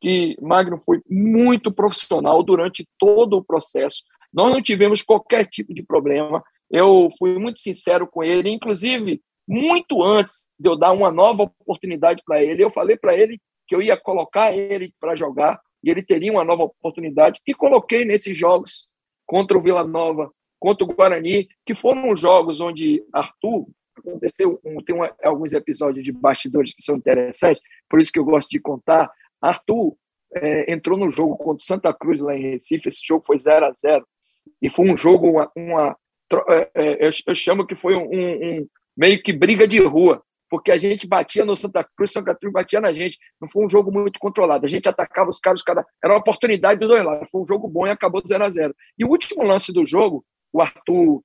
que 0.00 0.36
Magno 0.40 0.76
foi 0.76 1.00
muito 1.08 1.72
profissional 1.72 2.42
durante 2.42 2.86
todo 2.98 3.36
o 3.36 3.44
processo. 3.44 4.02
Nós 4.32 4.52
não 4.52 4.62
tivemos 4.62 5.02
qualquer 5.02 5.46
tipo 5.46 5.74
de 5.74 5.82
problema. 5.82 6.42
Eu 6.70 7.08
fui 7.18 7.38
muito 7.38 7.58
sincero 7.58 8.06
com 8.06 8.22
ele, 8.22 8.50
inclusive 8.50 9.20
muito 9.48 10.02
antes 10.02 10.46
de 10.58 10.68
eu 10.68 10.76
dar 10.76 10.92
uma 10.92 11.10
nova 11.10 11.42
oportunidade 11.42 12.22
para 12.24 12.42
ele. 12.42 12.62
Eu 12.62 12.70
falei 12.70 12.96
para 12.96 13.16
ele 13.16 13.40
que 13.66 13.74
eu 13.74 13.82
ia 13.82 13.96
colocar 13.96 14.56
ele 14.56 14.94
para 15.00 15.16
jogar 15.16 15.60
e 15.82 15.90
ele 15.90 16.02
teria 16.02 16.30
uma 16.30 16.44
nova 16.44 16.64
oportunidade 16.64 17.40
e 17.46 17.54
coloquei 17.54 18.04
nesses 18.04 18.36
jogos 18.36 18.88
contra 19.26 19.56
o 19.56 19.60
Vila 19.60 19.84
Nova, 19.84 20.30
contra 20.58 20.84
o 20.84 20.88
Guarani, 20.88 21.48
que 21.64 21.74
foram 21.74 22.14
jogos 22.14 22.60
onde 22.60 23.02
Arthur 23.12 23.66
aconteceu, 23.96 24.60
tem 24.84 24.94
uma, 24.94 25.14
alguns 25.22 25.52
episódios 25.52 26.04
de 26.04 26.12
bastidores 26.12 26.72
que 26.72 26.82
são 26.82 26.96
interessantes, 26.96 27.62
por 27.88 28.00
isso 28.00 28.12
que 28.12 28.18
eu 28.18 28.24
gosto 28.24 28.48
de 28.48 28.60
contar. 28.60 29.10
Arthur 29.40 29.96
é, 30.34 30.72
entrou 30.72 30.98
no 30.98 31.10
jogo 31.10 31.36
contra 31.36 31.64
Santa 31.64 31.92
Cruz 31.92 32.20
lá 32.20 32.36
em 32.36 32.52
Recife, 32.52 32.88
esse 32.88 33.06
jogo 33.06 33.24
foi 33.24 33.38
0 33.38 33.66
a 33.66 33.72
0 33.72 34.06
e 34.60 34.70
foi 34.70 34.90
um 34.90 34.96
jogo, 34.96 35.30
uma, 35.30 35.50
uma 35.56 35.96
é, 36.48 36.70
é, 36.74 37.06
eu, 37.06 37.10
eu, 37.26 37.34
chamo 37.34 37.66
que 37.66 37.74
foi 37.74 37.94
um, 37.94 38.04
um, 38.04 38.66
meio 38.96 39.20
que 39.22 39.32
briga 39.32 39.66
de 39.66 39.78
rua, 39.80 40.22
porque 40.48 40.70
a 40.70 40.76
gente 40.76 41.06
batia 41.06 41.44
no 41.44 41.56
Santa 41.56 41.84
Cruz, 41.96 42.12
Santa 42.12 42.34
Cruz 42.34 42.52
batia 42.52 42.80
na 42.80 42.92
gente. 42.92 43.18
Não 43.40 43.48
foi 43.48 43.64
um 43.64 43.68
jogo 43.68 43.92
muito 43.92 44.18
controlado. 44.18 44.64
A 44.64 44.68
gente 44.68 44.88
atacava 44.88 45.30
os 45.30 45.38
caras, 45.38 45.62
caras. 45.62 45.84
Era 46.02 46.14
uma 46.14 46.20
oportunidade 46.20 46.80
dos 46.80 46.88
dois 46.88 47.04
lados. 47.04 47.30
Foi 47.30 47.40
um 47.40 47.46
jogo 47.46 47.68
bom 47.68 47.86
e 47.86 47.90
acabou 47.90 48.20
0 48.26 48.44
a 48.44 48.50
0 48.50 48.74
E 48.98 49.04
o 49.04 49.08
último 49.08 49.44
lance 49.44 49.72
do 49.72 49.86
jogo, 49.86 50.24
o 50.52 50.60
Arthur 50.60 51.22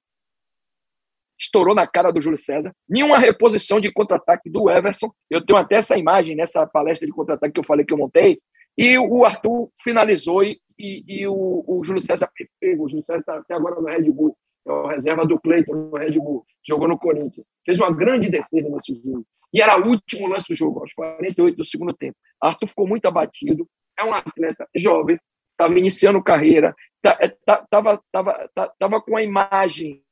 estourou 1.40 1.76
na 1.76 1.88
cara 1.88 2.12
do 2.12 2.22
Júlio 2.22 2.38
César. 2.38 2.74
Nenhuma 2.88 3.18
reposição 3.18 3.80
de 3.80 3.92
contra-ataque 3.92 4.50
do 4.50 4.70
Everson. 4.70 5.12
Eu 5.30 5.46
tenho 5.46 5.58
até 5.58 5.76
essa 5.76 5.98
imagem 5.98 6.36
nessa 6.36 6.66
palestra 6.66 7.08
de 7.08 7.14
contra-ataque 7.14 7.54
que 7.54 7.60
eu 7.60 7.64
falei 7.64 7.84
que 7.84 7.94
eu 7.94 7.98
montei. 7.98 8.40
E 8.78 8.98
o 8.98 9.24
Arthur 9.24 9.72
finalizou 9.82 10.44
e, 10.44 10.60
e, 10.78 11.04
e 11.08 11.28
o, 11.28 11.64
o, 11.66 11.84
Júlio 11.84 12.02
César 12.02 12.30
pegou. 12.60 12.86
O 12.86 12.90
Júlio 12.90 13.04
César 13.04 13.20
está 13.20 13.38
até 13.38 13.54
agora 13.54 13.80
no 13.80 13.88
Red 13.88 14.12
Bull. 14.12 14.38
É 14.68 14.72
o 14.72 14.88
reserva 14.88 15.26
do 15.26 15.40
Cleiton 15.40 15.74
no 15.74 15.98
Red 15.98 16.20
Bull. 16.20 16.46
Jogou 16.68 16.88
no 16.88 16.98
Corinthians. 16.98 17.46
Fez 17.66 17.78
uma 17.78 17.92
grande 17.92 18.30
defesa 18.30 18.70
nesse 18.70 18.96
jogo. 18.96 19.26
E 19.54 19.62
era 19.62 19.80
o 19.80 19.88
último 19.88 20.28
lance 20.28 20.48
do 20.50 20.56
jogo, 20.56 20.82
aos 20.82 20.92
48 20.94 21.56
do 21.56 21.64
segundo 21.64 21.94
tempo. 21.94 22.18
Arthur 22.42 22.68
ficou 22.68 22.88
muito 22.88 23.06
abatido. 23.06 23.68
É 23.98 24.04
um 24.04 24.14
atleta 24.14 24.68
jovem, 24.76 25.18
estava 25.52 25.80
iniciando 25.80 26.22
carreira, 26.22 26.76
estava 27.02 27.94
é, 27.94 28.70
tava 28.78 29.02
com 29.02 29.16
a 29.16 29.24
imagem 29.24 30.04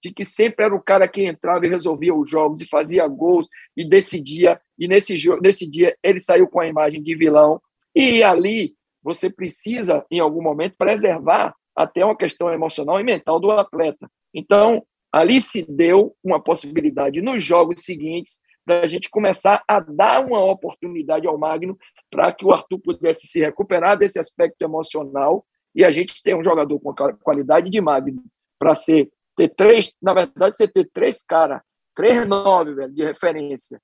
de 0.00 0.12
que 0.12 0.24
sempre 0.24 0.66
era 0.66 0.74
o 0.74 0.82
cara 0.82 1.08
que 1.08 1.24
entrava 1.24 1.66
e 1.66 1.68
resolvia 1.68 2.14
os 2.14 2.28
jogos 2.28 2.60
e 2.60 2.68
fazia 2.68 3.08
gols 3.08 3.48
e 3.76 3.88
decidia. 3.88 4.60
E 4.78 4.86
nesse, 4.86 5.16
nesse 5.40 5.68
dia 5.68 5.96
ele 6.02 6.20
saiu 6.20 6.46
com 6.46 6.60
a 6.60 6.68
imagem 6.68 7.02
de 7.02 7.16
vilão. 7.16 7.60
E 7.94 8.22
ali 8.22 8.74
você 9.02 9.30
precisa, 9.30 10.04
em 10.10 10.18
algum 10.18 10.42
momento, 10.42 10.76
preservar 10.76 11.54
até 11.76 12.04
uma 12.04 12.16
questão 12.16 12.50
emocional 12.50 12.98
e 13.00 13.04
mental 13.04 13.38
do 13.38 13.50
atleta. 13.50 14.10
Então, 14.32 14.84
ali 15.12 15.42
se 15.42 15.64
deu 15.70 16.16
uma 16.22 16.42
possibilidade 16.42 17.20
nos 17.20 17.44
jogos 17.44 17.84
seguintes 17.84 18.40
da 18.66 18.86
gente 18.86 19.10
começar 19.10 19.62
a 19.68 19.78
dar 19.78 20.24
uma 20.24 20.42
oportunidade 20.42 21.26
ao 21.26 21.38
Magno 21.38 21.78
para 22.10 22.32
que 22.32 22.46
o 22.46 22.52
Arthur 22.52 22.78
pudesse 22.80 23.26
se 23.26 23.40
recuperar 23.40 23.98
desse 23.98 24.18
aspecto 24.18 24.62
emocional 24.62 25.44
e 25.74 25.84
a 25.84 25.90
gente 25.90 26.22
ter 26.22 26.34
um 26.34 26.42
jogador 26.42 26.80
com 26.80 26.90
a 26.90 27.12
qualidade 27.12 27.68
de 27.68 27.80
Magno 27.80 28.22
para 28.58 28.74
ser 28.74 29.10
ter 29.36 29.48
três, 29.48 29.94
na 30.00 30.14
verdade, 30.14 30.56
você 30.56 30.68
ter 30.68 30.88
três 30.92 31.22
caras, 31.22 31.60
três 31.94 32.26
nove, 32.26 32.72
velho, 32.72 32.92
de 32.92 33.02
referência, 33.02 33.80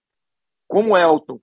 como 0.69 0.97
Elton, 0.97 1.41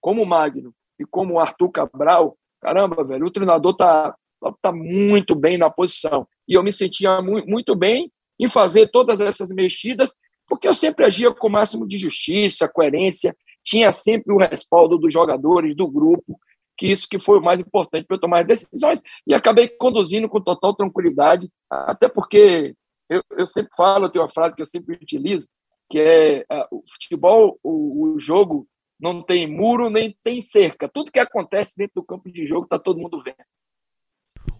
como 0.00 0.24
Magno 0.24 0.72
e 0.98 1.04
como 1.04 1.38
Arthur 1.38 1.70
Cabral, 1.70 2.36
caramba, 2.60 3.04
velho, 3.04 3.26
o 3.26 3.30
treinador 3.30 3.76
tá, 3.76 4.14
tá 4.60 4.72
muito 4.72 5.34
bem 5.34 5.56
na 5.56 5.70
posição. 5.70 6.26
E 6.46 6.54
eu 6.54 6.62
me 6.62 6.72
sentia 6.72 7.20
muito, 7.22 7.74
bem 7.74 8.10
em 8.38 8.48
fazer 8.48 8.88
todas 8.90 9.20
essas 9.20 9.50
mexidas, 9.50 10.14
porque 10.48 10.66
eu 10.66 10.74
sempre 10.74 11.04
agia 11.04 11.32
com 11.32 11.48
o 11.48 11.50
máximo 11.50 11.86
de 11.86 11.98
justiça, 11.98 12.68
coerência, 12.68 13.36
tinha 13.64 13.92
sempre 13.92 14.32
o 14.32 14.38
respaldo 14.38 14.96
dos 14.96 15.12
jogadores, 15.12 15.74
do 15.74 15.86
grupo, 15.86 16.38
que 16.76 16.86
isso 16.86 17.08
que 17.08 17.18
foi 17.18 17.38
o 17.38 17.42
mais 17.42 17.58
importante 17.58 18.06
para 18.06 18.16
eu 18.16 18.20
tomar 18.20 18.44
decisões, 18.44 19.02
e 19.26 19.34
acabei 19.34 19.68
conduzindo 19.68 20.28
com 20.28 20.40
total 20.40 20.74
tranquilidade, 20.74 21.50
até 21.68 22.08
porque 22.08 22.74
eu, 23.10 23.22
eu 23.36 23.44
sempre 23.44 23.70
falo, 23.76 24.06
eu 24.06 24.10
tenho 24.10 24.22
uma 24.22 24.30
frase 24.30 24.54
que 24.54 24.62
eu 24.62 24.66
sempre 24.66 24.94
utilizo, 24.94 25.48
que 25.90 25.98
é 25.98 26.44
uh, 26.52 26.66
o 26.70 26.82
futebol, 26.92 27.58
o, 27.62 28.14
o, 28.14 28.20
jogo 28.20 28.66
não 29.00 29.22
tem 29.22 29.46
muro 29.46 29.88
nem 29.88 30.16
tem 30.24 30.40
cerca. 30.40 30.88
Tudo 30.88 31.12
que 31.12 31.18
acontece 31.18 31.76
dentro 31.76 31.94
do 31.96 32.04
campo 32.04 32.30
de 32.30 32.46
jogo 32.46 32.64
está 32.64 32.78
todo 32.78 33.00
mundo 33.00 33.22
vendo. 33.22 33.36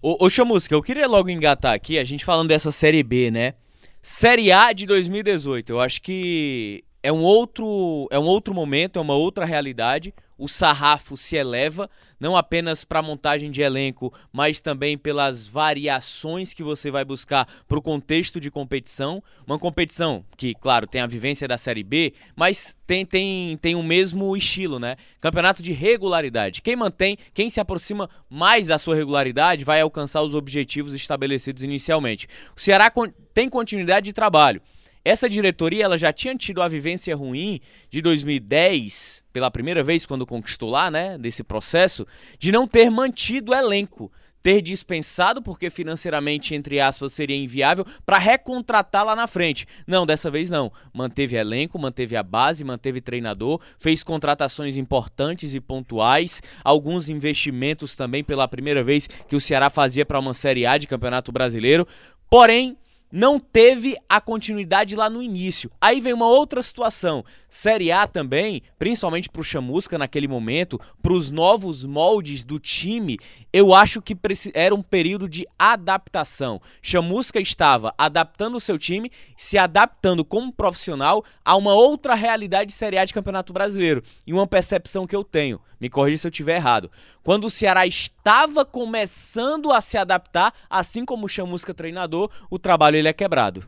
Ô, 0.00 0.24
ô 0.24 0.30
Chamusca, 0.30 0.74
eu 0.74 0.82
queria 0.82 1.08
logo 1.08 1.28
engatar 1.28 1.74
aqui, 1.74 1.98
a 1.98 2.04
gente 2.04 2.24
falando 2.24 2.48
dessa 2.48 2.70
Série 2.70 3.02
B, 3.02 3.30
né? 3.30 3.54
Série 4.00 4.52
A 4.52 4.72
de 4.72 4.86
2018, 4.86 5.70
eu 5.70 5.80
acho 5.80 6.00
que 6.00 6.84
é 7.02 7.12
um 7.12 7.22
outro, 7.22 8.06
é 8.10 8.18
um 8.18 8.24
outro 8.24 8.54
momento, 8.54 8.98
é 8.98 9.02
uma 9.02 9.14
outra 9.14 9.44
realidade 9.44 10.14
o 10.38 10.48
sarrafo 10.48 11.16
se 11.16 11.36
eleva, 11.36 11.90
não 12.20 12.36
apenas 12.36 12.84
para 12.84 13.00
a 13.00 13.02
montagem 13.02 13.50
de 13.50 13.60
elenco, 13.60 14.12
mas 14.32 14.60
também 14.60 14.96
pelas 14.96 15.48
variações 15.48 16.52
que 16.52 16.62
você 16.62 16.90
vai 16.90 17.04
buscar 17.04 17.46
para 17.66 17.78
o 17.78 17.82
contexto 17.82 18.40
de 18.40 18.50
competição. 18.50 19.22
Uma 19.46 19.58
competição 19.58 20.24
que, 20.36 20.54
claro, 20.54 20.86
tem 20.86 21.00
a 21.00 21.06
vivência 21.06 21.48
da 21.48 21.58
Série 21.58 21.82
B, 21.82 22.14
mas 22.36 22.76
tem, 22.86 23.04
tem, 23.04 23.58
tem 23.60 23.74
o 23.74 23.82
mesmo 23.82 24.36
estilo, 24.36 24.78
né? 24.78 24.96
Campeonato 25.20 25.62
de 25.62 25.72
regularidade. 25.72 26.62
Quem 26.62 26.76
mantém, 26.76 27.18
quem 27.34 27.50
se 27.50 27.60
aproxima 27.60 28.08
mais 28.30 28.68
da 28.68 28.78
sua 28.78 28.94
regularidade 28.94 29.64
vai 29.64 29.80
alcançar 29.80 30.22
os 30.22 30.34
objetivos 30.34 30.94
estabelecidos 30.94 31.62
inicialmente. 31.62 32.28
O 32.56 32.60
Ceará 32.60 32.92
tem 33.34 33.48
continuidade 33.48 34.06
de 34.06 34.12
trabalho. 34.12 34.62
Essa 35.08 35.26
diretoria 35.26 35.84
ela 35.84 35.96
já 35.96 36.12
tinha 36.12 36.36
tido 36.36 36.60
a 36.60 36.68
vivência 36.68 37.16
ruim 37.16 37.62
de 37.88 38.02
2010, 38.02 39.22
pela 39.32 39.50
primeira 39.50 39.82
vez 39.82 40.04
quando 40.04 40.26
conquistou 40.26 40.68
lá, 40.68 40.90
né, 40.90 41.16
desse 41.16 41.42
processo, 41.42 42.06
de 42.38 42.52
não 42.52 42.66
ter 42.66 42.90
mantido 42.90 43.52
o 43.52 43.54
elenco, 43.54 44.12
ter 44.42 44.60
dispensado 44.60 45.40
porque 45.40 45.70
financeiramente 45.70 46.54
entre 46.54 46.78
aspas 46.78 47.14
seria 47.14 47.34
inviável 47.34 47.86
para 48.04 48.18
recontratar 48.18 49.02
lá 49.02 49.16
na 49.16 49.26
frente. 49.26 49.66
Não, 49.86 50.04
dessa 50.04 50.30
vez 50.30 50.50
não. 50.50 50.70
Manteve 50.92 51.36
elenco, 51.36 51.78
manteve 51.78 52.14
a 52.14 52.22
base, 52.22 52.62
manteve 52.62 53.00
treinador, 53.00 53.62
fez 53.78 54.04
contratações 54.04 54.76
importantes 54.76 55.54
e 55.54 55.60
pontuais, 55.60 56.42
alguns 56.62 57.08
investimentos 57.08 57.96
também 57.96 58.22
pela 58.22 58.46
primeira 58.46 58.84
vez 58.84 59.06
que 59.06 59.34
o 59.34 59.40
Ceará 59.40 59.70
fazia 59.70 60.04
para 60.04 60.18
uma 60.18 60.34
Série 60.34 60.66
A 60.66 60.76
de 60.76 60.86
Campeonato 60.86 61.32
Brasileiro. 61.32 61.88
Porém, 62.28 62.76
não 63.10 63.38
teve 63.38 63.96
a 64.08 64.20
continuidade 64.20 64.94
lá 64.94 65.08
no 65.08 65.22
início. 65.22 65.70
Aí 65.80 66.00
vem 66.00 66.12
uma 66.12 66.28
outra 66.28 66.62
situação. 66.62 67.24
Série 67.48 67.90
A 67.90 68.06
também, 68.06 68.62
principalmente 68.78 69.28
para 69.28 69.40
o 69.40 69.44
Chamusca 69.44 69.96
naquele 69.96 70.28
momento, 70.28 70.78
para 71.02 71.12
os 71.12 71.30
novos 71.30 71.84
moldes 71.84 72.44
do 72.44 72.58
time, 72.58 73.18
eu 73.52 73.72
acho 73.72 74.02
que 74.02 74.16
era 74.52 74.74
um 74.74 74.82
período 74.82 75.28
de 75.28 75.46
adaptação. 75.58 76.60
Chamusca 76.82 77.40
estava 77.40 77.94
adaptando 77.96 78.56
o 78.56 78.60
seu 78.60 78.78
time, 78.78 79.10
se 79.36 79.56
adaptando 79.56 80.24
como 80.24 80.52
profissional 80.52 81.24
a 81.42 81.56
uma 81.56 81.72
outra 81.72 82.14
realidade 82.14 82.68
de 82.68 82.76
Série 82.76 82.98
A 82.98 83.04
de 83.04 83.14
Campeonato 83.14 83.52
Brasileiro. 83.52 84.02
E 84.26 84.34
uma 84.34 84.46
percepção 84.46 85.06
que 85.06 85.16
eu 85.16 85.24
tenho, 85.24 85.58
me 85.80 85.88
corrija 85.88 86.18
se 86.18 86.26
eu 86.26 86.30
estiver 86.30 86.56
errado. 86.56 86.90
Quando 87.22 87.44
o 87.44 87.50
Ceará 87.50 87.86
estava 87.86 88.64
começando 88.64 89.72
a 89.72 89.80
se 89.80 89.96
adaptar, 89.96 90.52
assim 90.68 91.04
como 91.04 91.26
o 91.26 91.28
Chamusca 91.28 91.72
treinador, 91.72 92.30
o 92.50 92.58
trabalho 92.58 92.97
ele 92.98 93.08
é 93.08 93.12
quebrado. 93.12 93.64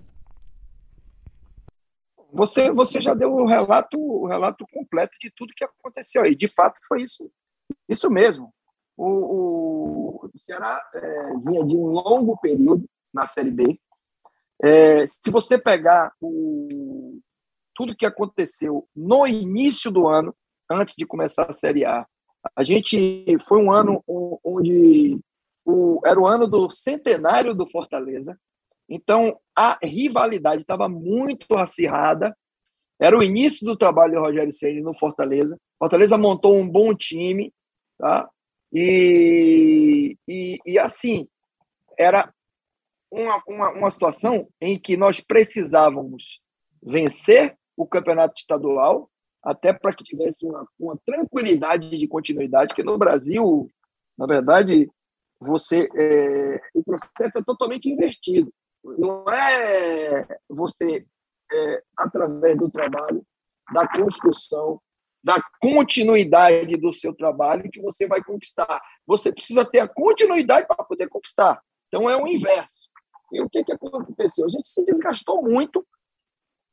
você, 2.32 2.70
você 2.70 3.00
já 3.00 3.14
deu 3.14 3.32
o 3.32 3.46
relato, 3.46 3.98
o 3.98 4.26
relato 4.26 4.64
completo 4.72 5.16
de 5.20 5.30
tudo 5.30 5.54
que 5.54 5.64
aconteceu 5.64 6.22
aí. 6.22 6.34
De 6.34 6.48
fato, 6.48 6.80
foi 6.86 7.02
isso, 7.02 7.30
isso 7.88 8.10
mesmo. 8.10 8.52
O, 8.96 9.06
o, 9.06 10.30
o 10.32 10.38
Ceará 10.38 10.80
é, 10.94 11.32
vinha 11.44 11.64
de 11.64 11.74
um 11.76 11.86
longo 11.86 12.36
período 12.38 12.84
na 13.12 13.26
Série 13.26 13.50
B. 13.50 13.80
É, 14.62 15.06
se 15.06 15.30
você 15.30 15.58
pegar 15.58 16.12
o, 16.20 17.18
tudo 17.74 17.96
que 17.96 18.06
aconteceu 18.06 18.86
no 18.94 19.26
início 19.26 19.90
do 19.90 20.06
ano, 20.06 20.34
antes 20.70 20.94
de 20.96 21.06
começar 21.06 21.46
a 21.48 21.52
Série 21.52 21.84
A, 21.84 22.06
a 22.54 22.62
gente 22.62 23.24
foi 23.40 23.62
um 23.62 23.72
ano 23.72 24.02
onde 24.06 25.18
o, 25.64 26.00
era 26.04 26.18
o 26.18 26.26
ano 26.26 26.46
do 26.46 26.70
centenário 26.70 27.54
do 27.54 27.66
Fortaleza. 27.66 28.38
Então, 28.90 29.38
a 29.56 29.78
rivalidade 29.80 30.62
estava 30.62 30.88
muito 30.88 31.46
acirrada. 31.56 32.36
Era 33.00 33.16
o 33.16 33.22
início 33.22 33.64
do 33.64 33.76
trabalho 33.76 34.14
do 34.14 34.20
Rogério 34.20 34.52
Ceni 34.52 34.80
no 34.80 34.92
Fortaleza. 34.92 35.56
Fortaleza 35.78 36.18
montou 36.18 36.58
um 36.58 36.68
bom 36.68 36.92
time, 36.92 37.54
tá? 37.96 38.28
E, 38.72 40.16
e, 40.28 40.58
e 40.66 40.78
assim, 40.78 41.28
era 41.96 42.32
uma, 43.10 43.42
uma, 43.46 43.70
uma 43.70 43.90
situação 43.90 44.48
em 44.60 44.78
que 44.78 44.96
nós 44.96 45.20
precisávamos 45.20 46.40
vencer 46.82 47.56
o 47.76 47.86
campeonato 47.86 48.34
estadual, 48.38 49.08
até 49.42 49.72
para 49.72 49.94
que 49.94 50.04
tivesse 50.04 50.44
uma, 50.44 50.66
uma 50.78 50.98
tranquilidade 51.06 51.96
de 51.96 52.08
continuidade, 52.08 52.74
que 52.74 52.82
no 52.82 52.98
Brasil, 52.98 53.70
na 54.18 54.26
verdade, 54.26 54.90
você 55.40 55.88
é, 55.96 56.60
o 56.74 56.82
processo 56.82 57.38
é 57.38 57.42
totalmente 57.42 57.88
invertido. 57.88 58.52
Não 58.82 59.24
é 59.28 60.26
você, 60.48 61.06
é, 61.52 61.82
através 61.96 62.58
do 62.58 62.70
trabalho, 62.70 63.24
da 63.72 63.86
construção, 63.88 64.80
da 65.22 65.42
continuidade 65.60 66.76
do 66.76 66.92
seu 66.92 67.14
trabalho 67.14 67.70
que 67.70 67.80
você 67.80 68.06
vai 68.06 68.22
conquistar. 68.22 68.80
Você 69.06 69.32
precisa 69.32 69.64
ter 69.64 69.80
a 69.80 69.88
continuidade 69.88 70.66
para 70.66 70.84
poder 70.84 71.08
conquistar. 71.08 71.60
Então 71.88 72.08
é 72.08 72.16
o 72.16 72.26
inverso. 72.26 72.88
E 73.32 73.40
o 73.40 73.48
que, 73.48 73.62
que 73.62 73.72
aconteceu? 73.72 74.46
A 74.46 74.48
gente 74.48 74.68
se 74.68 74.84
desgastou 74.84 75.42
muito 75.42 75.86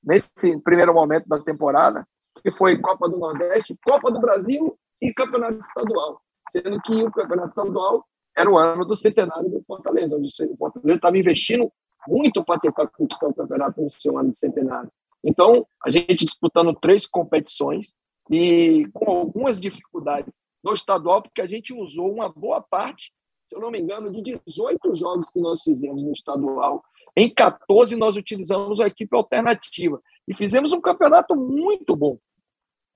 nesse 0.03 0.59
primeiro 0.61 0.93
momento 0.93 1.27
da 1.27 1.39
temporada, 1.41 2.07
que 2.41 2.49
foi 2.49 2.77
Copa 2.77 3.09
do 3.09 3.17
Nordeste, 3.17 3.77
Copa 3.83 4.11
do 4.11 4.19
Brasil 4.19 4.77
e 5.01 5.13
Campeonato 5.13 5.59
Estadual. 5.59 6.21
Sendo 6.49 6.81
que 6.81 7.03
o 7.03 7.11
Campeonato 7.11 7.49
Estadual 7.49 8.05
era 8.35 8.49
o 8.49 8.57
ano 8.57 8.85
do 8.85 8.95
centenário 8.95 9.49
do 9.49 9.61
Fortaleza, 9.63 10.15
onde 10.15 10.29
o 10.29 10.57
Fortaleza 10.57 10.95
estava 10.95 11.17
investindo 11.17 11.71
muito 12.07 12.43
para 12.43 12.59
tentar 12.59 12.87
conquistar 12.87 13.27
o 13.27 13.33
campeonato 13.33 13.81
no 13.81 13.89
seu 13.89 14.17
ano 14.17 14.29
de 14.29 14.37
centenário. 14.37 14.91
Então, 15.23 15.65
a 15.83 15.89
gente 15.89 16.25
disputando 16.25 16.73
três 16.73 17.05
competições 17.05 17.95
e 18.29 18.87
com 18.93 19.11
algumas 19.11 19.59
dificuldades 19.59 20.33
no 20.63 20.73
estadual, 20.73 21.21
porque 21.21 21.41
a 21.41 21.47
gente 21.47 21.73
usou 21.73 22.11
uma 22.11 22.29
boa 22.29 22.61
parte, 22.61 23.13
se 23.45 23.55
eu 23.55 23.59
não 23.59 23.71
me 23.71 23.79
engano, 23.79 24.11
de 24.11 24.39
18 24.45 24.93
jogos 24.93 25.29
que 25.29 25.39
nós 25.39 25.61
fizemos 25.63 26.03
no 26.03 26.11
estadual. 26.11 26.83
Em 27.15 27.33
14, 27.33 27.95
nós 27.95 28.17
utilizamos 28.17 28.79
a 28.79 28.87
equipe 28.87 29.15
alternativa 29.15 30.01
e 30.27 30.33
fizemos 30.33 30.73
um 30.73 30.81
campeonato 30.81 31.35
muito 31.35 31.95
bom, 31.95 32.17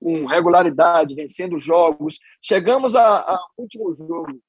com 0.02 0.26
regularidade, 0.26 1.16
vencendo 1.16 1.58
jogos. 1.58 2.20
Chegamos 2.42 2.96
ao 2.96 3.40
último 3.58 3.96
jogo 3.96 4.40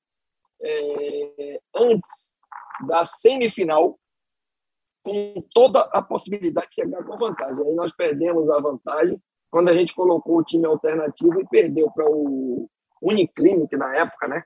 é, 0.60 1.60
antes 1.74 2.36
da 2.86 3.04
semifinal, 3.04 3.98
com 5.02 5.44
toda 5.52 5.80
a 5.80 6.00
possibilidade 6.00 6.68
de 6.68 6.76
chegar 6.76 7.04
com 7.04 7.16
vantagem. 7.16 7.66
Aí 7.66 7.74
nós 7.74 7.92
perdemos 7.92 8.48
a 8.50 8.60
vantagem 8.60 9.20
quando 9.50 9.68
a 9.68 9.74
gente 9.74 9.94
colocou 9.94 10.38
o 10.38 10.44
time 10.44 10.66
alternativo 10.66 11.40
e 11.40 11.48
perdeu 11.48 11.90
para 11.90 12.08
o 12.08 12.68
Uniclinic 13.02 13.76
na 13.76 13.94
época, 13.96 14.28
né? 14.28 14.42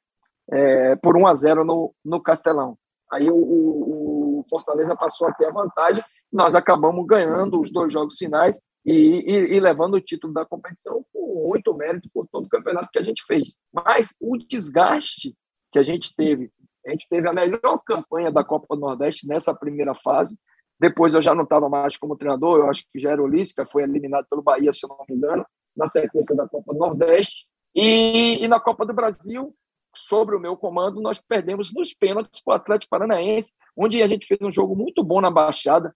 É, 0.50 0.96
por 0.96 1.16
1 1.16 1.26
a 1.26 1.34
0 1.34 1.64
no, 1.64 1.94
no 2.04 2.20
Castelão. 2.20 2.78
Aí 3.10 3.30
o, 3.30 3.36
o, 3.36 4.44
Fortaleza 4.48 4.96
passou 4.96 5.28
a 5.28 5.32
ter 5.32 5.46
a 5.46 5.52
vantagem, 5.52 6.04
nós 6.32 6.54
acabamos 6.54 7.04
ganhando 7.06 7.60
os 7.60 7.70
dois 7.70 7.92
jogos 7.92 8.16
finais 8.16 8.60
e, 8.84 8.92
e, 8.92 9.56
e, 9.56 9.60
levando 9.60 9.94
o 9.94 10.00
título 10.00 10.32
da 10.32 10.44
competição 10.44 11.04
com 11.12 11.48
muito 11.48 11.74
mérito 11.74 12.08
por 12.12 12.26
todo 12.28 12.46
o 12.46 12.48
campeonato 12.48 12.88
que 12.92 12.98
a 12.98 13.02
gente 13.02 13.24
fez. 13.24 13.58
Mas 13.72 14.14
o 14.20 14.36
desgaste 14.36 15.34
que 15.72 15.78
a 15.78 15.82
gente 15.82 16.14
teve. 16.14 16.50
A 16.86 16.90
gente 16.90 17.08
teve 17.08 17.28
a 17.28 17.32
melhor 17.32 17.78
campanha 17.84 18.30
da 18.30 18.44
Copa 18.44 18.74
do 18.74 18.80
Nordeste 18.80 19.26
nessa 19.26 19.54
primeira 19.54 19.94
fase. 19.94 20.38
Depois 20.78 21.14
eu 21.14 21.22
já 21.22 21.34
não 21.34 21.44
estava 21.44 21.68
mais 21.68 21.96
como 21.96 22.16
treinador, 22.16 22.58
eu 22.58 22.70
acho 22.70 22.84
que 22.92 22.98
já 22.98 23.10
era 23.10 23.22
o 23.22 23.26
Lisca, 23.26 23.66
foi 23.66 23.82
eliminado 23.82 24.26
pelo 24.28 24.42
Bahia, 24.42 24.72
se 24.72 24.84
eu 24.84 24.88
não 24.88 25.04
me 25.08 25.16
engano, 25.16 25.44
na 25.76 25.86
sequência 25.86 26.36
da 26.36 26.46
Copa 26.46 26.72
do 26.72 26.78
Nordeste. 26.78 27.46
E, 27.74 28.44
e 28.44 28.48
na 28.48 28.60
Copa 28.60 28.86
do 28.86 28.92
Brasil, 28.92 29.54
sobre 29.94 30.36
o 30.36 30.40
meu 30.40 30.56
comando, 30.56 31.00
nós 31.00 31.20
perdemos 31.20 31.72
nos 31.72 31.94
pênaltis 31.94 32.42
para 32.42 32.52
o 32.52 32.56
Atlético 32.56 32.90
Paranaense, 32.90 33.52
onde 33.76 34.02
a 34.02 34.06
gente 34.06 34.26
fez 34.26 34.40
um 34.42 34.52
jogo 34.52 34.76
muito 34.76 35.02
bom 35.02 35.20
na 35.20 35.30
Baixada, 35.30 35.94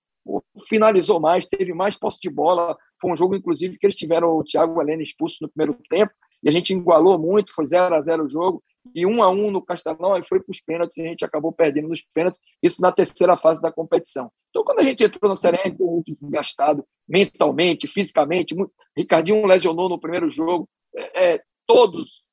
finalizou 0.69 1.21
mais, 1.21 1.47
teve 1.47 1.73
mais 1.73 1.97
posse 1.97 2.19
de 2.21 2.31
bola. 2.31 2.77
Foi 3.01 3.11
um 3.11 3.17
jogo, 3.17 3.35
inclusive, 3.35 3.79
que 3.79 3.87
eles 3.87 3.97
tiveram 3.97 4.37
o 4.37 4.45
Thiago 4.45 4.81
Helena 4.81 5.03
expulso 5.03 5.39
no 5.43 5.49
primeiro 5.49 5.79
tempo, 5.89 6.13
e 6.43 6.49
a 6.49 6.53
gente 6.53 6.73
igualou 6.73 7.19
muito, 7.19 7.53
foi 7.53 7.67
0 7.67 7.95
a 7.95 8.01
0 8.01 8.25
o 8.25 8.29
jogo. 8.29 8.63
E 8.95 9.05
um 9.05 9.23
a 9.23 9.29
um 9.29 9.51
no 9.51 9.61
Castelão, 9.61 10.15
aí 10.15 10.25
foi 10.25 10.41
para 10.41 10.51
os 10.51 10.61
pênaltis 10.61 10.97
e 10.97 11.03
a 11.03 11.05
gente 11.05 11.25
acabou 11.25 11.53
perdendo 11.53 11.89
nos 11.89 12.01
pênaltis, 12.15 12.41
isso 12.63 12.81
na 12.81 12.91
terceira 12.91 13.37
fase 13.37 13.61
da 13.61 13.71
competição. 13.71 14.33
Então, 14.49 14.65
quando 14.65 14.79
a 14.79 14.83
gente 14.83 15.05
entrou 15.05 15.29
no 15.29 15.37
Serena, 15.37 15.77
muito 15.79 16.15
desgastado 16.15 16.85
mentalmente, 17.07 17.87
fisicamente, 17.87 18.55
muito... 18.55 18.73
Ricardinho 18.97 19.47
lesionou 19.47 19.89
no 19.89 20.01
primeiro 20.01 20.31
jogo, 20.31 20.67
é, 20.97 21.35
é, 21.35 21.43
todos, 21.67 22.25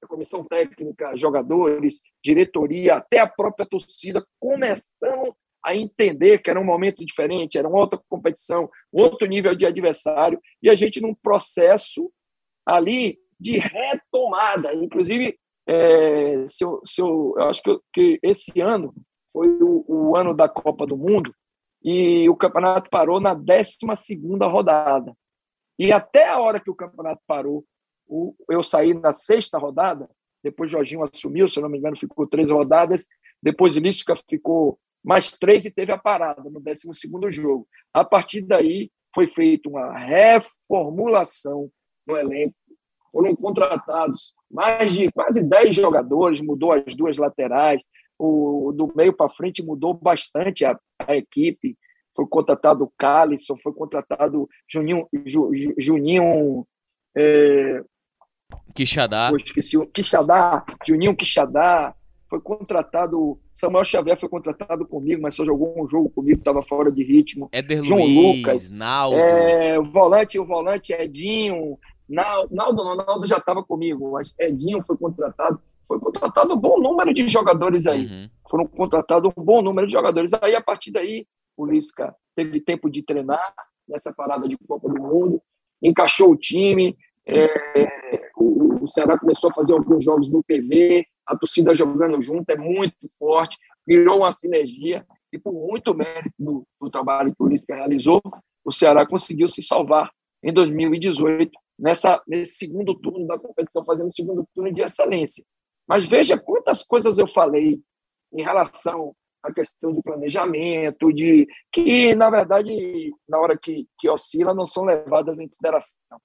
a 0.00 0.06
comissão 0.06 0.44
técnica, 0.44 1.16
jogadores, 1.16 2.00
diretoria, 2.24 2.96
até 2.96 3.18
a 3.18 3.26
própria 3.26 3.66
torcida, 3.66 4.24
começando 4.38 5.34
a 5.62 5.76
entender 5.76 6.38
que 6.38 6.48
era 6.48 6.60
um 6.60 6.64
momento 6.64 7.04
diferente, 7.04 7.58
era 7.58 7.68
uma 7.68 7.78
outra 7.78 8.00
competição, 8.08 8.70
outro 8.90 9.26
nível 9.26 9.54
de 9.54 9.66
adversário, 9.66 10.40
e 10.62 10.70
a 10.70 10.74
gente 10.74 11.00
num 11.00 11.14
processo 11.14 12.10
ali 12.64 13.18
de 13.40 13.58
retomada. 13.58 14.74
Inclusive, 14.74 15.36
é, 15.66 16.46
se 16.46 16.64
eu, 16.64 16.80
se 16.84 17.00
eu, 17.00 17.34
eu 17.36 17.44
acho 17.44 17.62
que, 17.62 17.78
que, 17.92 18.18
esse 18.22 18.60
ano 18.60 18.94
foi 19.32 19.48
o, 19.62 19.84
o, 19.88 20.16
ano 20.16 20.34
da 20.34 20.48
Copa 20.48 20.86
do 20.86 20.96
Mundo 20.96 21.34
e 21.82 22.28
o 22.28 22.36
campeonato 22.36 22.90
parou 22.90 23.20
na 23.20 23.32
12 23.32 23.78
rodada. 24.42 25.14
E 25.78 25.92
até 25.92 26.28
a 26.28 26.38
hora 26.38 26.60
que 26.60 26.70
o 26.70 26.74
campeonato 26.74 27.22
parou, 27.26 27.64
o, 28.06 28.34
eu 28.48 28.62
saí 28.62 28.92
na 28.92 29.12
sexta 29.12 29.56
rodada, 29.56 30.08
depois 30.42 30.70
Jorginho 30.70 31.02
assumiu, 31.02 31.48
se 31.48 31.60
não 31.60 31.68
me 31.68 31.78
engano, 31.78 31.96
ficou 31.96 32.26
três 32.26 32.50
rodadas, 32.50 33.06
depois 33.42 33.76
Lística 33.76 34.14
ficou 34.28 34.78
mais 35.02 35.30
três 35.30 35.64
e 35.64 35.70
teve 35.70 35.92
a 35.92 35.98
parada 35.98 36.42
no 36.42 36.60
12 36.60 36.88
jogo. 37.30 37.66
A 37.94 38.04
partir 38.04 38.42
daí, 38.42 38.90
foi 39.14 39.26
feita 39.26 39.68
uma 39.68 39.96
reformulação 39.98 41.70
no 42.06 42.16
elenco, 42.16 42.54
foram 43.12 43.34
contratados 43.34 44.34
mais 44.50 44.92
de 44.92 45.10
quase 45.12 45.42
10 45.42 45.76
jogadores, 45.76 46.40
mudou 46.40 46.72
as 46.72 46.94
duas 46.94 47.16
laterais, 47.16 47.80
o, 48.18 48.72
do 48.74 48.92
meio 48.94 49.12
para 49.12 49.30
frente 49.30 49.62
mudou 49.62 49.94
bastante 49.94 50.64
a, 50.64 50.78
a, 50.98 51.16
equipe. 51.16 51.76
Foi 52.14 52.26
contratado 52.26 52.84
o 52.84 52.92
Calisson, 52.98 53.56
foi 53.56 53.72
contratado 53.72 54.48
Juninho, 54.68 55.06
Ju, 55.24 55.50
Juninho 55.78 56.66
é, 57.16 57.82
Quixadá. 58.74 59.30
esqueci 59.36 59.78
Quixadá, 59.86 60.64
Juninho 60.86 61.16
Quixadá. 61.16 61.94
Foi 62.28 62.40
contratado, 62.40 63.40
Samuel 63.52 63.84
Xavier 63.84 64.16
foi 64.16 64.28
contratado 64.28 64.86
comigo, 64.86 65.20
mas 65.20 65.34
só 65.34 65.44
jogou 65.44 65.82
um 65.82 65.88
jogo 65.88 66.08
comigo, 66.10 66.38
estava 66.38 66.62
fora 66.62 66.92
de 66.92 67.02
ritmo. 67.02 67.48
Éder 67.50 67.82
João 67.82 68.04
Luiz, 68.04 68.36
Lucas, 68.36 68.70
Naldo. 68.70 69.16
É, 69.16 69.76
o 69.80 69.90
volante, 69.90 70.38
o 70.38 70.44
volante 70.44 70.92
Edinho, 70.92 71.76
Naldo, 72.10 72.94
Naldo 72.96 73.26
já 73.26 73.38
estava 73.38 73.62
comigo, 73.62 74.12
mas 74.12 74.34
Edinho 74.38 74.82
foi 74.84 74.96
contratado. 74.96 75.60
Foi 75.86 75.98
contratado 75.98 76.54
um 76.54 76.56
bom 76.56 76.80
número 76.80 77.12
de 77.12 77.28
jogadores 77.28 77.86
aí. 77.86 78.06
Uhum. 78.06 78.30
Foram 78.48 78.66
contratados 78.66 79.32
um 79.36 79.42
bom 79.42 79.60
número 79.60 79.86
de 79.86 79.92
jogadores. 79.92 80.32
Aí, 80.34 80.54
a 80.54 80.62
partir 80.62 80.92
daí, 80.92 81.26
o 81.56 81.66
Lisca 81.66 82.14
teve 82.36 82.60
tempo 82.60 82.88
de 82.88 83.02
treinar 83.02 83.54
nessa 83.88 84.12
parada 84.12 84.48
de 84.48 84.56
Copa 84.68 84.88
do 84.88 85.02
Mundo, 85.02 85.42
encaixou 85.82 86.30
o 86.30 86.36
time. 86.36 86.96
É, 87.26 88.30
o, 88.36 88.84
o 88.84 88.86
Ceará 88.86 89.18
começou 89.18 89.50
a 89.50 89.52
fazer 89.52 89.72
alguns 89.72 90.04
jogos 90.04 90.30
no 90.30 90.42
PV, 90.42 91.06
a 91.26 91.36
torcida 91.36 91.74
jogando 91.74 92.20
junto, 92.22 92.48
é 92.50 92.56
muito 92.56 93.08
forte, 93.18 93.58
criou 93.84 94.18
uma 94.18 94.32
sinergia 94.32 95.04
e 95.32 95.38
por 95.38 95.52
muito 95.52 95.94
mérito 95.94 96.34
do, 96.38 96.66
do 96.80 96.90
trabalho 96.90 97.34
que 97.34 97.42
o 97.42 97.46
Lisca 97.46 97.74
realizou, 97.74 98.20
o 98.64 98.72
Ceará 98.72 99.06
conseguiu 99.06 99.48
se 99.48 99.62
salvar 99.62 100.10
em 100.42 100.52
2018 100.52 101.50
nessa, 101.80 102.22
nesse 102.26 102.58
segundo 102.58 102.94
turno 102.94 103.26
da 103.26 103.38
competição, 103.38 103.84
fazendo 103.84 104.08
o 104.08 104.12
segundo 104.12 104.46
turno 104.54 104.72
de 104.72 104.82
excelência. 104.82 105.44
Mas 105.88 106.08
veja 106.08 106.38
quantas 106.38 106.84
coisas 106.84 107.18
eu 107.18 107.26
falei 107.26 107.80
em 108.32 108.42
relação 108.42 109.14
a 109.42 109.52
questão 109.52 109.92
de 109.94 110.02
planejamento, 110.02 111.12
de 111.12 111.48
que, 111.72 112.14
na 112.14 112.28
verdade, 112.28 113.12
na 113.26 113.38
hora 113.38 113.58
que, 113.58 113.88
que 113.98 114.08
oscila, 114.08 114.52
não 114.52 114.66
são 114.66 114.84
levadas 114.84 115.38
em 115.38 115.46
consideração. 115.46 116.20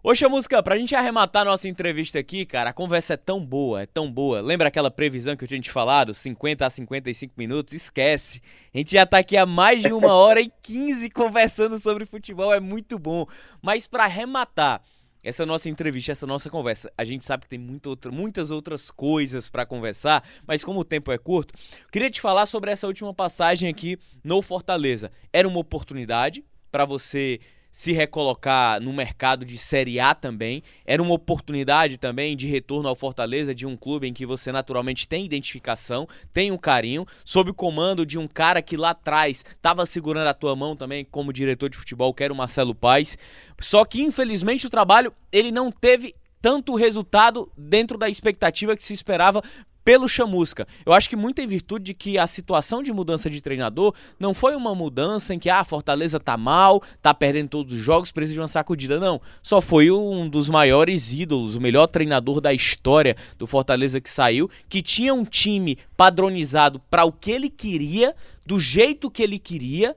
Ô 0.00 0.14
Chamusca, 0.14 0.62
pra 0.62 0.78
gente 0.78 0.94
arrematar 0.94 1.44
nossa 1.44 1.68
entrevista 1.68 2.20
aqui, 2.20 2.46
cara, 2.46 2.70
a 2.70 2.72
conversa 2.72 3.14
é 3.14 3.16
tão 3.16 3.44
boa, 3.44 3.82
é 3.82 3.86
tão 3.86 4.10
boa. 4.10 4.40
Lembra 4.40 4.68
aquela 4.68 4.92
previsão 4.92 5.34
que 5.34 5.42
eu 5.42 5.48
tinha 5.48 5.60
te 5.60 5.72
falado? 5.72 6.14
50 6.14 6.64
a 6.64 6.70
55 6.70 7.34
minutos? 7.36 7.74
Esquece. 7.74 8.40
A 8.72 8.78
gente 8.78 8.92
já 8.92 9.04
tá 9.04 9.18
aqui 9.18 9.36
há 9.36 9.44
mais 9.44 9.82
de 9.82 9.92
uma 9.92 10.12
hora 10.12 10.40
e 10.40 10.52
15 10.62 11.10
conversando 11.10 11.80
sobre 11.80 12.06
futebol, 12.06 12.54
é 12.54 12.60
muito 12.60 12.96
bom. 12.96 13.26
Mas 13.60 13.88
para 13.88 14.04
arrematar 14.04 14.80
essa 15.20 15.44
nossa 15.44 15.68
entrevista, 15.68 16.12
essa 16.12 16.28
nossa 16.28 16.48
conversa, 16.48 16.92
a 16.96 17.04
gente 17.04 17.24
sabe 17.24 17.42
que 17.42 17.48
tem 17.48 17.58
muito 17.58 17.98
muitas 18.12 18.52
outras 18.52 18.92
coisas 18.92 19.48
para 19.48 19.66
conversar, 19.66 20.22
mas 20.46 20.62
como 20.62 20.78
o 20.78 20.84
tempo 20.84 21.10
é 21.10 21.18
curto, 21.18 21.52
queria 21.90 22.08
te 22.08 22.20
falar 22.20 22.46
sobre 22.46 22.70
essa 22.70 22.86
última 22.86 23.12
passagem 23.12 23.68
aqui 23.68 23.98
no 24.22 24.40
Fortaleza. 24.42 25.10
Era 25.32 25.48
uma 25.48 25.58
oportunidade 25.58 26.44
para 26.70 26.84
você 26.84 27.40
se 27.70 27.92
recolocar 27.92 28.80
no 28.80 28.92
mercado 28.92 29.44
de 29.44 29.56
Série 29.58 30.00
A 30.00 30.14
também. 30.14 30.62
Era 30.84 31.02
uma 31.02 31.14
oportunidade 31.14 31.98
também 31.98 32.36
de 32.36 32.46
retorno 32.46 32.88
ao 32.88 32.96
Fortaleza 32.96 33.54
de 33.54 33.66
um 33.66 33.76
clube 33.76 34.06
em 34.06 34.12
que 34.12 34.26
você 34.26 34.50
naturalmente 34.50 35.08
tem 35.08 35.24
identificação, 35.24 36.08
tem 36.32 36.50
um 36.50 36.58
carinho, 36.58 37.06
sob 37.24 37.50
o 37.50 37.54
comando 37.54 38.04
de 38.04 38.18
um 38.18 38.26
cara 38.26 38.62
que 38.62 38.76
lá 38.76 38.90
atrás 38.90 39.44
estava 39.44 39.86
segurando 39.86 40.28
a 40.28 40.34
tua 40.34 40.56
mão 40.56 40.74
também 40.74 41.04
como 41.04 41.32
diretor 41.32 41.68
de 41.68 41.76
futebol, 41.76 42.12
que 42.14 42.24
era 42.24 42.32
o 42.32 42.36
Marcelo 42.36 42.74
Paes. 42.74 43.16
Só 43.60 43.84
que 43.84 44.02
infelizmente 44.02 44.66
o 44.66 44.70
trabalho 44.70 45.12
ele 45.30 45.50
não 45.50 45.70
teve 45.70 46.14
tanto 46.40 46.74
resultado 46.74 47.50
dentro 47.56 47.98
da 47.98 48.08
expectativa 48.08 48.76
que 48.76 48.82
se 48.82 48.94
esperava 48.94 49.42
pelo 49.88 50.06
Chamusca. 50.06 50.68
Eu 50.84 50.92
acho 50.92 51.08
que 51.08 51.16
muito 51.16 51.40
em 51.40 51.46
virtude 51.46 51.82
de 51.82 51.94
que 51.94 52.18
a 52.18 52.26
situação 52.26 52.82
de 52.82 52.92
mudança 52.92 53.30
de 53.30 53.40
treinador 53.40 53.94
não 54.20 54.34
foi 54.34 54.54
uma 54.54 54.74
mudança 54.74 55.32
em 55.32 55.38
que 55.38 55.48
ah, 55.48 55.60
a 55.60 55.64
Fortaleza 55.64 56.20
tá 56.20 56.36
mal, 56.36 56.82
tá 57.00 57.14
perdendo 57.14 57.48
todos 57.48 57.72
os 57.72 57.78
jogos, 57.80 58.12
precisa 58.12 58.34
de 58.34 58.40
uma 58.40 58.48
sacudida, 58.48 59.00
não. 59.00 59.18
Só 59.42 59.62
foi 59.62 59.90
um 59.90 60.28
dos 60.28 60.50
maiores 60.50 61.10
ídolos, 61.10 61.54
o 61.54 61.60
melhor 61.60 61.86
treinador 61.86 62.38
da 62.38 62.52
história 62.52 63.16
do 63.38 63.46
Fortaleza 63.46 63.98
que 63.98 64.10
saiu, 64.10 64.50
que 64.68 64.82
tinha 64.82 65.14
um 65.14 65.24
time 65.24 65.78
padronizado 65.96 66.82
para 66.90 67.06
o 67.06 67.10
que 67.10 67.30
ele 67.30 67.48
queria, 67.48 68.14
do 68.44 68.60
jeito 68.60 69.10
que 69.10 69.22
ele 69.22 69.38
queria 69.38 69.96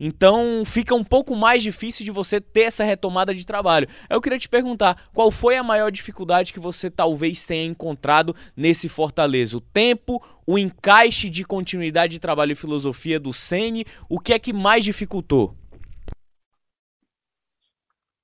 então 0.00 0.64
fica 0.64 0.94
um 0.94 1.04
pouco 1.04 1.36
mais 1.36 1.62
difícil 1.62 2.04
de 2.06 2.10
você 2.10 2.40
ter 2.40 2.62
essa 2.62 2.82
retomada 2.82 3.34
de 3.34 3.44
trabalho. 3.44 3.86
Eu 4.08 4.20
queria 4.20 4.38
te 4.38 4.48
perguntar, 4.48 5.10
qual 5.12 5.30
foi 5.30 5.56
a 5.56 5.62
maior 5.62 5.90
dificuldade 5.90 6.54
que 6.54 6.58
você 6.58 6.90
talvez 6.90 7.44
tenha 7.44 7.66
encontrado 7.66 8.34
nesse 8.56 8.88
Fortaleza? 8.88 9.58
O 9.58 9.60
tempo, 9.60 10.22
o 10.46 10.58
encaixe 10.58 11.28
de 11.28 11.44
continuidade 11.44 12.14
de 12.14 12.20
trabalho 12.20 12.52
e 12.52 12.56
filosofia 12.56 13.20
do 13.20 13.34
Sene, 13.34 13.84
o 14.08 14.18
que 14.18 14.32
é 14.32 14.38
que 14.38 14.54
mais 14.54 14.82
dificultou? 14.82 15.54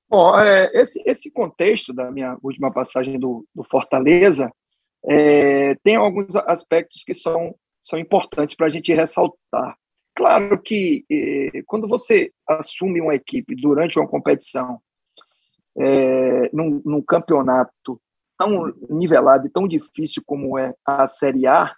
Bom, 0.09 0.39
é, 0.39 0.70
esse, 0.73 1.03
esse 1.05 1.31
contexto 1.31 1.93
da 1.93 2.11
minha 2.11 2.39
última 2.43 2.73
passagem 2.73 3.19
do, 3.19 3.44
do 3.55 3.62
Fortaleza 3.65 4.51
é, 5.05 5.74
tem 5.82 5.97
alguns 5.97 6.35
aspectos 6.36 7.03
que 7.05 7.12
são, 7.12 7.55
são 7.82 7.98
importantes 7.98 8.55
para 8.55 8.66
a 8.66 8.70
gente 8.70 8.94
ressaltar. 8.94 9.77
Claro 10.16 10.59
que 10.62 11.05
eh, 11.10 11.62
quando 11.66 11.86
você 11.86 12.32
assume 12.48 13.02
uma 13.02 13.14
equipe 13.14 13.55
durante 13.55 13.98
uma 13.98 14.09
competição, 14.09 14.80
eh, 15.78 16.48
num, 16.55 16.80
num, 16.86 17.02
campeonato 17.02 18.01
tão 18.38 18.72
nivelado 18.88 19.47
e 19.47 19.51
tão 19.51 19.68
difícil 19.68 20.22
como 20.24 20.59
é 20.59 20.74
a 20.86 21.06
Série 21.06 21.47
A, 21.47 21.70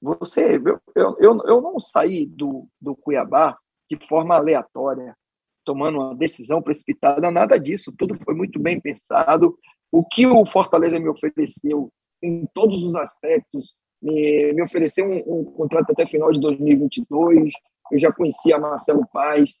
você, 0.00 0.60
eu, 0.94 1.16
eu, 1.18 1.38
eu 1.46 1.60
não 1.62 1.80
saí 1.80 2.26
do, 2.26 2.68
do 2.78 2.94
Cuiabá 2.94 3.56
de 3.90 3.96
forma 4.06 4.34
aleatória, 4.34 5.16
tomando 5.64 5.98
uma 5.98 6.14
decisão 6.14 6.60
precipitada, 6.60 7.30
nada 7.30 7.58
disso, 7.58 7.94
tudo 7.96 8.14
foi 8.22 8.34
muito 8.34 8.58
bem 8.60 8.78
pensado. 8.78 9.58
O 9.90 10.04
que 10.04 10.26
o 10.26 10.44
Fortaleza 10.44 10.98
me 10.98 11.08
ofereceu 11.08 11.90
em 12.22 12.46
todos 12.52 12.84
os 12.84 12.94
aspectos, 12.94 13.74
me, 14.02 14.52
me 14.52 14.62
ofereceu 14.62 15.06
um, 15.06 15.40
um 15.40 15.44
contrato 15.44 15.92
até 15.92 16.04
final 16.04 16.30
de 16.30 16.40
2022, 16.40 17.54
eu 17.92 17.98
já 17.98 18.12
conhecia 18.12 18.58
Marcelo 18.58 19.06
Paz, 19.12 19.54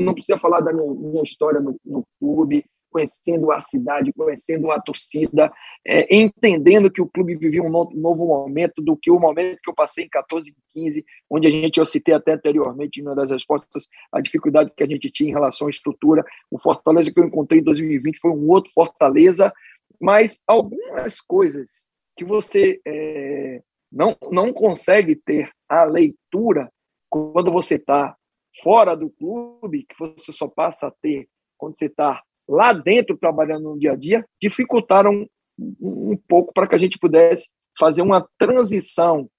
não 0.00 0.14
precisa 0.14 0.38
falar 0.38 0.60
da 0.60 0.72
minha, 0.72 0.92
minha 0.94 1.22
história 1.22 1.60
no, 1.60 1.78
no, 1.84 2.04
clube, 2.18 2.64
conhecendo 2.90 3.50
a 3.50 3.58
cidade, 3.58 4.12
conhecendo 4.12 4.70
a 4.70 4.80
torcida, 4.80 5.52
é, 5.84 6.14
entendendo 6.14 6.90
que 6.90 7.02
o 7.02 7.08
clube 7.08 7.34
vivia 7.34 7.62
um 7.62 7.68
novo, 7.68 7.90
novo 7.94 8.26
momento 8.26 8.80
do 8.80 8.96
que 8.96 9.10
o 9.10 9.18
momento 9.18 9.58
que 9.62 9.68
eu 9.68 9.74
passei 9.74 10.04
em 10.04 10.08
14 10.08 10.50
e 10.50 10.54
15, 10.72 11.04
onde 11.28 11.48
a 11.48 11.50
gente, 11.50 11.78
eu 11.78 11.86
citei 11.86 12.14
até 12.14 12.34
anteriormente, 12.34 13.00
em 13.00 13.02
uma 13.02 13.14
das 13.14 13.30
respostas, 13.30 13.88
a 14.12 14.20
dificuldade 14.20 14.72
que 14.76 14.84
a 14.84 14.86
gente 14.86 15.10
tinha 15.10 15.30
em 15.30 15.32
relação 15.32 15.66
à 15.66 15.70
estrutura. 15.70 16.24
O 16.50 16.58
Fortaleza 16.58 17.12
que 17.12 17.18
eu 17.18 17.24
encontrei 17.24 17.60
em 17.60 17.64
2020 17.64 18.18
foi 18.20 18.30
um 18.30 18.48
outro 18.48 18.70
Fortaleza, 18.72 19.52
mas 20.00 20.40
algumas 20.46 21.20
coisas 21.20 21.92
que 22.16 22.24
você 22.24 22.80
é, 22.86 23.60
não, 23.90 24.16
não 24.30 24.52
consegue 24.52 25.16
ter 25.16 25.50
a 25.68 25.82
leitura 25.82 26.70
quando 27.14 27.52
você 27.52 27.76
está 27.76 28.16
fora 28.60 28.96
do 28.96 29.08
clube, 29.08 29.86
que 29.88 29.94
você 29.96 30.32
só 30.32 30.48
passa 30.48 30.88
a 30.88 30.90
ter 30.90 31.28
quando 31.56 31.78
você 31.78 31.86
está 31.86 32.20
lá 32.48 32.72
dentro 32.72 33.16
trabalhando 33.16 33.70
no 33.70 33.78
dia 33.78 33.92
a 33.92 33.96
dia, 33.96 34.26
dificultaram 34.42 35.24
um, 35.56 36.10
um 36.10 36.16
pouco 36.28 36.52
para 36.52 36.66
que 36.66 36.74
a 36.74 36.78
gente 36.78 36.98
pudesse 36.98 37.50
fazer 37.78 38.02
uma 38.02 38.28
transição 38.36 39.30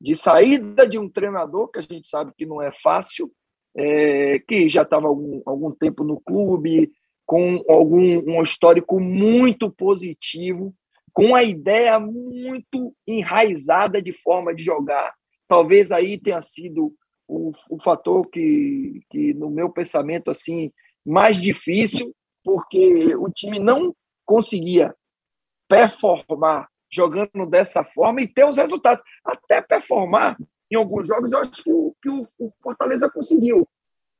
de 0.00 0.14
saída 0.14 0.88
de 0.88 0.98
um 0.98 1.06
treinador, 1.06 1.68
que 1.68 1.78
a 1.78 1.82
gente 1.82 2.08
sabe 2.08 2.32
que 2.34 2.46
não 2.46 2.62
é 2.62 2.72
fácil, 2.72 3.30
é, 3.76 4.38
que 4.38 4.66
já 4.66 4.80
estava 4.80 5.06
algum, 5.06 5.42
algum 5.44 5.70
tempo 5.70 6.04
no 6.04 6.18
clube, 6.20 6.90
com 7.26 7.62
algum 7.68 8.38
um 8.38 8.42
histórico 8.42 8.98
muito 8.98 9.70
positivo, 9.70 10.74
com 11.12 11.34
a 11.34 11.42
ideia 11.42 12.00
muito 12.00 12.94
enraizada 13.06 14.00
de 14.00 14.14
forma 14.14 14.54
de 14.54 14.64
jogar. 14.64 15.12
Talvez 15.46 15.92
aí 15.92 16.18
tenha 16.18 16.40
sido 16.40 16.94
o, 17.28 17.52
o 17.70 17.80
fator 17.80 18.26
que, 18.28 19.02
que, 19.10 19.34
no 19.34 19.50
meu 19.50 19.70
pensamento, 19.70 20.30
assim, 20.30 20.72
mais 21.04 21.36
difícil, 21.40 22.14
porque 22.42 23.14
o 23.14 23.30
time 23.30 23.58
não 23.58 23.94
conseguia 24.24 24.94
performar 25.68 26.68
jogando 26.90 27.46
dessa 27.46 27.84
forma 27.84 28.22
e 28.22 28.26
ter 28.26 28.46
os 28.46 28.56
resultados. 28.56 29.02
Até 29.22 29.60
performar 29.60 30.38
em 30.70 30.76
alguns 30.76 31.06
jogos, 31.06 31.32
eu 31.32 31.38
acho 31.38 31.62
que 31.62 31.72
o, 31.72 31.94
que 32.02 32.08
o, 32.08 32.26
o 32.38 32.52
Fortaleza 32.62 33.10
conseguiu. 33.10 33.68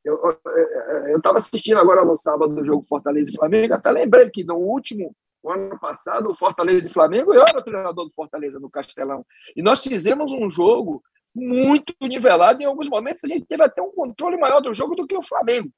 Eu 0.04 1.16
estava 1.16 1.38
assistindo 1.38 1.78
agora 1.78 2.04
no 2.04 2.16
sábado 2.16 2.54
o 2.54 2.64
jogo 2.64 2.82
Fortaleza 2.82 3.30
e 3.30 3.36
Flamengo, 3.36 3.74
até 3.74 3.90
lembrei 3.90 4.30
que 4.30 4.44
no 4.44 4.56
último, 4.56 5.14
no 5.42 5.50
ano 5.50 5.78
passado, 5.78 6.30
o 6.30 6.34
Fortaleza 6.34 6.88
e 6.88 6.92
Flamengo, 6.92 7.34
eu 7.34 7.42
era 7.42 7.58
o 7.58 7.62
treinador 7.62 8.06
do 8.06 8.12
Fortaleza 8.12 8.58
no 8.58 8.70
Castelão. 8.70 9.24
E 9.56 9.62
nós 9.62 9.82
fizemos 9.82 10.32
um 10.32 10.48
jogo 10.48 11.02
muito 11.38 11.94
nivelado. 12.02 12.62
Em 12.62 12.66
alguns 12.66 12.88
momentos, 12.88 13.24
a 13.24 13.28
gente 13.28 13.46
teve 13.46 13.62
até 13.62 13.80
um 13.80 13.90
controle 13.90 14.36
maior 14.36 14.60
do 14.60 14.74
jogo 14.74 14.94
do 14.94 15.06
que 15.06 15.16
o 15.16 15.22
Flamengo. 15.22 15.70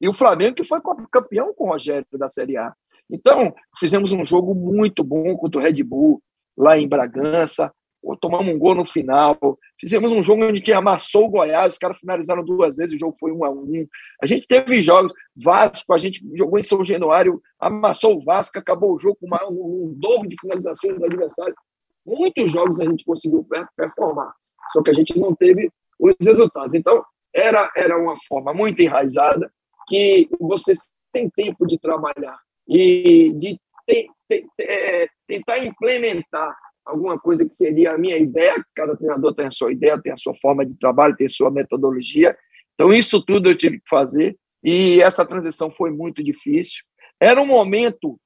E 0.00 0.08
o 0.08 0.12
Flamengo 0.12 0.54
que 0.54 0.64
foi 0.64 0.80
campeão 1.10 1.52
com 1.54 1.64
o 1.64 1.72
Rogério 1.72 2.06
da 2.12 2.28
Série 2.28 2.56
A. 2.56 2.72
Então, 3.10 3.54
fizemos 3.78 4.12
um 4.12 4.24
jogo 4.24 4.54
muito 4.54 5.02
bom 5.02 5.36
contra 5.36 5.58
o 5.58 5.62
Red 5.62 5.82
Bull, 5.82 6.22
lá 6.56 6.78
em 6.78 6.88
Bragança. 6.88 7.72
Tomamos 8.20 8.54
um 8.54 8.58
gol 8.58 8.74
no 8.74 8.84
final. 8.84 9.36
Fizemos 9.80 10.12
um 10.12 10.22
jogo 10.22 10.44
onde 10.44 10.72
amassou 10.72 11.26
o 11.26 11.30
Goiás, 11.30 11.74
os 11.74 11.78
caras 11.78 11.98
finalizaram 11.98 12.44
duas 12.44 12.76
vezes, 12.76 12.94
o 12.94 12.98
jogo 12.98 13.16
foi 13.18 13.32
um 13.32 13.44
a 13.44 13.50
um. 13.50 13.86
A 14.22 14.26
gente 14.26 14.46
teve 14.46 14.80
jogos, 14.80 15.12
Vasco, 15.36 15.92
a 15.92 15.98
gente 15.98 16.22
jogou 16.34 16.58
em 16.58 16.62
São 16.62 16.84
Januário, 16.84 17.40
amassou 17.58 18.16
o 18.16 18.24
Vasco, 18.24 18.58
acabou 18.58 18.94
o 18.94 18.98
jogo 18.98 19.18
com 19.20 19.28
um, 19.50 19.88
um 19.88 19.94
dobro 19.94 20.28
de 20.28 20.36
finalizações 20.40 20.98
do 20.98 21.04
adversário. 21.04 21.54
Muitos 22.04 22.50
jogos 22.50 22.80
a 22.80 22.84
gente 22.84 23.04
conseguiu 23.04 23.46
performar 23.76 24.32
só 24.70 24.82
que 24.82 24.90
a 24.90 24.94
gente 24.94 25.18
não 25.18 25.34
teve 25.34 25.70
os 25.98 26.14
resultados. 26.20 26.74
Então, 26.74 27.04
era, 27.34 27.70
era 27.76 27.98
uma 27.98 28.14
forma 28.28 28.52
muito 28.52 28.80
enraizada 28.80 29.50
que 29.86 30.28
você 30.38 30.72
tem 31.12 31.30
tempo 31.30 31.66
de 31.66 31.78
trabalhar 31.78 32.38
e 32.68 33.32
de 33.34 33.58
te, 33.86 34.10
te, 34.28 34.46
te, 34.56 34.62
é, 34.62 35.08
tentar 35.26 35.58
implementar 35.58 36.54
alguma 36.84 37.18
coisa 37.18 37.44
que 37.44 37.54
seria 37.54 37.92
a 37.92 37.98
minha 37.98 38.16
ideia, 38.16 38.62
cada 38.74 38.96
treinador 38.96 39.34
tem 39.34 39.46
a 39.46 39.50
sua 39.50 39.72
ideia, 39.72 40.00
tem 40.00 40.12
a 40.12 40.16
sua 40.16 40.34
forma 40.34 40.64
de 40.64 40.78
trabalho, 40.78 41.16
tem 41.16 41.26
a 41.26 41.30
sua 41.30 41.50
metodologia. 41.50 42.36
Então, 42.74 42.92
isso 42.92 43.22
tudo 43.24 43.48
eu 43.48 43.56
tive 43.56 43.78
que 43.78 43.88
fazer 43.88 44.36
e 44.62 45.00
essa 45.02 45.26
transição 45.26 45.70
foi 45.70 45.90
muito 45.90 46.22
difícil. 46.22 46.84
Era 47.20 47.40
um 47.40 47.46
momento 47.46 48.18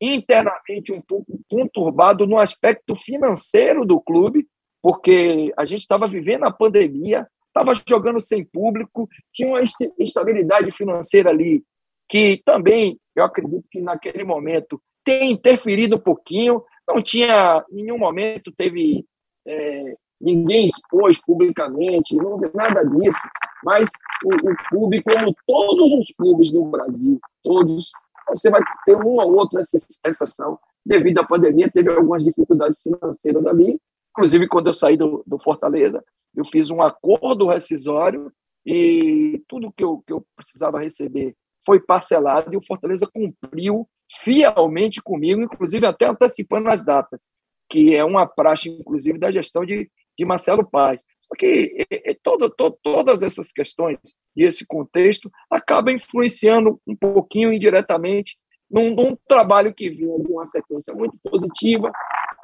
internamente 0.00 0.92
um 0.92 1.00
pouco 1.00 1.40
conturbado 1.48 2.26
no 2.26 2.38
aspecto 2.38 2.94
financeiro 2.96 3.86
do 3.86 4.00
clube, 4.00 4.46
porque 4.82 5.52
a 5.56 5.64
gente 5.64 5.82
estava 5.82 6.06
vivendo 6.06 6.44
a 6.44 6.50
pandemia, 6.50 7.26
estava 7.46 7.72
jogando 7.86 8.20
sem 8.20 8.44
público, 8.44 9.08
tinha 9.32 9.48
uma 9.48 9.62
instabilidade 9.98 10.70
financeira 10.72 11.30
ali, 11.30 11.62
que 12.08 12.42
também, 12.44 12.98
eu 13.14 13.24
acredito 13.24 13.64
que 13.70 13.80
naquele 13.80 14.24
momento 14.24 14.82
tem 15.04 15.30
interferido 15.32 15.96
um 15.96 16.00
pouquinho, 16.00 16.62
não 16.86 17.02
tinha, 17.02 17.64
em 17.70 17.84
nenhum 17.84 17.98
momento 17.98 18.52
teve 18.56 19.06
é, 19.46 19.94
ninguém 20.20 20.66
expôs 20.66 21.20
publicamente, 21.20 22.16
não 22.16 22.40
nada 22.54 22.84
disso, 22.84 23.20
mas 23.64 23.88
o, 24.24 24.50
o 24.50 24.56
clube, 24.68 25.02
como 25.02 25.34
todos 25.46 25.92
os 25.92 26.12
clubes 26.16 26.52
no 26.52 26.64
Brasil, 26.64 27.20
todos, 27.42 27.90
você 28.28 28.50
vai 28.50 28.60
ter 28.84 28.96
uma 28.96 29.24
ou 29.24 29.34
outra 29.34 29.60
exceção, 29.60 30.58
devido 30.84 31.18
à 31.18 31.24
pandemia, 31.24 31.70
teve 31.70 31.92
algumas 31.92 32.24
dificuldades 32.24 32.82
financeiras 32.82 33.46
ali, 33.46 33.78
inclusive 34.12 34.46
quando 34.46 34.68
eu 34.68 34.72
saí 34.72 34.96
do, 34.96 35.22
do 35.26 35.38
Fortaleza, 35.38 36.04
eu 36.34 36.44
fiz 36.44 36.70
um 36.70 36.80
acordo 36.80 37.48
rescisório 37.48 38.32
e 38.64 39.42
tudo 39.48 39.72
que 39.72 39.84
eu, 39.84 40.02
que 40.06 40.12
eu 40.12 40.24
precisava 40.36 40.80
receber 40.80 41.34
foi 41.64 41.80
parcelado 41.80 42.52
e 42.52 42.56
o 42.56 42.64
Fortaleza 42.64 43.08
cumpriu 43.12 43.88
fielmente 44.20 45.00
comigo, 45.02 45.42
inclusive 45.42 45.86
até 45.86 46.06
antecipando 46.06 46.68
as 46.68 46.84
datas, 46.84 47.30
que 47.68 47.94
é 47.94 48.04
uma 48.04 48.26
praxe, 48.26 48.68
inclusive, 48.68 49.18
da 49.18 49.30
gestão 49.30 49.64
de, 49.64 49.90
de 50.18 50.24
Marcelo 50.24 50.68
Paz. 50.68 51.02
Só 51.20 51.34
que 51.36 51.86
é, 51.90 52.14
todo, 52.22 52.50
todo, 52.50 52.76
todas 52.82 53.22
essas 53.22 53.52
questões 53.52 53.98
e 54.36 54.44
esse 54.44 54.66
contexto 54.66 55.30
acabam 55.50 55.94
influenciando 55.94 56.80
um 56.86 56.96
pouquinho 56.96 57.52
indiretamente 57.52 58.36
num, 58.72 58.94
num, 58.94 59.16
trabalho 59.28 59.74
que 59.74 59.90
vinha 59.90 60.18
de 60.18 60.32
uma 60.32 60.46
sequência 60.46 60.94
muito 60.94 61.16
positiva 61.22 61.92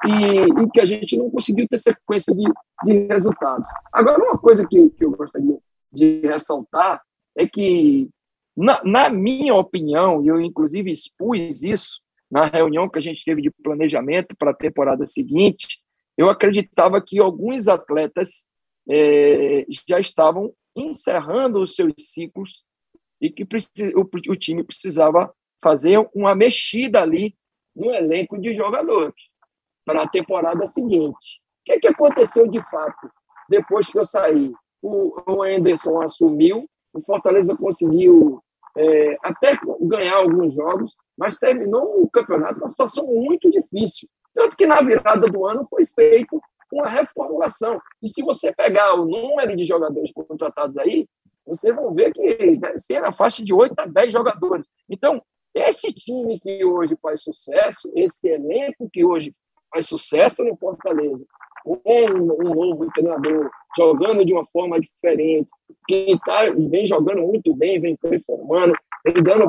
e, 0.05 0.63
e 0.63 0.69
que 0.71 0.79
a 0.79 0.85
gente 0.85 1.17
não 1.17 1.29
conseguiu 1.29 1.67
ter 1.67 1.77
sequência 1.77 2.33
de, 2.33 2.43
de 2.83 3.07
resultados. 3.07 3.67
Agora, 3.91 4.23
uma 4.23 4.37
coisa 4.37 4.65
que, 4.65 4.89
que 4.91 5.05
eu 5.05 5.11
gostaria 5.11 5.57
de 5.91 6.21
ressaltar 6.21 7.01
é 7.35 7.47
que, 7.47 8.09
na, 8.55 8.81
na 8.83 9.09
minha 9.09 9.55
opinião, 9.55 10.23
e 10.23 10.27
eu 10.27 10.39
inclusive 10.39 10.91
expus 10.91 11.63
isso 11.63 11.99
na 12.29 12.45
reunião 12.45 12.87
que 12.87 12.99
a 12.99 13.01
gente 13.01 13.25
teve 13.25 13.41
de 13.41 13.49
planejamento 13.49 14.35
para 14.37 14.51
a 14.51 14.55
temporada 14.55 15.07
seguinte, 15.07 15.79
eu 16.15 16.29
acreditava 16.29 17.01
que 17.01 17.19
alguns 17.19 17.67
atletas 17.67 18.45
é, 18.87 19.65
já 19.87 19.99
estavam 19.99 20.53
encerrando 20.75 21.59
os 21.61 21.75
seus 21.75 21.93
ciclos 21.97 22.63
e 23.21 23.29
que 23.29 23.43
o, 23.95 24.31
o 24.31 24.35
time 24.35 24.63
precisava 24.63 25.33
fazer 25.61 25.97
uma 26.13 26.35
mexida 26.35 27.01
ali 27.01 27.35
no 27.75 27.91
elenco 27.91 28.39
de 28.39 28.53
jogadores 28.53 29.15
para 29.85 30.03
a 30.03 30.07
temporada 30.07 30.65
seguinte. 30.67 31.39
O 31.61 31.65
que, 31.65 31.71
é 31.73 31.79
que 31.79 31.87
aconteceu 31.87 32.47
de 32.47 32.61
fato 32.69 33.09
depois 33.49 33.89
que 33.89 33.97
eu 33.97 34.05
saí? 34.05 34.51
O, 34.81 35.43
Anderson 35.43 36.01
assumiu, 36.01 36.69
o 36.93 37.01
Fortaleza 37.01 37.55
conseguiu 37.55 38.41
é, 38.77 39.17
até 39.21 39.59
ganhar 39.81 40.17
alguns 40.17 40.53
jogos, 40.53 40.95
mas 41.17 41.37
terminou 41.37 42.01
o 42.01 42.09
campeonato 42.09 42.59
numa 42.59 42.69
situação 42.69 43.05
muito 43.05 43.51
difícil. 43.51 44.07
Tanto 44.33 44.55
que 44.55 44.65
na 44.65 44.81
virada 44.81 45.27
do 45.27 45.45
ano 45.45 45.65
foi 45.65 45.85
feito 45.85 46.41
uma 46.71 46.87
reformulação. 46.87 47.81
E 48.01 48.07
se 48.07 48.21
você 48.21 48.53
pegar 48.53 48.93
o 48.93 49.05
número 49.05 49.55
de 49.55 49.65
jogadores 49.65 50.11
contratados 50.13 50.77
aí, 50.77 51.07
você 51.45 51.73
vai 51.73 51.93
ver 51.93 52.13
que 52.13 52.55
deve 52.57 52.79
ser 52.79 53.01
na 53.01 53.11
faixa 53.11 53.43
de 53.43 53.53
8 53.53 53.73
a 53.79 53.85
10 53.85 54.13
jogadores. 54.13 54.67
Então, 54.87 55.21
esse 55.53 55.91
time 55.93 56.39
que 56.39 56.63
hoje 56.63 56.95
faz 57.01 57.23
sucesso, 57.23 57.91
esse 57.95 58.27
elenco 58.27 58.89
que 58.91 59.03
hoje 59.03 59.33
faz 59.71 59.87
sucesso 59.87 60.43
no 60.43 60.55
Fortaleza, 60.55 61.25
com 61.63 61.81
um 61.85 62.53
novo 62.53 62.89
treinador, 62.91 63.49
jogando 63.75 64.25
de 64.25 64.33
uma 64.33 64.45
forma 64.45 64.79
diferente, 64.79 65.49
que 65.87 66.17
tá, 66.25 66.49
vem 66.51 66.85
jogando 66.85 67.21
muito 67.21 67.53
bem, 67.53 67.79
vem 67.79 67.95
performando, 67.95 68.73
vem 69.05 69.21
dando 69.23 69.45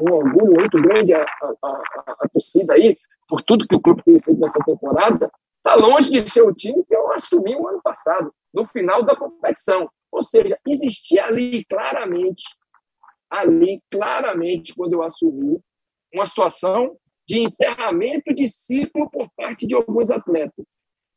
um 0.00 0.12
orgulho 0.12 0.52
muito 0.54 0.80
grande 0.80 1.12
à, 1.12 1.24
a 1.62 2.28
torcida 2.32 2.74
aí, 2.74 2.96
por 3.28 3.42
tudo 3.42 3.66
que 3.66 3.74
o 3.74 3.80
clube 3.80 4.02
tem 4.02 4.20
feito 4.20 4.40
nessa 4.40 4.58
temporada, 4.64 5.30
está 5.58 5.74
longe 5.74 6.10
de 6.10 6.20
ser 6.20 6.42
o 6.42 6.54
time 6.54 6.84
que 6.84 6.94
eu 6.94 7.12
assumi 7.12 7.56
o 7.56 7.66
ano 7.66 7.80
passado, 7.82 8.32
no 8.52 8.64
final 8.66 9.02
da 9.02 9.16
competição. 9.16 9.88
Ou 10.12 10.22
seja, 10.22 10.58
existia 10.66 11.24
ali 11.24 11.64
claramente, 11.64 12.44
ali 13.30 13.80
claramente, 13.90 14.74
quando 14.74 14.94
eu 14.94 15.02
assumi, 15.02 15.58
uma 16.12 16.26
situação 16.26 16.96
de 17.26 17.40
encerramento 17.40 18.34
de 18.34 18.48
ciclo 18.48 19.10
por 19.10 19.28
parte 19.36 19.66
de 19.66 19.74
alguns 19.74 20.10
atletas. 20.10 20.66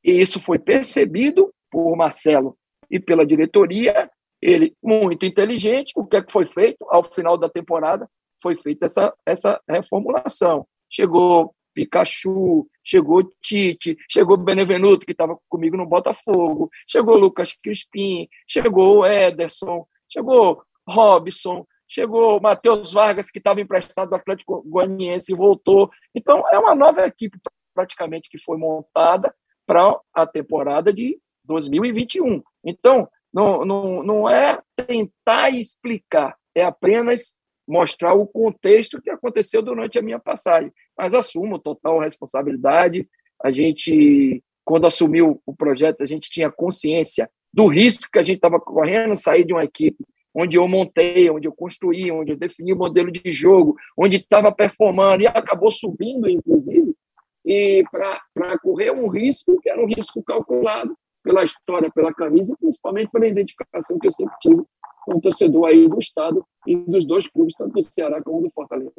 E 0.03 0.11
isso 0.11 0.39
foi 0.39 0.57
percebido 0.57 1.53
por 1.69 1.95
Marcelo 1.95 2.57
e 2.89 2.99
pela 2.99 3.25
diretoria. 3.25 4.09
Ele, 4.41 4.75
muito 4.81 5.25
inteligente, 5.25 5.93
o 5.95 6.05
que, 6.05 6.17
é 6.17 6.23
que 6.23 6.31
foi 6.31 6.45
feito 6.45 6.85
ao 6.89 7.03
final 7.03 7.38
da 7.38 7.49
temporada? 7.49 8.09
Foi 8.41 8.55
feita 8.55 8.85
essa, 8.85 9.13
essa 9.25 9.61
reformulação. 9.67 10.65
Chegou 10.89 11.53
Pikachu, 11.73 12.67
chegou 12.84 13.23
Tite, 13.41 13.97
chegou 14.09 14.38
Benevenuto, 14.38 15.05
que 15.05 15.11
estava 15.11 15.38
comigo 15.47 15.77
no 15.77 15.85
Botafogo, 15.85 16.69
chegou 16.88 17.17
Lucas 17.17 17.53
Crispim, 17.61 18.27
chegou 18.47 19.05
Ederson, 19.05 19.85
chegou 20.09 20.63
Robson, 20.88 21.65
chegou 21.88 22.39
Matheus 22.41 22.93
Vargas, 22.93 23.31
que 23.31 23.38
estava 23.38 23.61
emprestado 23.61 24.09
do 24.09 24.15
Atlético 24.15 24.61
Goianiense 24.68 25.34
voltou. 25.34 25.89
Então, 26.14 26.43
é 26.51 26.59
uma 26.59 26.76
nova 26.76 27.05
equipe 27.05 27.39
praticamente 27.73 28.30
que 28.30 28.38
foi 28.39 28.57
montada 28.57 29.34
para 29.65 29.97
a 30.14 30.26
temporada 30.26 30.91
de 30.91 31.19
2021. 31.45 32.41
Então, 32.65 33.07
não, 33.34 33.64
não, 33.64 34.03
não 34.03 34.30
é 34.30 34.59
tentar 34.76 35.51
explicar, 35.51 36.35
é 36.55 36.64
apenas 36.64 37.35
mostrar 37.68 38.14
o 38.14 38.26
contexto 38.26 39.01
que 39.01 39.09
aconteceu 39.09 39.61
durante 39.61 39.99
a 39.99 40.01
minha 40.01 40.19
passagem. 40.19 40.72
Mas 40.97 41.14
assumo 41.14 41.59
total 41.59 41.99
responsabilidade. 41.99 43.07
A 43.43 43.51
gente, 43.51 44.41
quando 44.64 44.88
assumiu 44.88 45.41
o 45.45 45.55
projeto, 45.55 46.01
a 46.01 46.05
gente 46.05 46.30
tinha 46.30 46.49
consciência 46.49 47.30
do 47.53 47.68
risco 47.68 48.09
que 48.11 48.19
a 48.19 48.23
gente 48.23 48.38
estava 48.38 48.59
correndo, 48.59 49.15
sair 49.15 49.43
de 49.43 49.53
uma 49.53 49.64
equipe 49.64 50.03
onde 50.33 50.57
eu 50.57 50.67
montei, 50.67 51.29
onde 51.29 51.47
eu 51.47 51.53
construí, 51.53 52.11
onde 52.11 52.31
eu 52.31 52.37
defini 52.37 52.73
o 52.73 52.77
modelo 52.77 53.11
de 53.11 53.31
jogo, 53.31 53.75
onde 53.97 54.17
estava 54.17 54.51
performando 54.51 55.23
e 55.23 55.27
acabou 55.27 55.71
subindo, 55.71 56.29
inclusive, 56.29 56.93
e 57.45 57.83
para 57.91 58.59
correr 58.59 58.91
um 58.91 59.07
risco 59.07 59.59
que 59.61 59.69
era 59.69 59.81
um 59.81 59.87
risco 59.87 60.21
calculado 60.21 60.95
pela 61.23 61.43
história, 61.43 61.91
pela 61.91 62.13
camisa, 62.13 62.55
principalmente 62.59 63.09
pela 63.09 63.27
identificação 63.27 63.97
que 63.99 64.07
eu 64.07 64.11
sempre 64.11 64.35
tive 64.39 64.63
com 65.05 65.17
o 65.17 65.21
torcedor 65.21 65.67
aí 65.67 65.87
do 65.87 65.97
Estado 65.97 66.45
e 66.65 66.75
dos 66.75 67.05
dois 67.05 67.27
clubes, 67.27 67.53
tanto 67.57 67.73
do 67.73 67.81
Ceará 67.81 68.21
como 68.21 68.41
do 68.41 68.51
Fortaleza. 68.51 68.91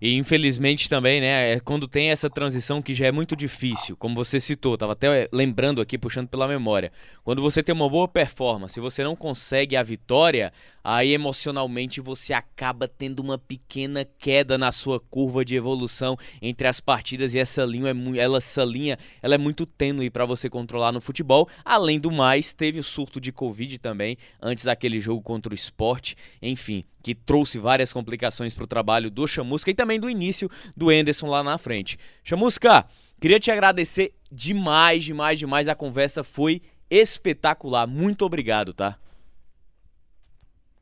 E 0.00 0.14
infelizmente 0.14 0.88
também, 0.88 1.20
né, 1.20 1.52
é 1.52 1.60
quando 1.60 1.86
tem 1.86 2.10
essa 2.10 2.30
transição 2.30 2.80
que 2.80 2.94
já 2.94 3.06
é 3.06 3.12
muito 3.12 3.36
difícil, 3.36 3.96
como 3.96 4.14
você 4.14 4.40
citou, 4.40 4.78
tava 4.78 4.92
até 4.92 5.28
lembrando 5.30 5.80
aqui, 5.80 5.98
puxando 5.98 6.28
pela 6.28 6.48
memória. 6.48 6.90
Quando 7.22 7.42
você 7.42 7.62
tem 7.62 7.74
uma 7.74 7.88
boa 7.88 8.08
performance, 8.08 8.72
se 8.72 8.80
você 8.80 9.04
não 9.04 9.14
consegue 9.14 9.76
a 9.76 9.82
vitória, 9.82 10.52
aí 10.82 11.12
emocionalmente 11.12 12.00
você 12.00 12.32
acaba 12.32 12.88
tendo 12.88 13.20
uma 13.20 13.36
pequena 13.36 14.06
queda 14.18 14.56
na 14.56 14.72
sua 14.72 14.98
curva 14.98 15.44
de 15.44 15.54
evolução 15.54 16.16
entre 16.40 16.66
as 16.66 16.80
partidas 16.80 17.34
e 17.34 17.38
essa 17.38 17.62
linha 17.64 17.90
é 17.90 18.20
ela, 18.20 18.38
essa 18.38 18.64
linha 18.64 18.98
ela 19.22 19.34
é 19.34 19.38
muito 19.38 19.66
tênue 19.66 20.08
para 20.08 20.24
você 20.24 20.48
controlar 20.48 20.92
no 20.92 21.00
futebol. 21.00 21.46
Além 21.62 22.00
do 22.00 22.10
mais, 22.10 22.54
teve 22.54 22.78
o 22.78 22.84
surto 22.84 23.20
de 23.20 23.32
Covid 23.32 23.78
também, 23.78 24.16
antes 24.40 24.64
daquele 24.64 24.98
jogo 24.98 25.20
contra 25.20 25.52
o 25.52 25.54
esporte, 25.54 26.16
enfim 26.40 26.84
que 27.02 27.14
trouxe 27.14 27.58
várias 27.58 27.92
complicações 27.92 28.54
para 28.54 28.64
o 28.64 28.66
trabalho 28.66 29.10
do 29.10 29.26
Chamusca 29.26 29.70
e 29.70 29.74
também 29.74 29.98
do 29.98 30.10
início 30.10 30.50
do 30.76 30.92
Enderson 30.92 31.28
lá 31.28 31.42
na 31.42 31.58
frente. 31.58 31.98
Chamusca, 32.22 32.86
queria 33.20 33.40
te 33.40 33.50
agradecer 33.50 34.14
demais, 34.30 35.04
demais, 35.04 35.38
demais. 35.38 35.68
A 35.68 35.74
conversa 35.74 36.22
foi 36.22 36.62
espetacular. 36.90 37.86
Muito 37.86 38.24
obrigado, 38.24 38.74
tá? 38.74 38.98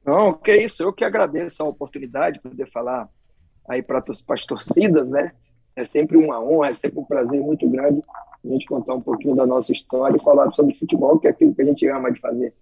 Não, 0.05 0.33
que 0.33 0.57
isso. 0.57 0.83
Eu 0.83 0.93
que 0.93 1.05
agradeço 1.05 1.63
a 1.63 1.67
oportunidade 1.67 2.37
de 2.37 2.43
poder 2.43 2.71
falar 2.71 3.09
aí 3.69 3.83
para 3.83 4.03
as 4.31 4.47
torcidas, 4.47 5.11
né? 5.11 5.33
É 5.77 5.85
sempre 5.85 6.17
uma 6.17 6.43
honra, 6.43 6.71
é 6.71 6.75
sempre 6.75 6.99
um 6.99 7.05
prazer 7.05 7.41
muito 7.41 7.69
grande 7.69 8.03
a 8.45 8.49
gente 8.49 8.67
contar 8.67 8.95
um 8.95 9.01
pouquinho 9.01 9.35
da 9.35 9.47
nossa 9.47 9.73
história 9.73 10.17
e 10.17 10.23
falar 10.23 10.51
sobre 10.53 10.75
futebol, 10.75 11.19
que 11.19 11.27
é 11.27 11.31
aquilo 11.31 11.55
que 11.55 11.63
a 11.63 11.65
gente 11.65 11.87
ama 11.89 12.11
de 12.11 12.21
fazer. 12.21 12.55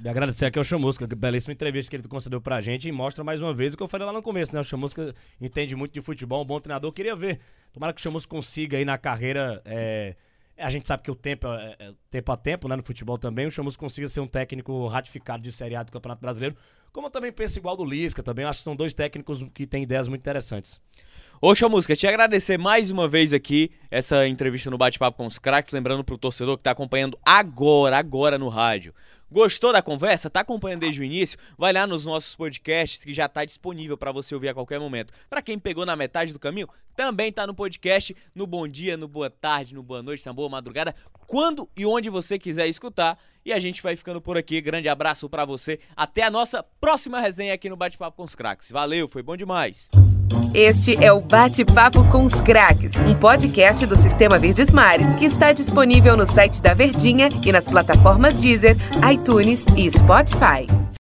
De 0.00 0.08
agradecer 0.08 0.46
aqui 0.46 0.58
ao 0.58 0.64
Chamusca, 0.64 1.06
que 1.06 1.14
belíssima 1.14 1.52
entrevista 1.52 1.90
que 1.90 1.96
ele 1.96 2.08
concedeu 2.08 2.40
pra 2.40 2.62
gente 2.62 2.88
e 2.88 2.92
mostra 2.92 3.22
mais 3.22 3.38
uma 3.38 3.52
vez 3.52 3.74
o 3.74 3.76
que 3.76 3.82
eu 3.82 3.88
falei 3.88 4.06
lá 4.06 4.14
no 4.14 4.22
começo, 4.22 4.54
né? 4.54 4.58
O 4.58 4.64
Chamusca 4.64 5.14
entende 5.38 5.76
muito 5.76 5.92
de 5.92 6.00
futebol, 6.00 6.42
um 6.42 6.44
bom 6.46 6.58
treinador. 6.58 6.90
Queria 6.90 7.14
ver, 7.14 7.38
tomara 7.70 7.92
que 7.92 8.00
o 8.00 8.02
Chamusca 8.02 8.26
consiga 8.26 8.78
aí 8.78 8.84
na 8.86 8.96
carreira. 8.96 9.60
É... 9.62 10.16
A 10.56 10.70
gente 10.70 10.88
sabe 10.88 11.02
que 11.02 11.10
o 11.10 11.14
tempo 11.14 11.46
é, 11.48 11.76
é 11.78 11.92
tempo 12.10 12.32
a 12.32 12.36
tempo, 12.38 12.66
né? 12.66 12.76
No 12.76 12.82
futebol 12.82 13.18
também. 13.18 13.46
O 13.46 13.50
Chamusca 13.50 13.78
consiga 13.78 14.08
ser 14.08 14.20
um 14.20 14.26
técnico 14.26 14.86
ratificado 14.86 15.42
de 15.42 15.52
Série 15.52 15.76
A 15.76 15.82
do 15.82 15.92
Campeonato 15.92 16.22
Brasileiro. 16.22 16.56
Como 16.92 17.08
eu 17.08 17.10
também 17.10 17.30
penso 17.30 17.58
igual 17.58 17.76
do 17.76 17.84
Lisca 17.84 18.22
também. 18.22 18.46
Acho 18.46 18.60
que 18.60 18.64
são 18.64 18.74
dois 18.74 18.94
técnicos 18.94 19.44
que 19.52 19.66
têm 19.66 19.82
ideias 19.82 20.08
muito 20.08 20.22
interessantes. 20.22 20.80
Ô, 21.42 21.54
Chamusca, 21.54 21.96
te 21.96 22.06
agradecer 22.06 22.58
mais 22.58 22.90
uma 22.90 23.08
vez 23.08 23.32
aqui 23.32 23.70
essa 23.90 24.26
entrevista 24.26 24.70
no 24.70 24.76
Bate-Papo 24.76 25.18
com 25.18 25.26
os 25.26 25.38
Craques. 25.38 25.72
Lembrando 25.72 26.04
pro 26.04 26.18
torcedor 26.18 26.56
que 26.56 26.62
tá 26.62 26.70
acompanhando 26.70 27.18
agora, 27.22 27.98
agora 27.98 28.38
no 28.38 28.48
rádio. 28.48 28.94
Gostou 29.32 29.72
da 29.72 29.80
conversa? 29.80 30.28
Tá 30.28 30.40
acompanhando 30.40 30.80
desde 30.80 31.00
o 31.00 31.04
início? 31.04 31.38
Vai 31.56 31.72
lá 31.72 31.86
nos 31.86 32.04
nossos 32.04 32.34
podcasts 32.34 33.04
que 33.04 33.14
já 33.14 33.28
tá 33.28 33.44
disponível 33.44 33.96
para 33.96 34.10
você 34.10 34.34
ouvir 34.34 34.48
a 34.48 34.54
qualquer 34.54 34.80
momento. 34.80 35.12
Para 35.28 35.40
quem 35.40 35.56
pegou 35.56 35.86
na 35.86 35.94
metade 35.94 36.32
do 36.32 36.38
caminho, 36.38 36.68
também 36.96 37.32
tá 37.32 37.46
no 37.46 37.54
podcast, 37.54 38.16
no 38.34 38.44
bom 38.44 38.66
dia, 38.66 38.96
no 38.96 39.06
boa 39.06 39.30
tarde, 39.30 39.72
no 39.72 39.84
boa 39.84 40.02
noite, 40.02 40.26
na 40.26 40.32
boa 40.32 40.48
madrugada, 40.48 40.94
quando 41.28 41.68
e 41.76 41.86
onde 41.86 42.10
você 42.10 42.40
quiser 42.40 42.66
escutar. 42.66 43.16
E 43.44 43.52
a 43.52 43.58
gente 43.60 43.82
vai 43.82 43.94
ficando 43.94 44.20
por 44.20 44.36
aqui. 44.36 44.60
Grande 44.60 44.88
abraço 44.88 45.28
para 45.28 45.44
você. 45.44 45.78
Até 45.96 46.22
a 46.22 46.30
nossa 46.30 46.62
próxima 46.62 47.20
resenha 47.20 47.54
aqui 47.54 47.70
no 47.70 47.76
Bate-Papo 47.76 48.16
com 48.16 48.24
os 48.24 48.34
Craques. 48.34 48.70
Valeu, 48.70 49.08
foi 49.08 49.22
bom 49.22 49.36
demais. 49.36 49.88
Este 50.54 50.96
é 51.02 51.12
o 51.12 51.20
Bate-Papo 51.20 52.04
com 52.10 52.24
os 52.24 52.34
Craques, 52.34 52.92
um 52.96 53.14
podcast 53.18 53.84
do 53.86 53.94
Sistema 53.94 54.38
Verdes 54.38 54.70
Mares 54.70 55.12
que 55.14 55.24
está 55.24 55.52
disponível 55.52 56.16
no 56.16 56.26
site 56.26 56.60
da 56.60 56.74
Verdinha 56.74 57.28
e 57.44 57.52
nas 57.52 57.64
plataformas 57.64 58.34
Deezer, 58.40 58.76
iTunes 59.20 59.64
e 59.76 59.90
Spotify. 59.90 60.90